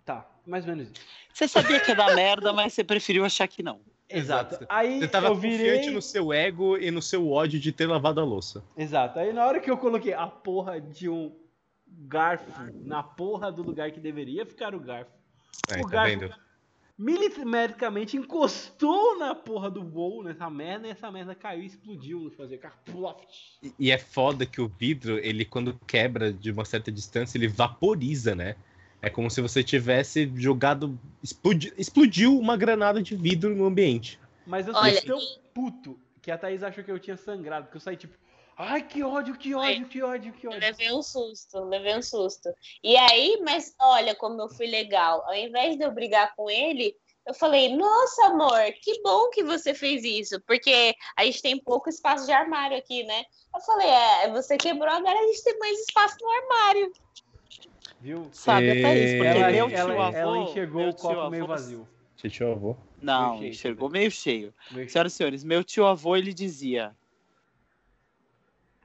Tá, 0.06 0.26
mais 0.46 0.66
ou 0.68 0.76
menos 0.76 0.92
isso. 0.92 1.02
Você 1.34 1.48
sabia 1.48 1.80
que 1.80 1.92
ia 1.92 1.96
dar 1.96 2.16
merda, 2.16 2.52
mas 2.54 2.74
você 2.74 2.84
preferiu 2.84 3.24
achar 3.26 3.48
que 3.48 3.62
não. 3.62 3.80
Exato. 4.10 4.56
Exato. 4.56 4.66
Aí 4.70 5.00
Você 5.02 5.08
tava 5.10 5.28
eu 5.28 5.36
confiante 5.36 5.58
virei. 5.58 5.90
no 5.92 6.02
seu 6.02 6.32
ego 6.32 6.78
e 6.78 6.90
no 6.90 7.02
seu 7.02 7.30
ódio 7.30 7.60
de 7.60 7.72
ter 7.74 7.88
lavado 7.88 8.22
a 8.22 8.24
louça. 8.24 8.64
Exato. 8.78 9.20
Aí 9.20 9.34
na 9.34 9.46
hora 9.46 9.60
que 9.60 9.70
eu 9.70 9.78
coloquei 9.78 10.14
a 10.14 10.28
porra 10.28 10.80
de 10.80 11.10
um 11.10 11.34
garfo 11.90 12.52
na 12.84 13.02
porra 13.04 13.52
do 13.52 13.64
lugar 13.64 13.92
que 13.92 14.00
deveria 14.00 14.46
ficar 14.46 14.74
o 14.76 14.80
garfo, 14.80 15.12
Aí, 15.70 15.82
O 15.82 15.86
tá 15.86 15.92
garfo- 16.04 16.20
vendo? 16.20 16.34
milimetricamente 16.98 18.18
encostou 18.18 19.18
na 19.20 19.36
porra 19.36 19.70
do 19.70 19.84
voo, 19.84 20.24
nessa 20.24 20.50
merda, 20.50 20.88
e 20.88 20.92
essa 20.92 21.12
merda 21.12 21.36
caiu 21.36 21.62
e 21.62 21.66
explodiu. 21.66 22.32
Fazer 22.32 22.58
carploft. 22.58 23.58
E- 23.62 23.74
E 23.78 23.92
é 23.92 23.98
foda 23.98 24.46
que 24.46 24.60
o 24.62 24.68
vidro, 24.68 25.18
ele 25.20 25.46
quando 25.46 25.78
quebra 25.86 26.32
de 26.34 26.52
uma 26.52 26.66
certa 26.66 26.92
distância, 26.92 27.38
ele 27.38 27.48
vaporiza, 27.48 28.34
né? 28.36 28.56
É 29.02 29.10
como 29.10 29.30
se 29.30 29.42
você 29.42 29.64
tivesse 29.64 30.32
jogado. 30.36 30.98
explodi- 31.22 31.74
explodiu 31.78 32.38
uma 32.40 32.58
granada 32.58 33.02
de 33.02 33.16
vidro 33.16 33.56
no 33.56 33.66
ambiente. 33.66 34.20
Mas 34.46 34.68
eu 34.68 34.74
Olha, 34.74 34.94
saí 34.94 35.02
tão 35.06 35.20
puto 35.54 36.00
que 36.22 36.32
a 36.32 36.38
Thaís 36.38 36.64
achou 36.64 36.84
que 36.84 36.92
eu 36.92 37.00
tinha 37.00 37.18
sangrado, 37.18 37.66
porque 37.66 37.78
eu 37.78 37.82
saí 37.82 37.96
tipo, 37.98 38.18
ai 38.58 38.82
que 38.82 39.04
ódio, 39.04 39.36
que 39.36 39.54
ódio, 39.54 39.88
que 39.88 40.02
ódio, 40.02 40.34
que 40.34 40.48
Eu 40.48 40.52
ódio. 40.52 40.62
levei 40.62 40.92
um 40.92 41.02
susto, 41.02 41.60
levei 41.66 41.96
um 41.96 42.02
susto. 42.02 42.50
E 42.84 42.96
aí, 42.98 43.40
mas 43.46 43.74
olha 43.80 44.16
como 44.16 44.42
eu 44.42 44.50
fui 44.50 44.68
legal. 44.68 45.24
Ao 45.28 45.36
invés 45.36 45.78
de 45.78 45.84
eu 45.84 45.92
brigar 45.92 46.36
com 46.36 46.50
ele, 46.50 46.96
eu 47.28 47.34
falei, 47.34 47.76
nossa, 47.76 48.28
amor, 48.28 48.62
que 48.82 49.02
bom 49.04 49.30
que 49.30 49.44
você 49.44 49.74
fez 49.74 50.04
isso, 50.04 50.42
porque 50.48 50.96
a 51.18 51.26
gente 51.26 51.42
tem 51.42 51.60
pouco 51.62 51.90
espaço 51.90 52.26
de 52.26 52.32
armário 52.32 52.78
aqui, 52.78 53.04
né? 53.04 53.24
Eu 53.54 53.62
falei, 53.62 53.88
é, 53.90 54.32
você 54.32 54.58
quebrou, 54.58 54.90
agora 54.90 55.20
a 55.20 55.28
gente 55.28 55.44
tem 55.44 55.58
mais 55.60 55.78
espaço 55.80 56.16
no 56.22 56.30
armário. 56.30 56.92
Viu? 58.00 58.30
Sabe, 58.32 58.70
até 58.72 58.96
isso, 59.04 59.18
porque 59.18 59.28
Ela, 59.40 59.52
meu 59.52 59.68
tio 59.68 59.78
ela, 59.78 60.08
avô. 60.08 60.18
ela 60.18 60.38
enxergou 60.38 60.82
meu 60.82 60.90
o 60.92 60.94
copo 60.96 61.14
tio 61.16 61.30
meio 61.30 61.44
avô- 61.44 61.54
vazio. 61.54 61.88
Tio 62.16 62.52
avô. 62.52 62.76
Não, 63.02 63.30
Meio 63.32 63.40
cheio 63.40 63.50
enxergou 63.52 63.90
também. 63.90 64.02
meio 64.02 64.12
cheio. 64.12 64.54
Meio- 64.72 64.90
Senhoras 64.90 65.14
e 65.14 65.16
senhores, 65.16 65.44
meu 65.44 65.64
tio 65.64 65.86
avô, 65.86 66.16
ele 66.16 66.34
dizia. 66.34 66.96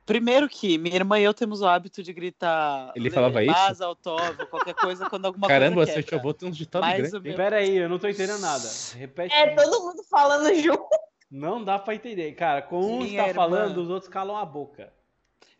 Primeiro 0.04 0.48
que 0.48 0.76
minha 0.78 0.96
irmã 0.96 1.18
e 1.18 1.22
eu 1.22 1.32
temos 1.32 1.60
o 1.60 1.66
hábito 1.66 2.02
de 2.02 2.12
gritar. 2.12 2.92
Ele 2.96 3.08
falava 3.10 3.42
isso? 3.44 3.84
Autógrafo, 3.84 4.46
qualquer 4.48 4.74
coisa, 4.74 5.08
quando 5.08 5.26
alguma 5.26 5.46
Caramba, 5.46 5.76
coisa 5.76 5.92
seu 5.92 6.02
quebra. 6.02 6.08
tio 6.10 6.18
avô 6.18 6.34
tem 6.34 6.48
uns 6.48 6.56
ditados 6.56 6.88
grandes. 6.88 7.12
meu- 7.12 7.36
Pera 7.36 7.56
aí, 7.58 7.76
eu 7.76 7.88
não 7.88 7.98
tô 7.98 8.08
entendendo 8.08 8.40
nada. 8.40 8.68
Repete. 8.96 9.32
É, 9.34 9.54
todo 9.54 9.80
mundo 9.80 10.02
falando 10.10 10.52
junto. 10.60 10.84
Não 11.30 11.62
dá 11.64 11.78
pra 11.78 11.94
entender. 11.94 12.32
Cara, 12.32 12.62
com 12.62 12.80
um 12.80 12.98
Minha 12.98 13.10
está 13.10 13.28
irmã- 13.28 13.34
falando, 13.34 13.78
os 13.78 13.88
outros 13.88 14.10
calam 14.10 14.36
a 14.36 14.44
boca. 14.44 14.92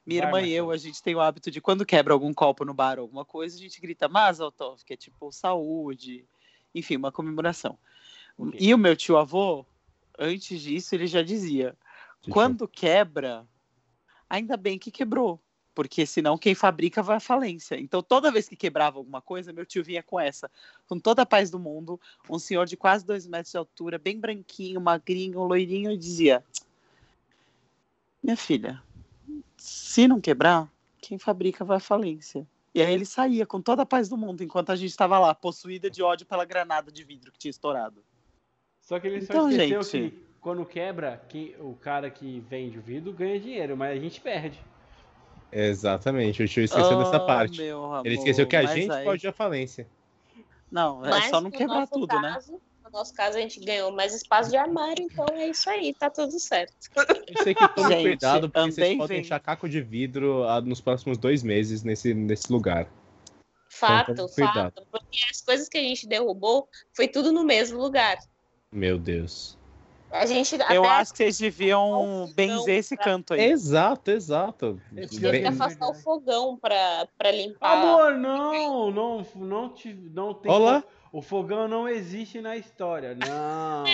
Minha 0.04 0.22
Vai, 0.22 0.28
irmã 0.42 0.42
e 0.48 0.52
eu, 0.52 0.70
a 0.72 0.76
gente 0.76 1.00
tem 1.00 1.14
o 1.14 1.20
hábito 1.20 1.48
de 1.48 1.60
quando 1.60 1.86
quebra 1.86 2.12
algum 2.12 2.34
copo 2.34 2.64
no 2.64 2.74
bar 2.74 2.98
ou 2.98 3.02
alguma 3.02 3.24
coisa, 3.24 3.56
a 3.56 3.60
gente 3.60 3.80
grita 3.80 4.08
Mazel 4.08 4.50
Tov, 4.50 4.84
que 4.84 4.94
é 4.94 4.96
tipo 4.96 5.30
saúde, 5.30 6.26
enfim, 6.74 6.96
uma 6.96 7.12
comemoração. 7.12 7.78
Ok. 8.36 8.58
E 8.60 8.74
o 8.74 8.78
meu 8.78 8.96
tio 8.96 9.16
avô, 9.16 9.64
antes 10.18 10.60
disso, 10.60 10.94
ele 10.96 11.06
já 11.06 11.22
dizia: 11.22 11.76
Tio 12.20 12.32
quando 12.32 12.66
quebra, 12.66 13.46
ainda 14.32 14.56
bem 14.56 14.78
que 14.78 14.90
quebrou, 14.90 15.38
porque 15.74 16.06
senão 16.06 16.38
quem 16.38 16.54
fabrica 16.54 17.02
vai 17.02 17.18
à 17.18 17.20
falência. 17.20 17.78
Então 17.78 18.02
toda 18.02 18.32
vez 18.32 18.48
que 18.48 18.56
quebrava 18.56 18.98
alguma 18.98 19.20
coisa, 19.20 19.52
meu 19.52 19.66
tio 19.66 19.84
vinha 19.84 20.02
com 20.02 20.18
essa, 20.18 20.50
com 20.86 20.98
toda 20.98 21.20
a 21.20 21.26
paz 21.26 21.50
do 21.50 21.58
mundo, 21.58 22.00
um 22.30 22.38
senhor 22.38 22.64
de 22.64 22.74
quase 22.74 23.04
dois 23.04 23.26
metros 23.26 23.52
de 23.52 23.58
altura, 23.58 23.98
bem 23.98 24.18
branquinho, 24.18 24.80
magrinho, 24.80 25.42
loirinho, 25.42 25.92
e 25.92 25.98
dizia: 25.98 26.42
minha 28.22 28.36
filha, 28.36 28.82
se 29.58 30.08
não 30.08 30.18
quebrar, 30.18 30.66
quem 30.98 31.18
fabrica 31.18 31.62
vai 31.62 31.76
à 31.76 31.80
falência. 31.80 32.46
E 32.74 32.80
aí 32.80 32.94
ele 32.94 33.04
saía 33.04 33.44
com 33.44 33.60
toda 33.60 33.82
a 33.82 33.86
paz 33.86 34.08
do 34.08 34.16
mundo, 34.16 34.42
enquanto 34.42 34.70
a 34.70 34.76
gente 34.76 34.88
estava 34.88 35.18
lá, 35.18 35.34
possuída 35.34 35.90
de 35.90 36.02
ódio 36.02 36.24
pela 36.24 36.46
granada 36.46 36.90
de 36.90 37.04
vidro 37.04 37.30
que 37.30 37.38
tinha 37.38 37.50
estourado. 37.50 38.02
Só 38.80 38.98
que 38.98 39.08
ele 39.08 39.20
só 39.20 39.32
Então, 39.34 39.50
esqueceu 39.50 39.82
gente. 39.82 40.10
que 40.10 40.31
quando 40.42 40.66
quebra, 40.66 41.22
quem, 41.28 41.54
o 41.60 41.74
cara 41.80 42.10
que 42.10 42.40
vende 42.50 42.78
o 42.78 42.82
vidro 42.82 43.12
ganha 43.12 43.40
dinheiro, 43.40 43.76
mas 43.76 43.96
a 43.96 44.00
gente 44.00 44.20
perde. 44.20 44.58
Exatamente, 45.50 46.42
o 46.42 46.48
tio 46.48 46.64
esqueceu 46.64 46.98
dessa 46.98 47.16
Oh, 47.22 47.26
parte. 47.26 47.58
meu 47.60 47.84
amor, 47.84 48.06
Ele 48.06 48.16
esqueceu 48.16 48.46
que 48.46 48.56
a 48.56 48.64
gente 48.66 48.90
aí- 48.90 49.04
pode 49.04 49.24
ir 49.24 49.28
à 49.28 49.32
falência. 49.32 49.86
Não, 50.70 51.04
é 51.04 51.10
Mas 51.10 51.26
só 51.30 51.40
não 51.40 51.50
quebrar 51.50 51.86
tudo, 51.86 52.14
né? 52.20 52.32
caso, 52.34 52.60
No 52.84 52.90
nosso 52.98 53.14
caso, 53.14 53.38
a 53.38 53.40
gente 53.40 53.60
ganhou 53.60 53.92
mais 53.92 54.14
espaço 54.14 54.50
de 54.50 54.56
armário, 54.56 55.04
então 55.10 55.24
é 55.32 55.48
isso 55.48 55.70
aí, 55.70 55.94
tá 55.94 56.10
tudo 56.10 56.38
certo. 56.40 56.74
Eu 57.28 57.42
sei 57.42 57.54
que 57.54 57.68
tome 57.68 57.88
Gente, 57.88 58.02
cuidado, 58.02 58.50
porque 58.50 58.72
vocês 58.72 58.96
podem 58.98 59.16
vendo. 59.18 59.24
achar 59.26 59.40
caco 59.40 59.68
de 59.68 59.80
vidro 59.80 60.44
ah, 60.44 60.60
nos 60.60 60.80
próximos 60.80 61.16
dois 61.16 61.42
meses 61.42 61.82
nesse, 61.84 62.12
nesse 62.12 62.52
lugar. 62.52 62.86
Fato, 63.70 64.14
tome 64.14 64.28
cuidado. 64.34 64.54
fato. 64.74 64.86
Porque 64.90 65.18
as 65.30 65.40
coisas 65.40 65.68
que 65.68 65.78
a 65.78 65.82
gente 65.82 66.06
derrubou 66.06 66.68
foi 66.92 67.06
tudo 67.08 67.32
no 67.32 67.44
mesmo 67.44 67.80
lugar. 67.80 68.18
Meu 68.70 68.98
Deus. 68.98 69.56
A 70.12 70.26
gente 70.26 70.54
Eu 70.54 70.84
até 70.84 70.88
acho 70.94 71.12
que 71.12 71.18
vocês 71.18 71.38
deviam 71.38 71.90
Não, 72.26 72.32
benzer 72.34 72.76
esse 72.78 72.94
pra- 72.96 73.04
canto 73.04 73.32
aí. 73.34 73.40
Exato, 73.40 74.10
exato. 74.10 74.80
Bem- 75.20 75.46
afastar 75.46 75.88
o 75.88 75.94
fogão 75.94 76.56
pra, 76.58 77.08
pra 77.16 77.30
limpar. 77.30 77.72
Amor, 77.78 78.14
não, 78.18 78.90
não, 78.90 79.26
não, 79.36 79.68
te, 79.70 79.92
não 79.94 80.34
tem. 80.34 80.52
Olá. 80.52 80.84
O 81.10 81.22
fogão 81.22 81.66
não 81.66 81.88
existe 81.88 82.40
na 82.40 82.56
história. 82.56 83.14
Não. 83.14 83.84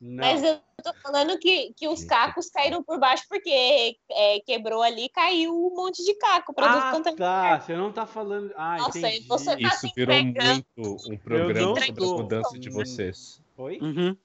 Não. 0.00 0.24
Mas 0.24 0.42
eu 0.42 0.58
tô 0.82 0.92
falando 1.02 1.38
que, 1.38 1.72
que 1.76 1.88
os 1.88 2.04
cacos 2.04 2.50
caíram 2.50 2.82
por 2.82 2.98
baixo 2.98 3.24
porque 3.28 3.96
é, 4.10 4.40
quebrou 4.40 4.82
ali 4.82 5.04
e 5.04 5.08
caiu 5.08 5.52
um 5.54 5.74
monte 5.74 6.04
de 6.04 6.14
caco 6.14 6.52
pra 6.52 6.68
tudo 6.68 6.82
Ah, 6.82 6.90
quanto 6.90 7.08
é 7.08 7.14
tá. 7.14 7.60
Você 7.60 7.74
não 7.76 7.90
tá 7.92 8.04
falando. 8.06 8.52
Ah, 8.56 8.76
Nossa, 8.78 8.98
entendi. 8.98 9.26
você 9.26 9.56
tá- 9.56 9.68
Isso 9.68 9.88
virou 9.96 10.14
entregando. 10.14 10.64
muito 10.76 11.10
um 11.10 11.16
programa 11.16 11.52
não 11.60 11.74
sobre 11.76 11.90
as 11.90 11.96
tô. 12.10 12.16
mudanças 12.18 12.60
de 12.60 12.70
vocês. 12.70 13.40
Oi? 13.56 13.78
Uhum. 13.80 14.16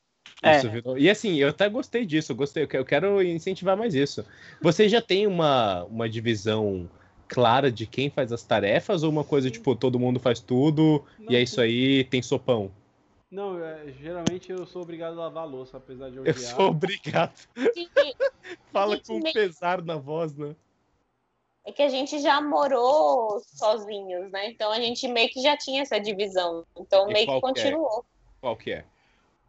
É. 0.42 0.58
Isso 0.58 0.70
virou- 0.70 0.98
E 0.98 1.10
assim, 1.10 1.36
eu 1.36 1.50
até 1.50 1.68
gostei 1.68 2.06
disso, 2.06 2.32
eu 2.32 2.36
gostei, 2.36 2.64
eu 2.64 2.68
que- 2.68 2.78
eu 2.78 2.86
quero 2.86 3.22
incentivar 3.22 3.76
mais 3.76 3.94
isso. 3.94 4.26
Vocês 4.62 4.92
já 4.92 5.02
têm 5.02 5.28
uma, 5.28 5.84
uma 5.86 6.08
divisão 6.10 6.90
clara 7.28 7.72
de 7.72 7.86
quem 7.86 8.10
faz 8.10 8.32
as 8.32 8.44
tarefas 8.44 9.04
ou 9.04 9.10
uma 9.12 9.24
coisa 9.24 9.52
tipo, 9.52 9.76
todo 9.76 10.00
mundo 10.00 10.20
faz 10.20 10.40
tudo 10.40 11.06
e 11.30 11.36
é 11.36 11.42
isso 11.42 11.60
aí, 11.62 12.04
tem 12.06 12.22
sopão? 12.22 12.72
Não, 13.30 13.64
é, 13.64 13.92
geralmente 14.02 14.52
eu 14.52 14.66
sou 14.66 14.82
obrigado 14.82 15.14
a 15.20 15.26
lavar 15.26 15.44
a 15.44 15.46
louça, 15.46 15.78
apesar 15.78 16.10
de 16.10 16.16
eu 16.18 16.26
Eu 16.26 16.32
odiar. 16.34 16.56
sou 16.56 16.70
obrigado. 16.70 17.48
Fala 18.74 19.00
com 19.00 19.20
meio- 19.20 19.34
pesar 19.34 19.84
na 19.84 19.96
voz, 19.98 20.34
né? 20.36 20.56
é 21.66 21.72
que 21.72 21.84
a 21.84 21.90
gente 21.90 22.20
já 22.20 22.42
morou 22.42 23.40
sozinhos, 23.46 24.32
né? 24.32 24.50
Então 24.50 24.72
a 24.72 24.80
gente 24.80 25.08
meio 25.08 25.30
que 25.30 25.40
já 25.42 25.56
tinha 25.56 25.84
essa 25.84 26.00
divisão. 26.00 26.66
Então 26.76 27.08
E 27.10 27.14
meio 27.14 27.28
que 27.28 27.40
qual 27.40 27.54
que 27.54 27.60
é? 27.60 27.64
continuou. 27.64 28.06
Qual 28.42 28.58
que 28.58 28.72
é? 28.72 28.86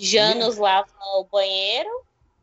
Janos 0.02 0.56
lava 0.56 0.88
o 1.16 1.24
banheiro, 1.24 1.90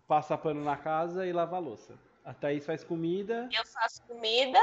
Passar 0.08 0.38
pano 0.38 0.64
na 0.64 0.78
casa 0.78 1.26
e 1.26 1.34
lavar 1.34 1.60
a 1.60 1.64
louça. 1.64 1.94
A 2.24 2.34
Thaís 2.34 2.66
faz 2.66 2.84
comida 2.84 3.50
eu 3.52 3.66
faço 3.66 4.02
comida 4.04 4.60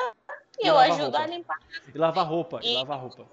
e 0.58 0.64
E 0.64 0.68
eu 0.68 0.74
lava 0.74 0.92
ajudo 0.94 1.02
roupa. 1.02 1.18
a 1.18 1.26
limpar. 1.26 1.58
e 1.94 1.98
lava 1.98 2.22
roupa. 2.22 2.60
E 2.62 2.70
E- 2.70 2.74
lava 2.74 2.94
roupa. 2.94 3.26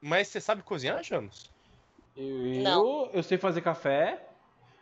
Mas 0.00 0.28
você 0.28 0.40
sabe 0.40 0.62
cozinhar, 0.62 1.02
Janos? 1.02 1.50
Eu, 2.16 2.24
Não. 2.62 3.10
eu 3.12 3.22
sei 3.22 3.36
fazer 3.36 3.60
café. 3.60 4.22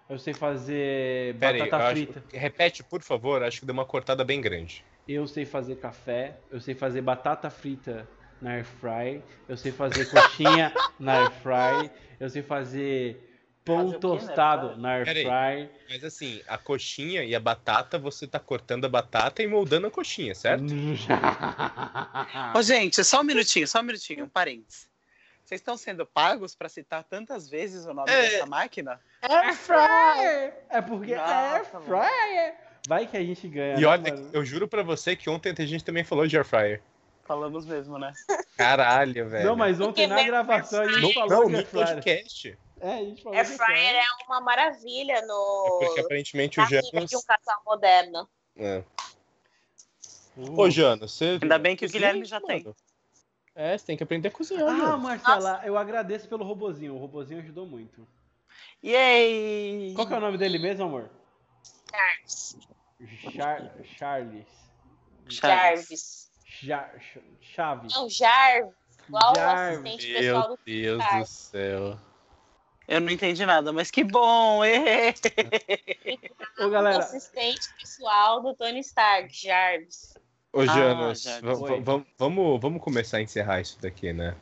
Eu 0.09 0.19
sei 0.19 0.35
fazer 0.35 1.35
Pera 1.39 1.55
aí, 1.55 1.59
batata 1.71 1.85
eu 1.85 1.91
frita. 1.91 2.23
acho... 2.29 2.37
repete, 2.37 2.85
por 2.85 3.01
favor, 3.03 3.43
acho 3.43 3.61
que 3.61 3.67
deu 3.67 3.73
uma 3.73 3.87
cortada 3.87 4.23
bem 4.23 4.41
grande. 4.41 4.85
Eu 5.09 5.27
sei 5.27 5.47
fazer 5.47 5.77
café. 5.77 6.37
Eu 6.51 6.61
sei 6.61 6.75
fazer 6.75 7.01
batata 7.01 7.49
frita 7.49 8.07
na 8.43 8.53
air 8.53 8.65
fry. 8.65 9.23
Eu 9.49 9.57
sei 9.57 9.73
fazer 9.73 10.05
coxinha 10.11 10.73
na 11.01 11.15
air 11.21 11.31
fry. 11.31 11.91
Eu 12.21 12.29
sei 12.29 12.43
fazer 12.43 13.34
pão 13.65 13.77
quê 13.79 13.85
na 13.85 13.93
air 13.93 14.01
tostado 14.01 14.69
fry? 14.73 14.81
na 14.81 14.89
air 14.91 15.05
Pera 15.05 15.21
fry. 15.21 15.71
Mas 15.89 16.05
assim, 16.05 16.41
a 16.47 16.59
coxinha 16.59 17.25
e 17.25 17.35
a 17.35 17.41
batata, 17.41 17.99
você 17.99 18.27
tá 18.27 18.39
cortando 18.39 18.85
a 18.85 18.89
batata 18.89 19.43
e 19.43 19.47
moldando 19.47 19.87
a 19.87 19.91
coxinha, 19.91 20.35
certo? 20.35 20.65
Ô, 22.57 22.63
gente, 22.63 23.03
só 23.05 23.21
um 23.21 23.25
minutinho, 23.25 23.67
só 23.67 23.81
um 23.81 23.85
minutinho, 23.85 24.25
um 24.25 24.29
parênteses. 24.29 24.89
Vocês 25.45 25.61
estão 25.61 25.77
sendo 25.77 26.07
pagos 26.07 26.55
para 26.55 26.69
citar 26.71 27.05
tantas 27.05 27.49
vezes 27.49 27.85
o 27.85 27.93
nome 27.93 28.11
É. 28.11 28.23
dessa 28.31 28.47
máquina? 28.47 28.99
Air 29.21 29.55
fryer! 29.55 30.55
É 30.71 30.81
porque 30.81 31.13
é 31.13 31.19
air 31.19 31.59
Nossa, 31.59 31.81
mano. 31.81 31.87
fryer. 31.87 32.55
Vai 32.89 33.07
que 33.07 33.17
a 33.17 33.23
gente 33.23 33.47
ganha. 33.49 33.75
E 33.77 33.81
né, 33.81 33.87
olha, 33.87 34.15
mano? 34.15 34.31
eu 34.33 34.45
juro 34.45 34.67
pra 34.69 34.83
você 34.83 35.15
que 35.17 35.29
ontem 35.29 35.55
a 35.57 35.67
gente 35.67 35.85
também 35.85 36.03
falou 36.05 36.27
de 36.27 36.37
air 36.37 36.45
fryer. 36.47 36.81
Falamos 37.25 37.65
mesmo, 37.67 37.99
né? 37.99 38.13
Caralho, 38.57 39.29
velho. 39.29 39.47
Não, 39.47 39.57
mas 39.57 39.81
ontem 39.81 40.07
na 40.07 40.23
gravação 40.23 40.83
a 40.83 40.89
gente 40.93 41.01
Não, 41.03 41.13
falou 41.13 41.29
não, 41.31 41.47
de 41.47 41.53
no 41.53 41.59
air 41.59 41.67
fryer. 41.67 41.87
podcast. 41.89 42.59
É, 42.87 42.93
a 42.99 43.05
gente 43.05 43.23
falou 43.23 43.39
Air 43.39 43.47
fryer 43.47 43.59
fryer. 43.67 43.97
é 43.97 44.25
uma 44.27 44.41
maravilha 44.43 45.13
É 45.15 45.23
no 45.27 45.79
porque 45.81 46.01
aparentemente 46.01 46.59
o 46.59 46.63
na 46.63 46.69
vida 46.69 46.83
Janos. 46.93 47.11
de 47.11 47.17
um 47.17 47.23
casal 47.23 47.63
moderno. 47.65 48.29
É. 48.57 48.85
Uh, 50.37 50.61
Ô, 50.61 50.69
Janos, 50.71 51.13
você. 51.13 51.39
Ainda 51.41 51.59
bem 51.59 51.75
que 51.77 51.87
o 51.87 51.89
Guilherme 51.89 52.25
já 52.25 52.37
mano? 52.41 52.47
tem. 52.47 52.75
É, 53.55 53.79
você 53.79 53.87
tem 53.87 53.97
que 53.97 54.03
aprender 54.03 54.29
a 54.29 54.31
cozinhar. 54.33 54.69
Ah, 54.69 54.73
meu. 54.73 54.99
Marcela, 54.99 55.63
eu 55.65 55.79
agradeço 55.79 56.29
pelo 56.29 56.45
robozinho. 56.45 56.95
O 56.95 56.99
robozinho 56.99 57.41
ajudou 57.41 57.65
muito. 57.67 58.07
Yay! 58.83 59.95
Qual 59.95 60.07
que 60.07 60.13
é 60.13 60.17
o 60.17 60.21
nome 60.21 60.37
dele 60.37 60.59
mesmo, 60.59 60.85
amor? 60.85 61.09
Jarvis. 61.91 62.59
Char 63.33 63.73
Charles. 63.97 64.47
Jarvis. 65.29 66.31
Jar 66.61 66.95
Ch- 67.01 67.19
Chaves. 67.41 67.95
Não, 67.95 68.11
Jarvis. 68.11 68.75
Igual 69.09 69.35
Jarvis. 69.35 69.79
o 69.79 69.83
assistente 69.83 70.13
pessoal 70.15 70.49
Meu 70.49 70.57
do 70.57 70.63
Deus 70.67 71.03
Stark. 71.03 71.21
do 71.21 71.27
céu. 71.27 71.99
Eu 72.87 73.01
não 73.01 73.11
entendi 73.11 73.45
nada, 73.47 73.73
mas 73.73 73.91
que 73.91 74.05
bom! 74.05 74.61
Ô, 76.59 76.67
O 76.67 76.71
galera, 76.71 76.99
assistente 76.99 77.69
pessoal 77.81 78.43
do 78.43 78.55
Tony 78.55 78.81
Stark, 78.81 79.35
Jarvis. 79.35 80.15
Ô, 80.53 80.61
Ah, 80.61 80.65
Janos, 80.67 81.25
va- 81.83 82.05
vamos, 82.17 82.61
vamos 82.61 82.83
começar 82.83 83.17
a 83.19 83.23
encerrar 83.23 83.61
isso 83.61 83.81
daqui, 83.81 84.13
né? 84.13 84.37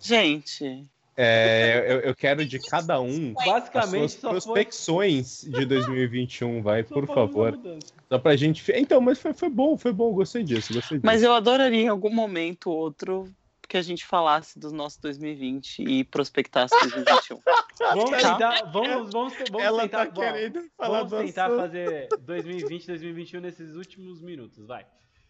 Gente, 0.00 0.86
É, 1.16 1.84
eu, 1.86 2.00
eu 2.00 2.14
quero 2.14 2.46
de 2.46 2.58
cada 2.58 2.98
um 3.00 3.34
as 3.38 3.44
basicamente 3.44 4.12
suas 4.12 4.12
só 4.12 4.28
foi... 4.28 4.30
prospecções 4.40 5.42
de 5.42 5.66
2021, 5.66 6.62
vai, 6.62 6.82
só 6.82 6.94
por 6.94 7.06
favor. 7.06 7.52
mudança. 7.52 7.92
Só 8.08 8.18
pra 8.18 8.36
gente. 8.36 8.64
Então, 8.74 9.00
mas 9.00 9.18
foi, 9.18 9.34
foi 9.34 9.50
bom, 9.50 9.76
foi 9.76 9.92
bom, 9.92 10.12
gostei 10.12 10.42
disso, 10.42 10.72
gostei 10.72 10.96
disso. 10.98 11.06
mas 11.06 11.22
eu 11.22 11.32
adoraria 11.34 11.82
em 11.82 11.88
algum 11.88 12.10
momento 12.10 12.70
ou 12.70 12.78
outro 12.78 13.30
que 13.70 13.76
a 13.76 13.82
gente 13.82 14.04
falasse 14.04 14.58
do 14.58 14.72
nosso 14.72 15.00
2020 15.00 15.84
e 15.84 16.02
prospectasse 16.02 16.74
2021. 16.80 17.38
Vamos 17.80 18.10
tentar, 18.10 18.64
vamos, 18.70 19.10
vamos, 19.10 19.34
vamos 19.50 19.64
Ela 19.64 19.82
tentar, 19.82 20.06
tá 20.06 20.12
querendo 20.12 20.68
falar 20.76 21.04
vamos 21.04 21.26
tentar 21.26 21.46
assunto. 21.46 21.60
fazer 21.60 22.08
2020, 22.20 22.86
2021 22.88 23.40
nesses 23.40 23.74
últimos 23.74 24.20
minutos, 24.20 24.66
vai. 24.66 24.86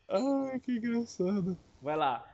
Ai, 0.08 0.58
que 0.58 0.72
engraçado. 0.72 1.56
Vai 1.80 1.96
lá. 1.96 2.26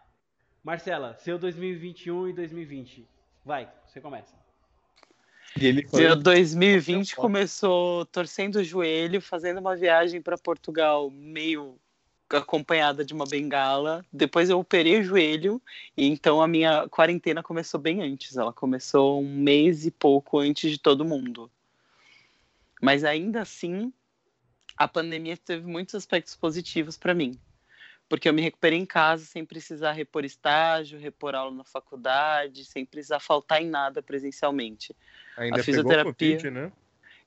Marcela, 0.65 1.15
seu 1.19 1.39
2021 1.39 2.29
e 2.29 2.33
2020. 2.33 3.07
Vai, 3.45 3.71
você 3.87 4.01
começa. 4.01 4.35
E 5.61 5.87
falou, 5.87 6.17
2020 6.17 7.15
começou 7.15 8.07
torcendo 8.07 8.57
o 8.57 8.65
joelho, 8.65 9.21
fazendo 9.21 9.61
uma 9.61 9.77
viagem 9.77 10.23
para 10.23 10.39
Portugal 10.39 11.11
meio 11.11 11.79
acompanhada 12.31 13.05
de 13.05 13.15
uma 13.15 13.27
bengala. 13.27 14.05
Depois 14.13 14.51
eu 14.51 14.59
operei 14.59 14.99
o 14.99 15.05
joelho 15.05 15.63
e 15.97 16.07
então 16.07 16.43
a 16.43 16.49
minha 16.49 16.89
quarentena 16.89 17.43
começou 17.43 17.79
bem 17.81 18.03
antes. 18.03 18.37
Ela 18.37 18.53
começou 18.53 19.23
um 19.23 19.37
mês 19.39 19.87
e 19.87 19.91
pouco 19.91 20.39
antes 20.39 20.71
de 20.71 20.79
todo 20.79 21.05
mundo. 21.05 21.51
Mas 22.83 23.05
ainda 23.05 23.43
assim, 23.43 23.93
a 24.77 24.87
pandemia 24.87 25.37
teve 25.37 25.67
muitos 25.67 25.95
aspectos 25.95 26.35
positivos 26.35 26.97
para 26.97 27.15
mim. 27.15 27.39
Porque 28.09 28.29
eu 28.29 28.33
me 28.35 28.43
recuperei 28.43 28.79
em 28.79 28.87
casa 28.87 29.25
sem 29.25 29.45
precisar 29.45 29.93
repor 29.93 30.25
estágio, 30.25 30.99
repor 30.99 31.35
aula 31.35 31.51
na 31.55 31.65
faculdade, 31.65 32.65
sem 32.65 32.85
precisar 32.85 33.19
faltar 33.19 33.61
em 33.61 33.69
nada 33.69 34.01
presencialmente. 34.03 34.95
ainda 35.37 35.61
a 35.61 35.65
fisioterapia- 35.65 36.37
Covid, 36.37 36.51
né? 36.51 36.73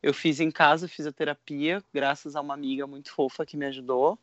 Eu 0.02 0.14
fiz 0.14 0.40
em 0.40 0.50
casa 0.50 0.88
fisioterapia, 0.88 1.84
graças 1.94 2.36
a 2.36 2.42
uma 2.42 2.54
amiga 2.54 2.88
muito 2.88 3.12
fofa 3.12 3.46
que 3.46 3.58
me 3.58 3.66
ajudou. 3.66 4.18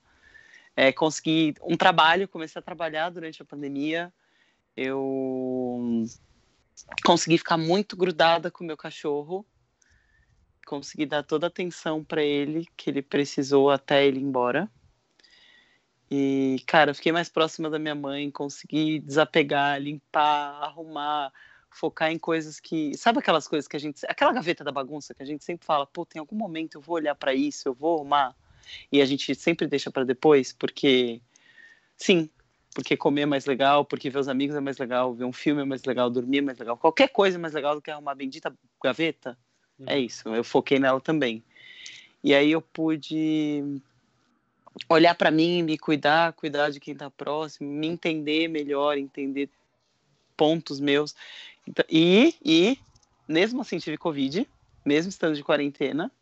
É, 0.77 0.93
consegui 0.93 1.55
um 1.62 1.77
trabalho, 1.77 2.28
comecei 2.28 2.61
a 2.61 2.62
trabalhar 2.62 3.09
durante 3.09 3.40
a 3.40 3.44
pandemia. 3.47 4.12
Eu 4.77 6.05
consegui 7.03 7.39
ficar 7.39 7.57
muito 7.57 7.97
grudada 7.97 8.51
com 8.51 8.62
o 8.62 8.66
meu 8.66 8.77
cachorro. 8.77 9.47
Consegui 10.66 11.07
dar 11.07 11.23
toda 11.23 11.47
a 11.47 11.48
atenção 11.48 12.05
para 12.05 12.23
ele 12.23 12.66
que 12.77 12.90
ele 12.90 13.01
precisou 13.01 13.70
até 13.70 14.05
ele 14.05 14.19
ir 14.19 14.23
embora. 14.23 14.70
E, 16.11 16.62
cara, 16.66 16.93
fiquei 16.93 17.11
mais 17.11 17.28
próxima 17.28 17.70
da 17.70 17.78
minha 17.78 17.94
mãe, 17.94 18.31
consegui 18.31 19.01
desapegar, 19.01 19.81
limpar, 19.81 20.62
arrumar, 20.62 21.32
focar 21.70 22.12
em 22.12 22.19
coisas 22.19 22.61
que. 22.61 22.97
Sabe 22.97 23.19
aquelas 23.19 23.48
coisas 23.48 23.66
que 23.66 23.77
a 23.77 23.81
gente. 23.81 24.05
Aquela 24.07 24.32
gaveta 24.32 24.62
da 24.62 24.70
bagunça 24.70 25.15
que 25.15 25.23
a 25.23 25.27
gente 25.27 25.43
sempre 25.43 25.66
fala, 25.66 25.86
pô, 25.86 26.05
tem 26.05 26.20
algum 26.20 26.36
momento 26.36 26.77
eu 26.77 26.81
vou 26.82 26.97
olhar 26.97 27.15
para 27.15 27.35
isso, 27.35 27.69
eu 27.69 27.74
vou 27.74 27.97
arrumar. 27.97 28.36
E 28.90 29.01
a 29.01 29.05
gente 29.05 29.34
sempre 29.34 29.66
deixa 29.66 29.90
para 29.90 30.05
depois, 30.05 30.52
porque. 30.52 31.20
Sim, 31.97 32.28
porque 32.74 32.97
comer 32.97 33.22
é 33.22 33.26
mais 33.26 33.47
legal, 33.47 33.84
porque 33.84 34.10
ver 34.10 34.18
os 34.18 34.28
amigos 34.28 34.55
é 34.55 34.60
mais 34.60 34.76
legal, 34.76 35.14
ver 35.14 35.24
um 35.24 35.32
filme 35.32 35.62
é 35.62 35.64
mais 35.64 35.82
legal, 35.84 36.10
dormir 36.10 36.38
é 36.38 36.43
mais 36.43 36.59
legal. 36.59 36.76
Qualquer 36.76 37.09
coisa 37.09 37.38
é 37.38 37.40
mais 37.40 37.55
legal 37.55 37.74
do 37.74 37.80
que 37.80 37.90
arrumar 37.90 38.12
a 38.12 38.16
bendita 38.16 38.55
gaveta. 38.82 39.36
É 39.86 39.98
isso, 39.98 40.28
eu 40.28 40.44
foquei 40.44 40.78
nela 40.78 41.01
também. 41.01 41.43
E 42.22 42.34
aí 42.34 42.51
eu 42.51 42.60
pude 42.60 43.62
olhar 44.88 45.14
para 45.14 45.30
mim, 45.30 45.62
me 45.62 45.78
cuidar, 45.78 46.32
cuidar 46.32 46.70
de 46.70 46.80
quem 46.80 46.94
tá 46.94 47.10
próximo, 47.10 47.70
me 47.70 47.86
entender 47.86 48.48
melhor, 48.48 48.98
entender 48.98 49.48
pontos 50.36 50.80
meus. 50.80 51.14
Então, 51.66 51.84
e, 51.88 52.34
e, 52.44 52.78
mesmo 53.26 53.62
assim, 53.62 53.78
tive 53.78 53.97
Covid, 53.97 54.47
mesmo 54.84 55.09
estando 55.09 55.34
de 55.34 55.43
quarentena, 55.43 56.12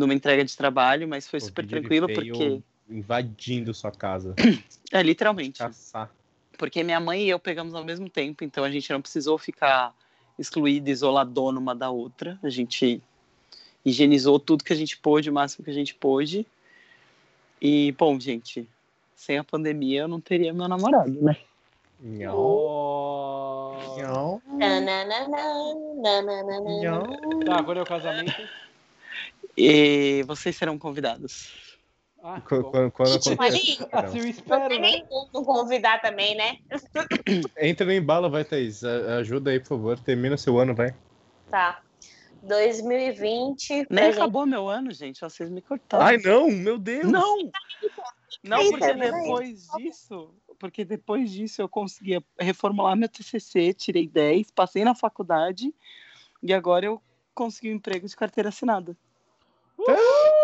numa 0.00 0.14
entrega 0.14 0.44
de 0.44 0.56
trabalho, 0.56 1.06
mas 1.06 1.28
foi 1.28 1.40
super 1.40 1.66
tranquilo, 1.66 2.08
porque. 2.12 2.60
Invadindo 2.88 3.72
sua 3.72 3.92
casa. 3.92 4.34
É, 4.92 5.04
literalmente. 5.04 5.60
Caçar. 5.60 6.10
Porque 6.58 6.82
minha 6.82 6.98
mãe 6.98 7.22
e 7.22 7.28
eu 7.28 7.38
pegamos 7.38 7.76
ao 7.76 7.84
mesmo 7.84 8.10
tempo, 8.10 8.42
então 8.42 8.64
a 8.64 8.70
gente 8.72 8.92
não 8.92 9.00
precisou 9.00 9.38
ficar 9.38 9.94
excluída, 10.36 10.90
isoladona 10.90 11.60
uma 11.60 11.76
da 11.76 11.90
outra. 11.90 12.36
A 12.42 12.48
gente 12.48 13.00
higienizou 13.84 14.40
tudo 14.40 14.64
que 14.64 14.72
a 14.72 14.76
gente 14.76 14.98
pôde, 14.98 15.30
o 15.30 15.32
máximo 15.32 15.64
que 15.64 15.70
a 15.70 15.74
gente 15.74 15.94
pôde. 15.94 16.44
E, 17.62 17.92
bom, 17.92 18.18
gente, 18.18 18.68
sem 19.14 19.38
a 19.38 19.44
pandemia 19.44 20.00
eu 20.00 20.08
não 20.08 20.20
teria 20.20 20.52
meu 20.52 20.66
namorado, 20.66 21.22
né? 21.22 21.36
Oh. 22.34 23.76
nhau, 23.96 24.42
Nananana, 24.46 25.74
nananana. 26.02 26.80
nhau. 26.80 27.06
Tá, 27.44 27.58
agora 27.58 27.78
é 27.78 27.82
o 27.82 27.86
casamento. 27.86 28.42
E 29.62 30.22
vocês 30.24 30.56
serão 30.56 30.78
convidados. 30.78 31.52
Ah, 32.22 32.40
Quando, 32.40 32.70
quando, 32.70 32.92
mas 32.98 33.26
acontece, 33.26 33.78
Assim 33.92 34.18
eu 34.18 34.24
Não 34.24 34.30
espero, 34.30 34.68
tem 34.68 34.80
né? 34.80 34.90
nem 34.90 35.06
como 35.06 35.30
não 35.32 35.44
convidar 35.44 36.00
também, 36.02 36.34
né? 36.36 36.58
Entra 37.60 37.86
no 37.86 37.92
embalo, 37.92 38.28
vai, 38.30 38.44
Thaís. 38.44 38.84
Ajuda 38.84 39.50
aí, 39.50 39.60
por 39.60 39.68
favor. 39.68 39.98
Termina 39.98 40.36
seu 40.36 40.58
ano, 40.58 40.74
vai. 40.74 40.94
Tá. 41.50 41.80
2020. 42.42 43.86
pra 43.86 43.94
Nem 43.96 44.04
gente- 44.06 44.16
acabou 44.16 44.46
meu 44.46 44.68
ano, 44.68 44.92
gente. 44.92 45.20
Vocês 45.20 45.48
me 45.50 45.60
cortaram. 45.62 46.04
Ai, 46.04 46.16
não, 46.18 46.50
meu 46.50 46.78
Deus! 46.78 47.10
Não! 47.10 47.50
Não, 48.42 48.70
porque 48.70 48.94
depois 48.94 49.66
disso, 49.76 50.34
porque 50.58 50.84
depois 50.84 51.30
disso 51.30 51.60
eu 51.62 51.68
consegui 51.68 52.18
reformular 52.38 52.96
meu 52.96 53.08
TCC, 53.08 53.74
tirei 53.74 54.06
10, 54.08 54.50
passei 54.52 54.84
na 54.84 54.94
faculdade 54.94 55.74
e 56.42 56.52
agora 56.54 56.86
eu 56.86 57.02
consegui 57.34 57.70
um 57.70 57.76
emprego 57.76 58.06
de 58.06 58.16
carteira 58.16 58.48
assinada. 58.50 58.96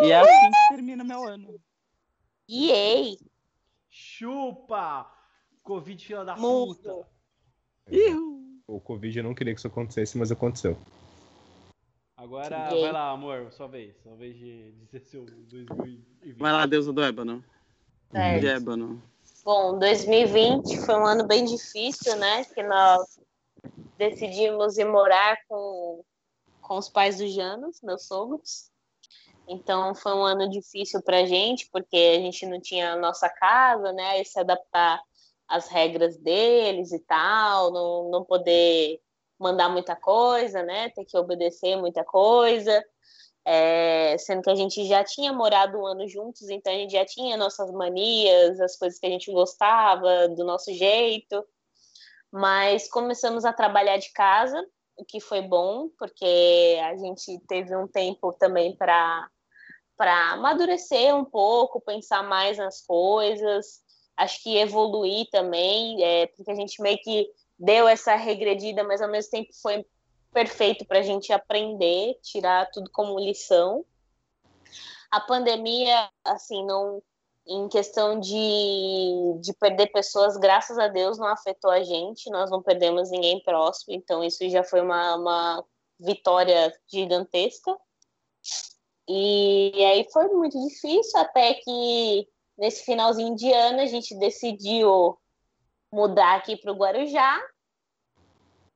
E 0.03 0.11
é 0.11 0.21
assim 0.21 0.51
que 0.51 0.75
termina 0.75 1.05
meu 1.05 1.25
ano. 1.25 1.61
Yay! 2.49 3.19
Chupa! 3.91 5.11
Covid, 5.63 6.05
fila 6.05 6.25
da 6.25 6.37
Muito. 6.37 6.83
puta. 6.83 7.09
Ihu. 7.91 8.61
O 8.67 8.81
Covid 8.81 9.19
eu 9.19 9.25
não 9.25 9.35
queria 9.35 9.53
que 9.53 9.59
isso 9.59 9.67
acontecesse, 9.67 10.17
mas 10.17 10.31
aconteceu. 10.31 10.77
Agora, 12.17 12.71
vai 12.71 12.93
lá, 12.93 13.11
amor, 13.11 13.53
sua 13.53 13.67
vez. 13.67 13.97
Sua 14.03 14.17
vez 14.17 14.37
de 14.37 14.73
dizer 14.73 15.01
seu 15.01 15.25
2020. 15.25 16.33
Vai 16.39 16.53
lá, 16.53 16.67
deusa 16.67 16.93
do 16.93 17.03
ébano. 17.03 17.45
Certo. 18.11 18.41
De 18.41 18.47
ébano. 18.47 19.03
Bom, 19.45 19.79
2020 19.79 20.79
foi 20.81 20.95
um 20.97 21.07
ano 21.07 21.27
bem 21.27 21.45
difícil, 21.45 22.17
né? 22.17 22.45
Que 22.45 22.63
nós 22.63 23.21
decidimos 23.97 24.79
ir 24.79 24.85
morar 24.85 25.39
com, 25.49 26.05
com 26.61 26.79
os 26.79 26.89
pais 26.89 27.19
do 27.19 27.29
Janos, 27.29 27.81
meus 27.83 28.07
sogros. 28.07 28.71
Então 29.49 29.95
foi 29.95 30.13
um 30.15 30.25
ano 30.25 30.49
difícil 30.51 31.01
pra 31.03 31.25
gente, 31.25 31.69
porque 31.71 31.97
a 31.97 32.21
gente 32.21 32.45
não 32.47 32.61
tinha 32.61 32.93
a 32.93 32.97
nossa 32.97 33.29
casa, 33.29 33.93
né? 33.93 34.21
E 34.21 34.25
se 34.25 34.39
adaptar 34.39 35.01
às 35.49 35.69
regras 35.69 36.17
deles 36.19 36.93
e 36.93 36.99
tal, 37.01 37.73
não, 37.73 38.11
não 38.11 38.25
poder 38.25 39.01
mandar 39.39 39.69
muita 39.69 39.95
coisa, 39.95 40.63
né? 40.63 40.91
Ter 40.91 41.05
que 41.05 41.17
obedecer 41.17 41.77
muita 41.77 42.05
coisa. 42.05 42.85
É, 43.45 44.19
sendo 44.19 44.43
que 44.43 44.51
a 44.51 44.57
gente 44.57 44.85
já 44.87 45.05
tinha 45.05 45.33
morado 45.33 45.79
um 45.79 45.87
ano 45.87 46.09
juntos, 46.09 46.49
então 46.49 46.73
a 46.73 46.77
gente 46.77 46.91
já 46.93 47.05
tinha 47.05 47.37
nossas 47.37 47.71
manias, 47.71 48.61
as 48.61 48.77
coisas 48.77 48.99
que 48.99 49.07
a 49.07 49.11
gente 49.11 49.31
gostava, 49.31 50.29
do 50.29 50.45
nosso 50.45 50.73
jeito. 50.75 51.45
Mas 52.33 52.91
começamos 52.91 53.45
a 53.45 53.53
trabalhar 53.53 53.99
de 53.99 54.13
casa, 54.13 54.61
o 54.97 55.05
que 55.05 55.21
foi 55.21 55.43
bom, 55.43 55.89
porque 55.97 56.77
a 56.83 56.97
gente 56.97 57.39
teve 57.47 57.77
um 57.77 57.87
tempo 57.87 58.33
também 58.33 58.75
para 58.77 59.31
para 59.97 60.33
amadurecer 60.33 61.15
um 61.15 61.25
pouco, 61.25 61.81
pensar 61.81 62.23
mais 62.23 62.59
nas 62.59 62.81
coisas, 62.81 63.81
acho 64.17 64.43
que 64.43 64.57
evoluir 64.57 65.29
também, 65.31 66.03
é, 66.03 66.27
porque 66.29 66.51
a 66.51 66.55
gente 66.55 66.81
meio 66.81 66.99
que 66.99 67.31
deu 67.59 67.89
essa 67.89 68.15
regredida, 68.15 68.85
mas 68.85 69.01
ao 69.01 69.11
mesmo 69.11 69.31
tempo 69.31 69.51
foi 69.61 69.85
perfeito 70.33 70.85
para 70.85 70.99
a 70.99 71.03
gente 71.03 71.33
aprender, 71.33 72.19
tirar 72.23 72.71
tudo 72.71 72.91
como 72.91 73.19
lição. 73.19 73.85
A 75.11 75.21
pandemia, 75.21 76.11
assim, 76.25 76.65
não 76.65 77.03
em 77.47 77.69
questão 77.69 78.19
de, 78.19 79.39
de 79.41 79.55
perder 79.55 79.87
pessoas, 79.93 80.37
graças 80.37 80.79
a 80.79 80.89
Deus 80.89 81.17
não 81.17 81.29
afetou 81.29 81.71
a 81.71 81.83
gente, 81.83 82.29
nós 82.29 82.51
não 82.51 82.61
perdemos 82.61 83.11
ninguém 83.11 83.41
próximo, 83.43 83.95
então 83.95 84.25
isso 84.25 84.49
já 84.51 84.65
foi 84.65 84.81
uma, 84.81 85.15
uma 85.15 85.65
vitória 85.99 86.75
gigantesca. 86.89 87.77
E, 89.09 89.73
aí 89.85 90.07
foi 90.13 90.29
muito 90.29 90.61
difícil, 90.67 91.19
até 91.21 91.55
que 91.55 92.29
nesse 92.59 92.85
finalzinho 92.85 93.37
de 93.37 93.53
ano 93.53 93.81
a 93.81 93.87
gente 93.87 94.15
decidiu 94.17 95.17
mudar 95.93 96.37
aqui 96.37 96.57
para 96.57 96.73
o 96.73 96.77
Guarujá. 96.77 97.41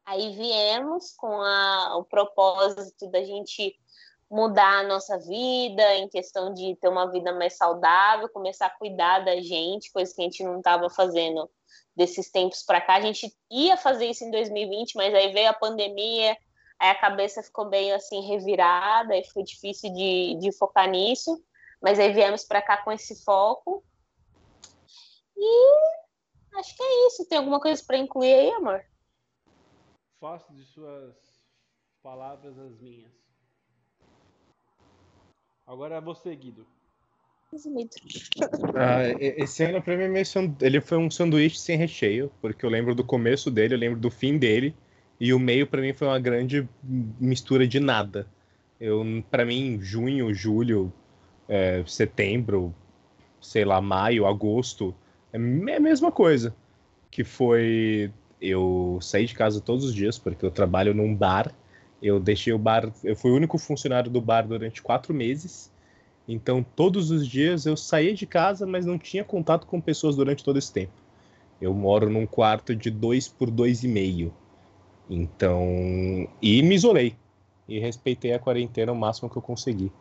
Aí 0.07 0.32
viemos 0.35 1.12
com 1.16 1.40
a, 1.40 1.97
o 1.97 2.05
propósito 2.05 3.09
da 3.11 3.23
gente 3.23 3.77
mudar 4.31 4.81
a 4.81 4.86
nossa 4.86 5.19
vida, 5.19 5.97
em 5.97 6.09
questão 6.09 6.55
de 6.55 6.77
ter 6.77 6.89
uma 6.89 7.11
vida 7.11 7.32
mais 7.32 7.57
saudável, 7.57 8.28
começar 8.28 8.66
a 8.66 8.78
cuidar 8.78 9.24
da 9.24 9.40
gente, 9.40 9.93
coisa 9.93 10.15
que 10.15 10.20
a 10.20 10.24
gente 10.24 10.44
não 10.44 10.59
estava 10.59 10.89
fazendo 10.89 11.51
desses 11.97 12.31
tempos 12.31 12.62
para 12.62 12.81
cá. 12.81 12.94
A 12.94 13.01
gente 13.01 13.36
ia 13.51 13.77
fazer 13.77 14.07
isso 14.07 14.24
em 14.24 14.31
2020, 14.31 14.94
mas 14.94 15.12
aí 15.12 15.32
veio 15.32 15.51
a 15.51 15.55
pandemia, 15.55 16.36
aí 16.81 16.90
a 16.90 16.94
cabeça 16.98 17.43
ficou 17.43 17.69
bem 17.69 17.93
assim 17.93 18.27
revirada, 18.27 19.15
e 19.15 19.24
foi 19.31 19.44
difícil 19.44 19.93
de, 19.93 20.36
de 20.40 20.51
focar 20.52 20.89
nisso. 20.89 21.44
Mas 21.81 21.98
aí 21.98 22.12
viemos 22.12 22.44
para 22.44 22.62
cá 22.62 22.78
com 22.78 22.90
esse 22.90 23.23
foco. 23.23 23.85
E 25.36 26.59
acho 26.59 26.77
que 26.77 26.82
é 26.82 27.07
isso. 27.07 27.28
Tem 27.28 27.39
alguma 27.39 27.61
coisa 27.61 27.82
para 27.86 27.98
incluir 27.98 28.32
aí, 28.32 28.51
amor? 28.52 28.82
Faço 30.19 30.52
de 30.55 30.65
suas 30.65 31.15
palavras 32.02 32.59
as 32.59 32.78
minhas. 32.81 33.12
Agora 35.66 35.97
é 35.97 36.01
você, 36.01 36.35
Guido. 36.35 36.66
Ah, 38.77 39.02
esse 39.19 39.65
ano 39.65 39.82
pra 39.82 39.97
mim 39.97 40.05
é 40.05 40.09
meio 40.09 40.24
ele 40.61 40.81
foi 40.81 40.97
um 40.98 41.11
sanduíche 41.11 41.59
sem 41.59 41.77
recheio, 41.77 42.31
porque 42.40 42.65
eu 42.65 42.70
lembro 42.70 42.94
do 42.94 43.05
começo 43.05 43.51
dele, 43.51 43.74
eu 43.74 43.78
lembro 43.78 43.98
do 43.98 44.11
fim 44.11 44.39
dele, 44.39 44.74
e 45.21 45.35
o 45.35 45.39
meio 45.39 45.67
pra 45.67 45.83
mim 45.83 45.93
foi 45.93 46.09
uma 46.09 46.19
grande 46.19 46.67
mistura 46.83 47.69
de 47.69 47.79
nada. 47.79 48.27
Eu, 48.81 49.05
para 49.31 49.45
mim, 49.45 49.79
junho, 49.83 50.33
julho, 50.33 50.91
é, 51.47 51.85
setembro, 51.87 52.75
sei 53.41 53.65
lá, 53.65 53.81
maio, 53.81 54.27
agosto, 54.27 54.95
é 55.33 55.37
é 55.37 55.77
a 55.77 55.81
mesma 55.81 56.11
coisa. 56.11 56.55
Que 57.11 57.23
foi 57.25 58.11
eu 58.41 58.99
saí 59.03 59.27
de 59.27 59.35
casa 59.35 59.61
todos 59.61 59.85
os 59.85 59.95
dias, 59.95 60.19
porque 60.19 60.45
eu 60.45 60.51
trabalho 60.51 60.95
num 60.95 61.15
bar. 61.15 61.53
Eu 62.03 62.19
deixei 62.19 62.53
o 62.53 62.59
bar, 62.59 62.91
eu 63.05 63.15
fui 63.15 63.31
o 63.31 63.37
único 63.37 63.59
funcionário 63.59 64.11
do 64.11 64.21
bar 64.21 64.49
durante 64.49 64.81
quatro 64.83 65.13
meses. 65.13 65.71
Então, 66.27 66.65
todos 66.65 67.11
os 67.11 67.27
dias 67.29 67.67
eu 67.67 67.77
saía 67.77 68.15
de 68.15 68.27
casa, 68.27 68.67
mas 68.67 68.87
não 68.87 68.99
tinha 68.99 69.25
contato 69.25 69.67
com 69.67 69.81
pessoas 69.81 70.17
durante 70.17 70.43
todo 70.43 70.59
esse 70.59 70.73
tempo. 70.73 70.93
Eu 71.61 71.75
moro 71.75 72.09
num 72.09 72.27
quarto 72.27 72.75
de 72.75 72.91
dois 72.91 73.29
por 73.29 73.51
dois 73.51 73.85
e 73.85 73.89
meio. 73.89 74.33
Então, 75.11 75.66
e 76.41 76.62
me 76.62 76.77
isolei. 76.77 77.16
E 77.69 77.78
respeitei 77.81 78.32
a 78.32 78.39
quarentena 78.39 78.93
o 78.93 78.97
máximo 78.97 79.28
que 79.28 79.37
eu 79.37 79.43
consegui. 79.43 79.93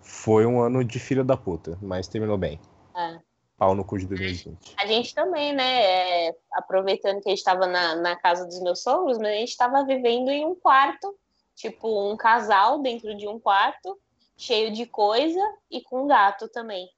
Foi 0.00 0.44
um 0.44 0.60
ano 0.60 0.84
de 0.84 0.98
filha 0.98 1.24
da 1.24 1.36
puta, 1.36 1.78
mas 1.80 2.08
terminou 2.08 2.36
bem. 2.36 2.60
É. 2.96 3.18
Pau 3.56 3.74
no 3.74 3.84
cu 3.84 3.98
de 3.98 4.06
2020. 4.06 4.74
A 4.76 4.86
gente 4.86 5.14
também, 5.14 5.52
né? 5.52 6.26
é, 6.26 6.36
aproveitando 6.52 7.20
que 7.20 7.28
a 7.28 7.30
gente 7.30 7.38
estava 7.38 7.66
na, 7.66 7.94
na 7.94 8.16
casa 8.16 8.44
dos 8.44 8.60
meus 8.60 8.82
sogros, 8.82 9.18
mas 9.18 9.28
a 9.28 9.36
gente 9.36 9.50
estava 9.50 9.84
vivendo 9.84 10.30
em 10.30 10.44
um 10.44 10.54
quarto, 10.54 11.16
tipo 11.54 12.12
um 12.12 12.16
casal 12.16 12.80
dentro 12.82 13.16
de 13.16 13.28
um 13.28 13.38
quarto, 13.38 13.98
cheio 14.36 14.72
de 14.72 14.84
coisa 14.84 15.40
e 15.70 15.80
com 15.80 16.02
um 16.02 16.06
gato 16.08 16.48
também. 16.48 16.90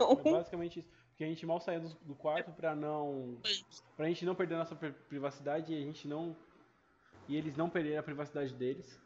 É 0.00 0.30
basicamente 0.30 0.80
isso. 0.80 0.95
Porque 1.16 1.24
a 1.24 1.28
gente 1.28 1.46
mal 1.46 1.58
saía 1.58 1.80
do, 1.80 1.88
do 2.04 2.14
quarto 2.14 2.52
pra 2.52 2.74
não. 2.76 3.38
Pra 3.96 4.06
gente 4.06 4.26
não 4.26 4.34
perder 4.34 4.56
nossa 4.58 4.76
pri- 4.76 4.92
privacidade 5.08 5.72
e 5.72 5.76
a 5.76 5.80
gente 5.80 6.06
não. 6.06 6.36
E 7.26 7.34
eles 7.38 7.56
não 7.56 7.70
perderem 7.70 7.96
a 7.96 8.02
privacidade 8.02 8.52
deles. 8.52 9.00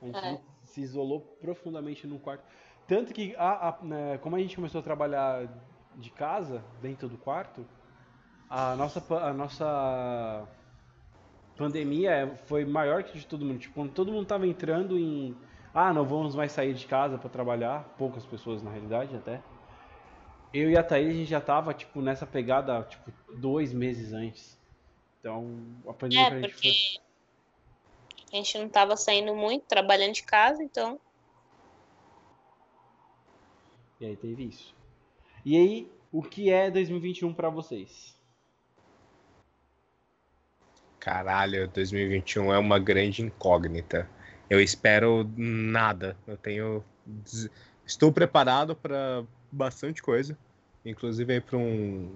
A 0.00 0.06
gente 0.06 0.16
É. 0.24 0.40
se 0.62 0.80
isolou 0.80 1.20
profundamente 1.40 2.06
no 2.06 2.20
quarto. 2.20 2.44
Tanto 2.86 3.12
que, 3.12 3.34
a, 3.34 3.70
a- 3.70 3.78
né, 3.82 4.18
como 4.18 4.36
a 4.36 4.38
gente 4.38 4.54
começou 4.54 4.78
a 4.78 4.84
trabalhar 4.84 5.48
de 5.96 6.08
casa, 6.10 6.62
dentro 6.80 7.08
do 7.08 7.18
quarto, 7.18 7.66
a 8.48 8.76
nossa, 8.76 9.02
a 9.16 9.32
nossa 9.32 10.48
pandemia 11.56 12.36
foi 12.46 12.64
maior 12.64 13.02
que 13.02 13.18
de 13.18 13.26
todo 13.26 13.44
mundo. 13.44 13.58
Tipo, 13.58 13.74
quando 13.74 13.92
todo 13.92 14.12
mundo 14.12 14.26
tava 14.26 14.46
entrando 14.46 14.96
em. 14.96 15.36
Ah, 15.74 15.92
não 15.92 16.04
vamos 16.04 16.36
mais 16.36 16.52
sair 16.52 16.74
de 16.74 16.86
casa 16.86 17.18
para 17.18 17.28
trabalhar. 17.28 17.82
Poucas 17.98 18.24
pessoas, 18.24 18.62
na 18.62 18.70
realidade, 18.70 19.16
até. 19.16 19.42
Eu 20.54 20.70
e 20.70 20.76
a 20.76 20.84
Thaís, 20.84 21.08
a 21.08 21.12
gente 21.12 21.28
já 21.28 21.40
tava, 21.40 21.74
tipo, 21.74 22.00
nessa 22.00 22.24
pegada, 22.24 22.84
tipo, 22.84 23.12
dois 23.36 23.72
meses 23.72 24.12
antes. 24.12 24.56
Então, 25.18 25.60
a 25.88 25.92
pandemia 25.92 26.28
pra 26.28 26.38
É, 26.38 26.42
gente 26.42 26.52
porque 26.52 26.72
foi... 26.72 27.02
a 28.32 28.36
gente 28.36 28.58
não 28.58 28.66
estava 28.66 28.96
saindo 28.96 29.34
muito, 29.34 29.64
trabalhando 29.64 30.12
de 30.12 30.22
casa, 30.22 30.62
então. 30.62 31.00
E 34.00 34.06
aí 34.06 34.16
teve 34.16 34.44
isso. 34.44 34.72
E 35.44 35.56
aí, 35.56 35.92
o 36.12 36.22
que 36.22 36.50
é 36.50 36.70
2021 36.70 37.34
pra 37.34 37.50
vocês? 37.50 38.16
Caralho, 41.00 41.66
2021 41.68 42.54
é 42.54 42.58
uma 42.58 42.78
grande 42.78 43.22
incógnita. 43.22 44.08
Eu 44.48 44.60
espero 44.60 45.28
nada. 45.36 46.16
Eu 46.26 46.36
tenho. 46.36 46.84
Estou 47.84 48.12
preparado 48.12 48.74
para 48.76 49.24
bastante 49.54 50.02
coisa. 50.02 50.36
Inclusive 50.84 51.32
aí 51.32 51.40
para 51.40 51.56
um. 51.56 52.10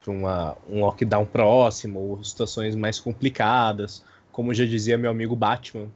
Para 0.00 0.12
uma, 0.12 0.56
um 0.68 0.80
lockdown 0.80 1.26
próximo, 1.26 1.98
ou 1.98 2.22
situações 2.22 2.76
mais 2.76 3.00
complicadas. 3.00 4.04
Como 4.30 4.54
já 4.54 4.64
dizia 4.64 4.96
meu 4.96 5.10
amigo 5.10 5.34
Batman. 5.34 5.88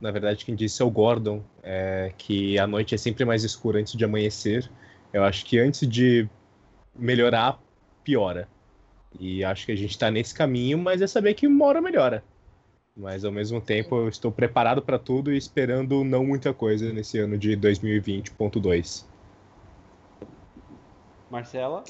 Na 0.00 0.10
verdade, 0.10 0.44
quem 0.44 0.54
disse 0.54 0.82
é 0.82 0.84
o 0.84 0.90
Gordon, 0.90 1.42
é, 1.62 2.12
que 2.16 2.58
a 2.58 2.66
noite 2.66 2.94
é 2.94 2.98
sempre 2.98 3.24
mais 3.24 3.44
escura 3.44 3.78
antes 3.78 3.94
de 3.94 4.04
amanhecer. 4.04 4.70
Eu 5.12 5.24
acho 5.24 5.44
que 5.44 5.58
antes 5.58 5.86
de 5.86 6.28
melhorar, 6.94 7.58
piora. 8.02 8.48
E 9.18 9.44
acho 9.44 9.66
que 9.66 9.72
a 9.72 9.76
gente 9.76 9.90
está 9.90 10.10
nesse 10.10 10.34
caminho, 10.34 10.78
mas 10.78 11.00
é 11.00 11.06
saber 11.06 11.34
que 11.34 11.46
uma 11.46 11.64
hora 11.66 11.80
melhora. 11.80 12.24
Mas 12.96 13.24
ao 13.24 13.32
mesmo 13.32 13.60
tempo 13.60 13.96
eu 13.96 14.08
estou 14.08 14.30
preparado 14.30 14.82
para 14.82 14.98
tudo 14.98 15.32
e 15.32 15.36
esperando 15.36 16.04
não 16.04 16.24
muita 16.24 16.52
coisa 16.52 16.92
nesse 16.92 17.18
ano 17.18 17.36
de 17.36 17.56
2020.2. 17.56 19.04
Marcela? 21.34 21.82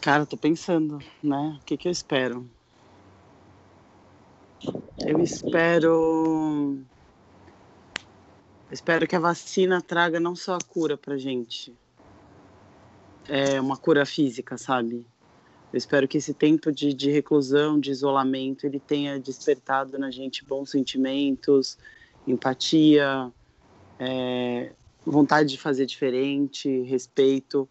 Cara, 0.00 0.22
eu 0.22 0.26
tô 0.26 0.36
pensando, 0.36 1.00
né? 1.20 1.58
O 1.60 1.64
que 1.64 1.76
que 1.76 1.88
eu 1.88 1.92
espero? 1.92 2.48
Eu 5.04 5.18
espero. 5.18 6.78
eu 8.68 8.72
espero 8.72 9.08
que 9.08 9.16
a 9.16 9.20
vacina 9.20 9.82
traga 9.82 10.20
não 10.20 10.36
só 10.36 10.54
a 10.54 10.64
cura 10.64 10.96
pra 10.96 11.18
gente, 11.18 11.74
é 13.28 13.60
uma 13.60 13.76
cura 13.76 14.06
física, 14.06 14.56
sabe? 14.56 15.04
Eu 15.72 15.78
espero 15.78 16.06
que 16.06 16.18
esse 16.18 16.32
tempo 16.32 16.70
de, 16.70 16.94
de 16.94 17.10
reclusão, 17.10 17.80
de 17.80 17.90
isolamento, 17.90 18.64
ele 18.64 18.78
tenha 18.78 19.18
despertado 19.18 19.98
na 19.98 20.12
gente 20.12 20.44
bons 20.44 20.70
sentimentos, 20.70 21.76
empatia, 22.28 23.32
é, 23.98 24.70
vontade 25.04 25.50
de 25.50 25.58
fazer 25.58 25.86
diferente, 25.86 26.82
respeito. 26.82 27.68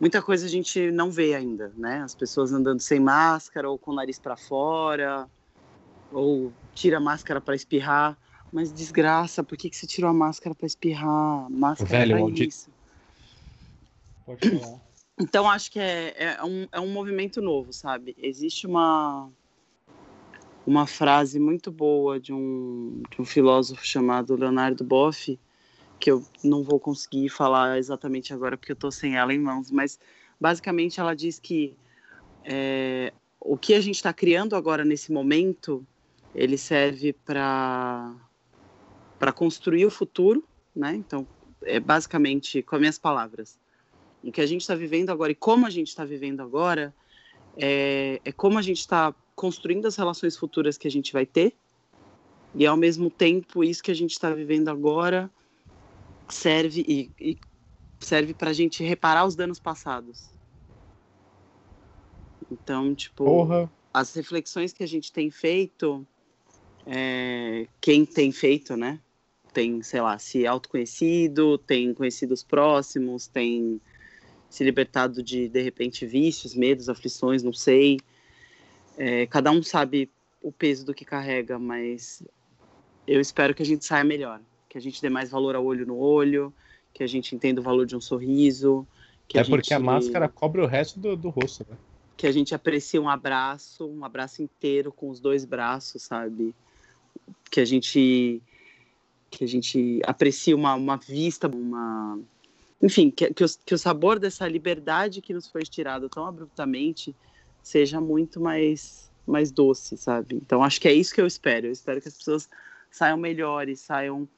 Muita 0.00 0.20
coisa 0.20 0.46
a 0.46 0.48
gente 0.48 0.90
não 0.90 1.10
vê 1.10 1.34
ainda, 1.34 1.72
né? 1.76 2.02
As 2.02 2.14
pessoas 2.14 2.52
andando 2.52 2.80
sem 2.80 2.98
máscara 2.98 3.70
ou 3.70 3.78
com 3.78 3.92
o 3.92 3.94
nariz 3.94 4.18
para 4.18 4.36
fora, 4.36 5.28
ou 6.12 6.52
tira 6.74 6.96
a 6.96 7.00
máscara 7.00 7.40
para 7.40 7.54
espirrar. 7.54 8.18
Mas 8.52 8.72
desgraça, 8.72 9.42
por 9.42 9.56
que, 9.58 9.68
que 9.70 9.76
você 9.76 9.86
tirou 9.86 10.10
a 10.10 10.14
máscara 10.14 10.54
para 10.54 10.66
espirrar? 10.66 11.50
Máscara 11.50 11.90
Velho 11.90 12.10
pra 12.12 12.20
maldito. 12.20 12.48
isso. 12.48 12.70
Pode 14.26 14.50
falar. 14.50 14.80
Então 15.20 15.48
acho 15.48 15.70
que 15.70 15.78
é, 15.78 16.14
é, 16.16 16.44
um, 16.44 16.66
é 16.72 16.80
um 16.80 16.92
movimento 16.92 17.40
novo, 17.40 17.72
sabe? 17.72 18.16
Existe 18.18 18.66
uma 18.66 19.30
uma 20.66 20.86
frase 20.86 21.38
muito 21.38 21.70
boa 21.70 22.18
de 22.18 22.32
um, 22.32 23.02
de 23.10 23.20
um 23.20 23.24
filósofo 23.24 23.86
chamado 23.86 24.34
Leonardo 24.34 24.82
Boff, 24.82 25.38
que 26.04 26.10
eu 26.10 26.22
não 26.42 26.62
vou 26.62 26.78
conseguir 26.78 27.30
falar 27.30 27.78
exatamente 27.78 28.34
agora 28.34 28.58
porque 28.58 28.72
eu 28.72 28.74
estou 28.74 28.92
sem 28.92 29.16
ela 29.16 29.32
em 29.32 29.38
mãos, 29.38 29.70
mas 29.70 29.98
basicamente 30.38 31.00
ela 31.00 31.16
diz 31.16 31.38
que 31.38 31.74
é, 32.44 33.10
o 33.40 33.56
que 33.56 33.72
a 33.72 33.80
gente 33.80 33.94
está 33.94 34.12
criando 34.12 34.54
agora 34.54 34.84
nesse 34.84 35.10
momento, 35.10 35.82
ele 36.34 36.58
serve 36.58 37.14
para 37.14 38.14
para 39.18 39.32
construir 39.32 39.86
o 39.86 39.90
futuro, 39.90 40.44
né? 40.76 40.94
Então, 40.94 41.26
é 41.62 41.80
basicamente 41.80 42.60
com 42.60 42.74
as 42.74 42.80
minhas 42.80 42.98
palavras 42.98 43.58
o 44.22 44.30
que 44.30 44.42
a 44.42 44.46
gente 44.46 44.60
está 44.60 44.74
vivendo 44.74 45.08
agora 45.08 45.32
e 45.32 45.34
como 45.34 45.64
a 45.64 45.70
gente 45.70 45.88
está 45.88 46.04
vivendo 46.04 46.42
agora 46.42 46.94
é, 47.56 48.20
é 48.22 48.30
como 48.30 48.58
a 48.58 48.62
gente 48.62 48.80
está 48.80 49.14
construindo 49.34 49.86
as 49.86 49.96
relações 49.96 50.36
futuras 50.36 50.76
que 50.76 50.86
a 50.86 50.90
gente 50.90 51.14
vai 51.14 51.24
ter 51.24 51.54
e 52.54 52.66
ao 52.66 52.76
mesmo 52.76 53.08
tempo 53.08 53.64
isso 53.64 53.82
que 53.82 53.90
a 53.90 53.94
gente 53.94 54.10
está 54.10 54.28
vivendo 54.28 54.68
agora 54.68 55.30
serve 56.34 56.84
e, 56.86 57.10
e 57.20 57.38
serve 57.98 58.34
pra 58.34 58.52
gente 58.52 58.82
reparar 58.82 59.24
os 59.24 59.34
danos 59.34 59.58
passados. 59.58 60.30
Então, 62.50 62.94
tipo, 62.94 63.24
Porra. 63.24 63.70
as 63.92 64.14
reflexões 64.14 64.72
que 64.72 64.82
a 64.82 64.88
gente 64.88 65.12
tem 65.12 65.30
feito, 65.30 66.06
é, 66.86 67.66
quem 67.80 68.04
tem 68.04 68.30
feito, 68.30 68.76
né? 68.76 69.00
Tem, 69.52 69.82
sei 69.82 70.00
lá, 70.00 70.18
se 70.18 70.46
autoconhecido, 70.46 71.56
tem 71.58 71.94
conhecido 71.94 72.34
os 72.34 72.42
próximos, 72.42 73.26
tem 73.26 73.80
se 74.50 74.62
libertado 74.62 75.22
de, 75.22 75.48
de 75.48 75.62
repente, 75.62 76.06
vícios, 76.06 76.54
medos, 76.54 76.88
aflições, 76.88 77.42
não 77.42 77.52
sei. 77.52 77.98
É, 78.96 79.26
cada 79.26 79.50
um 79.50 79.62
sabe 79.62 80.10
o 80.42 80.52
peso 80.52 80.84
do 80.84 80.94
que 80.94 81.04
carrega, 81.04 81.58
mas 81.58 82.22
eu 83.06 83.20
espero 83.20 83.54
que 83.54 83.62
a 83.62 83.66
gente 83.66 83.84
saia 83.84 84.04
melhor, 84.04 84.40
que 84.74 84.78
a 84.78 84.80
gente 84.80 85.00
dê 85.00 85.08
mais 85.08 85.30
valor 85.30 85.54
ao 85.54 85.64
olho 85.64 85.86
no 85.86 85.96
olho, 85.96 86.52
que 86.92 87.04
a 87.04 87.06
gente 87.06 87.32
entenda 87.32 87.60
o 87.60 87.64
valor 87.64 87.86
de 87.86 87.94
um 87.94 88.00
sorriso. 88.00 88.84
Que 89.28 89.38
É 89.38 89.44
porque 89.44 89.72
a 89.72 89.78
máscara 89.78 90.28
cobre 90.28 90.60
o 90.60 90.66
resto 90.66 90.98
do, 90.98 91.16
do 91.16 91.28
rosto, 91.28 91.64
né? 91.70 91.76
que 92.16 92.26
a 92.26 92.32
gente 92.32 92.56
aprecie 92.56 92.98
um 92.98 93.08
abraço, 93.08 93.86
um 93.86 94.04
abraço 94.04 94.42
inteiro 94.42 94.90
com 94.90 95.08
os 95.08 95.20
dois 95.20 95.44
braços, 95.44 96.02
sabe? 96.02 96.52
Que 97.48 97.60
a 97.60 97.64
gente 97.64 98.42
que 99.30 99.44
a 99.44 99.48
gente 99.48 100.00
aprecie 100.04 100.54
uma, 100.54 100.74
uma 100.74 100.96
vista, 100.96 101.46
uma 101.46 102.18
enfim, 102.82 103.12
que, 103.12 103.32
que, 103.32 103.44
o, 103.44 103.46
que 103.64 103.74
o 103.74 103.78
sabor 103.78 104.18
dessa 104.18 104.48
liberdade 104.48 105.22
que 105.22 105.32
nos 105.32 105.46
foi 105.46 105.62
tirado 105.62 106.08
tão 106.08 106.26
abruptamente 106.26 107.14
seja 107.62 108.00
muito 108.00 108.40
mais 108.40 109.08
mais 109.24 109.52
doce, 109.52 109.96
sabe? 109.96 110.34
Então 110.34 110.64
acho 110.64 110.80
que 110.80 110.88
é 110.88 110.92
isso 110.92 111.14
que 111.14 111.20
eu 111.20 111.28
espero. 111.28 111.68
Eu 111.68 111.72
espero 111.72 112.00
que 112.00 112.08
as 112.08 112.16
pessoas 112.16 112.50
saiam 112.90 113.16
melhores, 113.16 113.78
saiam 113.78 114.28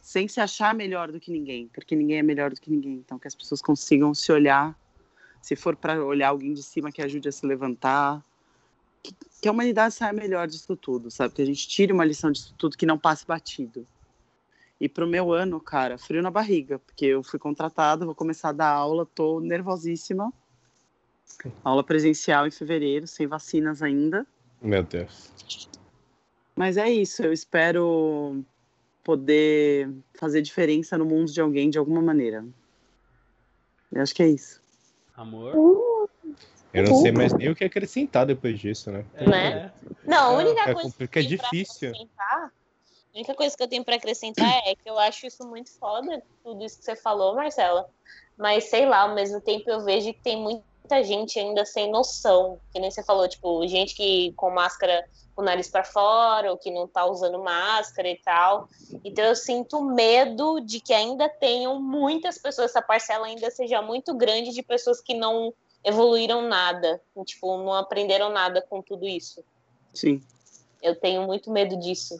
sem 0.00 0.26
se 0.28 0.40
achar 0.40 0.74
melhor 0.74 1.12
do 1.12 1.20
que 1.20 1.30
ninguém, 1.30 1.68
porque 1.68 1.94
ninguém 1.94 2.18
é 2.18 2.22
melhor 2.22 2.50
do 2.50 2.60
que 2.60 2.70
ninguém. 2.70 2.94
Então 2.94 3.18
que 3.18 3.28
as 3.28 3.34
pessoas 3.34 3.60
consigam 3.60 4.14
se 4.14 4.32
olhar 4.32 4.76
se 5.40 5.56
for 5.56 5.74
para 5.74 6.04
olhar 6.04 6.28
alguém 6.28 6.52
de 6.52 6.62
cima 6.62 6.92
que 6.92 7.02
ajude 7.02 7.28
a 7.28 7.32
se 7.32 7.46
levantar, 7.46 8.22
que, 9.02 9.14
que 9.40 9.48
a 9.48 9.52
humanidade 9.52 9.94
saia 9.94 10.12
melhor 10.12 10.46
disso 10.46 10.76
tudo, 10.76 11.10
sabe? 11.10 11.34
Que 11.34 11.42
a 11.42 11.46
gente 11.46 11.66
tire 11.66 11.92
uma 11.92 12.04
lição 12.04 12.30
disso 12.30 12.54
tudo 12.58 12.76
que 12.76 12.86
não 12.86 12.98
passe 12.98 13.26
batido. 13.26 13.86
E 14.80 14.88
pro 14.88 15.06
meu 15.06 15.32
ano, 15.32 15.60
cara, 15.60 15.98
frio 15.98 16.22
na 16.22 16.30
barriga, 16.30 16.78
porque 16.78 17.06
eu 17.06 17.22
fui 17.22 17.38
contratada, 17.38 18.04
vou 18.04 18.14
começar 18.14 18.50
a 18.50 18.52
dar 18.52 18.70
aula, 18.70 19.06
tô 19.06 19.40
nervosíssima. 19.40 20.32
Aula 21.62 21.84
presencial 21.84 22.46
em 22.46 22.50
fevereiro, 22.50 23.06
sem 23.06 23.26
vacinas 23.26 23.82
ainda. 23.82 24.26
Meu 24.60 24.82
Deus. 24.82 25.30
Mas 26.56 26.76
é 26.76 26.90
isso, 26.90 27.22
eu 27.22 27.32
espero 27.32 28.42
poder 29.02 29.90
fazer 30.18 30.42
diferença 30.42 30.96
no 30.98 31.04
mundo 31.04 31.30
de 31.32 31.40
alguém 31.40 31.70
de 31.70 31.78
alguma 31.78 32.02
maneira. 32.02 32.44
Eu 33.92 34.02
acho 34.02 34.14
que 34.14 34.22
é 34.22 34.28
isso. 34.28 34.60
Amor. 35.16 35.54
Eu 36.72 36.84
não 36.84 36.94
sei 36.94 37.10
mais 37.10 37.32
nem 37.32 37.50
o 37.50 37.54
que 37.56 37.64
acrescentar 37.64 38.24
depois 38.24 38.58
disso, 38.58 38.90
né? 38.92 39.04
É, 39.14 39.26
Né? 39.28 39.72
Não, 40.04 40.36
a 40.36 40.38
única 40.38 40.70
É 40.70 40.74
coisa 40.74 40.94
que 40.96 41.02
é 41.18 41.22
tenho 41.22 41.38
pra 41.38 41.48
difícil. 41.50 41.88
acrescentar- 41.88 42.52
A 43.12 43.16
única 43.18 43.34
coisa 43.34 43.56
que 43.56 43.62
eu 43.62 43.68
tenho 43.68 43.84
pra 43.84 43.96
acrescentar 43.96 44.62
é 44.64 44.74
que 44.76 44.88
eu 44.88 44.96
acho 44.96 45.26
isso 45.26 45.44
muito 45.48 45.70
foda, 45.80 46.22
tudo 46.44 46.64
isso 46.64 46.78
que 46.78 46.84
você 46.84 46.94
falou, 46.94 47.34
Marcela. 47.34 47.84
Mas 48.38 48.70
sei 48.70 48.86
lá, 48.86 49.00
ao 49.00 49.14
mesmo 49.16 49.40
tempo 49.40 49.68
eu 49.68 49.84
vejo 49.84 50.14
que 50.14 50.22
tem 50.22 50.40
muita 50.82 51.02
gente 51.04 51.38
ainda 51.38 51.64
sem 51.64 51.90
noção. 51.90 52.60
Que 52.72 52.80
nem 52.80 52.90
você 52.90 53.02
falou, 53.02 53.28
tipo, 53.28 53.66
gente 53.66 53.94
que 53.94 54.32
com 54.32 54.50
máscara 54.50 55.08
com 55.34 55.42
o 55.42 55.44
nariz 55.44 55.68
pra 55.68 55.84
fora, 55.84 56.50
ou 56.50 56.58
que 56.58 56.70
não 56.70 56.86
tá 56.86 57.06
usando 57.06 57.42
máscara 57.42 58.08
e 58.08 58.16
tal. 58.16 58.68
Então 59.04 59.24
eu 59.24 59.36
sinto 59.36 59.80
medo 59.82 60.60
de 60.60 60.80
que 60.80 60.92
ainda 60.92 61.28
tenham 61.28 61.80
muitas 61.80 62.36
pessoas, 62.36 62.70
essa 62.70 62.82
parcela 62.82 63.26
ainda 63.26 63.50
seja 63.50 63.80
muito 63.80 64.14
grande 64.14 64.50
de 64.50 64.62
pessoas 64.62 65.00
que 65.00 65.14
não 65.14 65.54
evoluíram 65.82 66.42
nada, 66.42 67.00
tipo, 67.24 67.56
não 67.56 67.72
aprenderam 67.72 68.28
nada 68.30 68.60
com 68.60 68.82
tudo 68.82 69.06
isso. 69.06 69.42
Sim. 69.94 70.22
Eu 70.82 70.94
tenho 70.94 71.22
muito 71.22 71.50
medo 71.50 71.78
disso. 71.78 72.18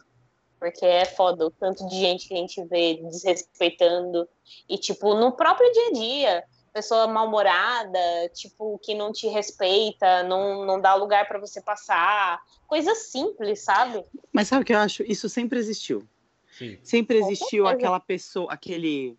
Porque 0.58 0.84
é 0.84 1.06
foda 1.06 1.46
o 1.46 1.50
tanto 1.50 1.86
de 1.88 1.98
gente 1.98 2.28
que 2.28 2.34
a 2.34 2.36
gente 2.36 2.62
vê 2.64 2.94
desrespeitando. 3.02 4.28
E, 4.68 4.76
tipo, 4.76 5.14
no 5.14 5.32
próprio 5.32 5.72
dia 5.72 5.86
a 5.86 5.92
dia, 5.92 6.44
pessoa 6.72 7.06
mal-humorada, 7.06 7.98
tipo, 8.34 8.78
que 8.82 8.94
não 8.94 9.12
te 9.12 9.26
respeita, 9.28 10.22
não, 10.22 10.64
não 10.64 10.80
dá 10.80 10.94
lugar 10.94 11.26
pra 11.26 11.38
você 11.38 11.60
passar. 11.60 12.40
Coisa 12.66 12.94
simples, 12.94 13.64
sabe? 13.64 14.04
Mas 14.32 14.48
sabe 14.48 14.62
o 14.62 14.64
que 14.64 14.72
eu 14.72 14.78
acho? 14.78 15.02
Isso 15.02 15.28
sempre 15.28 15.58
existiu. 15.58 16.06
Sim. 16.50 16.78
Sempre 16.82 17.18
existiu 17.18 17.66
aquela 17.66 18.00
pessoa, 18.00 18.52
aquele 18.52 19.16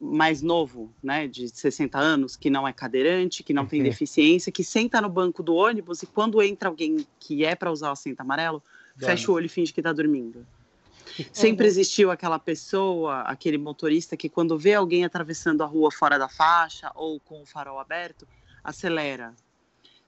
mais 0.00 0.42
novo, 0.42 0.92
né, 1.02 1.28
de 1.28 1.48
60 1.48 1.98
anos, 1.98 2.36
que 2.36 2.50
não 2.50 2.66
é 2.66 2.72
cadeirante, 2.72 3.42
que 3.44 3.52
não 3.52 3.66
tem 3.66 3.80
Uhum. 3.80 3.86
deficiência, 4.02 4.50
que 4.50 4.64
senta 4.64 5.00
no 5.00 5.08
banco 5.08 5.42
do 5.42 5.54
ônibus 5.54 6.02
e 6.02 6.06
quando 6.06 6.42
entra 6.42 6.68
alguém 6.68 7.06
que 7.20 7.44
é 7.44 7.54
para 7.54 7.70
usar 7.70 7.90
o 7.90 7.92
assento 7.92 8.20
amarelo, 8.20 8.62
Dorme. 8.96 9.16
fecha 9.16 9.30
o 9.30 9.34
olho 9.34 9.46
e 9.46 9.48
finge 9.48 9.72
que 9.72 9.80
tá 9.82 9.92
dormindo. 9.92 10.44
Sempre 11.32 11.66
existiu 11.66 12.10
aquela 12.10 12.38
pessoa, 12.38 13.20
aquele 13.22 13.58
motorista 13.58 14.16
que 14.16 14.28
quando 14.28 14.58
vê 14.58 14.74
alguém 14.74 15.04
atravessando 15.04 15.62
a 15.62 15.66
rua 15.66 15.90
fora 15.90 16.18
da 16.18 16.28
faixa 16.28 16.90
ou 16.94 17.18
com 17.20 17.42
o 17.42 17.46
farol 17.46 17.78
aberto, 17.78 18.26
acelera. 18.62 19.34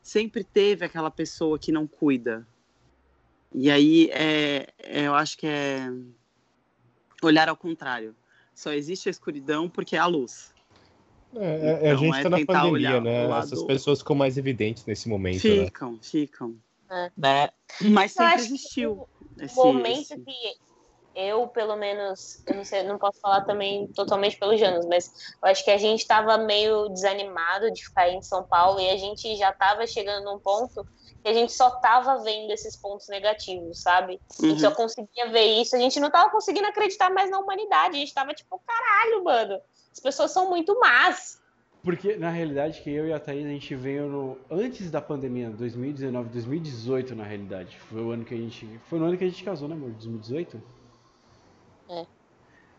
Sempre 0.02 0.42
teve 0.44 0.84
aquela 0.84 1.10
pessoa 1.10 1.58
que 1.58 1.70
não 1.72 1.86
cuida. 1.86 2.46
E 3.54 3.70
aí 3.70 4.08
é, 4.12 4.68
é- 4.78 5.06
eu 5.06 5.14
acho 5.14 5.36
que 5.36 5.46
é 5.46 5.90
olhar 7.22 7.48
ao 7.48 7.56
contrário. 7.56 8.14
Só 8.54 8.72
existe 8.72 9.08
a 9.08 9.10
escuridão 9.10 9.68
porque 9.68 9.96
há 9.96 10.04
a 10.04 10.06
luz. 10.06 10.52
É, 11.34 11.88
é- 11.88 11.90
a 11.90 11.94
Então, 11.94 11.98
gente 11.98 12.18
é 12.18 12.22
tá 12.22 12.30
na 12.30 12.36
tentar 12.38 12.52
pandemia, 12.54 12.72
olhar 12.72 13.00
né? 13.00 13.38
Essas 13.38 13.62
pessoas 13.64 14.00
ficam 14.00 14.16
mais 14.16 14.36
evidentes 14.36 14.84
nesse 14.86 15.08
momento, 15.08 15.46
né? 15.46 15.64
Ficam, 15.66 15.98
ficam. 16.02 16.56
É. 16.90 17.10
Né? 17.16 17.48
Mas 17.82 18.12
sempre 18.12 18.40
existiu. 18.40 18.92
o 19.38 19.42
esse- 19.44 19.54
momento 19.56 20.00
esse- 20.12 20.18
que 20.18 20.56
eu, 21.14 21.48
pelo 21.48 21.76
menos, 21.76 22.42
eu 22.46 22.54
não 22.56 22.64
sei, 22.64 22.82
não 22.82 22.98
posso 22.98 23.20
falar 23.20 23.42
também 23.42 23.86
totalmente 23.88 24.38
pelos 24.38 24.58
Janos, 24.60 24.86
mas 24.86 25.10
eu 25.42 25.48
acho 25.48 25.64
que 25.64 25.70
a 25.70 25.76
gente 25.78 26.00
estava 26.00 26.38
meio 26.38 26.88
desanimado 26.88 27.70
de 27.72 27.84
ficar 27.84 28.08
em 28.08 28.22
São 28.22 28.44
Paulo 28.44 28.80
e 28.80 28.88
a 28.88 28.96
gente 28.96 29.34
já 29.36 29.50
estava 29.50 29.86
chegando 29.86 30.24
num 30.24 30.38
ponto 30.38 30.86
que 31.22 31.28
a 31.28 31.34
gente 31.34 31.52
só 31.52 31.70
tava 31.70 32.22
vendo 32.22 32.50
esses 32.52 32.76
pontos 32.76 33.08
negativos, 33.08 33.82
sabe? 33.82 34.20
A 34.38 34.46
gente 34.46 34.52
Uhum. 34.64 34.70
só 34.70 34.74
conseguia 34.74 35.30
ver 35.30 35.60
isso, 35.60 35.76
a 35.76 35.78
gente 35.78 36.00
não 36.00 36.10
tava 36.10 36.30
conseguindo 36.30 36.66
acreditar 36.66 37.10
mais 37.10 37.30
na 37.30 37.38
humanidade, 37.38 37.96
a 37.96 38.00
gente 38.00 38.14
tava 38.14 38.32
tipo, 38.32 38.60
caralho, 38.66 39.24
mano, 39.24 39.60
as 39.92 40.00
pessoas 40.00 40.30
são 40.30 40.48
muito 40.48 40.78
más. 40.80 41.38
Porque, 41.82 42.16
na 42.16 42.28
realidade, 42.28 42.82
que 42.82 42.90
eu 42.90 43.06
e 43.06 43.12
a 43.12 43.18
Thaís, 43.18 43.44
a 43.46 43.48
gente 43.48 43.74
veio 43.74 44.06
no, 44.06 44.38
antes 44.50 44.90
da 44.90 45.00
pandemia, 45.00 45.48
2019, 45.48 46.28
2018, 46.28 47.14
na 47.14 47.24
realidade. 47.24 47.78
Foi 47.88 48.02
o 48.02 48.10
ano 48.10 48.22
que 48.22 48.34
a 48.34 48.36
gente. 48.36 48.66
Foi 48.84 48.98
no 48.98 49.06
ano 49.06 49.16
que 49.16 49.24
a 49.24 49.26
gente 49.26 49.42
casou, 49.42 49.66
né, 49.66 49.74
amor? 49.74 49.90
2018? 49.92 50.62
É. 51.90 52.06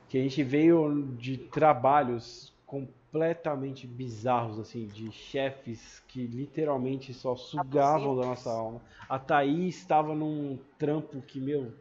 Que 0.09 0.17
a 0.17 0.21
gente 0.21 0.43
veio 0.43 1.13
de 1.17 1.38
trabalhos 1.38 2.53
completamente 2.65 3.85
bizarros, 3.85 4.59
assim, 4.59 4.88
de 4.88 5.11
chefes 5.11 6.01
que 6.07 6.25
literalmente 6.25 7.13
só 7.13 7.35
sugavam 7.35 8.15
da 8.15 8.25
nossa 8.25 8.49
alma. 8.49 8.81
A 9.09 9.19
Thaís 9.19 9.77
estava 9.77 10.15
num 10.15 10.57
trampo 10.77 11.21
que, 11.21 11.39
meu, 11.39 11.73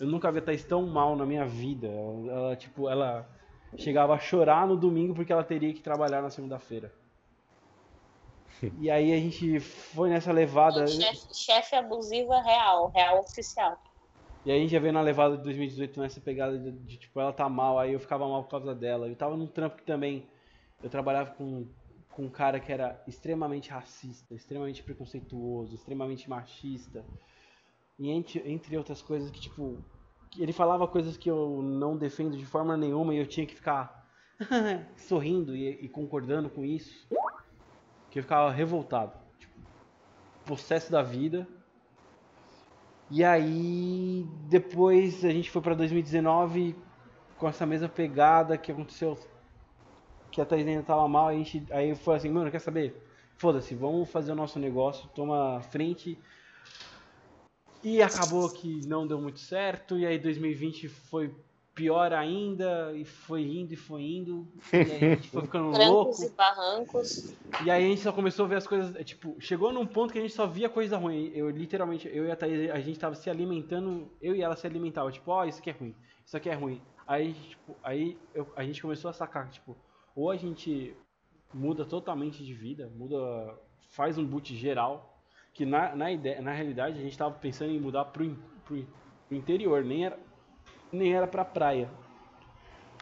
eu 0.00 0.06
nunca 0.06 0.32
vi 0.32 0.38
a 0.38 0.42
Thaís 0.42 0.64
tão 0.64 0.86
mal 0.86 1.14
na 1.14 1.26
minha 1.26 1.46
vida. 1.46 1.86
Ela, 1.86 2.32
ela, 2.32 2.56
tipo, 2.56 2.88
ela 2.88 3.28
chegava 3.76 4.14
a 4.14 4.18
chorar 4.18 4.66
no 4.66 4.76
domingo 4.76 5.14
porque 5.14 5.32
ela 5.32 5.44
teria 5.44 5.72
que 5.74 5.80
trabalhar 5.80 6.22
na 6.22 6.30
segunda-feira. 6.30 6.92
E 8.80 8.90
aí 8.90 9.12
a 9.12 9.16
gente 9.16 9.60
foi 9.60 10.08
nessa 10.08 10.32
levada. 10.32 10.86
Chefe, 10.86 11.34
chefe 11.34 11.76
abusiva 11.76 12.40
real, 12.40 12.88
real 12.94 13.20
oficial. 13.20 13.76
E 14.44 14.52
aí 14.52 14.68
já 14.68 14.78
veio 14.78 14.92
na 14.92 15.00
levada 15.00 15.38
de 15.38 15.42
2018 15.42 15.98
nessa 16.00 16.20
pegada 16.20 16.58
de, 16.58 16.70
de, 16.70 16.98
tipo, 16.98 17.18
ela 17.18 17.32
tá 17.32 17.48
mal, 17.48 17.78
aí 17.78 17.94
eu 17.94 18.00
ficava 18.00 18.28
mal 18.28 18.44
por 18.44 18.50
causa 18.50 18.74
dela. 18.74 19.08
Eu 19.08 19.16
tava 19.16 19.36
num 19.36 19.46
trampo 19.46 19.76
que 19.76 19.84
também 19.84 20.28
eu 20.82 20.90
trabalhava 20.90 21.30
com, 21.30 21.66
com 22.10 22.24
um 22.24 22.30
cara 22.30 22.60
que 22.60 22.70
era 22.70 23.02
extremamente 23.06 23.70
racista, 23.70 24.34
extremamente 24.34 24.82
preconceituoso, 24.82 25.74
extremamente 25.74 26.28
machista. 26.28 27.02
E 27.98 28.10
entre, 28.10 28.42
entre 28.50 28.76
outras 28.76 29.00
coisas 29.00 29.30
que, 29.30 29.40
tipo, 29.40 29.82
ele 30.38 30.52
falava 30.52 30.86
coisas 30.86 31.16
que 31.16 31.30
eu 31.30 31.62
não 31.62 31.96
defendo 31.96 32.36
de 32.36 32.44
forma 32.44 32.76
nenhuma 32.76 33.14
e 33.14 33.18
eu 33.18 33.26
tinha 33.26 33.46
que 33.46 33.54
ficar 33.54 34.06
sorrindo 34.96 35.56
e, 35.56 35.70
e 35.86 35.88
concordando 35.88 36.50
com 36.50 36.64
isso. 36.66 37.08
Que 38.10 38.18
eu 38.18 38.22
ficava 38.22 38.50
revoltado. 38.50 39.12
Tipo, 39.38 39.54
processo 40.44 40.92
da 40.92 41.02
vida. 41.02 41.48
E 43.16 43.22
aí, 43.22 44.26
depois 44.48 45.24
a 45.24 45.30
gente 45.30 45.48
foi 45.48 45.62
pra 45.62 45.72
2019 45.72 46.74
com 47.38 47.48
essa 47.48 47.64
mesma 47.64 47.88
pegada 47.88 48.58
que 48.58 48.72
aconteceu. 48.72 49.16
Que 50.32 50.40
a 50.40 50.44
Thaís 50.44 50.66
ainda 50.66 50.82
tava 50.82 51.06
mal, 51.06 51.28
a 51.28 51.32
gente, 51.32 51.64
aí 51.70 51.94
foi 51.94 52.16
assim, 52.16 52.28
mano, 52.28 52.50
quer 52.50 52.58
saber? 52.58 53.00
Foda-se, 53.36 53.72
vamos 53.72 54.10
fazer 54.10 54.32
o 54.32 54.34
nosso 54.34 54.58
negócio, 54.58 55.08
toma 55.14 55.60
frente. 55.60 56.18
E 57.84 58.02
acabou 58.02 58.50
que 58.50 58.84
não 58.84 59.06
deu 59.06 59.20
muito 59.20 59.38
certo, 59.38 59.96
e 59.96 60.04
aí 60.04 60.18
2020 60.18 60.88
foi 60.88 61.32
pior 61.74 62.12
ainda, 62.12 62.92
e 62.94 63.04
foi 63.04 63.42
indo 63.42 63.72
e 63.72 63.76
foi 63.76 64.02
indo, 64.02 64.46
e 64.72 64.76
aí 64.76 65.04
a 65.04 65.14
gente 65.16 65.28
foi 65.30 65.42
ficando 65.42 65.72
Trancos 65.72 65.90
louco. 65.90 66.22
e 66.24 66.28
barrancos. 66.30 67.34
E 67.64 67.70
aí 67.70 67.84
a 67.84 67.88
gente 67.88 68.00
só 68.00 68.12
começou 68.12 68.44
a 68.44 68.48
ver 68.48 68.56
as 68.56 68.66
coisas, 68.66 68.94
é, 68.96 69.02
tipo, 69.02 69.36
chegou 69.40 69.72
num 69.72 69.86
ponto 69.86 70.12
que 70.12 70.18
a 70.18 70.22
gente 70.22 70.34
só 70.34 70.46
via 70.46 70.68
coisa 70.68 70.96
ruim. 70.96 71.30
Eu 71.34 71.50
literalmente, 71.50 72.08
eu 72.12 72.26
e 72.26 72.30
a 72.30 72.36
Thaís, 72.36 72.70
a 72.70 72.78
gente 72.80 72.98
tava 72.98 73.14
se 73.14 73.28
alimentando, 73.28 74.08
eu 74.22 74.34
e 74.36 74.42
ela 74.42 74.56
se 74.56 74.66
alimentava, 74.66 75.10
tipo, 75.10 75.30
ó, 75.30 75.44
isso 75.44 75.58
aqui 75.58 75.70
é 75.70 75.72
ruim, 75.72 75.94
isso 76.24 76.36
aqui 76.36 76.48
é 76.48 76.54
ruim. 76.54 76.80
Aí, 77.06 77.34
tipo, 77.34 77.76
aí 77.82 78.16
eu- 78.34 78.46
a 78.56 78.64
gente 78.64 78.80
começou 78.80 79.10
a 79.10 79.12
sacar, 79.12 79.50
tipo, 79.50 79.76
ou 80.14 80.30
a 80.30 80.36
gente 80.36 80.96
muda 81.52 81.84
totalmente 81.84 82.44
de 82.44 82.54
vida, 82.54 82.90
muda, 82.96 83.16
faz 83.90 84.16
um 84.16 84.24
boot 84.24 84.54
geral, 84.56 85.18
que 85.52 85.64
na, 85.66 85.94
na, 85.94 86.10
ideia, 86.10 86.40
na 86.40 86.52
realidade 86.52 86.98
a 86.98 87.02
gente 87.02 87.16
tava 87.16 87.34
pensando 87.34 87.70
em 87.72 87.78
mudar 87.80 88.06
pro, 88.06 88.36
pro, 88.64 88.84
pro 89.28 89.36
interior, 89.36 89.84
nem 89.84 90.06
era, 90.06 90.18
nem 90.94 91.14
era 91.14 91.26
pra 91.26 91.44
praia. 91.44 91.88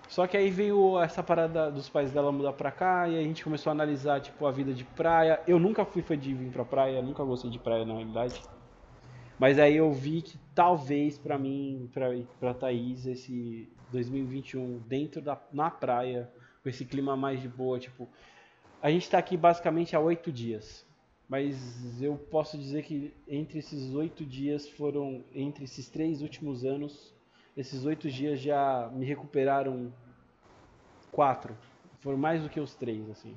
Só 0.08 0.26
que 0.26 0.36
aí 0.36 0.50
veio 0.50 1.00
essa 1.00 1.22
parada 1.22 1.70
dos 1.70 1.88
pais 1.88 2.12
dela 2.12 2.30
mudar 2.30 2.52
pra 2.52 2.70
cá 2.70 3.08
e 3.08 3.18
a 3.18 3.22
gente 3.22 3.42
começou 3.42 3.70
a 3.70 3.72
analisar, 3.72 4.20
tipo, 4.20 4.44
a 4.44 4.50
vida 4.50 4.74
de 4.74 4.84
praia. 4.84 5.40
Eu 5.46 5.58
nunca 5.58 5.84
fui 5.84 6.02
fã 6.02 6.18
de 6.18 6.34
vir 6.34 6.50
pra 6.50 6.64
praia, 6.64 7.00
nunca 7.00 7.24
gostei 7.24 7.50
de 7.50 7.58
praia 7.58 7.84
na 7.86 7.94
realidade. 7.94 8.42
Mas 9.38 9.58
aí 9.58 9.76
eu 9.76 9.90
vi 9.90 10.20
que 10.20 10.38
talvez 10.54 11.16
pra 11.16 11.38
mim, 11.38 11.88
pra, 11.94 12.10
pra 12.38 12.52
Thaís, 12.52 13.06
esse 13.06 13.72
2021 13.90 14.80
dentro 14.86 15.22
da 15.22 15.40
na 15.52 15.70
praia, 15.70 16.30
com 16.62 16.68
esse 16.68 16.84
clima 16.84 17.16
mais 17.16 17.40
de 17.40 17.48
boa, 17.48 17.78
tipo, 17.78 18.08
a 18.82 18.90
gente 18.90 19.08
tá 19.08 19.16
aqui 19.18 19.36
basicamente 19.36 19.96
há 19.96 20.00
oito 20.00 20.30
dias. 20.30 20.86
Mas 21.28 22.02
eu 22.02 22.16
posso 22.16 22.58
dizer 22.58 22.82
que 22.82 23.14
entre 23.26 23.60
esses 23.60 23.94
oito 23.94 24.26
dias 24.26 24.68
foram, 24.68 25.24
entre 25.34 25.64
esses 25.64 25.88
três 25.88 26.20
últimos 26.20 26.64
anos, 26.64 27.14
esses 27.56 27.84
oito 27.84 28.10
dias 28.10 28.40
já 28.40 28.90
me 28.92 29.04
recuperaram 29.04 29.92
quatro. 31.10 31.56
Foram 32.00 32.18
mais 32.18 32.42
do 32.42 32.48
que 32.48 32.58
os 32.58 32.74
três, 32.74 33.08
assim. 33.10 33.36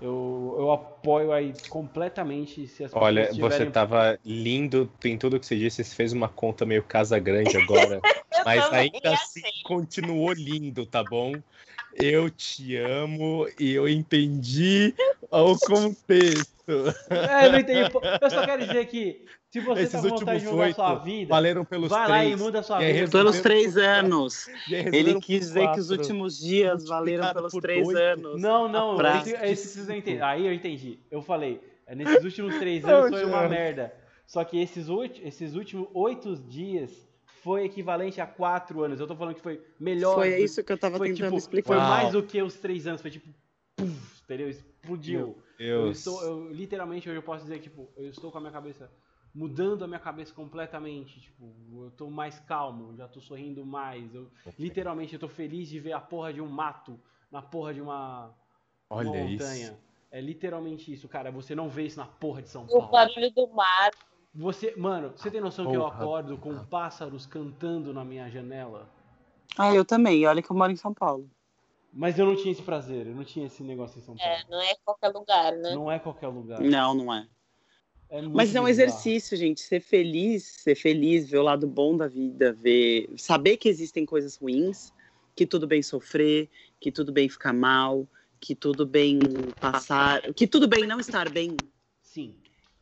Eu, 0.00 0.54
eu 0.58 0.70
apoio 0.70 1.32
aí 1.32 1.54
completamente 1.68 2.66
se 2.66 2.84
as 2.84 2.90
pessoas 2.90 3.02
Olha, 3.02 3.28
tiverem... 3.28 3.40
você 3.40 3.70
tava 3.70 4.18
lindo 4.24 4.90
em 5.04 5.16
tudo 5.16 5.40
que 5.40 5.46
você 5.46 5.56
disse. 5.56 5.82
Você 5.82 5.94
fez 5.94 6.12
uma 6.12 6.28
conta 6.28 6.66
meio 6.66 6.82
Casa 6.82 7.18
Grande 7.18 7.56
agora. 7.56 8.00
mas 8.44 8.72
ainda 8.72 9.12
assim 9.12 9.40
achei. 9.40 9.62
continuou 9.64 10.32
lindo, 10.32 10.84
tá 10.86 11.02
bom? 11.02 11.34
Eu 11.94 12.28
te 12.28 12.76
amo 12.76 13.48
e 13.58 13.72
eu 13.72 13.88
entendi 13.88 14.94
o 15.30 15.58
contexto. 15.58 16.56
É, 17.10 17.46
eu 17.46 17.52
não 17.52 17.58
entendi. 17.60 17.80
Eu 18.20 18.30
só 18.30 18.44
quero 18.44 18.66
dizer 18.66 18.86
que 18.86 19.24
se 19.50 19.60
você 19.60 19.82
Esses 19.82 19.92
tá 19.92 20.02
com 20.02 20.08
vontade 20.16 20.40
de 20.40 20.46
mudar 20.46 20.74
sua 20.74 20.94
vida, 20.96 21.30
valeram 21.30 21.64
pelos 21.64 21.88
vai 21.88 22.08
lá 22.08 22.18
três. 22.18 22.32
e 22.32 22.42
muda 22.42 22.58
a 22.58 22.62
sua 22.62 22.78
vida. 22.80 23.08
Pelos 23.08 23.40
três 23.40 23.76
anos. 23.76 24.48
Ele 24.68 25.20
quis 25.20 25.40
dizer 25.40 25.70
que 25.72 25.80
os 25.80 25.90
últimos 25.90 26.38
dias 26.38 26.84
valeram 26.84 27.32
pelos 27.32 27.52
três 27.52 27.86
oito. 27.86 27.98
anos. 27.98 28.40
Não, 28.40 28.68
não, 28.68 28.98
esses 29.42 29.88
entendi. 29.88 30.20
Aí 30.20 30.46
eu 30.46 30.52
entendi. 30.52 30.98
Eu 31.10 31.22
falei, 31.22 31.60
é, 31.86 31.94
nesses 31.94 32.24
últimos 32.24 32.58
três 32.58 32.82
Não, 32.82 33.04
anos 33.04 33.10
foi 33.10 33.24
uma 33.24 33.48
merda. 33.48 33.94
Só 34.26 34.42
que 34.42 34.60
esses, 34.60 34.88
esses 35.22 35.54
últimos 35.54 35.88
oito 35.94 36.34
dias 36.36 36.90
foi 37.42 37.64
equivalente 37.64 38.20
a 38.20 38.26
quatro 38.26 38.82
anos. 38.82 38.98
Eu 38.98 39.06
tô 39.06 39.14
falando 39.14 39.36
que 39.36 39.40
foi 39.40 39.62
melhor. 39.78 40.16
Foi 40.16 40.36
isso 40.42 40.64
que 40.64 40.72
eu 40.72 40.78
tava 40.78 40.98
foi, 40.98 41.10
tentando 41.10 41.26
tipo, 41.26 41.38
explicar. 41.38 41.68
Foi 41.68 41.76
Uau. 41.76 41.88
mais 41.88 42.12
do 42.12 42.22
que 42.24 42.42
os 42.42 42.56
três 42.56 42.88
anos. 42.88 43.00
Foi 43.00 43.10
tipo, 43.10 43.28
puf, 43.76 44.15
entendeu? 44.26 44.48
Explodiu. 44.48 45.38
Eu 45.58 45.90
estou, 45.90 46.22
eu, 46.22 46.52
literalmente, 46.52 47.08
hoje 47.08 47.18
eu 47.18 47.22
posso 47.22 47.44
dizer 47.44 47.60
tipo, 47.60 47.88
eu 47.96 48.08
estou 48.10 48.30
com 48.30 48.38
a 48.38 48.40
minha 48.40 48.52
cabeça, 48.52 48.90
mudando 49.34 49.84
a 49.84 49.86
minha 49.86 50.00
cabeça 50.00 50.34
completamente, 50.34 51.20
tipo, 51.20 51.54
eu 51.84 51.90
tô 51.92 52.10
mais 52.10 52.38
calmo, 52.40 52.94
já 52.96 53.08
tô 53.08 53.20
sorrindo 53.20 53.64
mais, 53.64 54.14
eu, 54.14 54.30
literalmente, 54.58 55.14
eu 55.14 55.20
tô 55.20 55.28
feliz 55.28 55.68
de 55.68 55.80
ver 55.80 55.92
a 55.92 56.00
porra 56.00 56.32
de 56.32 56.40
um 56.42 56.48
mato 56.48 57.00
na 57.30 57.40
porra 57.40 57.72
de 57.72 57.80
uma, 57.80 58.34
uma 58.90 58.98
Olha 58.98 59.10
montanha. 59.10 59.70
isso. 59.72 59.78
É 60.10 60.20
literalmente 60.20 60.92
isso, 60.92 61.08
cara, 61.08 61.30
você 61.30 61.54
não 61.54 61.68
vê 61.68 61.86
isso 61.86 61.98
na 61.98 62.06
porra 62.06 62.42
de 62.42 62.50
São 62.50 62.64
O 62.64 62.68
Paulo. 62.68 62.90
barulho 62.90 63.30
do 63.32 63.48
mar. 63.48 63.90
Você, 64.34 64.74
mano, 64.76 65.12
você 65.16 65.30
tem 65.30 65.40
noção 65.40 65.66
que 65.66 65.76
eu 65.76 65.86
acordo 65.86 66.36
com 66.36 66.64
pássaros 66.66 67.26
cantando 67.26 67.92
na 67.92 68.04
minha 68.04 68.28
janela? 68.30 68.88
Ah, 69.58 69.74
eu 69.74 69.84
também. 69.84 70.26
Olha 70.26 70.42
que 70.42 70.50
eu 70.50 70.56
moro 70.56 70.70
em 70.70 70.76
São 70.76 70.92
Paulo. 70.92 71.30
Mas 71.98 72.18
eu 72.18 72.26
não 72.26 72.36
tinha 72.36 72.52
esse 72.52 72.62
prazer, 72.62 73.06
eu 73.06 73.14
não 73.14 73.24
tinha 73.24 73.46
esse 73.46 73.62
negócio 73.62 73.98
em 73.98 74.02
São 74.02 74.14
Paulo. 74.14 74.30
É, 74.30 74.44
não 74.50 74.60
é 74.60 74.74
qualquer 74.84 75.08
lugar, 75.08 75.52
né? 75.56 75.74
Não 75.74 75.90
é 75.90 75.98
qualquer 75.98 76.28
lugar. 76.28 76.60
Não, 76.60 76.92
não 76.92 77.14
é. 77.14 77.26
É 78.10 78.20
Mas 78.20 78.54
é 78.54 78.60
um 78.60 78.64
bizarro. 78.64 78.68
exercício, 78.68 79.34
gente. 79.34 79.62
Ser 79.62 79.80
feliz, 79.80 80.44
ser 80.44 80.74
feliz, 80.74 81.26
ver 81.26 81.38
o 81.38 81.42
lado 81.42 81.66
bom 81.66 81.96
da 81.96 82.06
vida, 82.06 82.52
ver, 82.52 83.08
saber 83.16 83.56
que 83.56 83.66
existem 83.66 84.04
coisas 84.04 84.36
ruins, 84.36 84.92
que 85.34 85.46
tudo 85.46 85.66
bem 85.66 85.82
sofrer, 85.82 86.50
que 86.78 86.92
tudo 86.92 87.12
bem 87.12 87.30
ficar 87.30 87.54
mal, 87.54 88.06
que 88.38 88.54
tudo 88.54 88.84
bem 88.84 89.54
passar, 89.58 90.20
que 90.34 90.46
tudo 90.46 90.68
bem 90.68 90.86
não 90.86 91.00
estar 91.00 91.30
bem, 91.30 91.56
Sim. 92.02 92.36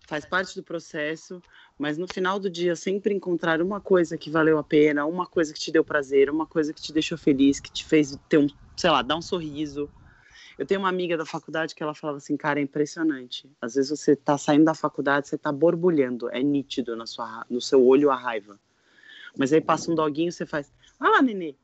faz 0.09 0.27
parte 0.27 0.57
do 0.57 0.63
processo, 0.65 1.41
mas 1.79 1.99
no 1.99 2.07
final 2.07 2.39
do 2.39 2.49
dia 2.49 2.77
sempre 2.77 3.15
encontrar 3.15 3.61
uma 3.61 3.81
coisa 3.81 4.17
que 4.17 4.31
valeu 4.31 4.59
a 4.59 4.63
pena, 4.65 5.05
uma 5.07 5.27
coisa 5.27 5.53
que 5.53 5.59
te 5.59 5.73
deu 5.73 5.85
prazer, 5.85 6.31
uma 6.31 6.47
coisa 6.47 6.73
que 6.73 6.81
te 6.81 6.93
deixou 6.93 7.19
feliz, 7.19 7.61
que 7.61 7.71
te 7.71 7.85
fez 7.85 8.17
ter 8.29 8.39
um, 8.39 8.47
sei 8.77 8.91
lá, 8.91 9.03
dar 9.03 9.17
um 9.17 9.23
sorriso. 9.23 9.89
Eu 10.57 10.65
tenho 10.65 10.81
uma 10.81 10.89
amiga 10.89 11.17
da 11.17 11.27
faculdade 11.27 11.75
que 11.75 11.83
ela 11.83 11.95
falava 11.95 12.19
assim, 12.19 12.37
cara, 12.37 12.61
é 12.61 12.63
impressionante. 12.63 13.51
Às 13.61 13.75
vezes 13.75 13.91
você 13.91 14.15
tá 14.15 14.39
saindo 14.39 14.65
da 14.65 14.75
faculdade, 14.75 15.29
você 15.29 15.37
tá 15.37 15.51
borbulhando, 15.51 16.31
é 16.31 16.43
nítido 16.43 16.95
na 16.95 17.07
sua, 17.07 17.45
no 17.51 17.61
seu 17.61 17.85
olho 17.85 18.11
a 18.11 18.17
raiva. 18.17 18.59
Mas 19.37 19.53
aí 19.53 19.61
passa 19.61 19.91
um 19.91 19.97
doguinho, 19.97 20.31
você 20.31 20.47
faz, 20.47 20.73
ah 21.01 21.09
lá, 21.11 21.23
nenê, 21.23 21.57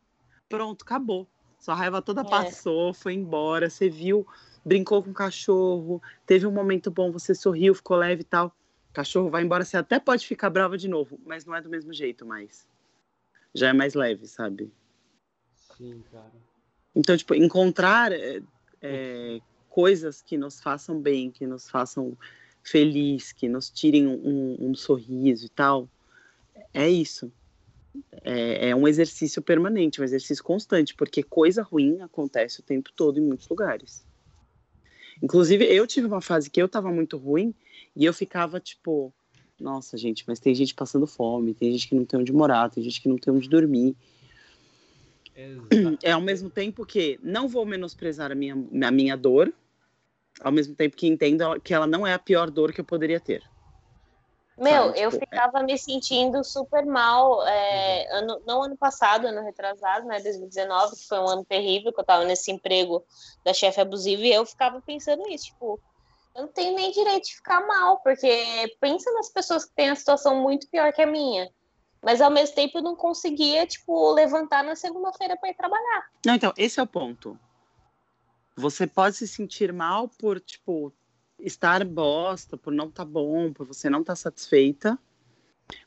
pronto, 0.48 0.82
acabou. 0.82 1.28
Sua 1.60 1.74
raiva 1.74 2.02
toda 2.02 2.22
É. 2.22 2.24
passou, 2.24 2.92
foi 2.92 3.14
embora, 3.14 3.70
você 3.70 3.88
viu, 3.88 4.26
brincou 4.64 5.02
com 5.04 5.10
o 5.10 5.14
cachorro, 5.14 6.02
teve 6.26 6.46
um 6.46 6.50
momento 6.50 6.90
bom, 6.90 7.12
você 7.12 7.32
sorriu, 7.32 7.74
ficou 7.76 7.96
leve 7.96 8.22
e 8.22 8.24
tal. 8.24 8.52
Cachorro 8.92 9.30
vai 9.30 9.42
embora, 9.42 9.64
você 9.64 9.76
até 9.76 10.00
pode 10.00 10.26
ficar 10.26 10.50
brava 10.50 10.76
de 10.76 10.88
novo, 10.88 11.18
mas 11.24 11.44
não 11.44 11.54
é 11.54 11.60
do 11.60 11.68
mesmo 11.68 11.92
jeito 11.92 12.26
mais. 12.26 12.66
Já 13.54 13.68
é 13.68 13.72
mais 13.72 13.94
leve, 13.94 14.26
sabe? 14.26 14.72
Sim, 15.76 16.02
cara. 16.10 16.32
Então, 16.94 17.16
tipo, 17.16 17.34
encontrar 17.34 18.12
é, 18.12 18.42
é, 18.82 19.40
coisas 19.68 20.20
que 20.22 20.36
nos 20.36 20.60
façam 20.60 21.00
bem, 21.00 21.30
que 21.30 21.46
nos 21.46 21.70
façam 21.70 22.16
feliz, 22.62 23.32
que 23.32 23.48
nos 23.48 23.70
tirem 23.70 24.06
um, 24.06 24.56
um 24.60 24.74
sorriso 24.74 25.46
e 25.46 25.48
tal, 25.48 25.88
é 26.74 26.88
isso. 26.88 27.32
É, 28.22 28.70
é 28.70 28.76
um 28.76 28.86
exercício 28.86 29.40
permanente, 29.40 30.00
um 30.00 30.04
exercício 30.04 30.42
constante, 30.42 30.94
porque 30.94 31.22
coisa 31.22 31.62
ruim 31.62 32.00
acontece 32.00 32.60
o 32.60 32.62
tempo 32.62 32.90
todo 32.94 33.18
em 33.18 33.22
muitos 33.22 33.48
lugares. 33.48 34.04
Inclusive, 35.22 35.64
eu 35.64 35.86
tive 35.86 36.06
uma 36.06 36.20
fase 36.20 36.50
que 36.50 36.60
eu 36.60 36.68
tava 36.68 36.90
muito 36.90 37.16
ruim 37.16 37.54
e 37.94 38.04
eu 38.04 38.12
ficava 38.12 38.60
tipo, 38.60 39.12
nossa, 39.58 39.96
gente, 39.96 40.24
mas 40.26 40.40
tem 40.40 40.54
gente 40.54 40.74
passando 40.74 41.06
fome, 41.06 41.54
tem 41.54 41.72
gente 41.72 41.88
que 41.88 41.94
não 41.94 42.04
tem 42.04 42.20
onde 42.20 42.32
morar, 42.32 42.70
tem 42.70 42.82
gente 42.82 43.00
que 43.00 43.08
não 43.08 43.16
tem 43.16 43.32
onde 43.32 43.48
dormir. 43.48 43.96
Exato. 45.34 45.98
É 46.02 46.12
ao 46.12 46.20
mesmo 46.20 46.50
tempo 46.50 46.84
que 46.84 47.18
não 47.22 47.48
vou 47.48 47.64
menosprezar 47.64 48.30
a 48.30 48.34
minha, 48.34 48.54
a 48.54 48.90
minha 48.90 49.16
dor, 49.16 49.52
ao 50.40 50.52
mesmo 50.52 50.74
tempo 50.74 50.96
que 50.96 51.06
entendo 51.06 51.60
que 51.60 51.74
ela 51.74 51.86
não 51.86 52.06
é 52.06 52.12
a 52.12 52.18
pior 52.18 52.50
dor 52.50 52.72
que 52.72 52.80
eu 52.80 52.84
poderia 52.84 53.20
ter. 53.20 53.42
Meu, 54.58 54.88
Sabe, 54.88 55.00
eu 55.00 55.10
tipo, 55.10 55.24
ficava 55.24 55.62
me 55.62 55.78
sentindo 55.78 56.44
super 56.44 56.84
mal, 56.84 57.46
é, 57.46 58.18
ano, 58.18 58.42
não 58.46 58.62
ano 58.62 58.76
passado, 58.76 59.26
ano 59.26 59.42
retrasado, 59.42 60.06
né, 60.06 60.20
2019, 60.20 60.96
que 60.96 61.08
foi 61.08 61.18
um 61.18 61.28
ano 61.28 61.44
terrível, 61.46 61.90
que 61.90 61.98
eu 61.98 62.04
tava 62.04 62.26
nesse 62.26 62.52
emprego 62.52 63.02
da 63.42 63.54
chefe 63.54 63.80
abusiva, 63.80 64.22
e 64.22 64.34
eu 64.34 64.44
ficava 64.44 64.82
pensando 64.82 65.26
isso, 65.30 65.46
tipo, 65.46 65.80
eu 66.34 66.42
não 66.42 66.48
tenho 66.48 66.74
nem 66.74 66.90
direito 66.92 67.26
de 67.26 67.36
ficar 67.36 67.66
mal, 67.66 67.98
porque 67.98 68.76
pensa 68.80 69.10
nas 69.12 69.28
pessoas 69.28 69.64
que 69.64 69.74
têm 69.74 69.90
a 69.90 69.96
situação 69.96 70.40
muito 70.40 70.68
pior 70.68 70.92
que 70.92 71.02
a 71.02 71.06
minha. 71.06 71.50
Mas 72.02 72.20
ao 72.20 72.30
mesmo 72.30 72.54
tempo 72.54 72.78
eu 72.78 72.82
não 72.82 72.96
conseguia, 72.96 73.66
tipo, 73.66 74.12
levantar 74.12 74.64
na 74.64 74.74
segunda-feira 74.74 75.36
para 75.36 75.50
ir 75.50 75.54
trabalhar. 75.54 76.10
Não, 76.24 76.34
então, 76.34 76.52
esse 76.56 76.80
é 76.80 76.82
o 76.82 76.86
ponto. 76.86 77.38
Você 78.56 78.86
pode 78.86 79.16
se 79.16 79.28
sentir 79.28 79.72
mal 79.72 80.08
por, 80.08 80.40
tipo, 80.40 80.92
estar 81.38 81.84
bosta, 81.84 82.56
por 82.56 82.72
não 82.72 82.88
estar 82.88 83.04
bom, 83.04 83.52
por 83.52 83.66
você 83.66 83.90
não 83.90 84.00
estar 84.00 84.16
satisfeita, 84.16 84.98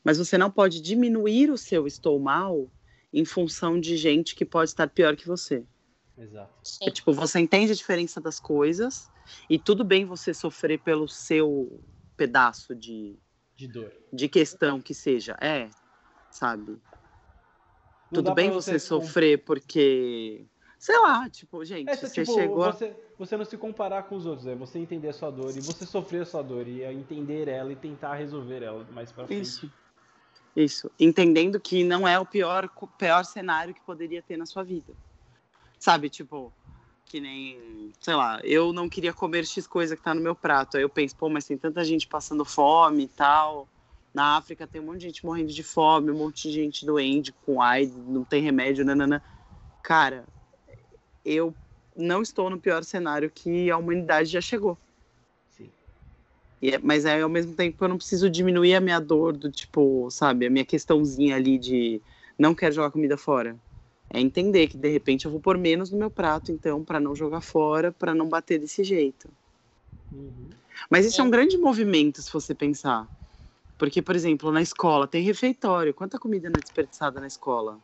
mas 0.02 0.18
você 0.18 0.38
não 0.38 0.50
pode 0.50 0.80
diminuir 0.80 1.50
o 1.50 1.58
seu 1.58 1.86
estou 1.86 2.18
mal 2.18 2.68
em 3.12 3.24
função 3.24 3.78
de 3.78 3.96
gente 3.96 4.34
que 4.34 4.44
pode 4.44 4.70
estar 4.70 4.88
pior 4.88 5.16
que 5.16 5.26
você. 5.26 5.64
Exato. 6.16 6.54
É, 6.82 6.90
tipo, 6.90 7.12
você 7.12 7.40
entende 7.40 7.72
a 7.72 7.74
diferença 7.74 8.20
das 8.20 8.38
coisas 8.38 9.10
e 9.48 9.58
tudo 9.58 9.84
bem 9.84 10.04
você 10.04 10.32
sofrer 10.32 10.78
pelo 10.78 11.08
seu 11.08 11.82
pedaço 12.16 12.74
de, 12.74 13.18
De 13.56 13.66
dor. 13.68 13.92
de 14.12 14.28
questão 14.28 14.80
que 14.80 14.94
seja. 14.94 15.36
É, 15.40 15.68
sabe? 16.30 16.72
Não 16.72 18.22
tudo 18.22 18.34
bem 18.34 18.50
você 18.50 18.72
com- 18.72 18.78
sofrer 18.78 19.44
porque. 19.44 20.46
Sei 20.78 20.98
lá, 20.98 21.28
tipo, 21.30 21.64
gente, 21.64 21.88
É, 21.88 21.96
você, 21.96 22.06
você 22.06 22.20
tipo, 22.24 22.34
chegou. 22.34 22.62
a- 22.64 22.70
você, 22.72 22.94
você 23.18 23.36
não 23.36 23.44
se 23.44 23.56
comparar 23.56 24.02
com 24.04 24.14
os 24.16 24.26
outros, 24.26 24.46
é 24.46 24.54
você 24.54 24.78
entender 24.78 25.08
a 25.08 25.12
sua 25.14 25.30
dor 25.30 25.50
e 25.56 25.60
você 25.60 25.86
sofrer 25.86 26.22
a 26.22 26.26
sua 26.26 26.42
dor 26.42 26.68
e 26.68 26.82
entender 26.84 27.48
ela 27.48 27.72
e 27.72 27.76
tentar 27.76 28.14
resolver 28.16 28.62
ela 28.62 28.84
mais 28.92 29.10
pra 29.10 29.26
frente. 29.26 29.42
Isso. 29.42 29.70
Isso. 30.54 30.90
Entendendo 31.00 31.58
que 31.58 31.82
não 31.82 32.06
é 32.06 32.20
o 32.20 32.26
pior, 32.26 32.68
pior 32.98 33.24
cenário 33.24 33.74
que 33.74 33.80
poderia 33.80 34.22
ter 34.22 34.36
na 34.36 34.46
sua 34.46 34.62
vida. 34.62 34.94
Sabe, 35.84 36.08
tipo, 36.08 36.50
que 37.04 37.20
nem, 37.20 37.92
sei 38.00 38.14
lá, 38.14 38.40
eu 38.42 38.72
não 38.72 38.88
queria 38.88 39.12
comer 39.12 39.44
X 39.44 39.66
coisa 39.66 39.94
que 39.94 40.00
tá 40.00 40.14
no 40.14 40.20
meu 40.22 40.34
prato. 40.34 40.78
Aí 40.78 40.82
eu 40.82 40.88
penso, 40.88 41.14
pô, 41.14 41.28
mas 41.28 41.44
tem 41.44 41.58
tanta 41.58 41.84
gente 41.84 42.06
passando 42.06 42.42
fome 42.42 43.02
e 43.04 43.08
tal. 43.08 43.68
Na 44.14 44.38
África 44.38 44.66
tem 44.66 44.80
um 44.80 44.86
monte 44.86 45.00
de 45.00 45.06
gente 45.08 45.26
morrendo 45.26 45.52
de 45.52 45.62
fome, 45.62 46.10
um 46.10 46.16
monte 46.16 46.48
de 46.48 46.54
gente 46.54 46.86
doente 46.86 47.34
com 47.34 47.60
AIDS, 47.60 47.94
não 47.98 48.24
tem 48.24 48.40
remédio, 48.42 48.82
nanana. 48.82 49.22
Cara, 49.82 50.26
eu 51.22 51.54
não 51.94 52.22
estou 52.22 52.48
no 52.48 52.58
pior 52.58 52.82
cenário 52.82 53.30
que 53.30 53.70
a 53.70 53.76
humanidade 53.76 54.30
já 54.30 54.40
chegou. 54.40 54.78
Sim. 55.50 55.70
É- 56.62 56.78
mas 56.78 57.04
aí, 57.04 57.20
ao 57.20 57.28
mesmo 57.28 57.54
tempo, 57.54 57.84
eu 57.84 57.88
não 57.90 57.98
preciso 57.98 58.30
diminuir 58.30 58.74
a 58.74 58.80
minha 58.80 58.98
dor 58.98 59.36
do 59.36 59.52
tipo, 59.52 60.10
sabe, 60.10 60.46
a 60.46 60.50
minha 60.50 60.64
questãozinha 60.64 61.36
ali 61.36 61.58
de 61.58 62.00
não 62.38 62.54
quero 62.54 62.74
jogar 62.74 62.90
comida 62.90 63.18
fora. 63.18 63.60
É 64.10 64.20
entender 64.20 64.68
que 64.68 64.76
de 64.76 64.88
repente 64.88 65.24
eu 65.24 65.30
vou 65.30 65.40
pôr 65.40 65.58
menos 65.58 65.90
no 65.90 65.98
meu 65.98 66.10
prato, 66.10 66.52
então, 66.52 66.84
para 66.84 67.00
não 67.00 67.14
jogar 67.14 67.40
fora, 67.40 67.90
para 67.90 68.14
não 68.14 68.28
bater 68.28 68.58
desse 68.58 68.84
jeito. 68.84 69.28
Uhum. 70.12 70.48
Mas 70.90 71.06
isso 71.06 71.20
é. 71.20 71.24
É. 71.24 71.26
um 71.26 71.30
grande 71.30 71.56
movimento, 71.56 72.22
se 72.22 72.32
você 72.32 72.54
pensar. 72.54 73.08
Porque, 73.76 74.00
por 74.00 74.14
exemplo, 74.14 74.52
na 74.52 74.62
escola 74.62 75.06
tem 75.08 75.22
refeitório. 75.22 75.92
Quanta 75.92 76.18
comida 76.18 76.48
não 76.48 76.58
é 76.58 76.60
desperdiçada 76.60 77.20
na 77.20 77.26
escola? 77.26 77.78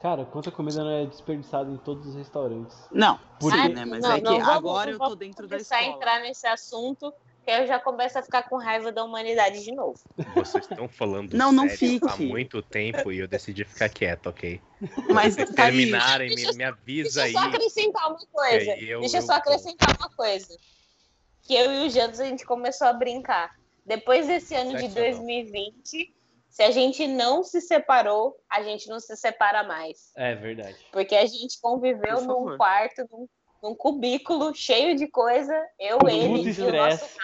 Cara, 0.00 0.24
quanta 0.24 0.50
comida 0.50 0.82
não 0.82 0.90
é 0.90 1.06
desperdiçada 1.06 1.70
em 1.70 1.76
todos 1.76 2.08
os 2.08 2.14
restaurantes? 2.16 2.76
Não, 2.90 3.20
Por 3.38 3.52
sim, 3.52 3.68
né? 3.68 3.84
Mas 3.84 4.02
Não, 4.02 4.12
é 4.12 4.20
que 4.20 4.26
agora 4.28 4.90
eu 4.90 4.98
tô 4.98 5.14
dentro 5.14 5.46
da 5.46 5.56
começar 5.56 5.76
a 5.76 5.80
escola. 5.82 5.96
entrar 5.96 6.20
nesse 6.22 6.46
assunto, 6.46 7.12
que 7.44 7.50
eu 7.50 7.66
já 7.66 7.78
começo 7.80 8.18
a 8.18 8.22
ficar 8.22 8.44
com 8.48 8.56
raiva 8.56 8.92
da 8.92 9.02
humanidade 9.04 9.62
de 9.64 9.72
novo. 9.74 9.98
Vocês 10.34 10.64
estão 10.68 10.88
falando 10.88 11.34
Não, 11.34 11.50
não 11.52 11.68
sério 11.68 12.00
há 12.04 12.10
fique. 12.10 12.26
muito 12.26 12.62
tempo 12.62 13.10
e 13.10 13.18
eu 13.18 13.26
decidi 13.28 13.64
ficar 13.64 13.88
quieto, 13.88 14.28
ok? 14.28 14.60
Mas 15.12 15.34
Vocês 15.34 15.50
tá 15.50 15.64
aí. 15.64 15.72
terminarem, 15.72 16.34
me, 16.34 16.52
me 16.54 16.64
avisa 16.64 17.22
Deixa 17.22 17.38
eu 17.38 17.42
aí. 17.42 17.50
só 17.50 17.56
acrescentar 17.56 18.08
uma 18.10 18.26
coisa. 18.32 18.70
É, 18.70 18.84
eu- 18.84 19.00
Deixa 19.00 19.16
eu 19.18 19.22
só 19.22 19.32
acrescentar 19.34 19.96
uma 19.98 20.10
coisa. 20.10 20.56
Que 21.42 21.54
eu 21.54 21.72
e 21.72 21.86
o 21.86 21.90
Jantos 21.90 22.20
a 22.20 22.24
gente 22.24 22.44
começou 22.44 22.86
a 22.86 22.92
brincar. 22.92 23.50
Depois 23.84 24.28
desse 24.28 24.54
ano 24.54 24.74
de 24.74 24.82
Sexo 24.82 24.98
anal. 24.98 25.10
2020, 25.10 26.14
se 26.48 26.62
a 26.62 26.70
gente 26.70 27.06
não 27.08 27.42
se 27.42 27.60
separou, 27.60 28.36
a 28.48 28.62
gente 28.62 28.88
não 28.88 29.00
se 29.00 29.16
separa 29.16 29.64
mais. 29.64 30.12
É 30.16 30.34
verdade. 30.36 30.76
Porque 30.92 31.16
a 31.16 31.26
gente 31.26 31.60
conviveu 31.60 32.20
num 32.20 32.56
quarto, 32.56 33.04
num, 33.10 33.26
num 33.62 33.74
cubículo 33.74 34.54
cheio 34.54 34.96
de 34.96 35.06
coisa, 35.06 35.54
eu, 35.78 35.98
Com 35.98 36.08
ele 36.08 36.28
muito 36.28 36.48
e 36.48 36.62
o 36.62 36.72
nosso 36.72 37.16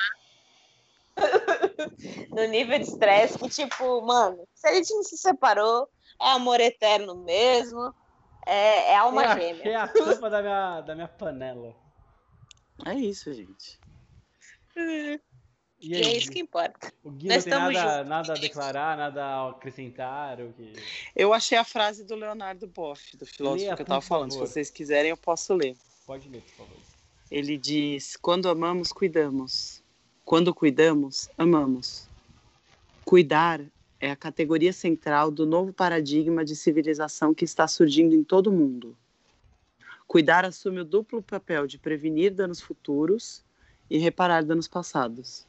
no 2.31 2.45
nível 2.47 2.79
de 2.79 2.85
estresse 2.85 3.37
que, 3.39 3.49
tipo, 3.49 4.01
mano, 4.03 4.47
se 4.55 4.69
a 4.69 4.75
gente 4.75 4.95
não 4.95 5.03
se 5.03 5.19
separou, 5.19 5.89
é 6.23 6.31
amor 6.31 6.61
eterno 6.61 7.17
mesmo, 7.25 7.93
é, 8.47 8.93
é 8.93 8.97
alma 8.97 9.25
eu 9.25 9.41
gêmea. 9.41 9.61
achei 9.61 9.75
a 9.75 9.89
tampa 9.89 10.31
da 10.31 10.41
minha, 10.41 10.81
da 10.83 10.95
minha 10.95 11.09
panela. 11.09 11.75
É 12.87 12.95
isso, 12.95 13.35
gente. 13.35 13.81
E 14.77 15.95
aí, 15.95 16.03
é 16.03 16.17
isso 16.17 16.31
que 16.31 16.39
importa. 16.39 16.93
o 17.03 17.11
Gui 17.11 17.29
nós 17.29 17.45
não 17.45 17.67
tem 17.67 17.77
nada, 17.77 18.05
nada 18.05 18.33
a 18.33 18.37
declarar, 18.37 18.97
nada 18.97 19.25
a 19.25 19.51
acrescentar? 19.51 20.41
O 20.41 20.53
que... 20.53 20.73
Eu 21.15 21.33
achei 21.35 21.59
a 21.59 21.65
frase 21.65 22.05
do 22.05 22.15
Leonardo 22.15 22.67
Boff, 22.69 23.17
do 23.17 23.27
filósofo 23.27 23.63
Leia, 23.63 23.77
que 23.77 23.83
eu 23.83 23.87
tava 23.87 24.01
falando. 24.01 24.31
Se 24.31 24.39
favor. 24.39 24.49
vocês 24.49 24.71
quiserem, 24.71 25.11
eu 25.11 25.17
posso 25.17 25.53
ler. 25.55 25.77
Pode 26.09 26.27
ler, 26.31 26.41
por 26.41 26.65
favor. 26.65 26.77
Ele 27.31 27.59
diz: 27.59 28.17
Quando 28.17 28.49
amamos, 28.49 28.93
cuidamos. 28.93 29.83
Quando 30.25 30.55
cuidamos, 30.55 31.29
amamos. 31.37 32.09
Cuidar 33.05 33.61
é 34.01 34.11
a 34.11 34.17
categoria 34.17 34.73
central 34.73 35.31
do 35.31 35.45
novo 35.45 35.71
paradigma 35.71 36.47
de 36.47 36.57
civilização 36.57 37.35
que 37.35 37.45
está 37.45 37.69
surgindo 37.69 38.15
em 38.15 38.25
todo 38.25 38.47
o 38.47 38.53
mundo. 38.55 38.97
Cuidar 40.07 40.47
assume 40.47 40.81
o 40.81 40.85
duplo 40.85 41.23
papel 41.23 41.67
de 41.67 41.77
prevenir 41.77 42.33
danos 42.33 42.63
futuros 42.63 43.45
e 43.91 43.99
reparar 43.99 44.43
danos 44.43 44.67
passados. 44.67 45.47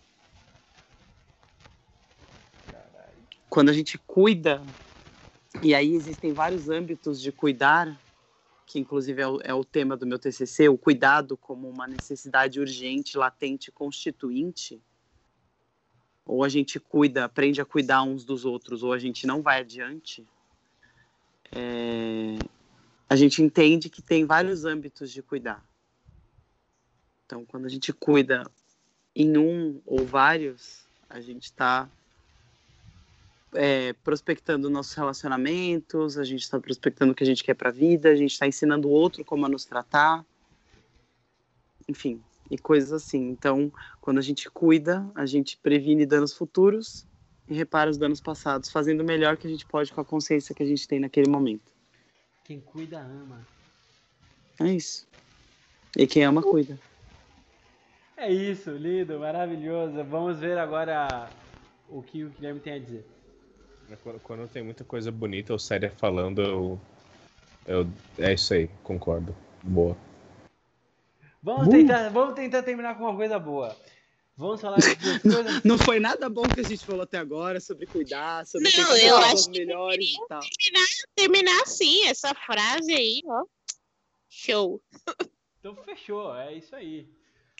Quando 3.50 3.70
a 3.70 3.74
gente 3.74 3.98
cuida, 3.98 4.62
e 5.64 5.74
aí 5.74 5.94
existem 5.94 6.34
vários 6.34 6.68
âmbitos 6.68 7.22
de 7.22 7.32
cuidar, 7.32 7.98
que 8.70 8.78
inclusive 8.78 9.20
é 9.20 9.28
o, 9.28 9.40
é 9.42 9.52
o 9.52 9.66
tema 9.66 9.98
do 9.98 10.06
meu 10.06 10.20
TCC, 10.20 10.70
o 10.70 10.78
cuidado 10.78 11.36
como 11.36 11.68
uma 11.68 11.88
necessidade 11.88 12.60
urgente, 12.60 13.18
latente, 13.18 13.72
constituinte. 13.72 14.80
Ou 16.24 16.44
a 16.44 16.50
gente 16.50 16.80
cuida, 16.80 17.26
aprende 17.26 17.60
a 17.60 17.66
cuidar 17.66 18.04
uns 18.04 18.24
dos 18.24 18.46
outros, 18.46 18.84
ou 18.84 18.94
a 18.94 19.00
gente 19.00 19.26
não 19.26 19.42
vai 19.42 19.62
adiante. 19.62 20.24
É, 21.52 22.38
a 23.10 23.16
gente 23.16 23.42
entende 23.42 23.90
que 23.90 24.04
tem 24.04 24.24
vários 24.24 24.66
âmbitos 24.66 25.12
de 25.12 25.24
cuidar. 25.24 25.68
Então, 27.26 27.44
quando 27.44 27.66
a 27.66 27.70
gente 27.70 27.92
cuida 27.92 28.44
em 29.16 29.36
um 29.36 29.82
ou 29.84 30.06
vários, 30.06 30.88
a 31.10 31.20
gente 31.20 31.46
está 31.46 31.90
é, 33.54 33.94
prospectando 34.04 34.70
nossos 34.70 34.94
relacionamentos, 34.94 36.18
a 36.18 36.24
gente 36.24 36.42
está 36.42 36.60
prospectando 36.60 37.12
o 37.12 37.16
que 37.16 37.24
a 37.24 37.28
gente 37.28 37.44
quer 37.44 37.54
para 37.54 37.70
a 37.70 37.72
vida, 37.72 38.10
a 38.10 38.16
gente 38.16 38.32
está 38.32 38.48
ensinando 38.48 38.88
o 38.88 38.92
outro 38.92 39.24
como 39.26 39.46
a 39.46 39.50
nos 39.50 39.66
tratar, 39.66 40.26
enfim, 41.88 42.22
e 42.50 42.58
coisas 42.58 42.92
assim. 42.92 43.30
Então, 43.30 43.72
quando 44.02 44.18
a 44.18 44.22
gente 44.22 44.50
cuida, 44.50 45.10
a 45.16 45.26
gente 45.26 45.58
previne 45.58 46.06
danos 46.06 46.34
futuros 46.34 47.06
e 47.48 47.54
repara 47.54 47.90
os 47.90 47.98
danos 47.98 48.22
passados, 48.22 48.70
fazendo 48.70 49.02
o 49.02 49.06
melhor 49.06 49.38
que 49.38 49.48
a 49.48 49.50
gente 49.50 49.66
pode 49.66 49.92
com 49.92 50.02
a 50.02 50.06
consciência 50.06 50.54
que 50.54 50.64
a 50.64 50.68
gente 50.68 50.88
tem 50.88 51.00
naquele 51.00 51.30
momento. 51.30 51.72
Quem 52.44 52.60
cuida, 52.60 53.00
ama. 53.00 53.46
É 54.60 54.74
isso. 54.74 55.08
E 55.98 56.06
quem 56.06 56.24
ama, 56.24 56.42
cuida. 56.42 56.80
É 58.16 58.32
isso, 58.32 58.72
lindo, 58.72 59.18
maravilhoso. 59.20 60.04
Vamos 60.04 60.40
ver 60.40 60.58
agora 60.58 61.30
o 61.88 62.04
que 62.04 62.24
o 62.24 62.30
Guilherme 62.30 62.60
tem 62.60 62.74
a 62.74 62.80
dizer. 62.80 63.06
Quando, 63.98 64.20
quando 64.20 64.48
tem 64.48 64.64
muita 64.64 64.84
coisa 64.84 65.12
bonita 65.12 65.54
ou 65.54 65.60
séria 65.60 65.92
falando, 65.98 66.42
eu, 66.42 66.82
eu. 67.66 67.88
É 68.18 68.34
isso 68.34 68.54
aí, 68.54 68.70
concordo. 68.84 69.36
Boa. 69.64 69.98
Vamos, 71.42 71.68
Uh! 71.68 71.72
tentar, 71.72 72.10
vamos 72.10 72.36
tentar 72.36 72.64
terminar 72.64 72.98
com 72.98 73.04
uma 73.04 73.16
coisa 73.16 73.40
boa. 73.40 73.76
Vamos 74.36 74.62
falar 74.62 74.78
de 74.78 74.96
duas 74.96 75.22
coisas. 75.22 75.64
Não 75.64 75.78
foi 75.78 76.00
nada 76.00 76.30
bom 76.30 76.44
que 76.44 76.62
a 76.62 76.64
gente 76.64 76.86
falou 76.86 77.02
até 77.02 77.18
agora 77.18 77.60
sobre 77.60 77.86
cuidar, 77.86 78.46
sobre 78.46 78.72
Não, 78.78 78.98
eu 78.98 79.18
acho 79.18 79.52
que 79.52 79.60
melhores 79.60 80.14
e 80.14 80.28
tal. 80.28 80.42
Terminar 81.16 81.62
assim, 81.64 82.08
essa 82.08 82.34
frase 82.34 82.94
aí, 82.94 83.22
ó. 83.26 83.44
Show. 84.30 84.82
Então 85.60 85.76
fechou, 85.76 86.34
é 86.38 86.54
isso 86.54 86.74
aí. 86.74 87.10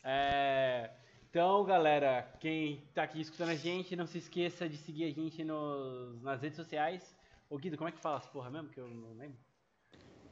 É, 0.02 0.90
Então, 1.30 1.64
galera, 1.64 2.28
quem 2.40 2.82
tá 2.92 3.04
aqui 3.04 3.20
escutando 3.20 3.50
a 3.50 3.54
gente, 3.54 3.94
não 3.94 4.04
se 4.04 4.18
esqueça 4.18 4.68
de 4.68 4.76
seguir 4.76 5.04
a 5.04 5.10
gente 5.10 5.44
nos... 5.44 6.20
nas 6.22 6.42
redes 6.42 6.56
sociais. 6.56 7.14
Ô 7.48 7.56
Guido, 7.56 7.76
como 7.76 7.88
é 7.88 7.92
que 7.92 8.00
fala 8.00 8.16
essa 8.16 8.26
porra 8.26 8.50
mesmo? 8.50 8.68
Que 8.68 8.80
eu 8.80 8.88
não 8.88 9.16
lembro. 9.16 9.38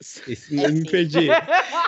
Esse- 0.00 0.54
Me 0.54 0.88
perdi. 0.88 1.26
Me 1.26 1.32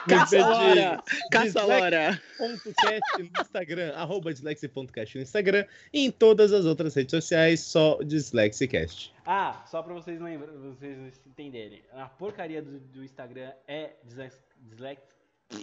Caça-lora! 0.09 1.03
perdi. 1.03 1.29
Caça-lora! 1.31 2.23
Dislexia.cast 2.39 3.23
no 3.23 3.31
Instagram, 3.41 3.93
arroba 3.95 4.33
dislexia.cast 4.33 5.17
no 5.17 5.23
Instagram 5.23 5.65
e 5.93 6.07
em 6.07 6.11
todas 6.11 6.53
as 6.53 6.65
outras 6.65 6.95
redes 6.95 7.11
sociais, 7.13 7.61
só 7.61 7.99
Dislexicast. 8.03 9.15
Ah, 9.25 9.63
só 9.67 9.83
pra 9.83 9.95
vocês 9.95 10.21
lembrar, 10.21 10.51
vocês 10.53 10.99
entenderem. 11.27 11.83
A 11.93 12.09
porcaria 12.09 12.61
do, 12.61 12.81
do 12.81 13.05
Instagram 13.05 13.53
é 13.69 13.93
dislex... 14.05 14.37
dislex... 14.59 15.03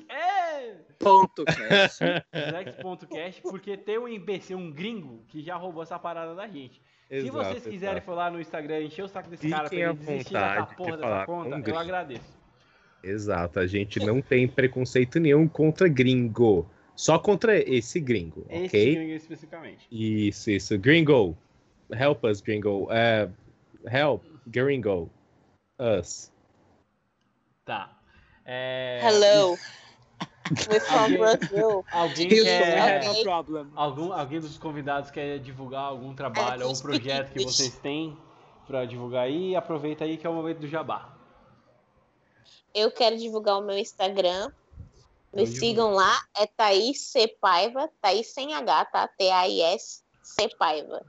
É! 0.09 0.73
Ponto, 0.99 1.45
cast. 1.45 1.99
Dislex.cast, 2.33 3.41
porque 3.41 3.77
tem 3.77 3.97
um 3.97 4.07
imbecil, 4.07 4.57
um 4.57 4.71
gringo, 4.71 5.23
que 5.27 5.41
já 5.41 5.55
roubou 5.55 5.83
essa 5.83 5.97
parada 5.97 6.35
da 6.35 6.47
gente. 6.47 6.81
Se 7.09 7.15
Exato, 7.15 7.31
vocês 7.37 7.63
quiserem 7.63 7.97
exato. 7.97 8.11
lá 8.11 8.29
no 8.29 8.41
Instagram 8.41 8.81
encher 8.81 9.03
o 9.03 9.07
saco 9.07 9.29
desse 9.29 9.43
Fiquem 9.43 9.57
cara 9.57 9.69
pra 9.69 9.77
ele 9.79 9.93
desistir 9.93 10.33
dessa 10.33 10.61
de 10.61 10.75
porra 10.75 10.91
dessa 10.91 11.01
falar 11.03 11.25
conta, 11.25 11.55
um 11.55 11.63
eu 11.65 11.77
agradeço. 11.77 12.36
Exato, 13.07 13.59
a 13.59 13.67
gente 13.67 13.99
não 13.99 14.21
tem 14.21 14.47
preconceito 14.47 15.19
nenhum 15.19 15.47
contra 15.47 15.87
gringo. 15.87 16.69
Só 16.95 17.19
contra 17.19 17.57
esse 17.57 17.99
gringo, 17.99 18.45
Esse 18.49 18.65
ok? 18.65 18.95
gringo 18.95 19.13
especificamente. 19.13 19.87
Isso, 19.91 20.49
isso. 20.49 20.77
Gringo. 20.79 21.37
Help 21.91 22.23
us, 22.23 22.41
gringo. 22.41 22.85
Uh, 22.85 23.31
help, 23.87 24.23
gringo. 24.47 25.09
Us. 25.79 26.31
Tá. 27.65 27.95
É... 28.45 28.99
Hello. 29.03 29.57
We're 30.69 30.79
from 30.79 30.97
Alguém- 30.97 31.17
Brazil. 31.17 31.85
Alguém 31.91 32.29
quer... 32.29 33.23
problem. 33.23 33.67
Algum, 33.75 34.11
alguém 34.13 34.39
dos 34.39 34.57
convidados 34.57 35.11
quer 35.11 35.37
divulgar 35.39 35.83
algum 35.83 36.13
trabalho 36.15 36.67
ou 36.67 36.75
projeto 36.81 37.31
que 37.31 37.43
vocês 37.43 37.77
têm 37.77 38.17
pra 38.65 38.85
divulgar 38.85 39.25
aí? 39.25 39.55
Aproveita 39.55 40.03
aí 40.05 40.17
que 40.17 40.25
é 40.25 40.29
o 40.29 40.33
momento 40.33 40.59
do 40.59 40.67
jabá. 40.67 41.16
Eu 42.77 42.91
quero 42.91 43.17
divulgar 43.17 43.57
o 43.57 43.65
meu 43.65 43.75
Instagram, 43.75 44.51
Me 45.33 45.47
sigam 45.47 45.91
lá, 45.93 46.15
é 46.37 46.45
Thaís 46.45 47.01
C. 47.01 47.27
Paiva, 47.41 47.89
Thaís 47.99 48.27
sem 48.33 48.53
H, 48.53 48.85
tá? 48.85 49.07
T-A-I-S 49.07 50.03
C. 50.21 50.47
Paiva. 50.59 51.03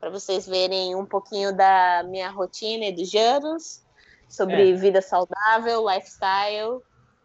Para 0.00 0.08
vocês 0.08 0.46
verem 0.46 0.94
um 0.94 1.04
pouquinho 1.04 1.54
da 1.54 2.02
minha 2.04 2.30
rotina 2.30 2.86
e 2.86 2.92
dos 2.92 3.10
Janos, 3.10 3.82
sobre 4.30 4.70
É. 4.70 4.74
vida 4.74 5.02
saudável, 5.02 5.86
lifestyle, 5.88 6.80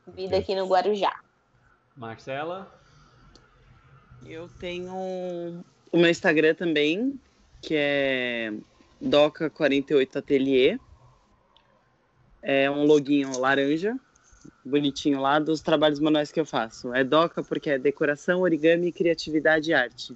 vida 0.07 0.37
aqui 0.37 0.55
no 0.55 0.67
Guarujá. 0.67 1.17
Marcela. 1.95 2.69
Eu 4.25 4.49
tenho 4.59 4.93
o 4.93 5.97
meu 5.97 6.09
Instagram 6.09 6.53
também, 6.53 7.17
que 7.61 7.75
é 7.77 8.53
Doca48Atelier. 9.01 10.79
É 12.41 12.69
um 12.71 12.85
loginho 12.85 13.37
laranja, 13.37 13.97
bonitinho 14.63 15.19
lá, 15.19 15.39
dos 15.39 15.61
trabalhos 15.61 15.99
manuais 15.99 16.31
que 16.31 16.39
eu 16.39 16.45
faço. 16.45 16.93
É 16.93 17.03
Doca 17.03 17.43
porque 17.43 17.69
é 17.69 17.77
decoração, 17.77 18.41
origami, 18.41 18.91
criatividade 18.91 19.71
e 19.71 19.73
arte. 19.73 20.15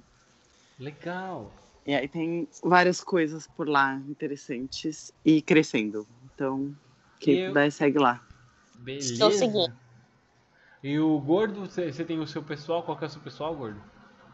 Legal. 0.78 1.52
E 1.86 1.94
aí 1.94 2.08
tem 2.08 2.48
várias 2.62 3.02
coisas 3.02 3.46
por 3.46 3.68
lá 3.68 4.00
interessantes 4.08 5.12
e 5.24 5.42
crescendo. 5.42 6.06
Então, 6.34 6.74
quem 7.20 7.38
Eu- 7.38 7.48
puder, 7.48 7.70
segue 7.70 7.98
lá. 7.98 8.22
Beleza. 8.78 9.12
Estou 9.12 9.30
seguindo. 9.30 9.72
E 10.82 10.98
o 10.98 11.18
gordo, 11.18 11.60
você 11.60 12.04
tem 12.04 12.18
o 12.18 12.26
seu 12.26 12.42
pessoal? 12.42 12.82
Qual 12.82 12.96
que 12.96 13.04
é 13.04 13.06
o 13.06 13.10
seu 13.10 13.20
pessoal, 13.20 13.54
gordo? 13.54 13.80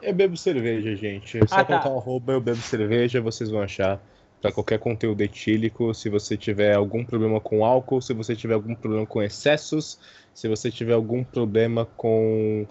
Eu 0.00 0.14
bebo 0.14 0.36
cerveja, 0.36 0.96
gente. 0.96 1.38
É 1.38 1.46
só 1.46 1.56
Ah, 1.56 1.64
tá. 1.64 1.66
colocar 1.66 1.90
um 1.90 1.98
arroba, 1.98 2.32
eu 2.32 2.40
bebo 2.40 2.56
cerveja, 2.58 3.20
vocês 3.20 3.50
vão 3.50 3.60
achar. 3.60 4.00
Pra 4.40 4.50
qualquer 4.50 4.78
conteúdo 4.78 5.20
etílico, 5.20 5.92
se 5.92 6.08
você 6.08 6.36
tiver 6.36 6.74
algum 6.74 7.04
problema 7.04 7.40
com 7.40 7.64
álcool, 7.64 8.00
se 8.00 8.14
você 8.14 8.34
tiver 8.34 8.54
algum 8.54 8.74
problema 8.74 9.06
com 9.06 9.22
excessos, 9.22 9.98
se 10.32 10.48
você 10.48 10.70
tiver 10.70 10.94
algum 10.94 11.22
problema 11.22 11.84
com 11.84 12.66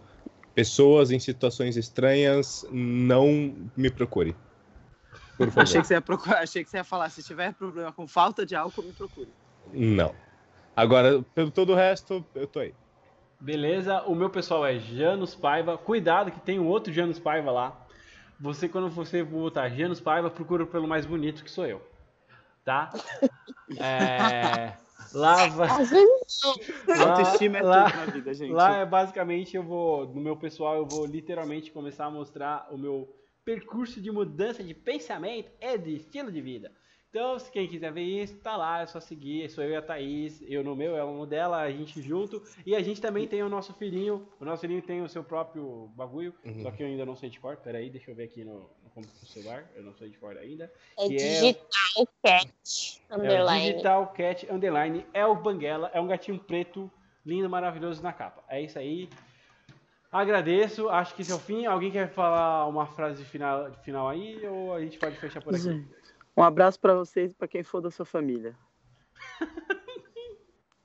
pessoas 0.56 1.12
em 1.12 1.20
situações 1.20 1.78
estranhas, 1.78 2.66
não 2.72 3.54
me 3.78 3.90
procure. 3.90 4.36
Por 5.38 5.48
favor. 5.48 5.62
Achei 5.62 5.80
que, 5.80 5.88
você 5.88 5.94
ia 5.94 6.02
procurar, 6.02 6.40
achei 6.40 6.64
que 6.64 6.70
você 6.70 6.78
ia 6.78 6.84
falar, 6.84 7.10
se 7.10 7.24
tiver 7.24 7.54
problema 7.54 7.94
com 7.94 8.08
falta 8.08 8.46
de 8.46 8.56
álcool, 8.56 8.82
me 8.82 8.92
procure. 8.92 9.30
Não. 9.72 10.14
Agora, 10.76 11.22
pelo 11.36 11.52
todo 11.52 11.74
o 11.74 11.76
resto, 11.76 12.26
eu 12.34 12.48
tô 12.48 12.60
aí. 12.60 12.74
Beleza, 13.40 14.02
o 14.04 14.14
meu 14.16 14.30
pessoal 14.30 14.66
é 14.66 14.78
Janus 14.80 15.34
Paiva. 15.34 15.78
Cuidado 15.78 16.32
que 16.32 16.42
tem 16.42 16.60
um 16.60 16.68
outro 16.68 16.92
Janus 16.92 17.20
Paiva 17.20 17.52
lá. 17.52 17.88
Você, 18.40 18.70
quando 18.70 18.90
você 18.90 19.24
botar 19.24 19.70
Janus 19.70 20.00
Paiva, 20.00 20.30
procura 20.30 20.66
pelo 20.66 20.88
mais 20.88 21.06
bonito 21.06 21.44
que 21.44 21.52
sou 21.52 21.66
eu. 21.66 21.82
Tá? 22.64 22.90
É... 23.80 24.76
Lá 25.14 25.48
vai... 25.48 25.68
Vezes 25.86 26.42
Lá- 26.88 27.12
Autoestima 27.12 27.58
é 27.60 27.62
lá- 27.62 27.92
tudo 27.92 27.98
na 28.00 28.06
vida, 28.12 28.34
gente. 28.34 28.52
Lá 28.52 28.78
é 28.78 28.86
basicamente 28.86 29.56
eu 29.56 29.64
vou, 29.64 30.08
no 30.08 30.20
meu 30.20 30.36
pessoal, 30.36 30.76
eu 30.76 30.88
vou 30.88 31.06
literalmente 31.06 31.72
começar 31.72 32.06
a 32.06 32.10
mostrar 32.12 32.68
o 32.72 32.78
meu 32.80 33.08
percurso 33.46 34.02
de 34.02 34.12
mudança 34.12 34.64
de 34.64 34.74
pensamento 34.74 35.52
e 35.62 35.78
de 35.78 35.96
estilo 35.96 36.32
de 36.32 36.42
vida. 36.42 36.72
Então, 37.10 37.40
se 37.40 37.52
quem 37.52 37.68
quiser 37.68 37.92
ver 37.92 38.04
isso, 38.04 38.38
tá 38.38 38.56
lá, 38.56 38.82
é 38.82 38.86
só 38.86 39.00
seguir. 39.00 39.50
Sou 39.50 39.64
eu 39.64 39.72
e 39.72 39.76
a 39.76 39.82
Thaís, 39.82 40.44
eu 40.48 40.64
no 40.64 40.76
meu, 40.76 40.96
ela 40.96 41.12
no 41.12 41.26
dela, 41.26 41.58
a 41.58 41.72
gente 41.72 42.00
junto. 42.04 42.44
E 42.64 42.76
a 42.76 42.84
gente 42.84 43.02
também 43.02 43.28
tem 43.28 43.42
o 43.42 43.50
nosso 43.50 43.74
filhinho. 43.74 44.28
O 44.40 44.46
nosso 44.46 44.62
filhinho 44.62 44.82
tem 44.84 45.02
o 45.02 45.10
seu 45.10 45.24
próprio 45.24 45.90
bagulho, 45.96 46.36
Uhum. 46.46 46.62
só 46.62 46.70
que 46.70 46.84
eu 46.84 46.88
ainda 46.88 47.06
não 47.08 47.16
sei 47.16 47.32
de 47.32 47.40
cor. 47.40 47.58
Peraí, 47.58 47.90
deixa 47.90 48.12
eu 48.12 48.16
ver 48.16 48.26
aqui 48.26 48.44
no, 48.44 48.70
no, 48.96 49.04
celular. 49.26 49.68
Eu 49.76 49.82
não 49.82 49.94
sei 49.96 50.10
de 50.10 50.18
cor 50.20 50.38
ainda. 50.38 50.72
é 51.00 51.08
Que 51.08 51.16
é- 51.16 51.18
digital 51.18 52.08
cat 52.24 53.02
É 53.10 53.16
o 53.16 53.18
underline. 53.20 53.72
Digital 53.72 54.08
Cat 54.14 54.48
Underline. 54.54 55.06
É 55.12 55.26
o 55.26 55.34
Banguela. 55.36 55.90
É 55.96 56.00
um 56.00 56.06
gatinho 56.06 56.38
preto, 56.38 56.92
lindo, 57.26 57.50
maravilhoso 57.50 58.04
na 58.04 58.14
capa. 58.14 58.44
É 58.48 58.62
isso 58.62 58.78
aí. 58.78 59.10
Agradeço. 60.12 60.90
Acho 60.90 61.14
que 61.16 61.22
esse 61.22 61.32
é 61.32 61.36
o 61.36 61.40
fim. 61.40 61.66
Alguém 61.66 61.92
quer 61.92 62.10
falar 62.10 62.68
uma 62.68 62.86
frase 62.88 63.24
final, 63.26 63.72
final 63.84 64.08
aí? 64.10 64.44
Ou 64.48 64.74
a 64.74 64.82
gente 64.82 64.98
pode 64.98 65.16
fechar 65.18 65.40
por 65.42 65.54
aqui? 65.54 65.64
Gente, 65.64 65.88
Um 66.36 66.44
abraço 66.44 66.80
pra 66.80 66.94
vocês 66.96 67.32
e 67.32 67.36
pra 67.36 67.48
quem 67.48 67.64
for 67.64 67.82
da 67.82 67.92
sua 67.92 68.06
família. 68.06 68.56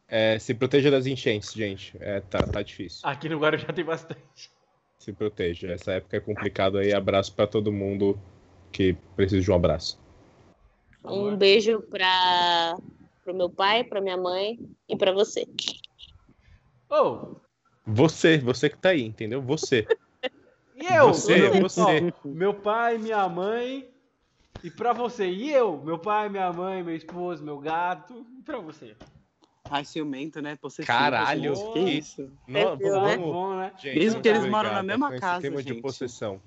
É, 0.06 0.38
se 0.38 0.54
proteja 0.54 0.90
das 0.90 1.06
enchentes, 1.06 1.52
gente. 1.52 1.96
É, 2.00 2.20
tá, 2.20 2.38
tá 2.46 2.62
difícil. 2.62 3.00
Aqui 3.02 3.28
no 3.28 3.38
Guarujá 3.38 3.72
tem 3.72 3.84
bastante. 3.84 4.50
Se 4.98 5.12
proteja. 5.12 5.72
Essa 5.72 5.92
época 5.92 6.16
é 6.16 6.20
complicada 6.20 6.80
aí. 6.80 6.92
Abraço 6.92 7.34
pra 7.34 7.46
todo 7.46 7.72
mundo 7.72 8.18
que 8.70 8.94
precisa 9.16 9.40
de 9.42 9.50
um 9.50 9.54
abraço. 9.54 9.98
Um 11.04 11.36
beijo 11.36 11.80
para 11.82 12.76
pro 13.22 13.34
meu 13.34 13.48
pai, 13.50 13.84
pra 13.84 14.00
minha 14.00 14.16
mãe 14.16 14.58
e 14.88 14.96
pra 14.96 15.12
você. 15.12 15.46
Oh, 16.90 17.36
Você, 17.86 18.38
você 18.38 18.68
que 18.70 18.78
tá 18.78 18.90
aí, 18.90 19.02
entendeu? 19.02 19.42
Você. 19.42 19.86
e 20.76 20.86
eu? 20.94 21.08
Você, 21.08 21.60
você. 21.60 21.80
ó, 21.80 22.28
meu 22.28 22.54
pai, 22.54 22.98
minha 22.98 23.28
mãe. 23.28 23.88
E 24.64 24.70
pra 24.70 24.94
você. 24.94 25.28
E 25.28 25.50
eu? 25.52 25.76
Meu 25.84 25.98
pai, 25.98 26.28
minha 26.30 26.50
mãe, 26.52 26.82
meu 26.82 26.96
esposo, 26.96 27.44
meu 27.44 27.58
gato. 27.58 28.24
E 28.38 28.42
pra 28.42 28.58
você. 28.58 28.96
Ai, 29.70 29.84
ciumento, 29.84 30.40
né? 30.42 30.56
Possessivo, 30.56 30.86
Caralho, 30.96 31.54
gente. 31.54 31.72
que 31.72 31.78
isso? 31.80 32.32
Não, 32.48 32.76
Viu, 32.76 32.92
né? 33.00 33.16
vamos- 33.16 33.32
Bom, 33.32 33.56
né? 33.56 33.72
Gente, 33.78 33.98
Mesmo 33.98 34.22
que 34.22 34.28
eles 34.28 34.46
moram 34.46 34.72
na 34.72 34.82
mesma 34.82 35.18
casa, 35.18 35.40
clima 35.42 35.62
de 35.62 35.68
gente. 35.74 35.82
possessão. 35.82 36.40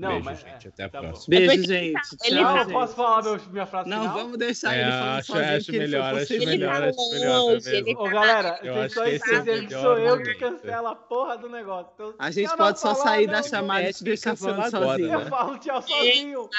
Não, 0.00 0.08
Beijo, 0.08 0.24
mas. 0.24 0.40
gente. 0.40 0.68
Até 0.68 0.84
a 0.84 0.88
tá 0.88 1.02
bom. 1.02 1.08
próxima. 1.08 1.36
Beijo, 1.38 1.52
É 1.52 1.56
gente. 1.66 1.92
ele 2.24 2.36
Tchau, 2.36 2.44
tá- 2.44 2.52
Não, 2.54 2.58
gente. 2.64 2.72
posso 2.72 2.94
falar 2.96 3.22
meu- 3.22 3.40
minha 3.50 3.66
frase 3.66 3.90
Não, 3.90 4.00
final? 4.00 4.14
vamos 4.14 4.38
deixar 4.38 4.74
É, 4.74 4.80
ele 4.80 4.90
falando 4.90 5.18
acho- 5.18 5.26
sozinho, 5.32 5.56
acho 5.56 5.72
melhor, 5.72 6.10
foi 6.14 6.22
acho 6.22 6.38
melhor, 6.46 6.82
acho 6.82 6.96
tá 6.96 7.14
melhor 7.14 7.96
Ô, 7.98 8.08
galera, 8.08 8.60
Eu 8.62 8.74
vocês 8.74 8.94
só 8.94 9.04
é 9.04 9.14
esqueceram 9.14 9.66
que 9.66 9.74
sou 9.74 9.98
eu 9.98 10.22
que 10.22 10.34
cancela 10.36 10.90
a 10.92 10.94
porra 10.94 11.36
do 11.36 11.50
negócio. 11.50 11.92
Então, 11.94 12.14
A 12.18 12.30
gente 12.30 12.48
não 12.48 12.56
pode 12.56 12.80
só 12.80 12.94
falar, 12.94 13.04
sair 13.10 13.26
não 13.26 13.34
da 13.34 13.42
chamada 13.42 13.82
e 13.82 13.86
É, 13.90 13.92
deixar 14.00 14.36
falando 14.36 14.70
sozinho. 14.70 15.12
Eu 15.12 15.26
falo 15.26 15.58
tchau 15.58 15.82
sozinho. 15.82 16.48
Tá 16.48 16.58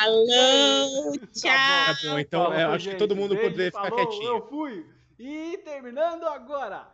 tchau. 1.34 2.12
bom, 2.12 2.20
então 2.20 2.44
Falou, 2.44 2.58
é, 2.60 2.64
acho 2.66 2.90
que 2.90 2.96
todo 2.96 3.16
mundo 3.16 3.36
poderia 3.36 3.66
ficar 3.72 3.90
falou, 3.90 4.08
quietinho. 4.08 4.28
Eu 4.30 4.48
fui. 4.48 4.86
E 5.20 5.58
terminando 5.66 6.26
agora. 6.26 6.88